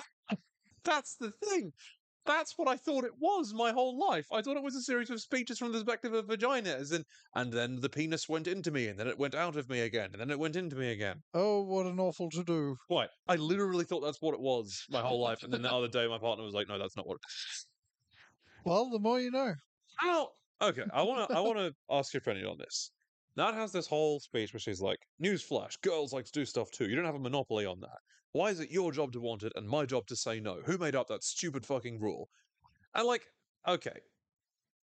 That's 0.83 1.15
the 1.15 1.31
thing. 1.31 1.73
That's 2.25 2.55
what 2.55 2.67
I 2.67 2.75
thought 2.75 3.03
it 3.03 3.17
was 3.19 3.51
my 3.53 3.71
whole 3.71 3.97
life. 3.97 4.27
I 4.31 4.41
thought 4.41 4.57
it 4.57 4.61
was 4.61 4.75
a 4.75 4.81
series 4.81 5.09
of 5.09 5.19
speeches 5.19 5.57
from 5.57 5.71
the 5.71 5.79
perspective 5.79 6.13
of 6.13 6.27
vaginas, 6.27 6.91
and 6.91 7.03
and 7.33 7.51
then 7.51 7.79
the 7.79 7.89
penis 7.89 8.29
went 8.29 8.47
into 8.47 8.69
me, 8.69 8.87
and 8.87 8.99
then 8.99 9.07
it 9.07 9.17
went 9.17 9.33
out 9.33 9.55
of 9.55 9.69
me 9.69 9.81
again, 9.81 10.09
and 10.11 10.21
then 10.21 10.29
it 10.29 10.37
went 10.37 10.55
into 10.55 10.75
me 10.75 10.91
again. 10.91 11.23
Oh, 11.33 11.63
what 11.63 11.87
an 11.87 11.99
awful 11.99 12.29
to 12.31 12.43
do. 12.43 12.75
What? 12.89 13.09
I 13.27 13.37
literally 13.37 13.85
thought 13.85 14.01
that's 14.01 14.21
what 14.21 14.33
it 14.33 14.39
was 14.39 14.85
my 14.89 15.01
whole 15.01 15.19
life, 15.19 15.41
and 15.41 15.51
then 15.51 15.63
the 15.63 15.73
other 15.73 15.87
day 15.87 16.07
my 16.07 16.19
partner 16.19 16.45
was 16.45 16.53
like, 16.53 16.67
"No, 16.67 16.77
that's 16.77 16.95
not 16.95 17.07
what." 17.07 17.17
Well, 18.65 18.91
the 18.91 18.99
more 18.99 19.19
you 19.19 19.31
know. 19.31 19.53
How? 19.95 20.29
Okay, 20.61 20.83
I 20.93 21.01
want 21.01 21.27
to. 21.27 21.35
I 21.35 21.39
want 21.39 21.57
to 21.57 21.73
ask 21.89 22.13
your 22.13 22.19
opinion 22.19 22.45
on 22.45 22.57
this. 22.59 22.91
Nat 23.37 23.53
has 23.53 23.71
this 23.71 23.87
whole 23.87 24.19
speech 24.19 24.53
where 24.53 24.59
she's 24.59 24.81
like, 24.81 25.07
"Newsflash: 25.21 25.79
girls 25.81 26.11
like 26.11 26.25
to 26.25 26.31
do 26.31 26.45
stuff 26.45 26.69
too. 26.71 26.89
You 26.89 26.95
don't 26.95 27.05
have 27.05 27.15
a 27.15 27.19
monopoly 27.19 27.65
on 27.65 27.79
that. 27.79 27.99
Why 28.33 28.49
is 28.49 28.59
it 28.59 28.71
your 28.71 28.91
job 28.91 29.13
to 29.13 29.21
want 29.21 29.43
it 29.43 29.53
and 29.55 29.67
my 29.67 29.85
job 29.85 30.07
to 30.07 30.15
say 30.15 30.39
no? 30.39 30.61
Who 30.61 30.77
made 30.77 30.95
up 30.95 31.07
that 31.07 31.23
stupid 31.23 31.65
fucking 31.65 31.99
rule?" 31.99 32.29
And 32.93 33.07
like, 33.07 33.25
okay, 33.67 34.01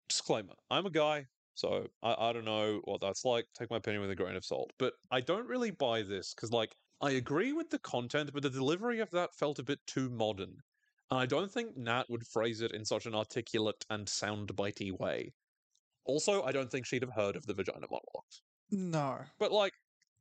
disclaimer: 0.07 0.55
I'm 0.69 0.85
a 0.85 0.89
guy, 0.89 1.27
so 1.55 1.87
I, 2.01 2.29
I 2.29 2.33
don't 2.33 2.45
know 2.45 2.81
what 2.85 3.01
that's 3.01 3.25
like. 3.25 3.45
Take 3.53 3.69
my 3.69 3.77
opinion 3.77 4.01
with 4.01 4.11
a 4.11 4.15
grain 4.15 4.35
of 4.35 4.45
salt, 4.45 4.71
but 4.77 4.93
I 5.11 5.21
don't 5.21 5.47
really 5.47 5.71
buy 5.71 6.01
this 6.03 6.33
because, 6.33 6.51
like, 6.51 6.75
I 7.01 7.11
agree 7.11 7.53
with 7.53 7.69
the 7.69 7.79
content, 7.79 8.31
but 8.33 8.43
the 8.43 8.49
delivery 8.49 8.99
of 8.99 9.11
that 9.11 9.35
felt 9.35 9.59
a 9.59 9.63
bit 9.63 9.79
too 9.87 10.09
modern. 10.09 10.57
And 11.11 11.19
I 11.19 11.25
don't 11.25 11.51
think 11.51 11.77
Nat 11.77 12.09
would 12.09 12.25
phrase 12.27 12.61
it 12.61 12.71
in 12.71 12.85
such 12.85 13.05
an 13.05 13.15
articulate 13.15 13.85
and 13.89 14.07
soundbitey 14.07 14.91
way. 14.91 15.33
Also, 16.09 16.43
I 16.43 16.51
don't 16.51 16.71
think 16.71 16.85
she'd 16.85 17.03
have 17.03 17.13
heard 17.13 17.35
of 17.35 17.45
the 17.45 17.53
vagina 17.53 17.87
monologues. 17.89 18.41
No. 18.71 19.25
But 19.37 19.51
like, 19.51 19.73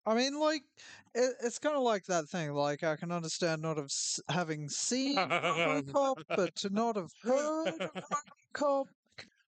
I 0.07 0.15
mean, 0.15 0.39
like, 0.39 0.63
it, 1.15 1.35
it's 1.43 1.59
kind 1.59 1.77
of 1.77 1.83
like 1.83 2.05
that 2.07 2.29
thing. 2.29 2.53
Like, 2.53 2.83
I 2.83 2.97
can 2.97 3.11
understand 3.11 3.63
not 3.63 3.77
have 3.77 3.87
s- 3.87 4.21
having 4.29 4.69
seen 4.69 5.17
Robocop, 5.17 6.25
but 6.29 6.55
to 6.57 6.71
not 6.71 6.97
have 6.97 7.11
heard 7.23 7.81
of 7.81 7.93
Robocop. 8.55 8.85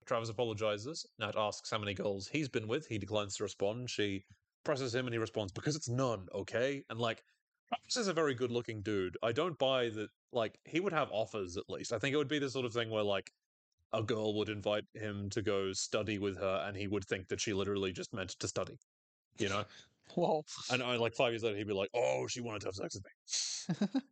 Travis 0.07 0.29
apologizes. 0.29 1.07
Nat 1.19 1.37
asks 1.37 1.71
how 1.71 1.79
many 1.79 1.95
girls 1.95 2.29
he's 2.29 2.49
been 2.49 2.67
with. 2.69 2.87
He 2.87 2.99
declines 2.99 3.37
to 3.37 3.45
respond. 3.45 3.89
She 3.91 4.25
presses 4.65 4.95
him 4.95 5.07
and 5.07 5.15
he 5.15 5.19
responds, 5.19 5.53
because 5.53 5.77
it's 5.77 5.89
none, 5.89 6.27
okay? 6.35 6.83
And 6.91 6.99
like, 6.99 7.23
Travis 7.69 7.97
is 7.97 8.09
a 8.09 8.13
very 8.13 8.35
good 8.35 8.51
looking 8.51 8.83
dude. 8.83 9.17
I 9.23 9.33
don't 9.33 9.59
buy 9.59 9.89
that, 9.91 10.09
like, 10.33 10.59
he 10.65 10.81
would 10.81 10.93
have 10.93 11.09
offers 11.13 11.57
at 11.57 11.65
least. 11.69 11.93
I 11.93 11.99
think 11.99 12.13
it 12.13 12.17
would 12.17 12.29
be 12.29 12.39
the 12.41 12.51
sort 12.51 12.67
of 12.67 12.73
thing 12.73 12.91
where, 12.91 13.05
like, 13.05 13.31
a 13.93 14.03
girl 14.03 14.35
would 14.39 14.49
invite 14.49 14.85
him 14.95 15.31
to 15.31 15.43
go 15.43 15.73
study 15.73 16.19
with 16.19 16.39
her 16.39 16.65
and 16.67 16.77
he 16.77 16.87
would 16.87 17.05
think 17.05 17.29
that 17.29 17.41
she 17.41 17.53
literally 17.53 17.93
just 17.93 18.13
meant 18.13 18.31
to 18.31 18.49
study, 18.49 18.79
you 19.39 19.49
know? 19.49 19.65
Well, 20.17 20.45
And 20.73 20.83
uh, 20.83 20.99
like 20.99 21.15
five 21.15 21.33
years 21.33 21.45
later, 21.45 21.57
he'd 21.57 21.69
be 21.69 21.73
like, 21.73 21.91
"Oh, 21.95 22.27
she 22.27 22.41
wanted 22.41 22.63
to 22.63 22.67
have 22.67 22.75
sex 22.75 22.97
with 22.97 23.05
me." 23.05 24.01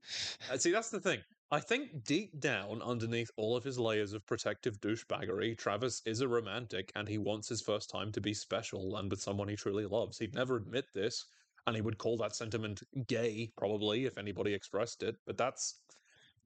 Uh, 0.50 0.56
see, 0.56 0.70
that's 0.70 0.90
the 0.90 1.00
thing. 1.00 1.24
I 1.50 1.60
think 1.60 2.04
deep 2.04 2.38
down, 2.38 2.82
underneath 2.82 3.30
all 3.36 3.56
of 3.56 3.64
his 3.64 3.78
layers 3.78 4.12
of 4.12 4.24
protective 4.26 4.80
douchebaggery, 4.80 5.56
Travis 5.58 6.00
is 6.06 6.20
a 6.20 6.28
romantic, 6.28 6.92
and 6.94 7.08
he 7.08 7.18
wants 7.18 7.48
his 7.48 7.62
first 7.62 7.90
time 7.90 8.12
to 8.12 8.20
be 8.20 8.34
special 8.34 8.96
and 8.96 9.10
with 9.10 9.20
someone 9.20 9.48
he 9.48 9.56
truly 9.56 9.86
loves. 9.86 10.18
He'd 10.18 10.34
never 10.34 10.56
admit 10.56 10.86
this, 10.94 11.26
and 11.66 11.74
he 11.74 11.82
would 11.82 11.98
call 11.98 12.16
that 12.18 12.36
sentiment 12.36 12.82
gay, 13.06 13.52
probably, 13.56 14.04
if 14.04 14.18
anybody 14.18 14.54
expressed 14.54 15.02
it. 15.02 15.16
But 15.26 15.36
that's 15.36 15.82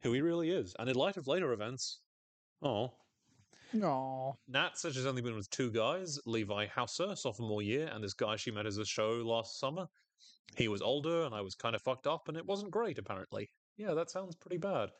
who 0.03 0.13
he 0.13 0.21
really 0.21 0.51
is. 0.51 0.75
And 0.79 0.89
in 0.89 0.97
light 0.97 1.17
of 1.17 1.27
later 1.29 1.53
events, 1.53 2.05
oh, 2.63 2.95
no. 3.73 4.37
Nat 4.49 4.79
says 4.79 4.95
she's 4.95 5.07
only 5.07 5.23
been 5.23 5.37
with 5.37 5.51
two 5.51 5.71
guys 5.71 6.19
Levi 6.27 6.67
Hauser, 6.67 7.17
sophomore 7.17 7.63
year, 7.63 7.91
and 7.93 8.03
this 8.03 8.15
guy 8.15 8.37
she 8.37 8.51
met 8.51 8.67
as 8.67 8.79
a 8.79 8.85
show 8.85 9.13
last 9.25 9.59
summer. 9.59 9.87
He 10.57 10.69
was 10.69 10.83
older, 10.83 11.23
and 11.25 11.35
I 11.35 11.41
was 11.41 11.55
kind 11.55 11.75
of 11.75 11.83
fucked 11.83 12.07
up, 12.07 12.29
and 12.29 12.37
it 12.37 12.47
wasn't 12.47 12.71
great, 12.71 12.99
apparently. 12.99 13.49
Yeah, 13.77 13.95
that 13.95 14.11
sounds 14.11 14.37
pretty 14.37 14.59
bad. 14.59 14.91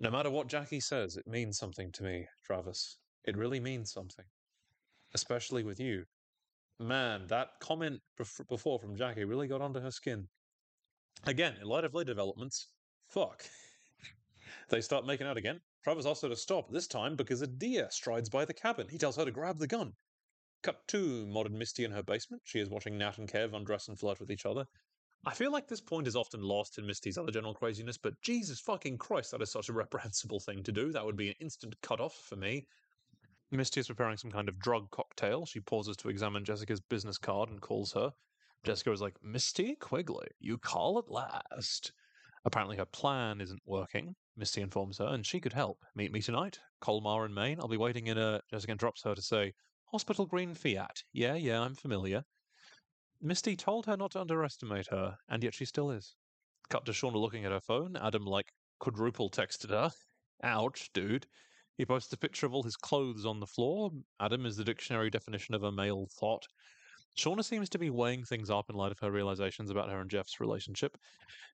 No 0.00 0.10
matter 0.10 0.30
what 0.30 0.48
Jackie 0.48 0.80
says, 0.80 1.16
it 1.16 1.26
means 1.26 1.58
something 1.58 1.90
to 1.92 2.02
me, 2.02 2.26
Travis. 2.44 2.98
It 3.24 3.36
really 3.36 3.60
means 3.60 3.92
something. 3.92 4.24
Especially 5.14 5.64
with 5.64 5.80
you. 5.80 6.04
Man, 6.78 7.26
that 7.28 7.50
comment 7.60 8.00
bef- 8.18 8.46
before 8.48 8.78
from 8.78 8.96
Jackie 8.96 9.24
really 9.24 9.48
got 9.48 9.62
under 9.62 9.80
her 9.80 9.90
skin. 9.90 10.28
Again, 11.24 11.54
in 11.60 11.66
light 11.68 11.84
of 11.84 11.94
late 11.94 12.06
developments, 12.06 12.68
fuck. 13.08 13.44
They 14.70 14.80
start 14.80 15.06
making 15.06 15.26
out 15.26 15.36
again. 15.36 15.60
Travis 15.82 16.06
asks 16.06 16.22
her 16.22 16.28
to 16.28 16.36
stop, 16.36 16.70
this 16.70 16.86
time 16.86 17.16
because 17.16 17.42
a 17.42 17.46
deer 17.46 17.88
strides 17.90 18.30
by 18.30 18.44
the 18.44 18.54
cabin. 18.54 18.88
He 18.88 18.98
tells 18.98 19.16
her 19.16 19.24
to 19.24 19.30
grab 19.30 19.58
the 19.58 19.66
gun. 19.66 19.92
Cut 20.62 20.86
to 20.88 21.26
modern 21.26 21.58
Misty 21.58 21.84
in 21.84 21.90
her 21.90 22.02
basement. 22.02 22.42
She 22.46 22.58
is 22.58 22.70
watching 22.70 22.96
Nat 22.96 23.18
and 23.18 23.30
Kev 23.30 23.52
undress 23.52 23.88
and 23.88 23.98
flirt 23.98 24.20
with 24.20 24.30
each 24.30 24.46
other. 24.46 24.64
I 25.26 25.34
feel 25.34 25.52
like 25.52 25.68
this 25.68 25.80
point 25.80 26.06
is 26.06 26.16
often 26.16 26.42
lost 26.42 26.78
in 26.78 26.86
Misty's 26.86 27.18
other 27.18 27.30
general 27.30 27.54
craziness, 27.54 27.98
but 27.98 28.20
Jesus 28.22 28.60
fucking 28.60 28.98
Christ, 28.98 29.30
that 29.30 29.42
is 29.42 29.50
such 29.50 29.68
a 29.68 29.74
reprehensible 29.74 30.40
thing 30.40 30.62
to 30.62 30.72
do. 30.72 30.92
That 30.92 31.04
would 31.04 31.16
be 31.16 31.28
an 31.28 31.34
instant 31.40 31.74
cut-off 31.82 32.14
for 32.14 32.36
me. 32.36 32.66
Misty 33.50 33.80
is 33.80 33.88
preparing 33.88 34.16
some 34.16 34.30
kind 34.30 34.48
of 34.48 34.58
drug 34.58 34.90
cocktail. 34.90 35.46
She 35.46 35.60
pauses 35.60 35.96
to 35.98 36.08
examine 36.08 36.44
Jessica's 36.44 36.80
business 36.80 37.18
card 37.18 37.50
and 37.50 37.60
calls 37.60 37.92
her. 37.92 38.12
Jessica 38.64 38.92
is 38.92 39.00
like, 39.00 39.16
Misty 39.22 39.76
Quigley, 39.76 40.28
you 40.40 40.58
call 40.58 40.98
at 40.98 41.10
last. 41.10 41.92
Apparently 42.44 42.76
her 42.76 42.86
plan 42.86 43.40
isn't 43.40 43.62
working. 43.66 44.14
Misty 44.36 44.60
informs 44.60 44.98
her, 44.98 45.06
and 45.06 45.24
she 45.24 45.40
could 45.40 45.52
help. 45.52 45.78
Meet 45.94 46.12
me 46.12 46.20
tonight, 46.20 46.58
Colmar 46.80 47.24
and 47.24 47.34
Maine. 47.34 47.60
I'll 47.60 47.68
be 47.68 47.76
waiting 47.76 48.08
in 48.08 48.18
a. 48.18 48.40
Jessica 48.50 48.72
interrupts 48.72 49.02
her 49.04 49.14
to 49.14 49.22
say, 49.22 49.52
Hospital 49.86 50.26
Green 50.26 50.54
Fiat. 50.54 51.04
Yeah, 51.12 51.34
yeah, 51.34 51.60
I'm 51.60 51.74
familiar. 51.74 52.24
Misty 53.20 53.54
told 53.54 53.86
her 53.86 53.96
not 53.96 54.10
to 54.12 54.20
underestimate 54.20 54.88
her, 54.88 55.16
and 55.28 55.42
yet 55.42 55.54
she 55.54 55.64
still 55.64 55.90
is. 55.90 56.16
Cut 56.68 56.84
to 56.86 56.92
Shauna 56.92 57.14
looking 57.14 57.44
at 57.44 57.52
her 57.52 57.60
phone. 57.60 57.96
Adam, 57.96 58.24
like, 58.24 58.52
quadruple 58.80 59.30
texted 59.30 59.70
her. 59.70 59.92
Ouch, 60.42 60.90
dude. 60.92 61.26
He 61.76 61.86
posts 61.86 62.12
a 62.12 62.18
picture 62.18 62.46
of 62.46 62.54
all 62.54 62.62
his 62.62 62.76
clothes 62.76 63.24
on 63.24 63.40
the 63.40 63.46
floor. 63.46 63.90
Adam 64.20 64.46
is 64.46 64.56
the 64.56 64.64
dictionary 64.64 65.10
definition 65.10 65.54
of 65.54 65.62
a 65.62 65.72
male 65.72 66.08
thought. 66.18 66.46
Shauna 67.16 67.44
seems 67.44 67.68
to 67.70 67.78
be 67.78 67.90
weighing 67.90 68.24
things 68.24 68.50
up 68.50 68.68
in 68.68 68.76
light 68.76 68.92
of 68.92 68.98
her 69.00 69.10
realizations 69.10 69.70
about 69.70 69.90
her 69.90 70.00
and 70.00 70.10
Jeff's 70.10 70.40
relationship. 70.40 70.96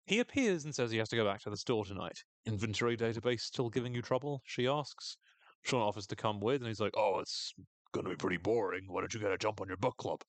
He 0.06 0.20
appears 0.20 0.64
and 0.64 0.74
says 0.74 0.90
he 0.90 0.98
has 0.98 1.08
to 1.10 1.16
go 1.16 1.24
back 1.24 1.40
to 1.42 1.50
the 1.50 1.56
store 1.56 1.84
tonight. 1.84 2.18
Inventory 2.46 2.96
database 2.96 3.40
still 3.40 3.68
giving 3.68 3.94
you 3.94 4.02
trouble? 4.02 4.40
She 4.46 4.66
asks. 4.66 5.16
Shauna 5.66 5.88
offers 5.88 6.06
to 6.06 6.16
come 6.16 6.40
with, 6.40 6.62
and 6.62 6.66
he's 6.66 6.80
like, 6.80 6.94
Oh, 6.96 7.18
it's 7.20 7.52
going 7.92 8.04
to 8.04 8.10
be 8.10 8.16
pretty 8.16 8.38
boring. 8.38 8.84
Why 8.86 9.00
don't 9.00 9.12
you 9.12 9.20
get 9.20 9.32
a 9.32 9.38
jump 9.38 9.60
on 9.60 9.68
your 9.68 9.76
book 9.76 9.96
club? 9.98 10.20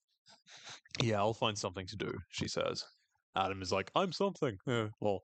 Yeah, 1.02 1.20
I'll 1.20 1.34
find 1.34 1.58
something 1.58 1.88
to 1.88 1.96
do, 1.96 2.12
she 2.30 2.48
says. 2.48 2.84
Adam 3.36 3.62
is 3.62 3.72
like, 3.72 3.90
I'm 3.96 4.12
something. 4.12 4.58
Yeah, 4.68 4.90
well, 5.00 5.20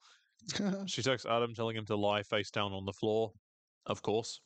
she 0.85 1.01
texts 1.01 1.27
Adam 1.27 1.53
telling 1.53 1.75
him 1.75 1.85
to 1.87 1.95
lie 1.95 2.23
face 2.23 2.51
down 2.51 2.71
on 2.71 2.85
the 2.85 2.93
floor. 2.93 3.31
Of 3.85 4.01
course. 4.01 4.39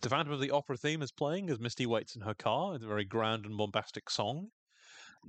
The 0.00 0.08
Phantom 0.08 0.32
of 0.32 0.40
the 0.40 0.52
Opera 0.52 0.76
theme 0.76 1.02
is 1.02 1.10
playing 1.10 1.50
as 1.50 1.58
Misty 1.58 1.84
waits 1.84 2.14
in 2.14 2.22
her 2.22 2.34
car. 2.34 2.74
It's 2.74 2.84
a 2.84 2.88
very 2.88 3.04
grand 3.04 3.46
and 3.46 3.56
bombastic 3.56 4.08
song. 4.10 4.52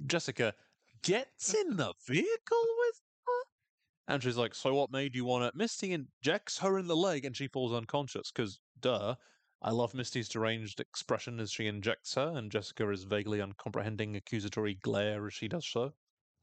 Jessica 0.06 0.54
gets 1.02 1.56
in 1.56 1.78
the 1.78 1.94
vehicle 2.06 2.68
with 2.78 3.02
her. 3.26 4.14
And 4.14 4.22
she's 4.22 4.38
like, 4.38 4.54
So 4.54 4.76
what 4.76 4.92
made 4.92 5.16
you 5.16 5.26
want 5.26 5.46
it? 5.46 5.56
Misty 5.56 5.92
injects 5.92 6.60
her 6.60 6.78
in 6.78 6.88
the 6.88 6.96
leg 6.96 7.26
and 7.26 7.36
she 7.36 7.48
falls 7.48 7.74
unconscious 7.74 8.32
because, 8.32 8.60
duh. 8.80 9.16
I 9.62 9.72
love 9.72 9.94
Misty's 9.94 10.30
deranged 10.30 10.80
expression 10.80 11.40
as 11.40 11.52
she 11.52 11.68
injects 11.68 12.14
her, 12.14 12.34
and 12.38 12.52
Jessica 12.52 12.90
is 12.92 13.04
vaguely 13.04 13.42
uncomprehending, 13.42 14.16
accusatory 14.16 14.76
glare 14.76 15.26
as 15.28 15.34
she 15.34 15.50
does 15.50 15.68
so. 15.68 15.94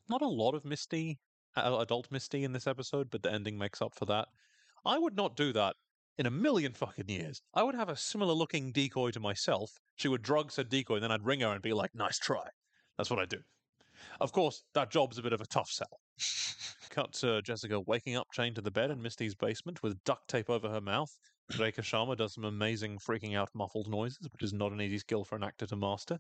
Not 0.09 0.21
a 0.21 0.29
lot 0.29 0.55
of 0.55 0.65
Misty, 0.65 1.19
uh, 1.57 1.79
adult 1.79 2.11
Misty 2.11 2.45
in 2.45 2.53
this 2.53 2.67
episode, 2.67 3.09
but 3.09 3.23
the 3.23 3.33
ending 3.33 3.57
makes 3.57 3.81
up 3.81 3.95
for 3.95 4.05
that. 4.07 4.29
I 4.85 4.99
would 4.99 5.17
not 5.17 5.35
do 5.37 5.53
that 5.55 5.77
in 6.19 6.27
a 6.27 6.31
million 6.31 6.73
fucking 6.73 7.09
years. 7.09 7.43
I 7.55 7.63
would 7.63 7.75
have 7.75 7.89
a 7.89 7.97
similar 7.97 8.33
looking 8.33 8.73
decoy 8.73 9.11
to 9.11 9.21
myself. 9.21 9.71
She 9.97 10.09
would 10.09 10.23
drug 10.23 10.51
said 10.51 10.69
decoy, 10.69 10.95
and 10.95 11.05
then 11.05 11.13
I'd 11.13 11.25
ring 11.25 11.41
her 11.41 11.53
and 11.53 11.63
be 11.63 11.73
like, 11.73 11.95
nice 11.95 12.19
try. 12.19 12.49
That's 12.97 13.11
what 13.11 13.19
I 13.19 13.27
do. 13.27 13.39
Of 14.21 14.33
course, 14.33 14.63
that 14.75 14.91
job's 14.91 15.19
a 15.19 15.23
bit 15.23 15.33
of 15.33 15.41
a 15.41 15.47
tough 15.47 15.71
sell. 15.71 16.01
Cut 16.91 17.13
to 17.15 17.43
Jessica 17.43 17.81
waking 17.81 18.17
up 18.17 18.29
chained 18.33 18.57
to 18.57 18.63
the 18.63 18.71
bed 18.71 18.91
in 18.91 19.03
Misty's 19.03 19.35
basement 19.35 19.83
with 19.83 20.03
duct 20.05 20.29
tape 20.29 20.51
over 20.51 20.69
her 20.69 20.81
mouth. 20.81 21.17
Rekha 21.53 21.81
Sharma 21.81 22.17
does 22.17 22.35
some 22.35 22.45
amazing 22.45 22.99
freaking 22.99 23.37
out 23.37 23.51
muffled 23.55 23.89
noises, 23.89 24.29
which 24.33 24.43
is 24.43 24.53
not 24.53 24.73
an 24.73 24.81
easy 24.81 24.99
skill 24.99 25.25
for 25.25 25.37
an 25.37 25.45
actor 25.45 25.67
to 25.67 25.77
master. 25.77 26.19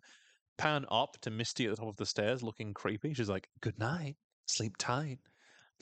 Pan 0.56 0.86
up 0.90 1.16
to 1.22 1.30
Misty 1.30 1.66
at 1.66 1.70
the 1.70 1.76
top 1.76 1.88
of 1.88 1.96
the 1.96 2.06
stairs 2.06 2.42
looking 2.42 2.72
creepy. 2.72 3.12
She's 3.12 3.28
like, 3.28 3.48
Good 3.60 3.78
night. 3.78 4.16
Sleep 4.46 4.74
tight. 4.78 5.18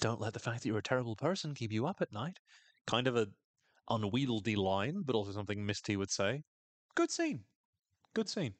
Don't 0.01 0.21
let 0.21 0.33
the 0.33 0.41
fact 0.41 0.63
that 0.63 0.69
you're 0.69 0.79
a 0.79 0.83
terrible 0.83 1.15
person 1.15 1.55
keep 1.55 1.73
you 1.73 1.87
up 1.87 2.01
at 2.01 2.13
night. 2.13 2.39
Kind 2.87 3.07
of 3.07 3.17
a 3.17 3.29
unwieldy 3.89 4.57
line, 4.57 5.03
but 5.05 5.15
also 5.15 5.33
something 5.33 5.65
Misty 5.65 5.97
would 5.97 6.11
say. 6.11 6.43
Good 6.95 7.11
scene. 7.11 7.45
Good 8.15 8.29
scene. 8.29 8.55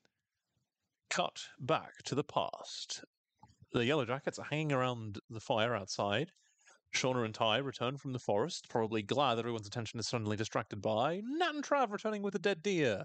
Cut 1.11 1.41
back 1.61 2.03
to 2.05 2.15
the 2.15 2.25
past. 2.25 3.05
The 3.73 3.81
Yellowjackets 3.81 4.39
are 4.39 4.45
hanging 4.45 4.73
around 4.73 5.19
the 5.31 5.41
fire 5.41 5.75
outside. 5.75 6.33
Shauna 6.95 7.25
and 7.25 7.35
Tai 7.35 7.59
return 7.59 7.97
from 7.97 8.13
the 8.13 8.19
forest, 8.19 8.69
probably 8.69 9.03
glad 9.03 9.35
that 9.35 9.41
everyone's 9.41 9.67
attention 9.67 9.99
is 9.99 10.07
suddenly 10.07 10.37
distracted 10.37 10.81
by 10.81 11.21
Nat 11.25 11.55
and 11.55 11.65
Trav 11.65 11.91
returning 11.91 12.23
with 12.23 12.37
a 12.37 12.39
dead 12.39 12.63
deer. 12.63 13.05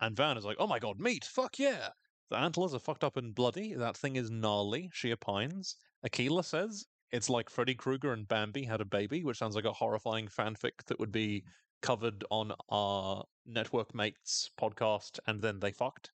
And 0.00 0.16
Van 0.16 0.38
is 0.38 0.44
like, 0.44 0.56
oh 0.58 0.66
my 0.66 0.78
god, 0.78 0.98
meat, 0.98 1.24
fuck 1.24 1.58
yeah! 1.58 1.90
The 2.30 2.38
antlers 2.38 2.74
are 2.74 2.78
fucked 2.78 3.04
up 3.04 3.16
and 3.16 3.34
bloody. 3.34 3.74
That 3.74 3.96
thing 3.96 4.16
is 4.16 4.30
gnarly, 4.30 4.90
she 4.92 5.12
opines. 5.12 5.76
Akilah 6.04 6.44
says 6.44 6.86
it's 7.14 7.30
like 7.30 7.48
Freddy 7.48 7.76
Krueger 7.76 8.12
and 8.12 8.26
Bambi 8.26 8.64
had 8.64 8.80
a 8.80 8.84
baby, 8.84 9.22
which 9.22 9.38
sounds 9.38 9.54
like 9.54 9.64
a 9.64 9.72
horrifying 9.72 10.26
fanfic 10.26 10.84
that 10.88 10.98
would 10.98 11.12
be 11.12 11.44
mm. 11.46 11.50
covered 11.80 12.24
on 12.28 12.52
our 12.70 13.22
Network 13.46 13.94
Mates 13.94 14.50
podcast, 14.60 15.20
and 15.28 15.40
then 15.40 15.60
they 15.60 15.70
fucked, 15.70 16.10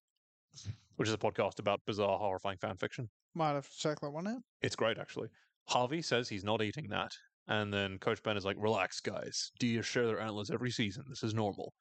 which 0.97 1.09
is 1.09 1.15
a 1.15 1.19
podcast 1.19 1.59
about 1.59 1.81
bizarre, 1.87 2.19
horrifying 2.19 2.59
fanfiction. 2.59 3.09
Might 3.35 3.55
have 3.55 3.67
to 3.67 3.79
check 3.79 3.99
that 4.01 4.11
one 4.11 4.29
out. 4.29 4.43
It's 4.61 4.77
great, 4.77 4.99
actually. 4.99 5.29
Harvey 5.69 6.03
says 6.03 6.29
he's 6.29 6.45
not 6.45 6.63
eating 6.63 6.91
that. 6.91 7.17
And 7.49 7.73
then 7.73 7.99
Coach 7.99 8.23
Ben 8.23 8.37
is 8.37 8.45
like, 8.45 8.57
relax, 8.59 9.01
guys. 9.01 9.53
Deer 9.59 9.83
share 9.83 10.07
their 10.07 10.21
antlers 10.21 10.51
every 10.51 10.71
season. 10.71 11.05
This 11.09 11.23
is 11.23 11.33
normal. 11.33 11.73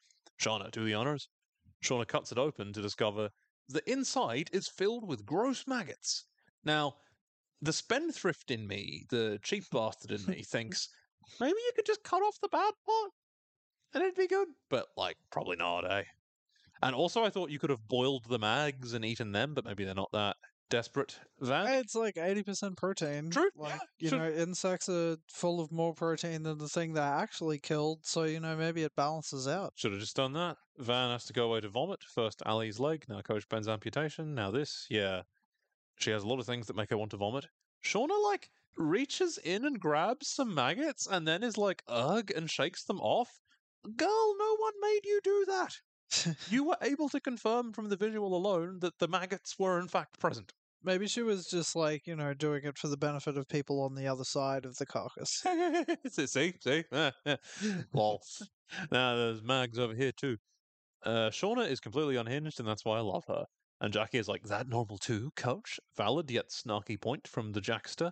Shauna, 0.41 0.71
do 0.71 0.85
the 0.85 0.93
honors. 0.93 1.27
Shauna 1.83 2.07
cuts 2.07 2.31
it 2.31 2.37
open 2.37 2.71
to 2.71 2.81
discover 2.81 3.29
the 3.67 3.83
inside 3.91 4.49
is 4.53 4.69
filled 4.69 5.05
with 5.05 5.25
gross 5.25 5.65
maggots. 5.67 6.23
Now, 6.63 6.95
the 7.61 7.73
spendthrift 7.73 8.51
in 8.51 8.67
me, 8.67 9.05
the 9.09 9.39
cheap 9.43 9.65
bastard 9.71 10.11
in 10.11 10.25
me, 10.25 10.43
thinks 10.45 10.89
maybe 11.39 11.57
you 11.57 11.71
could 11.75 11.85
just 11.85 12.03
cut 12.03 12.21
off 12.21 12.39
the 12.41 12.49
bad 12.49 12.73
part 12.85 13.11
and 13.93 14.03
it'd 14.03 14.15
be 14.15 14.27
good. 14.27 14.47
But, 14.69 14.87
like, 14.95 15.17
probably 15.31 15.57
not, 15.57 15.89
eh? 15.89 16.03
And 16.81 16.95
also, 16.95 17.23
I 17.23 17.29
thought 17.29 17.49
you 17.49 17.59
could 17.59 17.71
have 17.71 17.87
boiled 17.87 18.25
the 18.29 18.39
mags 18.39 18.93
and 18.93 19.03
eaten 19.03 19.31
them, 19.31 19.53
but 19.53 19.65
maybe 19.65 19.83
they're 19.83 19.93
not 19.93 20.11
that 20.13 20.37
desperate. 20.69 21.19
Van? 21.41 21.67
It's 21.79 21.95
like 21.95 22.15
80% 22.15 22.77
protein. 22.77 23.31
True, 23.31 23.49
Like, 23.55 23.81
yeah, 23.99 24.11
you 24.11 24.17
know, 24.17 24.29
insects 24.29 24.87
are 24.87 25.17
full 25.27 25.59
of 25.59 25.71
more 25.71 25.93
protein 25.93 26.43
than 26.43 26.57
the 26.57 26.69
thing 26.69 26.93
they 26.93 27.01
actually 27.01 27.59
killed. 27.59 27.99
So, 28.03 28.23
you 28.23 28.39
know, 28.39 28.55
maybe 28.55 28.83
it 28.83 28.95
balances 28.95 29.47
out. 29.47 29.73
Should 29.75 29.91
have 29.91 29.99
just 29.99 30.15
done 30.15 30.33
that. 30.33 30.57
Van 30.77 31.11
has 31.11 31.25
to 31.25 31.33
go 31.33 31.45
away 31.45 31.61
to 31.61 31.69
vomit. 31.69 32.03
First 32.03 32.41
Ali's 32.45 32.79
leg, 32.79 33.05
now 33.09 33.21
Coach 33.21 33.49
Ben's 33.49 33.67
amputation, 33.67 34.35
now 34.35 34.51
this. 34.51 34.85
Yeah. 34.89 35.23
She 35.99 36.11
has 36.11 36.23
a 36.23 36.27
lot 36.27 36.39
of 36.39 36.45
things 36.45 36.67
that 36.67 36.75
make 36.77 36.89
her 36.89 36.97
want 36.97 37.11
to 37.11 37.17
vomit. 37.17 37.47
Shauna, 37.83 38.23
like, 38.23 38.49
reaches 38.77 39.37
in 39.37 39.65
and 39.65 39.79
grabs 39.79 40.29
some 40.29 40.55
maggots 40.55 41.05
and 41.05 41.27
then 41.27 41.43
is 41.43 41.57
like, 41.57 41.83
ugh, 41.87 42.31
and 42.35 42.49
shakes 42.49 42.83
them 42.85 43.01
off. 43.01 43.41
Girl, 43.95 44.35
no 44.37 44.55
one 44.57 44.73
made 44.81 45.01
you 45.03 45.19
do 45.23 45.45
that. 45.47 45.75
You 46.49 46.63
were 46.63 46.77
able 46.81 47.07
to 47.09 47.19
confirm 47.19 47.71
from 47.71 47.89
the 47.89 47.95
visual 47.95 48.35
alone 48.35 48.79
that 48.79 48.97
the 48.97 49.07
maggots 49.07 49.59
were 49.59 49.79
in 49.79 49.87
fact 49.87 50.19
present. 50.19 50.53
maybe 50.83 51.07
she 51.07 51.21
was 51.21 51.45
just 51.47 51.75
like, 51.75 52.07
you 52.07 52.15
know, 52.15 52.33
doing 52.33 52.63
it 52.63 52.77
for 52.79 52.87
the 52.87 52.97
benefit 52.97 53.37
of 53.37 53.47
people 53.47 53.81
on 53.81 53.93
the 53.93 54.07
other 54.07 54.23
side 54.23 54.65
of 54.65 54.77
the 54.77 54.85
carcass. 54.87 55.43
see, 56.09 56.55
see? 56.57 56.83
Ah, 56.91 57.11
yeah. 57.25 57.35
Lol. 57.93 58.21
Now 58.91 59.15
there's 59.15 59.43
Mags 59.43 59.77
over 59.79 59.93
here 59.93 60.11
too. 60.11 60.37
Uh, 61.03 61.29
Shauna 61.29 61.69
is 61.69 61.79
completely 61.79 62.15
unhinged, 62.15 62.59
and 62.59 62.67
that's 62.67 62.85
why 62.85 62.97
I 62.97 63.01
love 63.01 63.25
her. 63.27 63.45
And 63.81 63.93
Jackie 63.93 64.17
is 64.17 64.27
like, 64.27 64.43
that 64.43 64.67
normal 64.67 64.97
too, 64.97 65.31
coach? 65.35 65.79
Valid 65.95 66.29
yet 66.29 66.49
snarky 66.49 66.99
point 66.99 67.27
from 67.27 67.53
the 67.53 67.61
Jackster. 67.61 68.11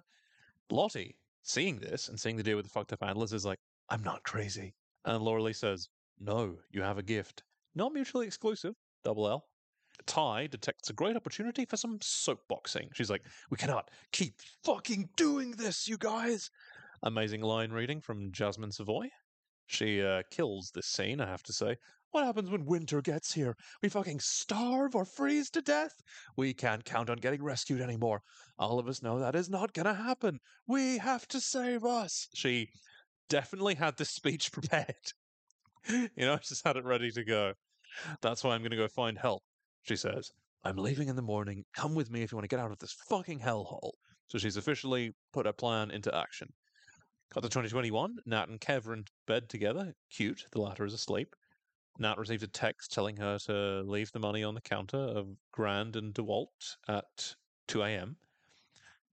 Lottie, 0.69 1.17
seeing 1.43 1.77
this 1.79 2.07
and 2.07 2.19
seeing 2.19 2.37
the 2.37 2.43
deer 2.43 2.55
with 2.55 2.65
the 2.65 2.71
fucked 2.71 2.93
up 2.93 3.03
antlers, 3.03 3.33
is 3.33 3.45
like, 3.45 3.59
I'm 3.89 4.03
not 4.03 4.23
crazy. 4.23 4.75
And 5.05 5.23
Laura 5.23 5.43
Lee 5.43 5.53
says, 5.53 5.89
No, 6.19 6.57
you 6.71 6.81
have 6.81 6.97
a 6.97 7.03
gift. 7.03 7.43
Not 7.75 7.93
mutually 7.93 8.27
exclusive, 8.27 8.75
double 9.03 9.27
L. 9.27 9.45
Tai 10.05 10.47
detects 10.47 10.89
a 10.89 10.93
great 10.93 11.15
opportunity 11.15 11.65
for 11.65 11.77
some 11.77 11.99
soapboxing. 11.99 12.93
She's 12.93 13.09
like, 13.09 13.23
We 13.49 13.57
cannot 13.57 13.89
keep 14.11 14.35
fucking 14.63 15.09
doing 15.15 15.51
this, 15.51 15.87
you 15.87 15.97
guys. 15.97 16.49
Amazing 17.03 17.41
line 17.41 17.71
reading 17.71 18.01
from 18.01 18.31
Jasmin 18.31 18.71
Savoy. 18.71 19.09
She 19.67 20.01
uh, 20.01 20.23
kills 20.31 20.71
this 20.71 20.87
scene, 20.87 21.19
I 21.19 21.27
have 21.27 21.43
to 21.43 21.53
say. 21.53 21.77
What 22.11 22.25
happens 22.25 22.49
when 22.49 22.65
winter 22.65 23.01
gets 23.01 23.33
here? 23.33 23.55
We 23.81 23.89
fucking 23.89 24.21
starve 24.21 24.95
or 24.95 25.05
freeze 25.05 25.49
to 25.51 25.61
death? 25.61 26.01
We 26.35 26.53
can't 26.53 26.85
count 26.85 27.09
on 27.09 27.17
getting 27.17 27.43
rescued 27.43 27.81
anymore. 27.81 28.21
All 28.57 28.79
of 28.79 28.87
us 28.87 29.03
know 29.03 29.19
that 29.19 29.35
is 29.35 29.49
not 29.49 29.73
gonna 29.73 29.93
happen. 29.93 30.39
We 30.67 30.97
have 30.97 31.27
to 31.29 31.41
save 31.41 31.83
us. 31.83 32.27
She 32.33 32.69
definitely 33.29 33.75
had 33.75 33.97
this 33.97 34.09
speech 34.09 34.51
prepared. 34.53 34.95
you 35.89 36.09
know, 36.17 36.37
just 36.37 36.65
had 36.65 36.77
it 36.77 36.85
ready 36.85 37.11
to 37.11 37.23
go. 37.23 37.53
That's 38.21 38.43
why 38.43 38.55
I'm 38.55 38.63
gonna 38.63 38.75
go 38.75 38.87
find 38.87 39.17
help, 39.17 39.43
she 39.83 39.95
says. 39.95 40.31
I'm 40.63 40.77
leaving 40.77 41.07
in 41.07 41.15
the 41.15 41.21
morning. 41.21 41.65
Come 41.73 41.93
with 41.93 42.09
me 42.09 42.23
if 42.23 42.31
you 42.31 42.37
want 42.37 42.43
to 42.43 42.53
get 42.53 42.59
out 42.59 42.71
of 42.71 42.79
this 42.79 42.95
fucking 43.09 43.39
hellhole. 43.39 43.91
So 44.27 44.37
she's 44.37 44.57
officially 44.57 45.13
put 45.33 45.45
her 45.45 45.53
plan 45.53 45.91
into 45.91 46.13
action. 46.13 46.49
Got 47.33 47.43
to 47.43 47.49
2021. 47.49 48.17
Nat 48.25 48.49
and 48.49 48.59
Kev 48.59 48.87
are 48.87 48.93
in 48.93 49.05
bed 49.27 49.49
together. 49.49 49.93
Cute. 50.09 50.45
The 50.51 50.61
latter 50.61 50.85
is 50.85 50.93
asleep. 50.93 51.35
Nat 51.99 52.17
received 52.17 52.43
a 52.43 52.47
text 52.47 52.91
telling 52.91 53.17
her 53.17 53.39
to 53.39 53.81
leave 53.81 54.11
the 54.11 54.19
money 54.19 54.43
on 54.43 54.53
the 54.53 54.61
counter 54.61 54.97
of 54.97 55.35
Grand 55.51 55.95
and 55.95 56.13
DeWalt 56.13 56.77
at 56.87 57.35
2 57.67 57.81
a.m. 57.81 58.17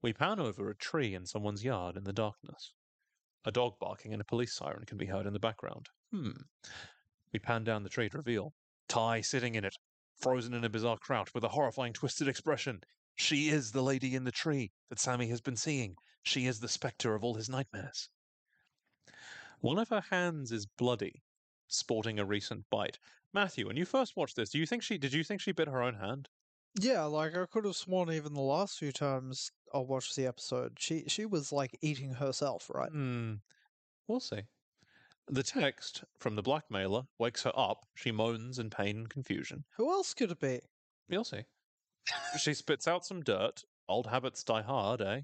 We 0.03 0.13
pan 0.13 0.39
over 0.39 0.69
a 0.69 0.77
tree 0.77 1.15
in 1.15 1.25
someone's 1.25 1.65
yard 1.65 1.97
in 1.97 2.05
the 2.05 2.13
darkness. 2.13 2.75
A 3.47 3.51
dog 3.51 3.79
barking 3.79 4.13
and 4.13 4.21
a 4.21 4.25
police 4.25 4.53
siren 4.53 4.85
can 4.85 4.99
be 4.99 5.07
heard 5.07 5.27
in 5.27 5.33
the 5.33 5.39
background. 5.39 5.89
Hmm. 6.11 6.43
We 7.33 7.39
pan 7.39 7.65
down 7.65 7.83
the 7.83 7.89
tree 7.89 8.11
to 8.11 8.19
reveal 8.19 8.55
Tai 8.87 9.23
sitting 9.23 9.55
in 9.55 9.65
it, 9.65 9.79
frozen 10.15 10.53
in 10.53 10.63
a 10.63 10.69
bizarre 10.69 10.99
crouch 10.99 11.33
with 11.33 11.43
a 11.43 11.49
horrifying 11.49 11.95
twisted 11.95 12.29
expression. 12.29 12.83
She 13.17 13.49
is 13.49 13.73
the 13.73 13.83
lady 13.83 14.15
in 14.15 14.25
the 14.25 14.31
tree 14.31 14.73
that 14.91 14.99
Sammy 14.99 15.29
has 15.29 15.41
been 15.41 15.57
seeing. 15.57 15.97
She 16.23 16.47
is 16.47 16.61
the 16.61 16.69
spectre 16.69 17.15
of 17.15 17.25
all 17.25 17.35
his 17.35 17.49
nightmares. 17.49 18.11
One 19.61 19.79
of 19.79 19.89
her 19.89 20.03
hands 20.03 20.53
is 20.53 20.67
bloody, 20.67 21.24
sporting 21.75 22.19
a 22.19 22.25
recent 22.25 22.65
bite. 22.71 22.99
Matthew, 23.33 23.67
when 23.67 23.77
you 23.77 23.85
first 23.85 24.17
watched 24.17 24.37
this, 24.37 24.51
do 24.51 24.59
you 24.59 24.67
think 24.67 24.83
she 24.83 24.99
did 24.99 25.13
you 25.13 25.25
think 25.25 25.41
she 25.41 25.53
bit 25.53 25.69
her 25.69 25.83
own 25.83 25.95
hand? 25.95 26.29
Yeah, 26.79 27.05
like 27.05 27.37
I 27.37 27.47
could 27.47 27.65
have 27.65 27.77
sworn 27.77 28.11
even 28.11 28.35
the 28.35 28.41
last 28.41 28.79
few 28.79 28.91
times 28.93 29.53
I 29.73 29.79
watched 29.79 30.17
the 30.17 30.27
episode, 30.27 30.75
she 30.79 31.05
she 31.09 31.27
was 31.27 31.53
like 31.53 31.79
eating 31.83 32.15
herself, 32.15 32.71
right? 32.73 32.91
Hmm. 32.91 33.35
We'll 34.07 34.21
see. 34.21 34.43
The 35.29 35.43
text 35.43 36.05
from 36.19 36.37
the 36.37 36.43
blackmailer 36.43 37.05
wakes 37.19 37.45
her 37.45 37.53
up. 37.57 37.87
She 37.95 38.13
moans 38.13 38.59
in 38.59 38.69
pain 38.69 38.99
and 38.99 39.09
confusion. 39.09 39.65
Who 39.77 39.91
else 39.91 40.13
could 40.13 40.31
it 40.31 40.41
be? 40.41 40.61
We'll 41.09 41.25
see. 41.25 41.45
she 42.39 42.53
spits 42.53 42.87
out 42.87 43.07
some 43.07 43.23
dirt. 43.23 43.65
Old 43.89 44.07
habits 44.07 44.45
die 44.45 44.63
hard, 44.63 45.01
eh? 45.01 45.23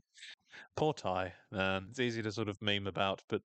Poor 0.76 0.94
Tai, 0.94 1.32
man. 1.50 1.86
It's 1.90 2.00
easy 2.00 2.22
to 2.22 2.32
sort 2.32 2.48
of 2.48 2.60
meme 2.62 2.86
about, 2.86 3.22
but 3.28 3.42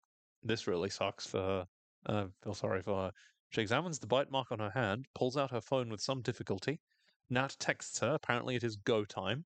this 0.43 0.66
really 0.66 0.90
sucks 0.90 1.27
for 1.27 1.40
her. 1.40 1.68
I 2.06 2.27
feel 2.43 2.55
sorry 2.55 2.82
for 2.82 3.05
her. 3.05 3.12
She 3.51 3.60
examines 3.60 3.98
the 3.98 4.06
bite 4.06 4.31
mark 4.31 4.52
on 4.52 4.60
her 4.60 4.70
hand, 4.70 5.06
pulls 5.14 5.36
out 5.36 5.51
her 5.51 5.60
phone 5.60 5.89
with 5.89 6.01
some 6.01 6.22
difficulty. 6.22 6.81
Nat 7.28 7.56
texts 7.59 7.98
her. 8.01 8.14
Apparently, 8.14 8.56
it 8.56 8.64
is 8.64 8.77
go 8.77 9.05
time. 9.05 9.44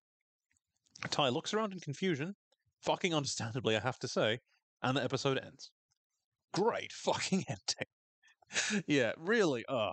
Tai 1.10 1.30
looks 1.30 1.52
around 1.52 1.72
in 1.72 1.80
confusion, 1.80 2.36
fucking 2.80 3.14
understandably, 3.14 3.76
I 3.76 3.80
have 3.80 3.98
to 4.00 4.08
say, 4.08 4.40
and 4.82 4.96
the 4.96 5.02
episode 5.02 5.38
ends. 5.38 5.70
Great 6.52 6.92
fucking 6.92 7.44
ending. 7.48 8.84
yeah, 8.86 9.12
really, 9.16 9.64
uh, 9.68 9.92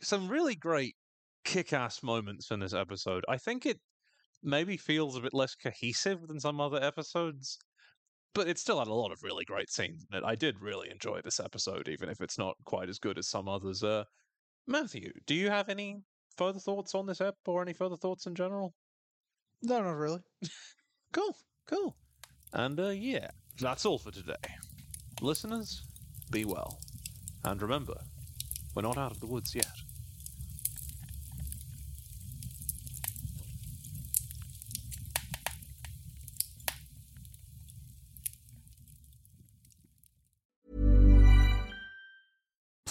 some 0.00 0.28
really 0.28 0.54
great 0.54 0.96
kick 1.44 1.72
ass 1.72 2.02
moments 2.02 2.50
in 2.50 2.60
this 2.60 2.74
episode. 2.74 3.24
I 3.28 3.36
think 3.36 3.66
it 3.66 3.80
maybe 4.42 4.76
feels 4.76 5.16
a 5.16 5.20
bit 5.20 5.34
less 5.34 5.54
cohesive 5.54 6.26
than 6.26 6.40
some 6.40 6.60
other 6.60 6.82
episodes, 6.82 7.58
but 8.34 8.48
it 8.48 8.58
still 8.58 8.78
had 8.78 8.88
a 8.88 8.94
lot 8.94 9.12
of 9.12 9.22
really 9.22 9.44
great 9.44 9.70
scenes 9.70 10.06
in 10.10 10.18
it. 10.18 10.24
I 10.24 10.34
did 10.34 10.60
really 10.60 10.90
enjoy 10.90 11.20
this 11.22 11.40
episode, 11.40 11.88
even 11.88 12.08
if 12.08 12.20
it's 12.20 12.38
not 12.38 12.56
quite 12.64 12.88
as 12.88 12.98
good 12.98 13.18
as 13.18 13.28
some 13.28 13.48
others. 13.48 13.82
Uh, 13.82 14.04
Matthew, 14.66 15.12
do 15.26 15.34
you 15.34 15.50
have 15.50 15.68
any 15.68 16.02
further 16.36 16.60
thoughts 16.60 16.94
on 16.94 17.06
this 17.06 17.20
ep 17.20 17.36
or 17.46 17.62
any 17.62 17.72
further 17.72 17.96
thoughts 17.96 18.26
in 18.26 18.34
general? 18.34 18.74
No, 19.62 19.82
not 19.82 19.96
really. 19.96 20.20
Cool, 21.12 21.36
cool. 21.66 21.96
And 22.54 22.80
uh, 22.80 22.88
yeah, 22.88 23.28
that's 23.60 23.84
all 23.84 23.98
for 23.98 24.10
today. 24.10 24.34
Listeners, 25.20 25.82
be 26.30 26.46
well. 26.46 26.78
And 27.44 27.60
remember, 27.60 27.98
we're 28.74 28.82
not 28.82 28.96
out 28.96 29.10
of 29.10 29.20
the 29.20 29.26
woods 29.26 29.54
yet. 29.54 29.66